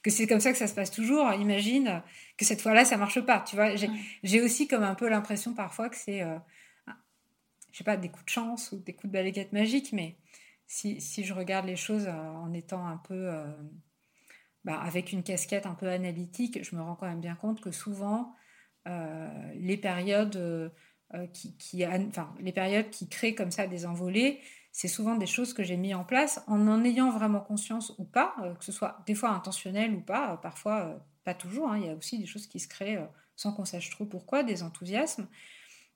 que 0.03 0.09
c'est 0.09 0.27
comme 0.27 0.41
ça 0.41 0.51
que 0.51 0.57
ça 0.57 0.67
se 0.67 0.75
passe 0.75 0.91
toujours. 0.91 1.31
Imagine 1.33 2.03
que 2.37 2.43
cette 2.43 2.61
fois-là, 2.61 2.83
ça 2.83 2.97
marche 2.97 3.21
pas. 3.21 3.39
Tu 3.39 3.55
vois, 3.55 3.75
j'ai 4.23 4.41
aussi 4.41 4.67
comme 4.67 4.83
un 4.83 4.95
peu 4.95 5.07
l'impression 5.07 5.53
parfois 5.53 5.89
que 5.89 5.95
c'est, 5.95 6.23
euh, 6.23 6.37
je 7.71 7.77
sais 7.77 7.85
pas, 7.85 7.95
des 7.95 8.09
coups 8.09 8.25
de 8.25 8.29
chance 8.31 8.73
ou 8.73 8.79
des 8.79 8.93
coups 8.93 9.07
de 9.07 9.13
balayette 9.13 9.53
magique. 9.53 9.93
Mais 9.93 10.17
si, 10.67 10.99
si, 10.99 11.23
je 11.23 11.33
regarde 11.33 11.65
les 11.65 11.77
choses 11.77 12.09
en 12.09 12.51
étant 12.51 12.85
un 12.85 12.97
peu, 12.97 13.31
bah, 14.65 14.77
avec 14.81 15.13
une 15.13 15.23
casquette 15.23 15.65
un 15.65 15.75
peu 15.75 15.87
analytique, 15.87 16.61
je 16.63 16.75
me 16.75 16.81
rends 16.81 16.95
quand 16.95 17.07
même 17.07 17.21
bien 17.21 17.35
compte 17.35 17.61
que 17.61 17.71
souvent, 17.71 18.35
les 19.55 19.77
périodes 19.77 20.73
euh, 21.13 21.27
qui, 21.27 21.85
enfin, 21.85 22.33
les 22.39 22.53
périodes 22.53 22.89
qui 22.89 23.09
créent 23.09 23.35
comme 23.35 23.51
ça 23.51 23.67
des 23.67 23.85
envolées, 23.85 24.39
c'est 24.71 24.87
souvent 24.87 25.15
des 25.15 25.25
choses 25.25 25.53
que 25.53 25.61
j'ai 25.61 25.75
mis 25.75 25.93
en 25.93 26.05
place 26.05 26.41
en 26.47 26.69
en 26.69 26.85
ayant 26.85 27.11
vraiment 27.11 27.41
conscience 27.41 27.93
ou 27.97 28.05
pas, 28.05 28.33
euh, 28.41 28.53
que 28.55 28.63
ce 28.63 28.71
soit 28.71 28.99
des 29.05 29.15
fois 29.15 29.31
intentionnel 29.31 29.93
ou 29.93 29.99
pas, 29.99 30.33
euh, 30.33 30.37
parfois 30.37 31.03
pas 31.25 31.33
toujours. 31.33 31.69
Hein. 31.69 31.79
il 31.79 31.87
y 31.87 31.89
a 31.89 31.95
aussi 31.95 32.17
des 32.17 32.25
choses 32.25 32.47
qui 32.47 32.61
se 32.61 32.69
créent 32.69 32.99
sans 33.35 33.51
qu'on 33.51 33.65
sache 33.65 33.89
trop 33.89 34.05
pourquoi, 34.05 34.43
des 34.43 34.63
enthousiasmes, 34.63 35.27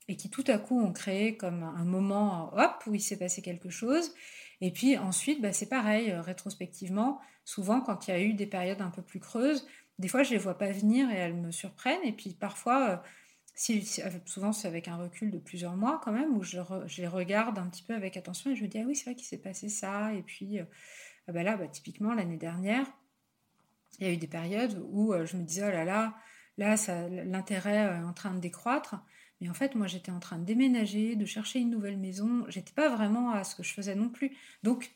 et 0.08 0.16
qui 0.16 0.28
tout 0.28 0.44
à 0.48 0.58
coup 0.58 0.78
ont 0.78 0.92
créé 0.92 1.36
comme 1.36 1.62
un 1.62 1.84
moment, 1.84 2.52
hop, 2.54 2.82
où 2.86 2.94
il 2.94 3.00
s'est 3.00 3.18
passé 3.18 3.40
quelque 3.40 3.70
chose. 3.70 4.12
Et 4.60 4.70
puis 4.70 4.98
ensuite, 4.98 5.40
bah, 5.40 5.52
c'est 5.52 5.68
pareil, 5.68 6.12
rétrospectivement, 6.12 7.20
souvent 7.44 7.80
quand 7.80 8.06
il 8.06 8.10
y 8.10 8.14
a 8.14 8.20
eu 8.20 8.34
des 8.34 8.46
périodes 8.46 8.82
un 8.82 8.90
peu 8.90 9.02
plus 9.02 9.20
creuses, 9.20 9.66
des 9.98 10.08
fois 10.08 10.22
je 10.22 10.32
les 10.32 10.38
vois 10.38 10.58
pas 10.58 10.70
venir 10.70 11.10
et 11.10 11.14
elles 11.16 11.34
me 11.34 11.50
surprennent, 11.50 12.04
et 12.04 12.12
puis 12.12 12.34
parfois 12.34 13.02
souvent 13.56 14.52
c'est 14.52 14.68
avec 14.68 14.86
un 14.86 14.96
recul 14.96 15.30
de 15.30 15.38
plusieurs 15.38 15.76
mois 15.76 16.00
quand 16.04 16.12
même, 16.12 16.36
où 16.36 16.42
je, 16.42 16.58
les 16.98 17.08
regarde 17.08 17.58
un 17.58 17.66
petit 17.66 17.82
peu 17.82 17.94
avec 17.94 18.16
attention 18.16 18.50
et 18.50 18.56
je 18.56 18.62
me 18.62 18.68
dis, 18.68 18.78
ah 18.78 18.84
oui, 18.86 18.94
c'est 18.94 19.04
vrai 19.04 19.14
qu'il 19.14 19.26
s'est 19.26 19.38
passé 19.38 19.68
ça. 19.68 20.12
Et 20.12 20.22
puis, 20.22 20.58
euh, 20.60 20.64
ah 21.28 21.32
bah 21.32 21.42
là, 21.42 21.56
bah, 21.56 21.66
typiquement, 21.66 22.14
l'année 22.14 22.36
dernière, 22.36 22.86
il 23.98 24.06
y 24.06 24.10
a 24.10 24.12
eu 24.12 24.18
des 24.18 24.26
périodes 24.26 24.82
où 24.90 25.12
euh, 25.12 25.24
je 25.26 25.36
me 25.36 25.42
disais, 25.42 25.64
oh 25.66 25.70
là 25.70 25.84
là, 25.84 26.14
là, 26.58 26.76
l'intérêt 27.24 27.98
est 27.98 28.04
en 28.04 28.12
train 28.12 28.34
de 28.34 28.40
décroître. 28.40 28.96
Mais 29.40 29.48
en 29.48 29.54
fait, 29.54 29.74
moi, 29.74 29.86
j'étais 29.86 30.12
en 30.12 30.20
train 30.20 30.38
de 30.38 30.44
déménager, 30.44 31.16
de 31.16 31.24
chercher 31.24 31.58
une 31.58 31.70
nouvelle 31.70 31.98
maison. 31.98 32.44
J'étais 32.48 32.72
pas 32.72 32.88
vraiment 32.88 33.32
à 33.32 33.44
ce 33.44 33.54
que 33.54 33.62
je 33.62 33.72
faisais 33.72 33.94
non 33.94 34.08
plus. 34.08 34.36
Donc, 34.62 34.90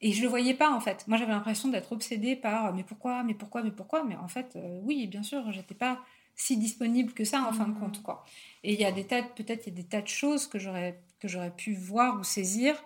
et 0.00 0.12
je 0.12 0.22
le 0.22 0.28
voyais 0.28 0.54
pas 0.54 0.70
en 0.70 0.80
fait. 0.80 1.06
Moi, 1.08 1.16
j'avais 1.16 1.32
l'impression 1.32 1.68
d'être 1.68 1.92
obsédée 1.92 2.36
par 2.36 2.74
mais 2.74 2.84
pourquoi, 2.84 3.22
mais 3.22 3.34
pourquoi, 3.34 3.62
mais 3.62 3.70
pourquoi? 3.70 4.04
Mais 4.04 4.16
en 4.16 4.28
fait, 4.28 4.56
euh, 4.56 4.80
oui, 4.82 5.06
bien 5.06 5.22
sûr, 5.22 5.50
j'étais 5.52 5.74
pas 5.74 6.04
si 6.36 6.56
disponible 6.56 7.12
que 7.12 7.24
ça 7.24 7.42
en 7.42 7.52
fin 7.52 7.68
de 7.68 7.78
compte 7.78 8.02
quoi. 8.02 8.24
Et 8.62 8.74
il 8.74 8.80
y 8.80 8.84
a 8.84 8.92
des 8.92 9.06
tas 9.06 9.22
peut-être 9.22 9.66
il 9.66 9.70
y 9.70 9.72
a 9.72 9.82
des 9.82 9.88
tas 9.88 10.02
de 10.02 10.08
choses 10.08 10.46
que 10.46 10.58
j'aurais 10.58 11.00
que 11.20 11.28
j'aurais 11.28 11.54
pu 11.54 11.74
voir 11.74 12.18
ou 12.18 12.24
saisir 12.24 12.82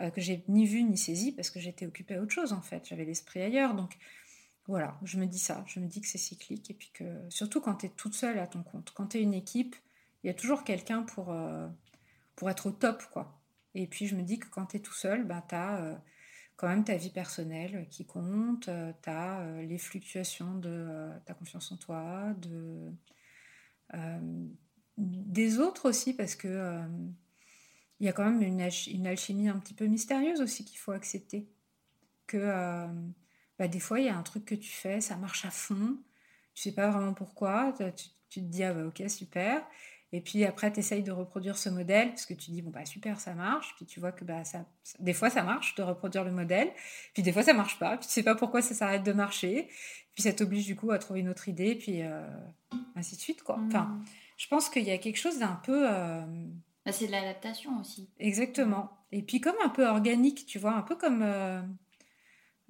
euh, 0.00 0.10
que 0.10 0.20
j'ai 0.20 0.44
ni 0.48 0.66
vu 0.66 0.82
ni 0.82 0.96
saisi 0.96 1.32
parce 1.32 1.50
que 1.50 1.60
j'étais 1.60 1.86
occupée 1.86 2.14
à 2.14 2.20
autre 2.22 2.32
chose 2.32 2.52
en 2.52 2.62
fait, 2.62 2.86
j'avais 2.88 3.04
l'esprit 3.04 3.40
ailleurs 3.42 3.74
donc 3.74 3.96
voilà, 4.66 4.98
je 5.02 5.16
me 5.16 5.24
dis 5.24 5.38
ça, 5.38 5.64
je 5.66 5.80
me 5.80 5.86
dis 5.86 6.02
que 6.02 6.06
c'est 6.06 6.18
cyclique 6.18 6.70
et 6.70 6.74
puis 6.74 6.90
que 6.92 7.04
surtout 7.30 7.60
quand 7.60 7.76
tu 7.76 7.86
es 7.86 7.88
toute 7.88 8.14
seule 8.14 8.38
à 8.38 8.46
ton 8.46 8.62
compte, 8.62 8.92
quand 8.94 9.06
tu 9.06 9.18
es 9.18 9.22
une 9.22 9.32
équipe, 9.32 9.74
il 10.22 10.26
y 10.26 10.30
a 10.30 10.34
toujours 10.34 10.62
quelqu'un 10.62 11.02
pour 11.02 11.30
euh, 11.30 11.66
pour 12.36 12.50
être 12.50 12.66
au 12.66 12.70
top 12.70 13.02
quoi. 13.12 13.40
Et 13.74 13.86
puis 13.86 14.06
je 14.06 14.14
me 14.14 14.22
dis 14.22 14.38
que 14.38 14.46
quand 14.48 14.66
tu 14.66 14.76
es 14.76 14.80
tout 14.80 14.92
seul, 14.92 15.24
ben 15.24 15.42
tu 15.48 15.54
as 15.54 15.78
euh, 15.78 15.94
quand 16.58 16.68
même 16.68 16.84
ta 16.84 16.96
vie 16.96 17.10
personnelle 17.10 17.86
qui 17.88 18.04
compte, 18.04 18.68
euh, 18.68 18.92
tu 19.02 19.08
as 19.08 19.40
euh, 19.40 19.62
les 19.62 19.78
fluctuations 19.78 20.54
de 20.56 20.68
euh, 20.68 21.18
ta 21.24 21.32
confiance 21.32 21.70
en 21.72 21.76
toi, 21.78 22.34
de, 22.36 22.92
des 24.98 25.60
autres 25.60 25.88
aussi, 25.88 26.12
parce 26.12 26.34
que 26.34 26.82
il 28.00 28.06
y 28.06 28.08
a 28.08 28.12
quand 28.12 28.24
même 28.24 28.42
une, 28.42 28.68
une, 28.88 29.06
alchimie 29.06 29.48
un 29.48 29.58
petit 29.58 29.72
peu 29.72 29.86
mystérieuse 29.86 30.42
aussi 30.42 30.64
qu'il 30.64 30.78
faut 30.78 30.92
accepter. 30.92 31.48
Que 32.26 32.86
bah, 33.58 33.68
des 33.68 33.80
fois, 33.80 34.00
il 34.00 34.06
y 34.06 34.08
a 34.10 34.16
un 34.16 34.22
truc 34.22 34.44
que 34.44 34.54
tu 34.54 34.70
fais, 34.70 35.00
ça 35.00 35.16
marche 35.16 35.46
à 35.46 35.50
fond, 35.50 35.96
tu 36.54 36.62
sais 36.64 36.72
pas 36.72 36.90
vraiment 36.90 37.14
pourquoi, 37.14 37.72
tu, 37.96 38.08
tu 38.28 38.40
te 38.40 38.46
dis, 38.46 38.64
ah 38.64 38.74
bah 38.74 38.86
ok, 38.86 39.02
super. 39.08 39.64
Et 40.12 40.20
puis 40.20 40.44
après, 40.44 40.72
tu 40.72 40.80
essayes 40.80 41.02
de 41.02 41.12
reproduire 41.12 41.58
ce 41.58 41.68
modèle, 41.68 42.08
parce 42.08 42.24
que 42.24 42.34
tu 42.34 42.50
dis, 42.50 42.62
bon, 42.62 42.70
bah 42.70 42.86
super, 42.86 43.20
ça 43.20 43.34
marche. 43.34 43.74
Puis 43.76 43.84
tu 43.84 44.00
vois 44.00 44.12
que 44.12 44.24
bah, 44.24 44.42
ça, 44.44 44.64
des 45.00 45.12
fois, 45.12 45.28
ça 45.28 45.42
marche 45.42 45.74
de 45.74 45.82
reproduire 45.82 46.24
le 46.24 46.32
modèle. 46.32 46.70
Puis 47.12 47.22
des 47.22 47.32
fois, 47.32 47.42
ça 47.42 47.52
marche 47.52 47.78
pas. 47.78 47.98
Puis 47.98 48.06
tu 48.06 48.12
sais 48.12 48.22
pas 48.22 48.34
pourquoi 48.34 48.62
ça 48.62 48.74
s'arrête 48.74 49.02
de 49.02 49.12
marcher. 49.12 49.68
Puis 50.14 50.22
ça 50.22 50.32
t'oblige 50.32 50.66
du 50.66 50.76
coup 50.76 50.90
à 50.90 50.98
trouver 50.98 51.20
une 51.20 51.28
autre 51.28 51.48
idée. 51.48 51.74
Puis 51.74 52.02
euh, 52.02 52.26
ainsi 52.96 53.16
de 53.16 53.20
suite, 53.20 53.42
quoi. 53.42 53.58
Enfin, 53.66 53.82
mmh. 53.82 54.04
je 54.38 54.48
pense 54.48 54.70
qu'il 54.70 54.84
y 54.84 54.90
a 54.90 54.98
quelque 54.98 55.18
chose 55.18 55.38
d'un 55.38 55.60
peu. 55.62 55.86
Euh, 55.86 56.22
Bah, 56.86 56.92
c'est 56.92 57.06
de 57.06 57.12
l'adaptation 57.12 57.78
aussi. 57.78 58.08
Exactement. 58.18 58.90
Et 59.12 59.22
puis 59.22 59.40
comme 59.40 59.56
un 59.64 59.68
peu 59.68 59.86
organique, 59.86 60.46
tu 60.46 60.58
vois, 60.58 60.72
un 60.72 60.82
peu 60.82 60.96
comme 60.96 61.20
euh, 61.22 61.60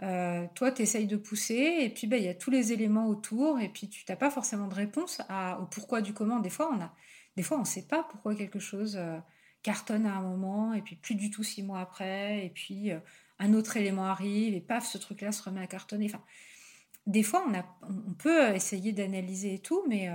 euh, 0.03 0.47
toi, 0.55 0.71
tu 0.71 0.83
essayes 0.83 1.07
de 1.07 1.17
pousser, 1.17 1.79
et 1.81 1.91
puis 1.91 2.07
bah, 2.07 2.17
il 2.17 2.25
y 2.25 2.29
a 2.29 2.35
tous 2.35 2.51
les 2.51 2.73
éléments 2.73 3.09
autour, 3.09 3.59
et 3.59 3.69
puis 3.69 3.89
tu 3.89 4.05
n'as 4.09 4.17
pas 4.17 4.31
forcément 4.31 4.69
de 4.69 4.75
réponse 4.75 5.21
à, 5.29 5.61
au 5.61 5.67
pourquoi 5.67 6.01
du 6.01 6.15
comment. 6.15 6.39
Des 6.39 6.51
fois, 6.51 6.71
on 6.73 6.81
a, 6.81 6.93
des 7.39 7.45
fois, 7.45 7.57
on 7.57 7.61
ne 7.61 7.67
sait 7.67 7.87
pas 7.87 8.03
pourquoi 8.03 8.35
quelque 8.35 8.59
chose 8.59 8.97
euh, 8.97 9.17
cartonne 9.63 10.07
à 10.07 10.17
un 10.17 10.23
moment, 10.23 10.75
et 10.75 10.83
puis 10.83 10.97
plus 10.97 11.15
du 11.15 11.31
tout 11.31 11.45
six 11.45 11.63
mois 11.63 11.79
après, 11.79 12.45
et 12.45 12.51
puis 12.51 12.91
un 13.39 13.55
autre 13.55 13.77
élément 13.77 14.07
arrive, 14.07 14.55
et 14.55 14.61
paf, 14.61 14.85
ce 14.85 14.99
truc-là 14.99 15.31
se 15.31 15.41
remet 15.45 15.61
à 15.61 15.69
cartonner. 15.69 16.11
Des 17.07 17.23
fois, 17.23 17.47
on, 17.83 18.13
peut 18.15 18.53
essayer 18.57 18.91
d'analyser 18.91 19.55
et 19.55 19.59
tout, 19.61 19.85
mais 19.89 20.09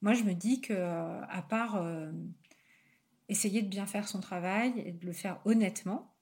moi, 0.00 0.14
je 0.14 0.22
me 0.22 0.32
dis 0.32 0.62
que 0.62 0.72
à 0.72 1.42
part 1.42 1.84
essayer 3.28 3.60
de 3.60 3.68
bien 3.68 3.86
faire 3.86 4.08
son 4.08 4.20
travail 4.20 4.72
et 4.84 4.92
de 4.92 5.04
le 5.04 5.12
faire 5.12 5.40
honnêtement 5.44 6.14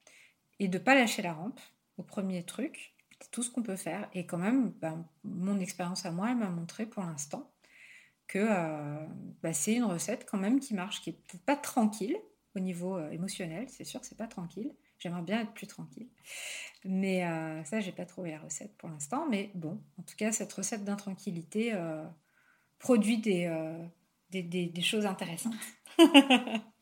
et 0.59 0.67
de 0.67 0.77
pas 0.77 0.95
lâcher 0.95 1.21
la 1.21 1.33
rampe 1.33 1.61
au 1.97 2.03
premier 2.03 2.43
truc. 2.43 2.93
C'est 3.19 3.31
tout 3.31 3.43
ce 3.43 3.49
qu'on 3.49 3.63
peut 3.63 3.77
faire. 3.77 4.09
Et 4.13 4.25
quand 4.25 4.37
même, 4.37 4.71
ben, 4.81 5.05
mon 5.23 5.59
expérience 5.59 6.05
à 6.05 6.11
moi, 6.11 6.31
elle 6.31 6.37
m'a 6.37 6.49
montré 6.49 6.85
pour 6.85 7.03
l'instant 7.03 7.52
que 8.27 8.39
euh, 8.39 9.05
ben, 9.41 9.53
c'est 9.53 9.73
une 9.73 9.83
recette 9.83 10.25
quand 10.29 10.37
même 10.37 10.59
qui 10.59 10.73
marche, 10.73 11.01
qui 11.01 11.11
est 11.11 11.37
pas 11.45 11.55
tranquille 11.55 12.17
au 12.55 12.59
niveau 12.59 12.97
euh, 12.97 13.09
émotionnel, 13.11 13.67
c'est 13.69 13.83
sûr, 13.83 13.99
c'est 14.03 14.17
pas 14.17 14.27
tranquille. 14.27 14.73
J'aimerais 14.99 15.21
bien 15.21 15.41
être 15.41 15.53
plus 15.53 15.67
tranquille. 15.67 16.07
Mais 16.85 17.25
euh, 17.25 17.63
ça, 17.65 17.79
j'ai 17.81 17.91
pas 17.91 18.05
trouvé 18.05 18.31
la 18.31 18.39
recette 18.39 18.75
pour 18.77 18.89
l'instant. 18.89 19.27
Mais 19.29 19.51
bon, 19.53 19.81
en 19.99 20.03
tout 20.03 20.15
cas, 20.15 20.31
cette 20.31 20.53
recette 20.53 20.83
d'intranquillité 20.85 21.73
produit 22.79 23.17
des, 23.17 23.49
des, 24.29 24.43
des 24.43 24.81
choses 24.81 25.05
intéressantes. 25.05 25.53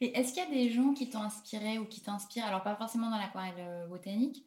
Et 0.00 0.16
est-ce 0.16 0.32
qu'il 0.32 0.42
y 0.42 0.46
a 0.46 0.50
des 0.50 0.70
gens 0.70 0.94
qui 0.94 1.10
t'ont 1.10 1.22
inspiré 1.22 1.78
ou 1.78 1.84
qui 1.84 2.00
t'inspirent, 2.00 2.46
alors 2.46 2.62
pas 2.62 2.74
forcément 2.74 3.10
dans 3.10 3.18
l'aquarelle 3.18 3.54
euh, 3.58 3.86
botanique, 3.86 4.44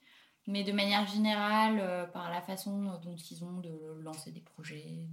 mais 0.47 0.63
de 0.63 0.71
manière 0.71 1.05
générale, 1.05 1.77
euh, 1.79 2.05
par 2.05 2.31
la 2.31 2.41
façon 2.41 2.99
dont 3.03 3.15
ils 3.15 3.43
ont 3.43 3.59
de 3.59 4.01
lancer 4.01 4.31
des 4.31 4.41
projets 4.41 5.07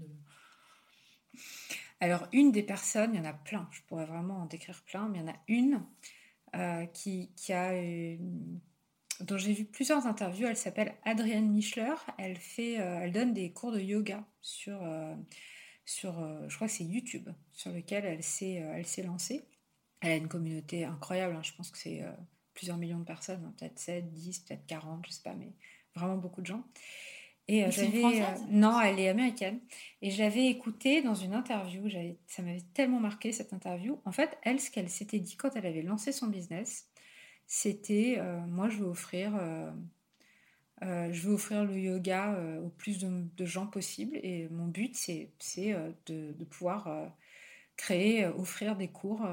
Alors, 2.00 2.26
une 2.32 2.52
des 2.52 2.62
personnes, 2.62 3.14
il 3.14 3.18
y 3.18 3.20
en 3.20 3.28
a 3.28 3.32
plein, 3.32 3.68
je 3.72 3.80
pourrais 3.82 4.06
vraiment 4.06 4.38
en 4.38 4.46
décrire 4.46 4.82
plein, 4.84 5.08
mais 5.08 5.18
il 5.18 5.20
y 5.22 5.24
en 5.24 5.32
a 5.32 5.36
une 5.48 5.82
euh, 6.56 6.86
qui, 6.86 7.30
a 7.52 7.72
dont 9.20 9.36
j'ai 9.36 9.52
vu 9.52 9.66
plusieurs 9.66 10.06
interviews. 10.06 10.46
Elle 10.46 10.56
s'appelle 10.56 10.94
Adrienne 11.04 11.50
Michler. 11.50 11.94
Elle, 12.16 12.38
fait, 12.38 12.74
elle 12.74 13.12
donne 13.12 13.34
des 13.34 13.52
cours 13.52 13.72
de 13.72 13.80
yoga 13.80 14.24
sur, 14.40 14.80
sur 15.84 16.14
je 16.48 16.54
crois 16.54 16.68
que 16.68 16.72
c'est 16.72 16.84
YouTube, 16.84 17.28
sur 17.52 17.70
lequel 17.70 18.06
elle 18.06 18.22
s'est, 18.22 19.02
lancée. 19.04 19.44
Elle 20.00 20.12
a 20.12 20.16
une 20.16 20.28
communauté 20.28 20.84
incroyable, 20.84 21.36
hein. 21.36 21.42
je 21.42 21.52
pense 21.52 21.70
que 21.70 21.78
c'est 21.78 22.02
euh, 22.02 22.12
plusieurs 22.54 22.78
millions 22.78 22.98
de 22.98 23.04
personnes, 23.04 23.44
hein. 23.44 23.54
peut-être 23.58 23.78
7, 23.78 24.10
10, 24.12 24.40
peut-être 24.40 24.66
40, 24.66 25.06
je 25.06 25.12
sais 25.12 25.22
pas, 25.22 25.34
mais 25.34 25.52
vraiment 25.94 26.16
beaucoup 26.16 26.40
de 26.40 26.46
gens. 26.46 26.64
Et 27.50 27.64
euh, 27.64 27.70
j'avais. 27.72 28.04
Euh, 28.04 28.24
non, 28.48 28.80
elle 28.80 29.00
est 29.00 29.08
américaine. 29.08 29.58
Et 30.02 30.10
j'avais 30.10 30.46
écouté 30.46 31.02
dans 31.02 31.16
une 31.16 31.34
interview, 31.34 31.88
ça 32.28 32.42
m'avait 32.42 32.62
tellement 32.74 33.00
marqué 33.00 33.32
cette 33.32 33.52
interview. 33.52 34.00
En 34.04 34.12
fait, 34.12 34.38
elle, 34.42 34.60
ce 34.60 34.70
qu'elle 34.70 34.88
s'était 34.88 35.18
dit 35.18 35.36
quand 35.36 35.56
elle 35.56 35.66
avait 35.66 35.82
lancé 35.82 36.12
son 36.12 36.28
business, 36.28 36.88
c'était 37.48 38.20
moi, 38.46 38.68
je 38.68 38.76
veux 38.78 38.86
offrir. 38.86 39.32
je 40.80 41.20
veux 41.22 41.32
offrir 41.34 41.64
le 41.64 41.76
yoga 41.76 42.38
au 42.64 42.68
plus 42.68 42.98
de, 42.98 43.44
gens 43.44 43.66
possible 43.66 44.16
et 44.22 44.48
mon 44.50 44.68
but 44.68 44.94
c'est 44.94 45.32
de, 46.06 46.32
de, 46.32 46.44
pouvoir 46.44 46.88
créer, 47.76 48.26
offrir 48.26 48.76
des 48.76 48.88
cours 48.88 49.26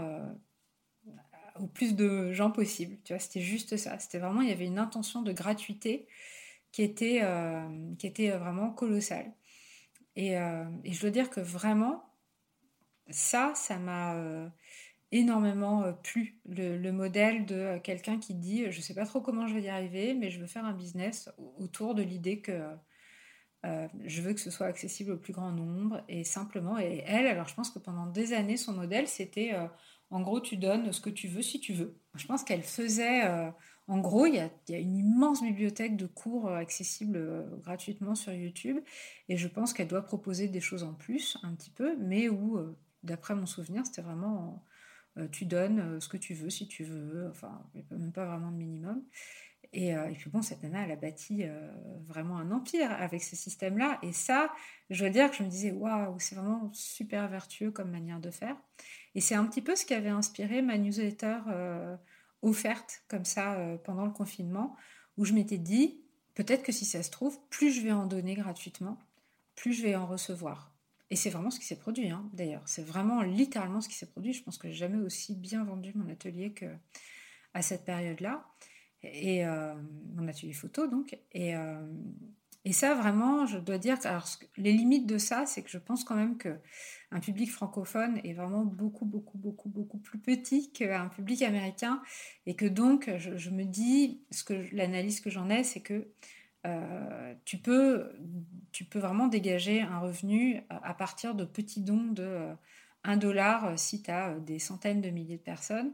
au 1.60 1.68
plus 1.68 1.96
de 1.96 2.34
gens 2.34 2.50
possible. 2.50 2.98
Tu 3.04 3.14
vois, 3.14 3.20
c'était 3.20 3.42
juste 3.42 3.78
ça. 3.78 4.00
C'était 4.00 4.18
vraiment, 4.18 4.42
il 4.42 4.50
y 4.50 4.54
avait 4.54 4.66
une 4.66 4.80
intention 4.80 5.22
de 5.22 5.32
gratuité 5.32 6.08
qui 6.72 6.84
était, 6.84 7.20
euh, 7.24 7.96
qui 7.98 8.08
était 8.08 8.32
vraiment 8.32 8.72
colossale. 8.72 9.34
Et, 10.16 10.38
euh, 10.38 10.66
et, 10.84 10.94
je 10.94 11.02
dois 11.02 11.10
dire 11.10 11.30
que 11.30 11.40
vraiment, 11.40 12.04
ça, 13.10 13.54
ça 13.56 13.78
m'a 13.78 14.16
euh, 14.16 14.48
énormément 15.12 15.94
plu. 16.04 16.40
Le, 16.46 16.78
le, 16.78 16.92
modèle 16.92 17.46
de 17.46 17.78
quelqu'un 17.80 18.20
qui 18.20 18.34
dit, 18.34 18.72
je 18.72 18.82
sais 18.82 18.94
pas 18.94 19.06
trop 19.06 19.22
comment 19.22 19.48
je 19.48 19.54
vais 19.54 19.64
y 19.64 19.70
arriver, 19.70 20.14
mais 20.14 20.32
je 20.32 20.40
veux 20.40 20.48
faire 20.48 20.66
un 20.66 20.74
business 20.74 21.30
autour 21.58 21.96
de 21.96 22.04
l'idée 22.04 22.42
que 22.42 22.62
je 24.06 24.22
veux 24.22 24.34
que 24.34 24.40
ce 24.40 24.50
soit 24.50 24.68
accessible 24.68 25.12
au 25.12 25.18
plus 25.18 25.34
grand 25.34 25.52
nombre 25.52 26.02
et 26.08 26.24
simplement. 26.24 26.80
Et 26.80 27.04
elle, 27.06 27.28
alors 27.28 27.50
je 27.50 27.54
pense 27.54 27.70
que 27.70 27.80
pendant 27.80 28.06
des 28.06 28.32
années, 28.32 28.56
son 28.56 28.72
modèle, 28.72 29.10
c'était 29.10 29.54
en 30.10 30.22
gros, 30.22 30.40
tu 30.40 30.56
donnes 30.56 30.94
ce 30.94 31.02
que 31.02 31.10
tu 31.10 31.28
veux 31.28 31.42
si 31.42 31.60
tu 31.60 31.74
veux. 31.74 32.00
Je 32.16 32.26
pense 32.28 32.44
qu'elle 32.44 32.64
faisait. 32.64 33.24
Euh, 33.90 33.94
en 33.94 34.00
gros, 34.00 34.26
il 34.26 34.36
y, 34.36 34.40
a, 34.40 34.80
une 34.80 34.98
immense 34.98 35.42
bibliothèque 35.42 35.98
de 35.98 36.06
cours 36.06 36.48
euh, 36.48 36.56
accessibles 36.56 37.18
euh, 37.18 37.44
gratuitement 37.64 38.16
sur 38.16 38.34
YouTube. 38.34 38.78
Et 39.30 39.38
je 39.38 39.48
pense 39.48 39.74
qu'elle 39.74 39.88
doit 39.88 40.04
proposer 40.04 40.48
des 40.48 40.62
choses 40.62 40.84
en 40.84 40.94
plus, 40.94 41.38
un 41.44 41.54
petit 41.56 41.72
peu, 41.72 41.96
mais 41.98 42.30
où, 42.30 42.60
d'après 43.04 43.36
mon 43.36 43.46
souvenir, 43.46 43.86
c'était 43.86 44.02
vraiment. 44.02 44.64
tu 45.32 45.46
donnes 45.46 46.00
ce 46.00 46.10
que 46.10 46.18
tu 46.18 46.34
veux 46.34 46.50
si 46.50 46.68
tu 46.68 46.84
veux. 46.84 47.28
Enfin, 47.30 47.64
même 47.92 48.12
pas 48.12 48.26
vraiment 48.26 48.52
de 48.52 48.58
minimum. 48.58 49.04
Et, 49.74 49.94
puis 50.18 50.30
bon, 50.30 50.42
cette 50.42 50.64
nana, 50.64 50.86
elle 50.86 50.92
a 50.92 50.96
bâti 50.96 51.44
vraiment 52.08 52.38
un 52.38 52.52
empire 52.52 52.92
avec 52.92 53.24
ce 53.24 53.36
système-là. 53.36 54.00
Et 54.02 54.14
ça, 54.14 54.52
je 54.90 55.00
dois 55.00 55.10
dire 55.10 55.30
que 55.30 55.38
je 55.38 55.44
me 55.44 55.50
disais, 55.50 55.72
waouh, 55.72 56.18
c'est 56.20 56.36
vraiment 56.36 56.72
super 56.74 57.28
vertueux 57.28 57.72
comme 57.72 57.92
manière 57.92 58.20
de 58.20 58.32
faire. 58.32 58.56
Et 59.18 59.20
c'est 59.20 59.34
un 59.34 59.46
petit 59.46 59.64
peu 59.64 59.76
ce 59.76 59.84
qui 59.84 59.96
avait 59.96 60.10
inspiré 60.10 60.62
ma 60.62 60.78
newsletter 60.78 61.40
euh, 61.48 61.98
offerte 62.48 63.04
comme 63.08 63.26
ça 63.26 63.56
euh, 63.56 63.78
pendant 63.78 64.06
le 64.06 64.12
confinement, 64.12 64.76
où 65.18 65.26
je 65.26 65.34
m'étais 65.34 65.58
dit, 65.58 66.02
peut-être 66.36 66.64
que 66.64 66.72
si 66.72 66.86
ça 66.86 67.04
se 67.04 67.12
trouve, 67.12 67.40
plus 67.50 67.72
je 67.72 67.82
vais 67.82 67.92
en 67.92 68.06
donner 68.06 68.36
gratuitement, 68.36 68.98
plus 69.56 69.74
je 69.74 69.84
vais 69.84 69.96
en 69.96 70.06
recevoir. 70.06 70.72
Et 71.10 71.16
c'est 71.16 71.30
vraiment 71.30 71.50
ce 71.52 71.60
qui 71.60 71.66
s'est 71.66 71.80
produit, 71.80 72.10
hein, 72.10 72.30
d'ailleurs. 72.34 72.64
C'est 72.66 72.84
vraiment 72.84 73.22
littéralement 73.22 73.82
ce 73.82 73.88
qui 73.88 73.96
s'est 73.96 74.10
produit. 74.10 74.34
Je 74.34 74.44
pense 74.44 74.58
que 74.58 74.68
j'ai 74.68 74.76
jamais 74.76 74.98
aussi 74.98 75.36
bien 75.36 75.64
vendu 75.64 75.94
mon 75.96 76.10
atelier 76.12 76.52
que 76.52 76.66
à 77.54 77.62
cette 77.62 77.86
période-là. 77.86 78.46
Et 79.04 79.46
euh, 79.46 79.74
mon 80.16 80.28
atelier 80.28 80.54
photo, 80.54 80.88
donc. 80.88 81.18
Et, 81.32 81.56
et 82.66 82.74
ça, 82.74 82.96
vraiment, 82.96 83.46
je 83.46 83.58
dois 83.60 83.78
dire 83.78 84.00
que 84.00 84.46
les 84.58 84.74
limites 84.74 85.06
de 85.06 85.18
ça, 85.18 85.46
c'est 85.46 85.64
que 85.64 85.70
je 85.70 85.78
pense 85.78 86.04
quand 86.04 86.16
même 86.16 86.38
que 86.38 86.58
un 87.12 87.20
public 87.20 87.50
francophone 87.52 88.20
est 88.24 88.34
vraiment 88.34 88.66
beaucoup, 88.66 89.06
beaucoup, 89.06 89.38
beaucoup, 89.38 89.70
beaucoup 89.70 89.98
plus 89.98 90.20
petit 90.20 90.72
qu'un 90.72 91.08
public 91.08 91.42
américain. 91.44 92.02
Et 92.46 92.56
que 92.56 92.66
donc, 92.66 93.10
je, 93.18 93.50
me 93.50 93.64
dis, 93.64 94.22
ce 94.32 94.44
que 94.44 94.68
l'analyse 94.74 95.22
que 95.22 95.30
j'en 95.30 95.50
ai, 95.50 95.64
c'est 95.64 95.80
que 95.80 96.10
euh, 96.66 97.34
tu, 97.46 97.58
peux, 97.58 98.12
tu 98.74 98.84
peux 98.84 99.00
vraiment 99.00 99.28
dégager 99.28 99.82
un 99.82 100.00
revenu 100.00 100.62
à 100.70 100.94
partir 100.94 101.36
de 101.36 101.46
petits 101.46 101.82
dons 101.82 102.12
de 102.12 102.50
1 103.06 103.14
euh, 103.14 103.16
dollar 103.16 103.80
si 103.80 104.04
tu 104.04 104.12
as 104.12 104.38
des 104.40 104.60
centaines 104.60 105.00
de 105.00 105.10
milliers 105.10 105.38
de 105.38 105.44
personnes. 105.44 105.94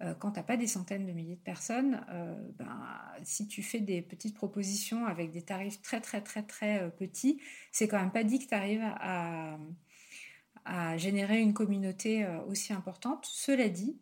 Euh, 0.00 0.14
quand 0.14 0.30
tu 0.32 0.38
n'as 0.38 0.44
pas 0.44 0.56
des 0.56 0.68
centaines 0.68 1.06
de 1.06 1.12
milliers 1.12 1.34
de 1.34 1.40
personnes, 1.40 2.04
euh, 2.10 2.34
ben, 2.58 2.78
si 3.24 3.48
tu 3.48 3.62
fais 3.62 3.80
des 3.80 4.00
petites 4.00 4.34
propositions 4.36 5.06
avec 5.06 5.32
des 5.32 5.42
tarifs 5.42 5.82
très 5.82 6.00
très 6.00 6.20
très 6.20 6.42
très 6.42 6.80
euh, 6.82 6.88
petits, 6.88 7.40
c'est 7.72 7.88
quand 7.88 7.98
même 7.98 8.12
pas 8.12 8.22
dit 8.22 8.38
que 8.38 8.48
tu 8.48 8.54
arrives 8.54 8.84
à, 8.84 9.58
générer 10.98 11.40
une 11.40 11.54
communauté 11.54 12.26
aussi 12.46 12.74
importante. 12.74 13.24
Cela 13.24 13.70
dit, 13.70 13.96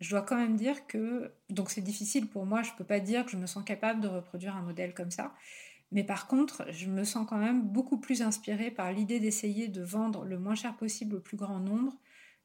je 0.00 0.10
dois 0.10 0.22
quand 0.22 0.36
même 0.36 0.56
dire 0.56 0.88
que, 0.88 1.32
donc 1.50 1.70
c'est 1.70 1.82
difficile 1.82 2.26
pour 2.26 2.46
moi, 2.46 2.62
je 2.62 2.72
ne 2.72 2.76
peux 2.76 2.84
pas 2.84 2.98
dire 2.98 3.24
que 3.24 3.30
je 3.30 3.36
me 3.36 3.46
sens 3.46 3.64
capable 3.64 4.00
de 4.00 4.08
reproduire 4.08 4.56
un 4.56 4.62
modèle 4.62 4.92
comme 4.92 5.12
ça, 5.12 5.32
mais 5.92 6.02
par 6.02 6.26
contre, 6.26 6.66
je 6.72 6.88
me 6.88 7.04
sens 7.04 7.28
quand 7.28 7.38
même 7.38 7.62
beaucoup 7.62 7.98
plus 7.98 8.22
inspirée 8.22 8.72
par 8.72 8.92
l'idée 8.92 9.20
d'essayer 9.20 9.68
de 9.68 9.82
vendre 9.82 10.24
le 10.24 10.36
moins 10.36 10.56
cher 10.56 10.76
possible 10.76 11.14
au 11.14 11.20
plus 11.20 11.36
grand 11.36 11.60
nombre 11.60 11.92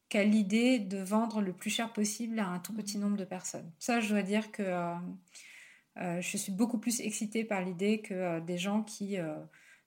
qu'à 0.08 0.24
l'idée 0.24 0.78
de 0.78 0.98
vendre 0.98 1.40
le 1.40 1.52
plus 1.52 1.70
cher 1.70 1.92
possible 1.92 2.38
à 2.38 2.48
un 2.48 2.58
tout 2.58 2.72
petit 2.72 2.98
nombre 2.98 3.16
de 3.16 3.24
personnes. 3.24 3.70
Ça, 3.78 4.00
je 4.00 4.08
dois 4.08 4.22
dire 4.22 4.52
que 4.52 4.62
euh, 4.62 4.94
euh, 5.98 6.20
je 6.20 6.36
suis 6.36 6.52
beaucoup 6.52 6.78
plus 6.78 7.00
excitée 7.00 7.44
par 7.44 7.62
l'idée 7.62 8.00
que 8.00 8.14
euh, 8.14 8.40
des 8.40 8.58
gens 8.58 8.82
qui 8.82 9.16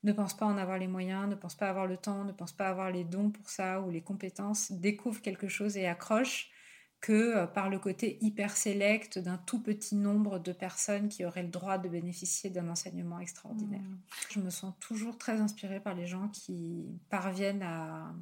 ne 0.03 0.11
pensent 0.11 0.35
pas 0.35 0.45
en 0.45 0.57
avoir 0.57 0.77
les 0.77 0.87
moyens, 0.87 1.27
ne 1.29 1.35
pensent 1.35 1.55
pas 1.55 1.69
avoir 1.69 1.87
le 1.87 1.97
temps, 1.97 2.23
ne 2.25 2.31
pensent 2.31 2.53
pas 2.53 2.69
avoir 2.69 2.91
les 2.91 3.03
dons 3.03 3.31
pour 3.31 3.49
ça 3.49 3.81
ou 3.81 3.89
les 3.91 4.01
compétences, 4.01 4.71
découvrent 4.71 5.21
quelque 5.21 5.47
chose 5.47 5.77
et 5.77 5.87
accrochent 5.87 6.51
que 7.01 7.45
par 7.45 7.69
le 7.69 7.79
côté 7.79 8.17
hyper 8.19 8.57
sélect 8.57 9.19
d'un 9.19 9.37
tout 9.37 9.61
petit 9.61 9.95
nombre 9.95 10.37
de 10.37 10.51
personnes 10.51 11.07
qui 11.07 11.23
auraient 11.23 11.43
le 11.43 11.49
droit 11.49 11.77
de 11.77 11.87
bénéficier 11.87 12.49
d'un 12.49 12.67
enseignement 12.67 13.19
extraordinaire. 13.19 13.79
Mmh. 13.79 13.99
Je 14.31 14.39
me 14.41 14.49
sens 14.49 14.73
toujours 14.81 15.17
très 15.17 15.39
inspirée 15.39 15.79
par 15.79 15.95
les 15.95 16.07
gens 16.07 16.27
qui 16.27 16.99
parviennent 17.09 17.63
à 17.63 18.13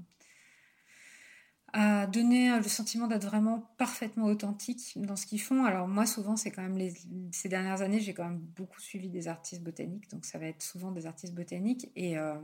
à 1.73 2.07
donner 2.07 2.57
le 2.57 2.67
sentiment 2.67 3.07
d'être 3.07 3.25
vraiment 3.25 3.69
parfaitement 3.77 4.25
authentique 4.25 4.93
dans 4.95 5.15
ce 5.15 5.25
qu'ils 5.25 5.41
font. 5.41 5.65
Alors 5.65 5.87
moi, 5.87 6.05
souvent, 6.05 6.35
c'est 6.35 6.51
quand 6.51 6.61
même 6.61 6.89
ces 7.31 7.49
dernières 7.49 7.81
années, 7.81 7.99
j'ai 7.99 8.13
quand 8.13 8.23
même 8.25 8.39
beaucoup 8.55 8.79
suivi 8.79 9.09
des 9.09 9.27
artistes 9.27 9.61
botaniques, 9.61 10.09
donc 10.09 10.25
ça 10.25 10.37
va 10.39 10.45
être 10.47 10.61
souvent 10.61 10.91
des 10.91 11.05
artistes 11.05 11.33
botaniques. 11.33 11.91
Et 11.95 12.17
euh, 12.17 12.35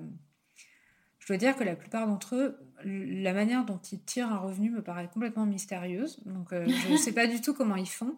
je 1.23 1.27
dois 1.29 1.37
dire 1.37 1.55
que 1.55 1.63
la 1.63 1.77
plupart 1.77 2.05
d'entre 2.05 2.35
eux, 2.35 2.59
la 2.83 3.33
manière 3.33 3.63
dont 3.63 3.79
ils 3.93 4.01
tirent 4.01 4.27
un 4.27 4.39
revenu 4.39 4.69
me 4.69 4.81
paraît 4.81 5.07
complètement 5.07 5.45
mystérieuse. 5.45 6.19
Donc, 6.25 6.51
euh, 6.51 6.67
je 6.67 6.91
ne 6.91 6.97
sais 6.97 7.13
pas 7.13 7.27
du 7.27 7.39
tout 7.39 7.53
comment 7.53 7.77
ils 7.77 7.87
font. 7.87 8.17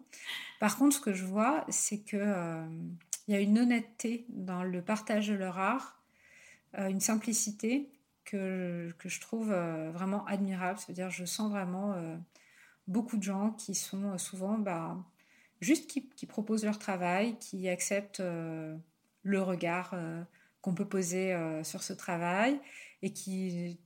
Par 0.58 0.76
contre, 0.76 0.96
ce 0.96 1.00
que 1.00 1.12
je 1.12 1.24
vois, 1.24 1.64
c'est 1.68 2.00
qu'il 2.00 2.18
euh, 2.20 2.66
y 3.28 3.34
a 3.34 3.38
une 3.38 3.60
honnêteté 3.60 4.26
dans 4.30 4.64
le 4.64 4.82
partage 4.82 5.28
de 5.28 5.34
leur 5.34 5.56
art, 5.56 6.02
euh, 6.78 6.88
une 6.88 6.98
simplicité 6.98 7.92
que, 8.26 8.92
je 9.04 9.20
trouve 9.20 9.48
vraiment 9.48 10.24
admirable. 10.26 10.78
C'est-à-dire, 10.78 11.10
je 11.10 11.24
sens 11.24 11.50
vraiment 11.50 11.94
beaucoup 12.86 13.16
de 13.16 13.22
gens 13.22 13.52
qui 13.52 13.74
sont 13.74 14.18
souvent 14.18 14.58
bah, 14.58 14.96
juste 15.60 15.88
qui, 15.88 16.08
qui, 16.10 16.26
proposent 16.26 16.64
leur 16.64 16.78
travail, 16.78 17.38
qui 17.38 17.68
acceptent 17.68 18.20
le 18.20 19.42
regard 19.42 19.94
qu'on 20.60 20.74
peut 20.74 20.88
poser 20.88 21.34
sur 21.62 21.82
ce 21.82 21.92
travail 21.92 22.60
et 23.02 23.12
qui, 23.12 23.78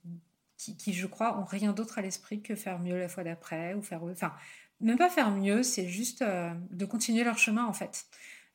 qui, 0.57 0.93
je 0.93 1.07
crois, 1.07 1.39
ont 1.39 1.45
rien 1.45 1.73
d'autre 1.73 1.99
à 1.99 2.03
l'esprit 2.03 2.43
que 2.43 2.55
faire 2.55 2.79
mieux 2.79 2.99
la 2.99 3.09
fois 3.09 3.25
d'après 3.25 3.75
ou 3.75 3.83
faire, 3.83 4.03
enfin, 4.03 4.33
même 4.81 4.99
pas 4.99 5.09
faire 5.09 5.31
mieux, 5.31 5.63
c'est 5.63 5.89
juste 5.89 6.23
euh, 6.23 6.53
de 6.71 6.85
continuer 6.85 7.25
leur 7.25 7.39
chemin 7.39 7.67
en 7.67 7.73
fait, 7.73 8.07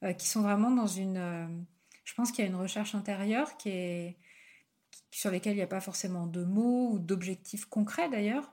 euh, 0.03 0.13
qui 0.13 0.27
sont 0.27 0.41
vraiment 0.41 0.71
dans 0.71 0.87
une, 0.87 1.17
euh, 1.17 1.47
je 2.03 2.13
pense 2.13 2.31
qu'il 2.31 2.43
y 2.43 2.47
a 2.47 2.49
une 2.49 2.55
recherche 2.55 2.95
intérieure 2.95 3.57
qui 3.57 3.69
est 3.69 4.17
sur 5.11 5.31
lesquels 5.31 5.53
il 5.53 5.57
n'y 5.57 5.61
a 5.61 5.67
pas 5.67 5.81
forcément 5.81 6.27
de 6.27 6.43
mots 6.43 6.91
ou 6.93 6.99
d'objectifs 6.99 7.65
concrets 7.65 8.09
d'ailleurs, 8.09 8.51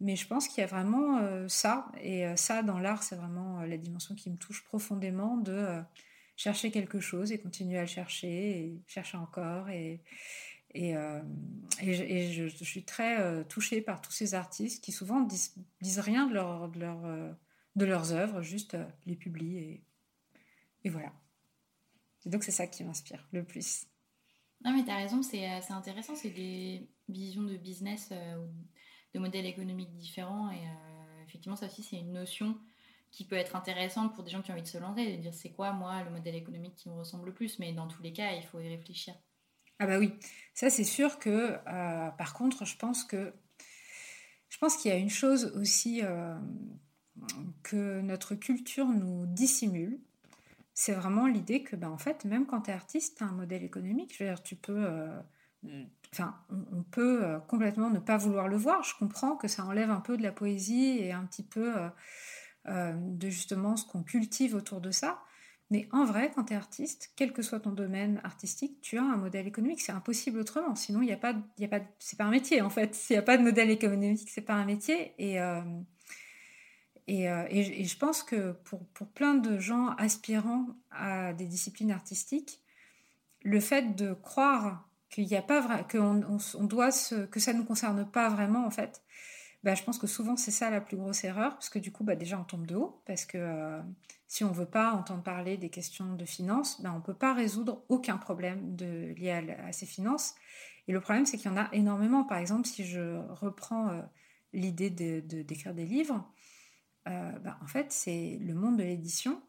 mais 0.00 0.16
je 0.16 0.26
pense 0.26 0.48
qu'il 0.48 0.60
y 0.60 0.64
a 0.64 0.66
vraiment 0.66 1.20
ça, 1.48 1.86
et 2.02 2.24
ça 2.36 2.62
dans 2.62 2.78
l'art, 2.80 3.04
c'est 3.04 3.14
vraiment 3.14 3.60
la 3.62 3.76
dimension 3.76 4.16
qui 4.16 4.30
me 4.30 4.36
touche 4.36 4.64
profondément 4.64 5.36
de 5.36 5.80
chercher 6.36 6.72
quelque 6.72 6.98
chose 6.98 7.30
et 7.30 7.38
continuer 7.38 7.78
à 7.78 7.82
le 7.82 7.86
chercher 7.86 8.58
et 8.58 8.82
chercher 8.88 9.16
encore 9.16 9.68
et, 9.68 10.00
et, 10.74 10.96
euh, 10.96 11.20
je, 11.82 12.64
suis 12.64 12.84
très 12.84 13.20
euh, 13.20 13.44
touchée 13.44 13.82
par 13.82 14.00
tous 14.00 14.12
ces 14.12 14.34
artistes 14.34 14.82
qui 14.82 14.92
souvent 14.92 15.20
disent, 15.20 15.54
disent 15.80 15.98
rien 15.98 16.26
de, 16.26 16.34
leur, 16.34 16.68
de, 16.68 16.80
leur, 16.80 17.04
euh, 17.04 17.30
de 17.76 17.84
leurs 17.84 18.12
œuvres, 18.12 18.42
juste 18.42 18.76
les 19.06 19.16
publient 19.16 19.58
et, 19.58 19.82
et 20.84 20.90
voilà. 20.90 21.12
Et 22.24 22.30
donc 22.30 22.44
c'est 22.44 22.52
ça 22.52 22.66
qui 22.66 22.84
m'inspire 22.84 23.26
le 23.32 23.44
plus. 23.44 23.86
Non 24.64 24.72
mais 24.72 24.84
tu 24.84 24.90
as 24.90 24.96
raison, 24.96 25.22
c'est 25.22 25.46
intéressant, 25.70 26.14
c'est 26.14 26.30
des 26.30 26.88
visions 27.08 27.42
de 27.42 27.56
business 27.56 28.12
ou 28.12 28.48
de 29.14 29.18
modèles 29.18 29.46
économiques 29.46 29.94
différents 29.96 30.50
et 30.50 30.62
effectivement 31.26 31.56
ça 31.56 31.66
aussi 31.66 31.82
c'est 31.82 31.96
une 31.96 32.12
notion 32.12 32.56
qui 33.12 33.26
peut 33.26 33.36
être 33.36 33.54
intéressante 33.54 34.14
pour 34.14 34.24
des 34.24 34.30
gens 34.30 34.40
qui 34.40 34.50
ont 34.50 34.54
envie 34.54 34.62
de 34.62 34.68
se 34.68 34.78
lancer, 34.78 35.16
de 35.16 35.20
dire 35.20 35.34
c'est 35.34 35.50
quoi 35.50 35.72
moi 35.72 36.02
le 36.02 36.10
modèle 36.10 36.34
économique 36.34 36.74
qui 36.76 36.88
me 36.88 36.94
ressemble 36.94 37.26
le 37.26 37.34
plus, 37.34 37.58
mais 37.58 37.72
dans 37.72 37.86
tous 37.86 38.02
les 38.02 38.12
cas 38.12 38.32
il 38.32 38.42
faut 38.42 38.58
y 38.58 38.68
réfléchir. 38.68 39.14
Ah 39.78 39.86
bah 39.86 39.98
oui, 39.98 40.14
ça 40.54 40.70
c'est 40.70 40.84
sûr 40.84 41.18
que 41.18 41.58
euh, 41.66 42.10
par 42.10 42.34
contre 42.34 42.64
je 42.64 42.76
pense 42.76 43.04
que 43.04 43.34
je 44.48 44.58
pense 44.58 44.76
qu'il 44.76 44.90
y 44.90 44.94
a 44.94 44.98
une 44.98 45.10
chose 45.10 45.52
aussi 45.56 46.00
euh, 46.02 46.38
que 47.62 48.00
notre 48.00 48.34
culture 48.34 48.86
nous 48.86 49.26
dissimule, 49.26 50.00
c'est 50.74 50.92
vraiment 50.92 51.26
l'idée 51.26 51.62
que 51.62 51.76
ben, 51.76 51.90
en 51.90 51.98
fait 51.98 52.24
même 52.24 52.46
quand 52.46 52.62
tu 52.62 52.70
es 52.70 52.74
artiste, 52.74 53.18
tu 53.18 53.24
as 53.24 53.26
un 53.26 53.32
modèle 53.32 53.62
économique, 53.62 54.14
je 54.16 54.24
veux 54.24 54.30
dire 54.30 54.42
tu 54.42 54.56
peux 54.56 54.84
euh, 54.84 55.20
enfin 56.12 56.34
on, 56.50 56.82
peut 56.82 57.38
complètement 57.48 57.90
ne 57.90 57.98
pas 57.98 58.16
vouloir 58.16 58.48
le 58.48 58.56
voir, 58.56 58.82
je 58.82 58.94
comprends 58.98 59.36
que 59.36 59.48
ça 59.48 59.64
enlève 59.64 59.90
un 59.90 60.00
peu 60.00 60.16
de 60.16 60.22
la 60.22 60.32
poésie 60.32 60.98
et 60.98 61.12
un 61.12 61.24
petit 61.24 61.44
peu 61.44 61.72
de 62.66 63.28
justement 63.28 63.76
ce 63.76 63.86
qu'on 63.86 64.02
cultive 64.02 64.54
autour 64.54 64.80
de 64.80 64.90
ça. 64.90 65.22
Mais 65.72 65.88
en 65.90 66.04
vrai, 66.04 66.30
quand 66.34 66.44
tu 66.44 66.52
es 66.52 66.56
artiste, 66.56 67.14
quel 67.16 67.32
que 67.32 67.40
soit 67.40 67.60
ton 67.60 67.70
domaine 67.70 68.20
artistique, 68.24 68.82
tu 68.82 68.98
as 68.98 69.02
un 69.02 69.16
modèle 69.16 69.46
économique. 69.46 69.80
C'est 69.80 69.92
impossible 69.92 70.38
autrement. 70.38 70.74
Sinon, 70.74 71.00
il 71.00 71.08
y 71.08 71.12
a 71.12 71.16
pas, 71.16 71.30
a 71.32 71.68
pas, 71.68 71.80
c'est 71.98 72.18
pas 72.18 72.24
un 72.24 72.30
métier 72.30 72.60
en 72.60 72.68
fait. 72.68 72.94
S'il 72.94 73.14
n'y 73.14 73.18
a 73.18 73.22
pas 73.22 73.38
de 73.38 73.42
modèle 73.42 73.70
économique, 73.70 74.28
c'est 74.28 74.42
pas 74.42 74.52
un 74.52 74.66
métier. 74.66 75.14
Et, 75.16 75.40
euh, 77.08 77.46
et, 77.50 77.84
je 77.84 77.98
pense 77.98 78.22
que 78.22 78.52
pour, 78.64 78.86
pour, 78.88 79.08
plein 79.08 79.34
de 79.34 79.58
gens 79.58 79.88
aspirant 79.96 80.66
à 80.90 81.32
des 81.32 81.46
disciplines 81.46 81.90
artistiques, 81.90 82.60
le 83.42 83.60
fait 83.60 83.96
de 83.96 84.14
croire 84.14 84.88
qu'il 85.10 85.26
n'y 85.26 85.36
a 85.36 85.42
pas 85.42 85.60
vrai, 85.60 85.84
on, 85.94 86.64
doit 86.64 86.90
que 87.30 87.40
ça 87.40 87.52
ne 87.52 87.58
nous 87.58 87.64
concerne 87.64 88.08
pas 88.08 88.28
vraiment 88.28 88.64
en 88.64 88.70
fait, 88.70 89.02
bah, 89.62 89.74
je 89.74 89.82
pense 89.82 89.98
que 89.98 90.06
souvent 90.06 90.36
c'est 90.36 90.50
ça 90.50 90.70
la 90.70 90.80
plus 90.80 90.96
grosse 90.96 91.24
erreur, 91.24 91.52
parce 91.52 91.68
que 91.68 91.78
du 91.78 91.92
coup, 91.92 92.02
bah, 92.02 92.16
déjà 92.16 92.38
on 92.38 92.44
tombe 92.44 92.66
de 92.66 92.74
haut, 92.74 93.02
parce 93.06 93.24
que 93.24 93.38
euh, 93.38 93.80
si 94.26 94.44
on 94.44 94.50
ne 94.50 94.54
veut 94.54 94.66
pas 94.66 94.92
entendre 94.92 95.22
parler 95.22 95.56
des 95.56 95.68
questions 95.68 96.14
de 96.14 96.24
finances, 96.24 96.80
bah, 96.80 96.92
on 96.96 97.00
peut 97.00 97.14
pas 97.14 97.34
résoudre 97.34 97.84
aucun 97.88 98.16
problème 98.16 98.74
de, 98.74 99.12
lié 99.16 99.30
à, 99.30 99.72
ces 99.72 99.86
finances. 99.86 100.34
Et 100.88 100.92
le 100.92 101.00
problème, 101.00 101.26
c'est 101.26 101.36
qu'il 101.36 101.50
y 101.50 101.54
en 101.54 101.56
a 101.56 101.68
énormément. 101.72 102.24
Par 102.24 102.38
exemple, 102.38 102.66
si 102.66 102.84
je 102.84 103.18
reprends 103.28 103.90
euh, 103.90 104.02
l'idée 104.52 104.90
d'écrire 104.90 105.72
de, 105.72 105.76
des 105.76 105.86
livres, 105.86 106.28
euh, 107.08 107.38
bah, 107.40 107.58
en 107.62 107.66
fait, 107.66 107.92
c'est 107.92 108.38
le 108.40 108.54
monde 108.54 108.78
de 108.78 108.82
l'édition. 108.82 109.42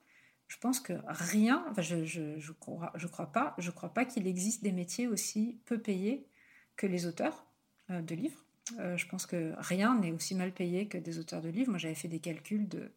Je 0.48 0.58
pense 0.58 0.80
que 0.80 0.94
rien, 1.08 1.66
je 1.78 1.96
ne 1.96 2.06
je, 2.06 2.40
je 2.40 2.52
crois, 2.52 2.92
je 2.96 3.08
pas, 3.08 3.56
je 3.58 3.72
crois 3.72 3.94
pas 3.94 4.06
qu'il 4.06 4.28
existe 4.28 4.64
des 4.64 4.72
métiers 4.72 5.08
aussi 5.08 5.60
peu 5.66 5.80
payés 5.80 6.28
que 6.76 6.86
les 6.86 7.06
auteurs 7.06 7.46
de 7.90 8.16
livres. 8.16 8.44
Euh, 8.80 8.96
je 8.98 9.08
pense 9.08 9.26
que 9.26 9.54
rien 9.58 10.00
n'est 10.00 10.12
aussi 10.12 10.36
mal 10.36 10.54
payé 10.54 10.88
que 10.88 10.98
des 10.98 11.20
auteurs 11.20 11.42
de 11.42 11.50
livres. 11.50 11.70
Moi, 11.70 11.80
j'avais 11.80 11.96
fait 11.96 12.08
des 12.08 12.20
calculs 12.20 12.68
de 12.68 12.92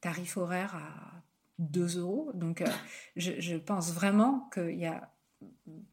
tarifs 0.00 0.36
horaires 0.36 0.74
à 0.74 1.22
2 1.58 1.98
euros. 1.98 2.30
Donc, 2.34 2.62
euh, 2.62 2.66
je, 3.16 3.56
pense 3.56 3.92
vraiment 3.92 4.48
qu'il 4.52 4.78
y 4.78 4.86
a, 4.86 5.12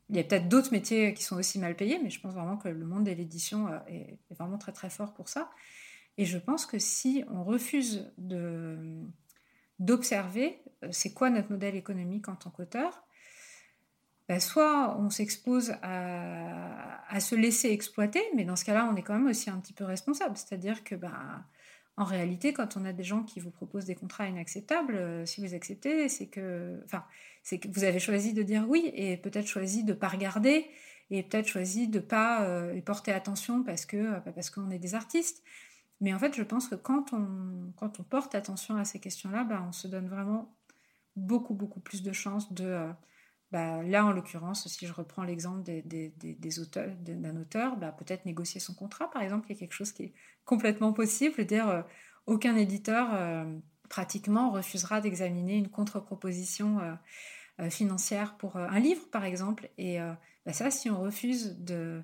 il 0.10 0.16
y 0.16 0.20
a 0.20 0.24
peut-être 0.24 0.50
d'autres 0.50 0.72
métiers 0.72 1.14
qui 1.14 1.24
sont 1.24 1.38
aussi 1.38 1.60
mal 1.60 1.76
payés, 1.76 2.00
mais 2.04 2.10
je 2.10 2.20
pense 2.20 2.34
vraiment 2.34 2.58
que 2.58 2.70
le 2.70 2.86
monde 2.86 3.06
de 3.06 3.12
l'édition 3.12 3.68
euh, 3.68 3.78
est, 3.88 4.18
vraiment 4.32 4.58
très 4.58 4.72
très 4.72 4.90
fort 4.90 5.14
pour 5.14 5.30
ça. 5.30 5.50
Et 6.18 6.26
je 6.26 6.38
pense 6.38 6.66
que 6.66 6.80
si 6.80 7.24
on 7.30 7.44
refuse 7.44 8.12
d'observer 9.80 10.62
c'est 10.92 11.14
quoi 11.14 11.30
notre 11.30 11.52
modèle 11.52 11.76
économique 11.76 12.28
en 12.30 12.36
tant 12.36 12.50
qu'auteur, 12.50 13.04
bah, 14.28 14.40
soit 14.40 14.98
on 15.00 15.10
s'expose 15.10 15.74
à, 15.82 17.20
se 17.20 17.36
laisser 17.36 17.70
exploiter, 17.70 18.22
mais 18.36 18.44
dans 18.44 18.56
ce 18.56 18.66
cas-là, 18.66 18.90
on 18.92 18.96
est 18.96 19.02
quand 19.02 19.14
même 19.14 19.28
aussi 19.28 19.50
un 19.50 19.58
petit 19.58 19.74
peu 19.74 19.86
responsable. 19.86 20.38
C'est-à-dire 20.38 20.84
que, 20.84 20.96
bah, 20.96 21.46
en 21.96 22.04
réalité, 22.04 22.54
quand 22.54 22.78
on 22.78 22.86
a 22.86 22.94
des 22.94 23.04
gens 23.04 23.24
qui 23.24 23.40
vous 23.40 23.50
proposent 23.50 23.86
des 23.86 23.96
contrats 23.96 24.28
inacceptables, 24.28 24.96
euh, 24.96 25.26
si 25.26 25.42
vous 25.42 25.54
acceptez, 25.56 26.10
c'est 26.10 26.28
que, 26.28 26.80
enfin, 26.86 27.04
c'est 27.42 27.58
que 27.58 27.68
vous 27.70 27.86
avez 27.86 28.00
choisi 28.00 28.34
de 28.34 28.44
dire 28.44 28.66
oui 28.68 28.92
et 28.94 29.18
peut-être 29.18 29.48
choisi 29.48 29.84
de 29.84 29.94
pas 29.94 30.10
regarder 30.10 30.68
et 31.10 31.24
peut-être 31.24 31.48
choisi 31.48 31.88
de 31.88 32.00
pas 32.00 32.44
euh, 32.44 32.80
porter 32.82 33.12
attention 33.14 33.64
parce 33.64 33.86
que 33.86 33.98
euh, 33.98 34.20
parce 34.20 34.50
qu'on 34.50 34.70
est 34.70 34.80
des 34.80 34.94
artistes. 34.94 35.42
Mais 36.02 36.14
en 36.14 36.20
fait, 36.20 36.36
je 36.36 36.44
pense 36.44 36.68
que 36.68 36.76
quand 36.76 37.14
on, 37.14 37.74
quand 37.76 38.00
on 38.00 38.04
porte 38.04 38.36
attention 38.36 38.78
à 38.78 38.86
ces 38.86 39.00
questions-là, 39.00 39.44
bah, 39.44 39.64
on 39.68 39.72
se 39.72 39.88
donne 39.88 40.08
vraiment 40.08 40.56
beaucoup, 41.16 41.54
beaucoup 41.54 41.80
plus 41.80 42.04
de 42.04 42.12
chances 42.12 42.54
de, 42.54 42.88
bah, 43.52 43.82
là, 43.84 44.06
en 44.06 44.12
l'occurrence, 44.12 44.68
si 44.68 44.86
je 44.86 44.94
reprends 44.94 45.24
l'exemple 45.24 45.64
des, 45.64 45.82
des, 45.82 46.60
auteurs, 46.60 46.94
d'un 47.00 47.38
auteur, 47.38 47.78
bah, 47.78 47.92
peut-être 47.94 48.26
négocier 48.26 48.60
son 48.60 48.74
contrat, 48.74 49.10
par 49.10 49.22
exemple, 49.22 49.50
y 49.50 49.54
a 49.54 49.56
quelque 49.56 49.74
chose 49.74 49.94
qui 49.94 50.04
est 50.04 50.14
complètement 50.44 50.92
possible. 50.92 51.46
Dire, 51.46 51.70
euh, 51.70 51.82
aucun 52.26 52.58
éditeur 52.58 53.10
euh, 53.14 53.58
pratiquement 53.90 54.52
refusera 54.52 55.00
d'examiner 55.00 55.56
une 55.56 55.70
contre-proposition 55.70 56.80
euh, 57.60 57.70
financière 57.70 58.36
pour 58.38 58.58
un 58.58 58.80
livre, 58.80 59.10
par 59.10 59.24
exemple. 59.24 59.70
Et 59.78 59.98
ça, 60.52 60.70
si 60.70 60.92
on 60.92 61.02
refuse 61.02 61.58
de, 61.58 62.04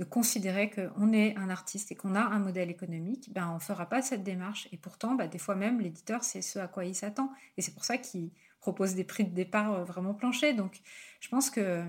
de 0.00 0.04
considérer 0.04 0.70
qu'on 0.70 1.12
est 1.12 1.36
un 1.36 1.50
artiste 1.50 1.92
et 1.92 1.94
qu'on 1.94 2.14
a 2.14 2.22
un 2.22 2.38
modèle 2.38 2.70
économique, 2.70 3.30
ben, 3.34 3.50
on 3.50 3.56
ne 3.56 3.60
fera 3.60 3.84
pas 3.84 4.00
cette 4.00 4.22
démarche. 4.22 4.66
Et 4.72 4.78
pourtant, 4.78 5.14
des 5.14 5.38
fois 5.38 5.54
même, 5.54 5.78
l'éditeur, 5.78 6.24
c'est 6.24 6.40
ce 6.40 6.58
à 6.58 6.68
quoi 6.68 6.86
il 6.86 6.94
s'attend. 6.94 7.30
Et 7.58 7.62
c'est 7.62 7.74
pour 7.74 7.84
ça 7.84 7.98
qu'il 7.98 8.30
propose 8.60 8.94
des 8.94 9.04
prix 9.04 9.24
de 9.24 9.34
départ 9.34 9.74
euh, 9.74 9.84
vraiment 9.84 10.14
planchers. 10.14 10.56
Donc, 10.56 10.80
je 11.20 11.28
pense 11.28 11.50
que 11.50 11.84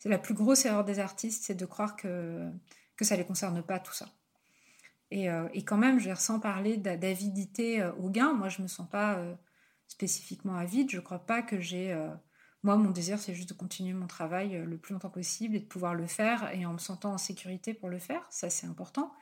c'est 0.00 0.08
la 0.08 0.18
plus 0.18 0.34
grosse 0.34 0.64
erreur 0.64 0.84
des 0.84 0.98
artistes, 0.98 1.44
c'est 1.44 1.54
de 1.54 1.64
croire 1.64 1.94
que, 1.94 2.50
ça 3.00 3.14
ne 3.14 3.20
les 3.20 3.26
concerne 3.26 3.62
pas 3.62 3.78
tout 3.78 3.94
ça. 3.94 4.08
Et, 5.12 5.30
euh, 5.30 5.46
quand 5.64 5.78
même, 5.78 6.00
je 6.00 6.12
sans 6.16 6.40
parler 6.40 6.76
d'avidité 6.76 7.80
euh, 7.80 7.92
au 8.00 8.10
gain, 8.10 8.32
moi 8.32 8.48
je 8.48 8.58
ne 8.58 8.64
me 8.64 8.68
sens 8.68 8.90
pas 8.90 9.16
spécifiquement 9.86 10.56
avide, 10.56 10.90
je 10.90 10.96
ne 10.96 11.02
crois 11.02 11.20
pas 11.20 11.42
que 11.42 11.60
j'ai... 11.60 11.96
moi, 12.62 12.76
mon 12.76 12.90
désir, 12.90 13.18
c'est 13.18 13.34
juste 13.34 13.48
de 13.50 13.54
continuer 13.54 13.92
mon 13.92 14.06
travail 14.06 14.62
le 14.66 14.76
plus 14.76 14.92
longtemps 14.92 15.10
possible 15.10 15.54
et 15.54 15.60
de 15.60 15.64
pouvoir 15.64 15.94
le 15.94 16.06
faire 16.06 16.50
et 16.54 16.66
en 16.66 16.72
me 16.72 16.78
sentant 16.78 17.12
en 17.12 17.18
sécurité 17.18 17.72
pour 17.72 17.88
le 17.88 17.98
faire, 17.98 18.26
ça 18.30 18.50
c'est 18.50 18.66
important. 18.66 19.12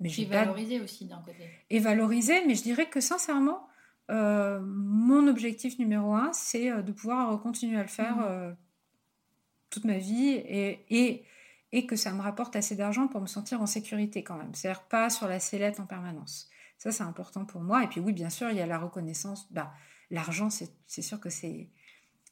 Mais 0.00 0.12
et 0.16 0.24
valoriser 0.26 0.80
aussi 0.80 1.06
d'un 1.06 1.20
côté. 1.22 1.48
Et 1.70 1.80
valoriser, 1.80 2.46
mais 2.46 2.54
je 2.54 2.62
dirais 2.62 2.88
que 2.88 3.00
sincèrement, 3.00 3.68
euh, 4.10 4.60
mon 4.60 5.26
objectif 5.26 5.78
numéro 5.78 6.14
un, 6.14 6.32
c'est 6.32 6.70
euh, 6.70 6.82
de 6.82 6.92
pouvoir 6.92 7.40
continuer 7.40 7.78
à 7.78 7.82
le 7.82 7.88
faire 7.88 8.16
mmh. 8.16 8.26
euh, 8.28 8.52
toute 9.70 9.84
ma 9.84 9.98
vie 9.98 10.30
et, 10.30 10.84
et, 10.88 11.24
et, 11.72 11.86
que 11.86 11.96
ça 11.96 12.12
me 12.12 12.22
rapporte 12.22 12.54
assez 12.54 12.76
d'argent 12.76 13.08
pour 13.08 13.20
me 13.20 13.26
sentir 13.26 13.60
en 13.60 13.66
sécurité 13.66 14.22
quand 14.22 14.36
même. 14.36 14.54
C'est-à-dire 14.54 14.84
pas 14.84 15.10
sur 15.10 15.26
la 15.26 15.40
sellette 15.40 15.80
en 15.80 15.86
permanence. 15.86 16.48
Ça, 16.78 16.92
c'est 16.92 17.02
important 17.02 17.44
pour 17.44 17.60
moi. 17.60 17.82
Et 17.82 17.88
puis 17.88 18.00
oui, 18.00 18.12
bien 18.12 18.30
sûr, 18.30 18.50
il 18.50 18.56
y 18.56 18.60
a 18.60 18.66
la 18.66 18.78
reconnaissance. 18.78 19.52
Bah, 19.52 19.72
L'argent, 20.10 20.48
c'est 20.48 21.02
sûr 21.02 21.20
que 21.20 21.28
c'est 21.28 21.68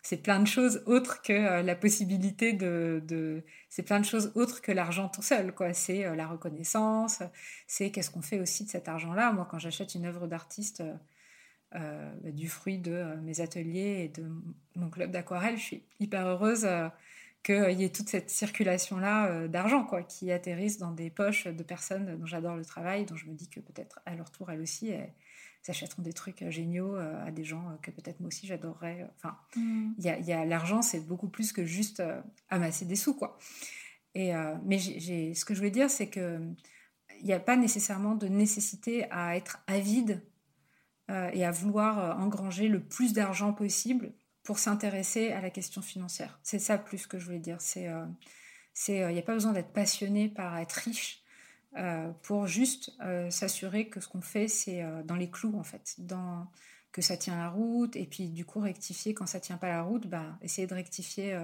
c'est 0.06 0.18
plein 0.18 0.38
de 0.38 0.46
choses 0.46 0.84
autres 0.86 1.20
que 1.20 1.32
euh, 1.32 1.62
la 1.62 1.74
possibilité 1.74 2.52
de, 2.52 3.42
c'est 3.68 3.82
plein 3.82 3.98
de 3.98 4.04
choses 4.04 4.30
autres 4.36 4.62
que 4.62 4.70
l'argent 4.70 5.08
tout 5.08 5.22
seul 5.22 5.52
quoi. 5.52 5.72
C'est 5.74 6.06
euh, 6.06 6.14
la 6.14 6.28
reconnaissance 6.28 7.22
c'est 7.66 7.90
qu'est-ce 7.90 8.12
qu'on 8.12 8.22
fait 8.22 8.38
aussi 8.38 8.64
de 8.64 8.70
cet 8.70 8.86
argent 8.86 9.14
là 9.14 9.32
moi 9.32 9.48
quand 9.50 9.58
j'achète 9.58 9.96
une 9.96 10.06
œuvre 10.06 10.28
d'artiste 10.28 10.84
euh, 11.74 12.12
du 12.22 12.48
fruit 12.48 12.78
de 12.78 13.16
mes 13.24 13.40
ateliers 13.40 14.04
et 14.04 14.08
de 14.08 14.30
mon 14.76 14.90
club 14.90 15.10
d'aquarelle 15.10 15.56
je 15.56 15.62
suis 15.62 15.82
hyper 15.98 16.24
heureuse 16.24 16.68
qu'il 17.42 17.72
y 17.72 17.82
ait 17.82 17.90
toute 17.90 18.08
cette 18.08 18.30
circulation 18.30 18.98
là 18.98 19.48
d'argent 19.48 19.84
quoi 19.84 20.04
qui 20.04 20.30
atterrisse 20.30 20.78
dans 20.78 20.92
des 20.92 21.10
poches 21.10 21.48
de 21.48 21.62
personnes 21.64 22.16
dont 22.16 22.26
j'adore 22.26 22.54
le 22.54 22.64
travail 22.64 23.06
dont 23.06 23.16
je 23.16 23.26
me 23.26 23.34
dis 23.34 23.50
que 23.50 23.58
peut-être 23.58 23.98
à 24.06 24.14
leur 24.14 24.30
tour 24.30 24.52
elles 24.52 24.60
aussi 24.60 24.92
achèteront 25.70 26.02
des 26.02 26.12
trucs 26.12 26.42
euh, 26.42 26.50
géniaux 26.50 26.96
euh, 26.96 27.26
à 27.26 27.30
des 27.30 27.44
gens 27.44 27.68
euh, 27.70 27.76
que 27.82 27.90
peut-être 27.90 28.20
moi 28.20 28.28
aussi 28.28 28.46
j'adorerais. 28.46 29.08
Enfin, 29.16 29.36
mm. 29.56 29.92
il 29.98 30.04
y 30.04 30.32
a, 30.32 30.44
l'argent, 30.44 30.82
c'est 30.82 31.00
beaucoup 31.00 31.28
plus 31.28 31.52
que 31.52 31.64
juste 31.64 32.02
amasser 32.48 32.84
des 32.84 32.96
sous, 32.96 33.14
quoi. 33.14 33.38
Et, 34.14 34.32
mais 34.64 34.78
j'ai, 34.78 35.34
ce 35.34 35.44
que 35.44 35.52
je 35.52 35.58
voulais 35.58 35.70
dire, 35.70 35.90
c'est 35.90 36.08
que 36.08 36.40
il 37.20 37.26
n'y 37.26 37.34
a 37.34 37.40
pas 37.40 37.56
nécessairement 37.56 38.14
de 38.14 38.28
nécessité 38.28 39.04
à 39.10 39.36
être 39.36 39.62
avide 39.66 40.22
et 41.10 41.44
à 41.44 41.50
vouloir 41.50 42.18
engranger 42.18 42.68
le 42.68 42.82
plus 42.82 43.12
d'argent 43.12 43.52
possible 43.52 44.14
pour 44.42 44.58
s'intéresser 44.58 45.32
à 45.32 45.42
la 45.42 45.50
question 45.50 45.82
financière. 45.82 46.40
C'est 46.42 46.58
ça 46.58 46.78
plus 46.78 47.06
que 47.06 47.18
je 47.18 47.26
voulais 47.26 47.38
dire. 47.38 47.60
C'est, 47.60 47.90
il 48.88 49.06
n'y 49.08 49.18
a 49.18 49.22
pas 49.22 49.34
besoin 49.34 49.52
d'être 49.52 49.74
passionné 49.74 50.30
par 50.30 50.56
être 50.56 50.72
riche 50.72 51.22
pour 52.22 52.46
juste 52.46 52.92
euh, 53.02 53.30
s'assurer 53.30 53.88
que 53.88 54.00
ce 54.00 54.08
qu'on 54.08 54.22
fait, 54.22 54.48
c'est 54.48 54.82
euh, 54.82 55.02
dans 55.02 55.16
les 55.16 55.30
clous, 55.30 55.56
en 55.58 55.62
fait, 55.62 55.94
dans, 55.98 56.50
que 56.92 57.02
ça 57.02 57.16
tient 57.16 57.36
la 57.36 57.50
route, 57.50 57.96
et 57.96 58.06
puis 58.06 58.30
du 58.30 58.44
coup 58.46 58.60
rectifier 58.60 59.12
quand 59.14 59.26
ça 59.26 59.40
tient 59.40 59.58
pas 59.58 59.68
la 59.68 59.82
route, 59.82 60.06
bah, 60.06 60.38
essayer 60.40 60.66
de 60.66 60.74
rectifier 60.74 61.38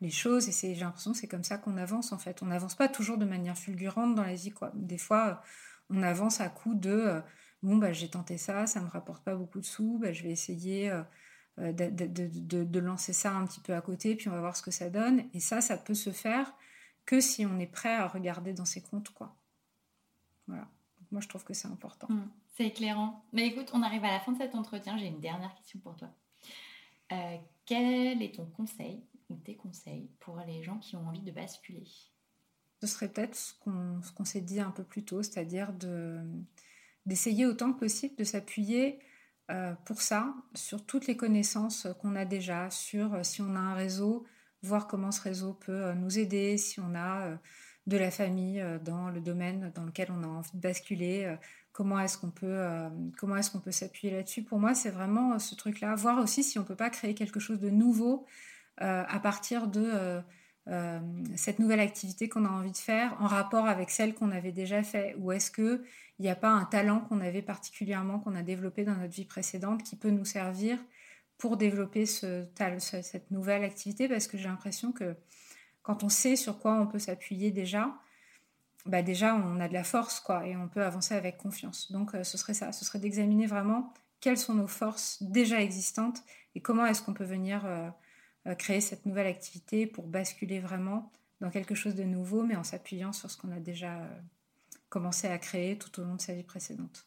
les 0.00 0.10
choses, 0.10 0.50
j'ai 0.60 0.74
l'impression 0.74 1.12
que 1.12 1.18
c'est 1.18 1.28
comme 1.28 1.44
ça 1.44 1.58
qu'on 1.58 1.76
avance, 1.76 2.12
en 2.12 2.18
fait. 2.18 2.42
On 2.42 2.46
n'avance 2.46 2.74
pas 2.74 2.88
toujours 2.88 3.16
de 3.16 3.24
manière 3.24 3.56
fulgurante 3.56 4.14
dans 4.14 4.24
la 4.24 4.34
vie, 4.34 4.50
quoi. 4.50 4.72
Des 4.74 4.98
fois, 4.98 5.40
on 5.88 6.02
avance 6.02 6.40
à 6.40 6.48
coup 6.48 6.74
de, 6.74 7.22
bon, 7.62 7.76
bah, 7.76 7.92
j'ai 7.92 8.10
tenté 8.10 8.38
ça, 8.38 8.66
ça 8.66 8.80
me 8.80 8.88
rapporte 8.88 9.24
pas 9.24 9.36
beaucoup 9.36 9.60
de 9.60 9.66
sous, 9.66 9.98
bah, 10.00 10.12
je 10.12 10.22
vais 10.24 10.30
essayer... 10.30 10.90
De, 11.56 11.88
de, 11.88 12.64
de, 12.64 12.78
lancer 12.80 13.12
ça 13.12 13.30
un 13.30 13.46
petit 13.46 13.60
peu 13.60 13.74
à 13.74 13.80
côté, 13.80 14.16
puis 14.16 14.28
on 14.28 14.32
va 14.32 14.40
voir 14.40 14.56
ce 14.56 14.62
que 14.62 14.72
ça 14.72 14.90
donne. 14.90 15.22
Et 15.34 15.38
ça, 15.38 15.60
ça 15.60 15.76
peut 15.76 15.94
se 15.94 16.10
faire 16.10 16.52
que 17.06 17.20
si 17.20 17.46
on 17.46 17.60
est 17.60 17.68
prêt 17.68 17.94
à 17.94 18.08
regarder 18.08 18.52
dans 18.52 18.64
ses 18.64 18.82
comptes, 18.82 19.10
quoi. 19.10 19.36
Voilà. 20.46 20.68
moi, 21.10 21.20
je 21.20 21.28
trouve 21.28 21.44
que 21.44 21.54
c'est 21.54 21.68
important. 21.68 22.06
Mmh, 22.10 22.30
c'est 22.56 22.66
éclairant. 22.66 23.24
Mais 23.32 23.46
écoute, 23.46 23.70
on 23.72 23.82
arrive 23.82 24.04
à 24.04 24.10
la 24.10 24.20
fin 24.20 24.32
de 24.32 24.38
cet 24.38 24.54
entretien. 24.54 24.96
J'ai 24.96 25.06
une 25.06 25.20
dernière 25.20 25.54
question 25.54 25.78
pour 25.80 25.96
toi. 25.96 26.08
Euh, 27.12 27.36
quel 27.66 28.22
est 28.22 28.34
ton 28.34 28.46
conseil 28.46 29.02
ou 29.28 29.36
tes 29.36 29.56
conseils 29.56 30.10
pour 30.20 30.38
les 30.46 30.62
gens 30.62 30.78
qui 30.78 30.96
ont 30.96 31.06
envie 31.06 31.22
de 31.22 31.30
basculer? 31.30 31.84
Ce 32.80 32.86
serait 32.86 33.08
peut-être 33.08 33.36
ce 33.36 33.54
qu'on 33.62 34.24
s'est 34.24 34.40
dit 34.40 34.60
un 34.60 34.70
peu 34.70 34.84
plus 34.84 35.04
tôt, 35.04 35.22
c'est-à-dire 35.22 35.72
d'essayer 37.06 37.46
autant 37.46 37.72
que 37.72 37.78
possible 37.78 38.14
de 38.16 38.24
s'appuyer 38.24 38.98
euh, 39.50 39.72
pour 39.84 40.02
ça 40.02 40.34
sur 40.54 40.84
toutes 40.84 41.06
les 41.06 41.16
connaissances 41.16 41.86
qu'on 42.00 42.14
a 42.16 42.24
déjà, 42.24 42.70
sur 42.70 43.14
euh, 43.14 43.22
si 43.22 43.40
on 43.40 43.54
a 43.56 43.58
un 43.58 43.74
réseau, 43.74 44.26
voir 44.62 44.86
comment 44.86 45.12
ce 45.12 45.22
réseau 45.22 45.54
peut 45.54 45.92
nous 45.94 46.18
aider, 46.18 46.56
si 46.56 46.80
on 46.80 46.94
a 46.94 47.38
de 47.86 47.96
la 47.96 48.10
famille 48.10 48.60
euh, 48.60 48.78
dans 48.78 49.10
le 49.10 49.20
domaine 49.20 49.70
dans 49.74 49.84
lequel 49.84 50.08
on 50.10 50.22
a 50.22 50.26
envie 50.26 50.50
de 50.54 50.60
basculer. 50.60 51.24
Euh, 51.24 51.36
comment 51.72 52.00
est-ce 52.00 52.16
qu'on 52.18 52.30
peut, 52.30 52.46
euh, 52.46 52.88
comment 53.18 53.36
est-ce 53.36 53.50
qu'on 53.50 53.60
peut 53.60 53.72
s'appuyer 53.72 54.14
là-dessus 54.14 54.42
Pour 54.42 54.58
moi, 54.58 54.74
c'est 54.74 54.90
vraiment 54.90 55.38
ce 55.38 55.54
truc-là. 55.54 55.94
Voir 55.94 56.18
aussi 56.22 56.42
si 56.42 56.58
on 56.58 56.64
peut 56.64 56.76
pas 56.76 56.90
créer 56.90 57.14
quelque 57.14 57.40
chose 57.40 57.60
de 57.60 57.70
nouveau 57.70 58.26
à 58.76 59.20
partir 59.20 59.68
de 59.68 60.20
cette 61.36 61.60
nouvelle 61.60 61.78
activité 61.78 62.28
qu'on 62.28 62.44
a 62.44 62.48
envie 62.48 62.72
de 62.72 62.76
faire 62.76 63.16
en 63.20 63.28
rapport 63.28 63.68
avec 63.68 63.88
celle 63.90 64.14
qu'on 64.14 64.32
avait 64.32 64.50
déjà 64.50 64.82
fait 64.82 65.14
Ou 65.20 65.30
est-ce 65.30 65.52
qu'il 65.52 65.80
n'y 66.18 66.28
a 66.28 66.34
pas 66.34 66.48
un 66.48 66.64
talent 66.64 66.98
qu'on 67.00 67.20
avait 67.20 67.42
particulièrement, 67.42 68.18
qu'on 68.18 68.34
a 68.34 68.42
développé 68.42 68.82
dans 68.82 68.96
notre 68.96 69.12
vie 69.12 69.26
précédente 69.26 69.84
qui 69.84 69.94
peut 69.94 70.10
nous 70.10 70.24
servir 70.24 70.76
pour 71.38 71.56
développer 71.56 72.04
ce, 72.04 72.44
cette 73.02 73.30
nouvelle 73.30 73.62
activité? 73.62 74.08
Parce 74.08 74.26
que 74.26 74.38
j'ai 74.38 74.48
l'impression 74.48 74.90
que 74.90 75.14
quand 75.84 76.02
on 76.02 76.08
sait 76.08 76.34
sur 76.34 76.58
quoi 76.58 76.74
on 76.80 76.88
peut 76.88 76.98
s'appuyer 76.98 77.52
déjà, 77.52 77.94
bah 78.86 79.02
déjà 79.02 79.36
on 79.36 79.60
a 79.60 79.68
de 79.68 79.74
la 79.74 79.84
force 79.84 80.18
quoi 80.18 80.46
et 80.46 80.56
on 80.56 80.66
peut 80.66 80.82
avancer 80.82 81.14
avec 81.14 81.36
confiance. 81.36 81.92
Donc 81.92 82.14
euh, 82.14 82.24
ce 82.24 82.36
serait 82.36 82.54
ça, 82.54 82.72
ce 82.72 82.84
serait 82.84 82.98
d'examiner 82.98 83.46
vraiment 83.46 83.94
quelles 84.20 84.38
sont 84.38 84.54
nos 84.54 84.66
forces 84.66 85.22
déjà 85.22 85.60
existantes 85.60 86.22
et 86.54 86.60
comment 86.60 86.86
est-ce 86.86 87.02
qu'on 87.02 87.12
peut 87.12 87.24
venir 87.24 87.64
euh, 87.66 87.88
euh, 88.46 88.54
créer 88.54 88.80
cette 88.80 89.06
nouvelle 89.06 89.26
activité 89.26 89.86
pour 89.86 90.06
basculer 90.06 90.58
vraiment 90.58 91.12
dans 91.40 91.50
quelque 91.50 91.74
chose 91.74 91.94
de 91.94 92.04
nouveau 92.04 92.42
mais 92.42 92.56
en 92.56 92.64
s'appuyant 92.64 93.12
sur 93.12 93.30
ce 93.30 93.36
qu'on 93.36 93.52
a 93.52 93.60
déjà 93.60 94.08
commencé 94.88 95.28
à 95.28 95.38
créer 95.38 95.76
tout 95.76 96.00
au 96.00 96.04
long 96.04 96.14
de 96.14 96.20
sa 96.20 96.32
vie 96.32 96.44
précédente. 96.44 97.06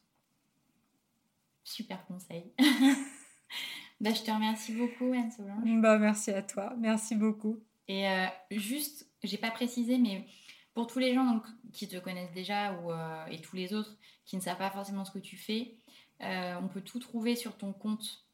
Super 1.63 2.05
conseil. 2.05 2.53
bah, 3.99 4.13
je 4.13 4.21
te 4.21 4.29
remercie 4.29 4.73
beaucoup 4.73 5.13
Anne-Solange. 5.13 5.81
Bah, 5.81 5.97
merci 5.97 6.29
à 6.31 6.43
toi, 6.43 6.75
merci 6.77 7.15
beaucoup. 7.15 7.66
Et 7.87 8.07
euh, 8.07 8.25
juste, 8.51 9.09
j'ai 9.23 9.37
pas 9.37 9.51
précisé, 9.51 9.97
mais 9.97 10.25
pour 10.73 10.87
tous 10.87 10.99
les 10.99 11.13
gens 11.13 11.25
donc, 11.25 11.43
qui 11.73 11.87
te 11.87 11.97
connaissent 11.97 12.33
déjà 12.33 12.73
ou, 12.73 12.91
euh, 12.91 13.25
et 13.27 13.39
tous 13.39 13.55
les 13.55 13.73
autres 13.73 13.95
qui 14.25 14.35
ne 14.35 14.41
savent 14.41 14.57
pas 14.57 14.69
forcément 14.69 15.05
ce 15.05 15.11
que 15.11 15.19
tu 15.19 15.37
fais, 15.37 15.77
euh, 16.21 16.55
on 16.61 16.67
peut 16.67 16.81
tout 16.81 16.99
trouver 16.99 17.35
sur 17.35 17.57
ton 17.57 17.73
compte 17.73 18.25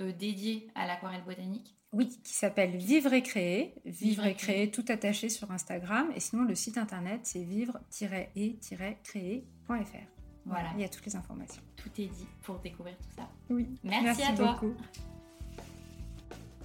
dédié 0.00 0.68
à 0.74 0.86
l'aquarelle 0.86 1.24
botanique. 1.24 1.76
Oui, 1.92 2.08
qui 2.08 2.32
s'appelle 2.32 2.76
Vivre 2.76 3.12
et 3.12 3.22
Créer. 3.22 3.74
Vivre, 3.84 4.24
et 4.24 4.34
créer, 4.34 4.70
tout 4.70 4.84
attaché 4.88 5.28
sur 5.28 5.52
Instagram. 5.52 6.10
Et 6.16 6.20
sinon, 6.20 6.42
le 6.42 6.56
site 6.56 6.78
internet, 6.78 7.20
c'est 7.22 7.44
vivre-et-créer.fr. 7.44 10.22
Voilà. 10.46 10.70
Il 10.74 10.80
y 10.80 10.84
a 10.84 10.88
toutes 10.88 11.06
les 11.06 11.14
informations. 11.14 11.62
Tout 11.76 11.90
est 11.98 12.06
dit 12.06 12.26
pour 12.42 12.58
découvrir 12.58 12.96
tout 12.96 13.10
ça. 13.14 13.28
Oui. 13.50 13.68
Merci, 13.84 14.04
Merci 14.04 14.22
à 14.22 14.34
toi. 14.34 14.54
Beaucoup. 14.54 14.74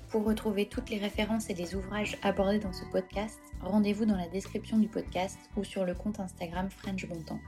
Pour 0.09 0.23
retrouver 0.23 0.67
toutes 0.67 0.89
les 0.89 0.99
références 0.99 1.49
et 1.49 1.53
les 1.53 1.75
ouvrages 1.75 2.17
abordés 2.21 2.59
dans 2.59 2.71
ce 2.71 2.85
podcast, 2.85 3.39
rendez-vous 3.59 4.05
dans 4.05 4.15
la 4.15 4.29
description 4.29 4.77
du 4.77 4.87
podcast 4.87 5.37
ou 5.57 5.65
sur 5.65 5.83
le 5.83 5.93
compte 5.93 6.21
Instagram 6.21 6.69
French 6.69 7.05
Bontemps. 7.07 7.41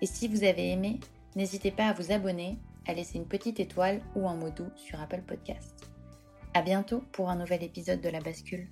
Et 0.00 0.06
si 0.06 0.26
vous 0.26 0.44
avez 0.44 0.70
aimé, 0.70 0.98
n'hésitez 1.36 1.70
pas 1.70 1.88
à 1.88 1.92
vous 1.92 2.10
abonner, 2.10 2.58
à 2.86 2.94
laisser 2.94 3.18
une 3.18 3.26
petite 3.26 3.60
étoile 3.60 4.00
ou 4.14 4.26
un 4.26 4.34
mot 4.34 4.50
doux 4.50 4.70
sur 4.76 4.98
Apple 4.98 5.22
Podcast. 5.26 5.90
À 6.54 6.62
bientôt 6.62 7.02
pour 7.12 7.28
un 7.28 7.36
nouvel 7.36 7.62
épisode 7.62 8.00
de 8.00 8.08
La 8.08 8.20
Bascule. 8.20 8.66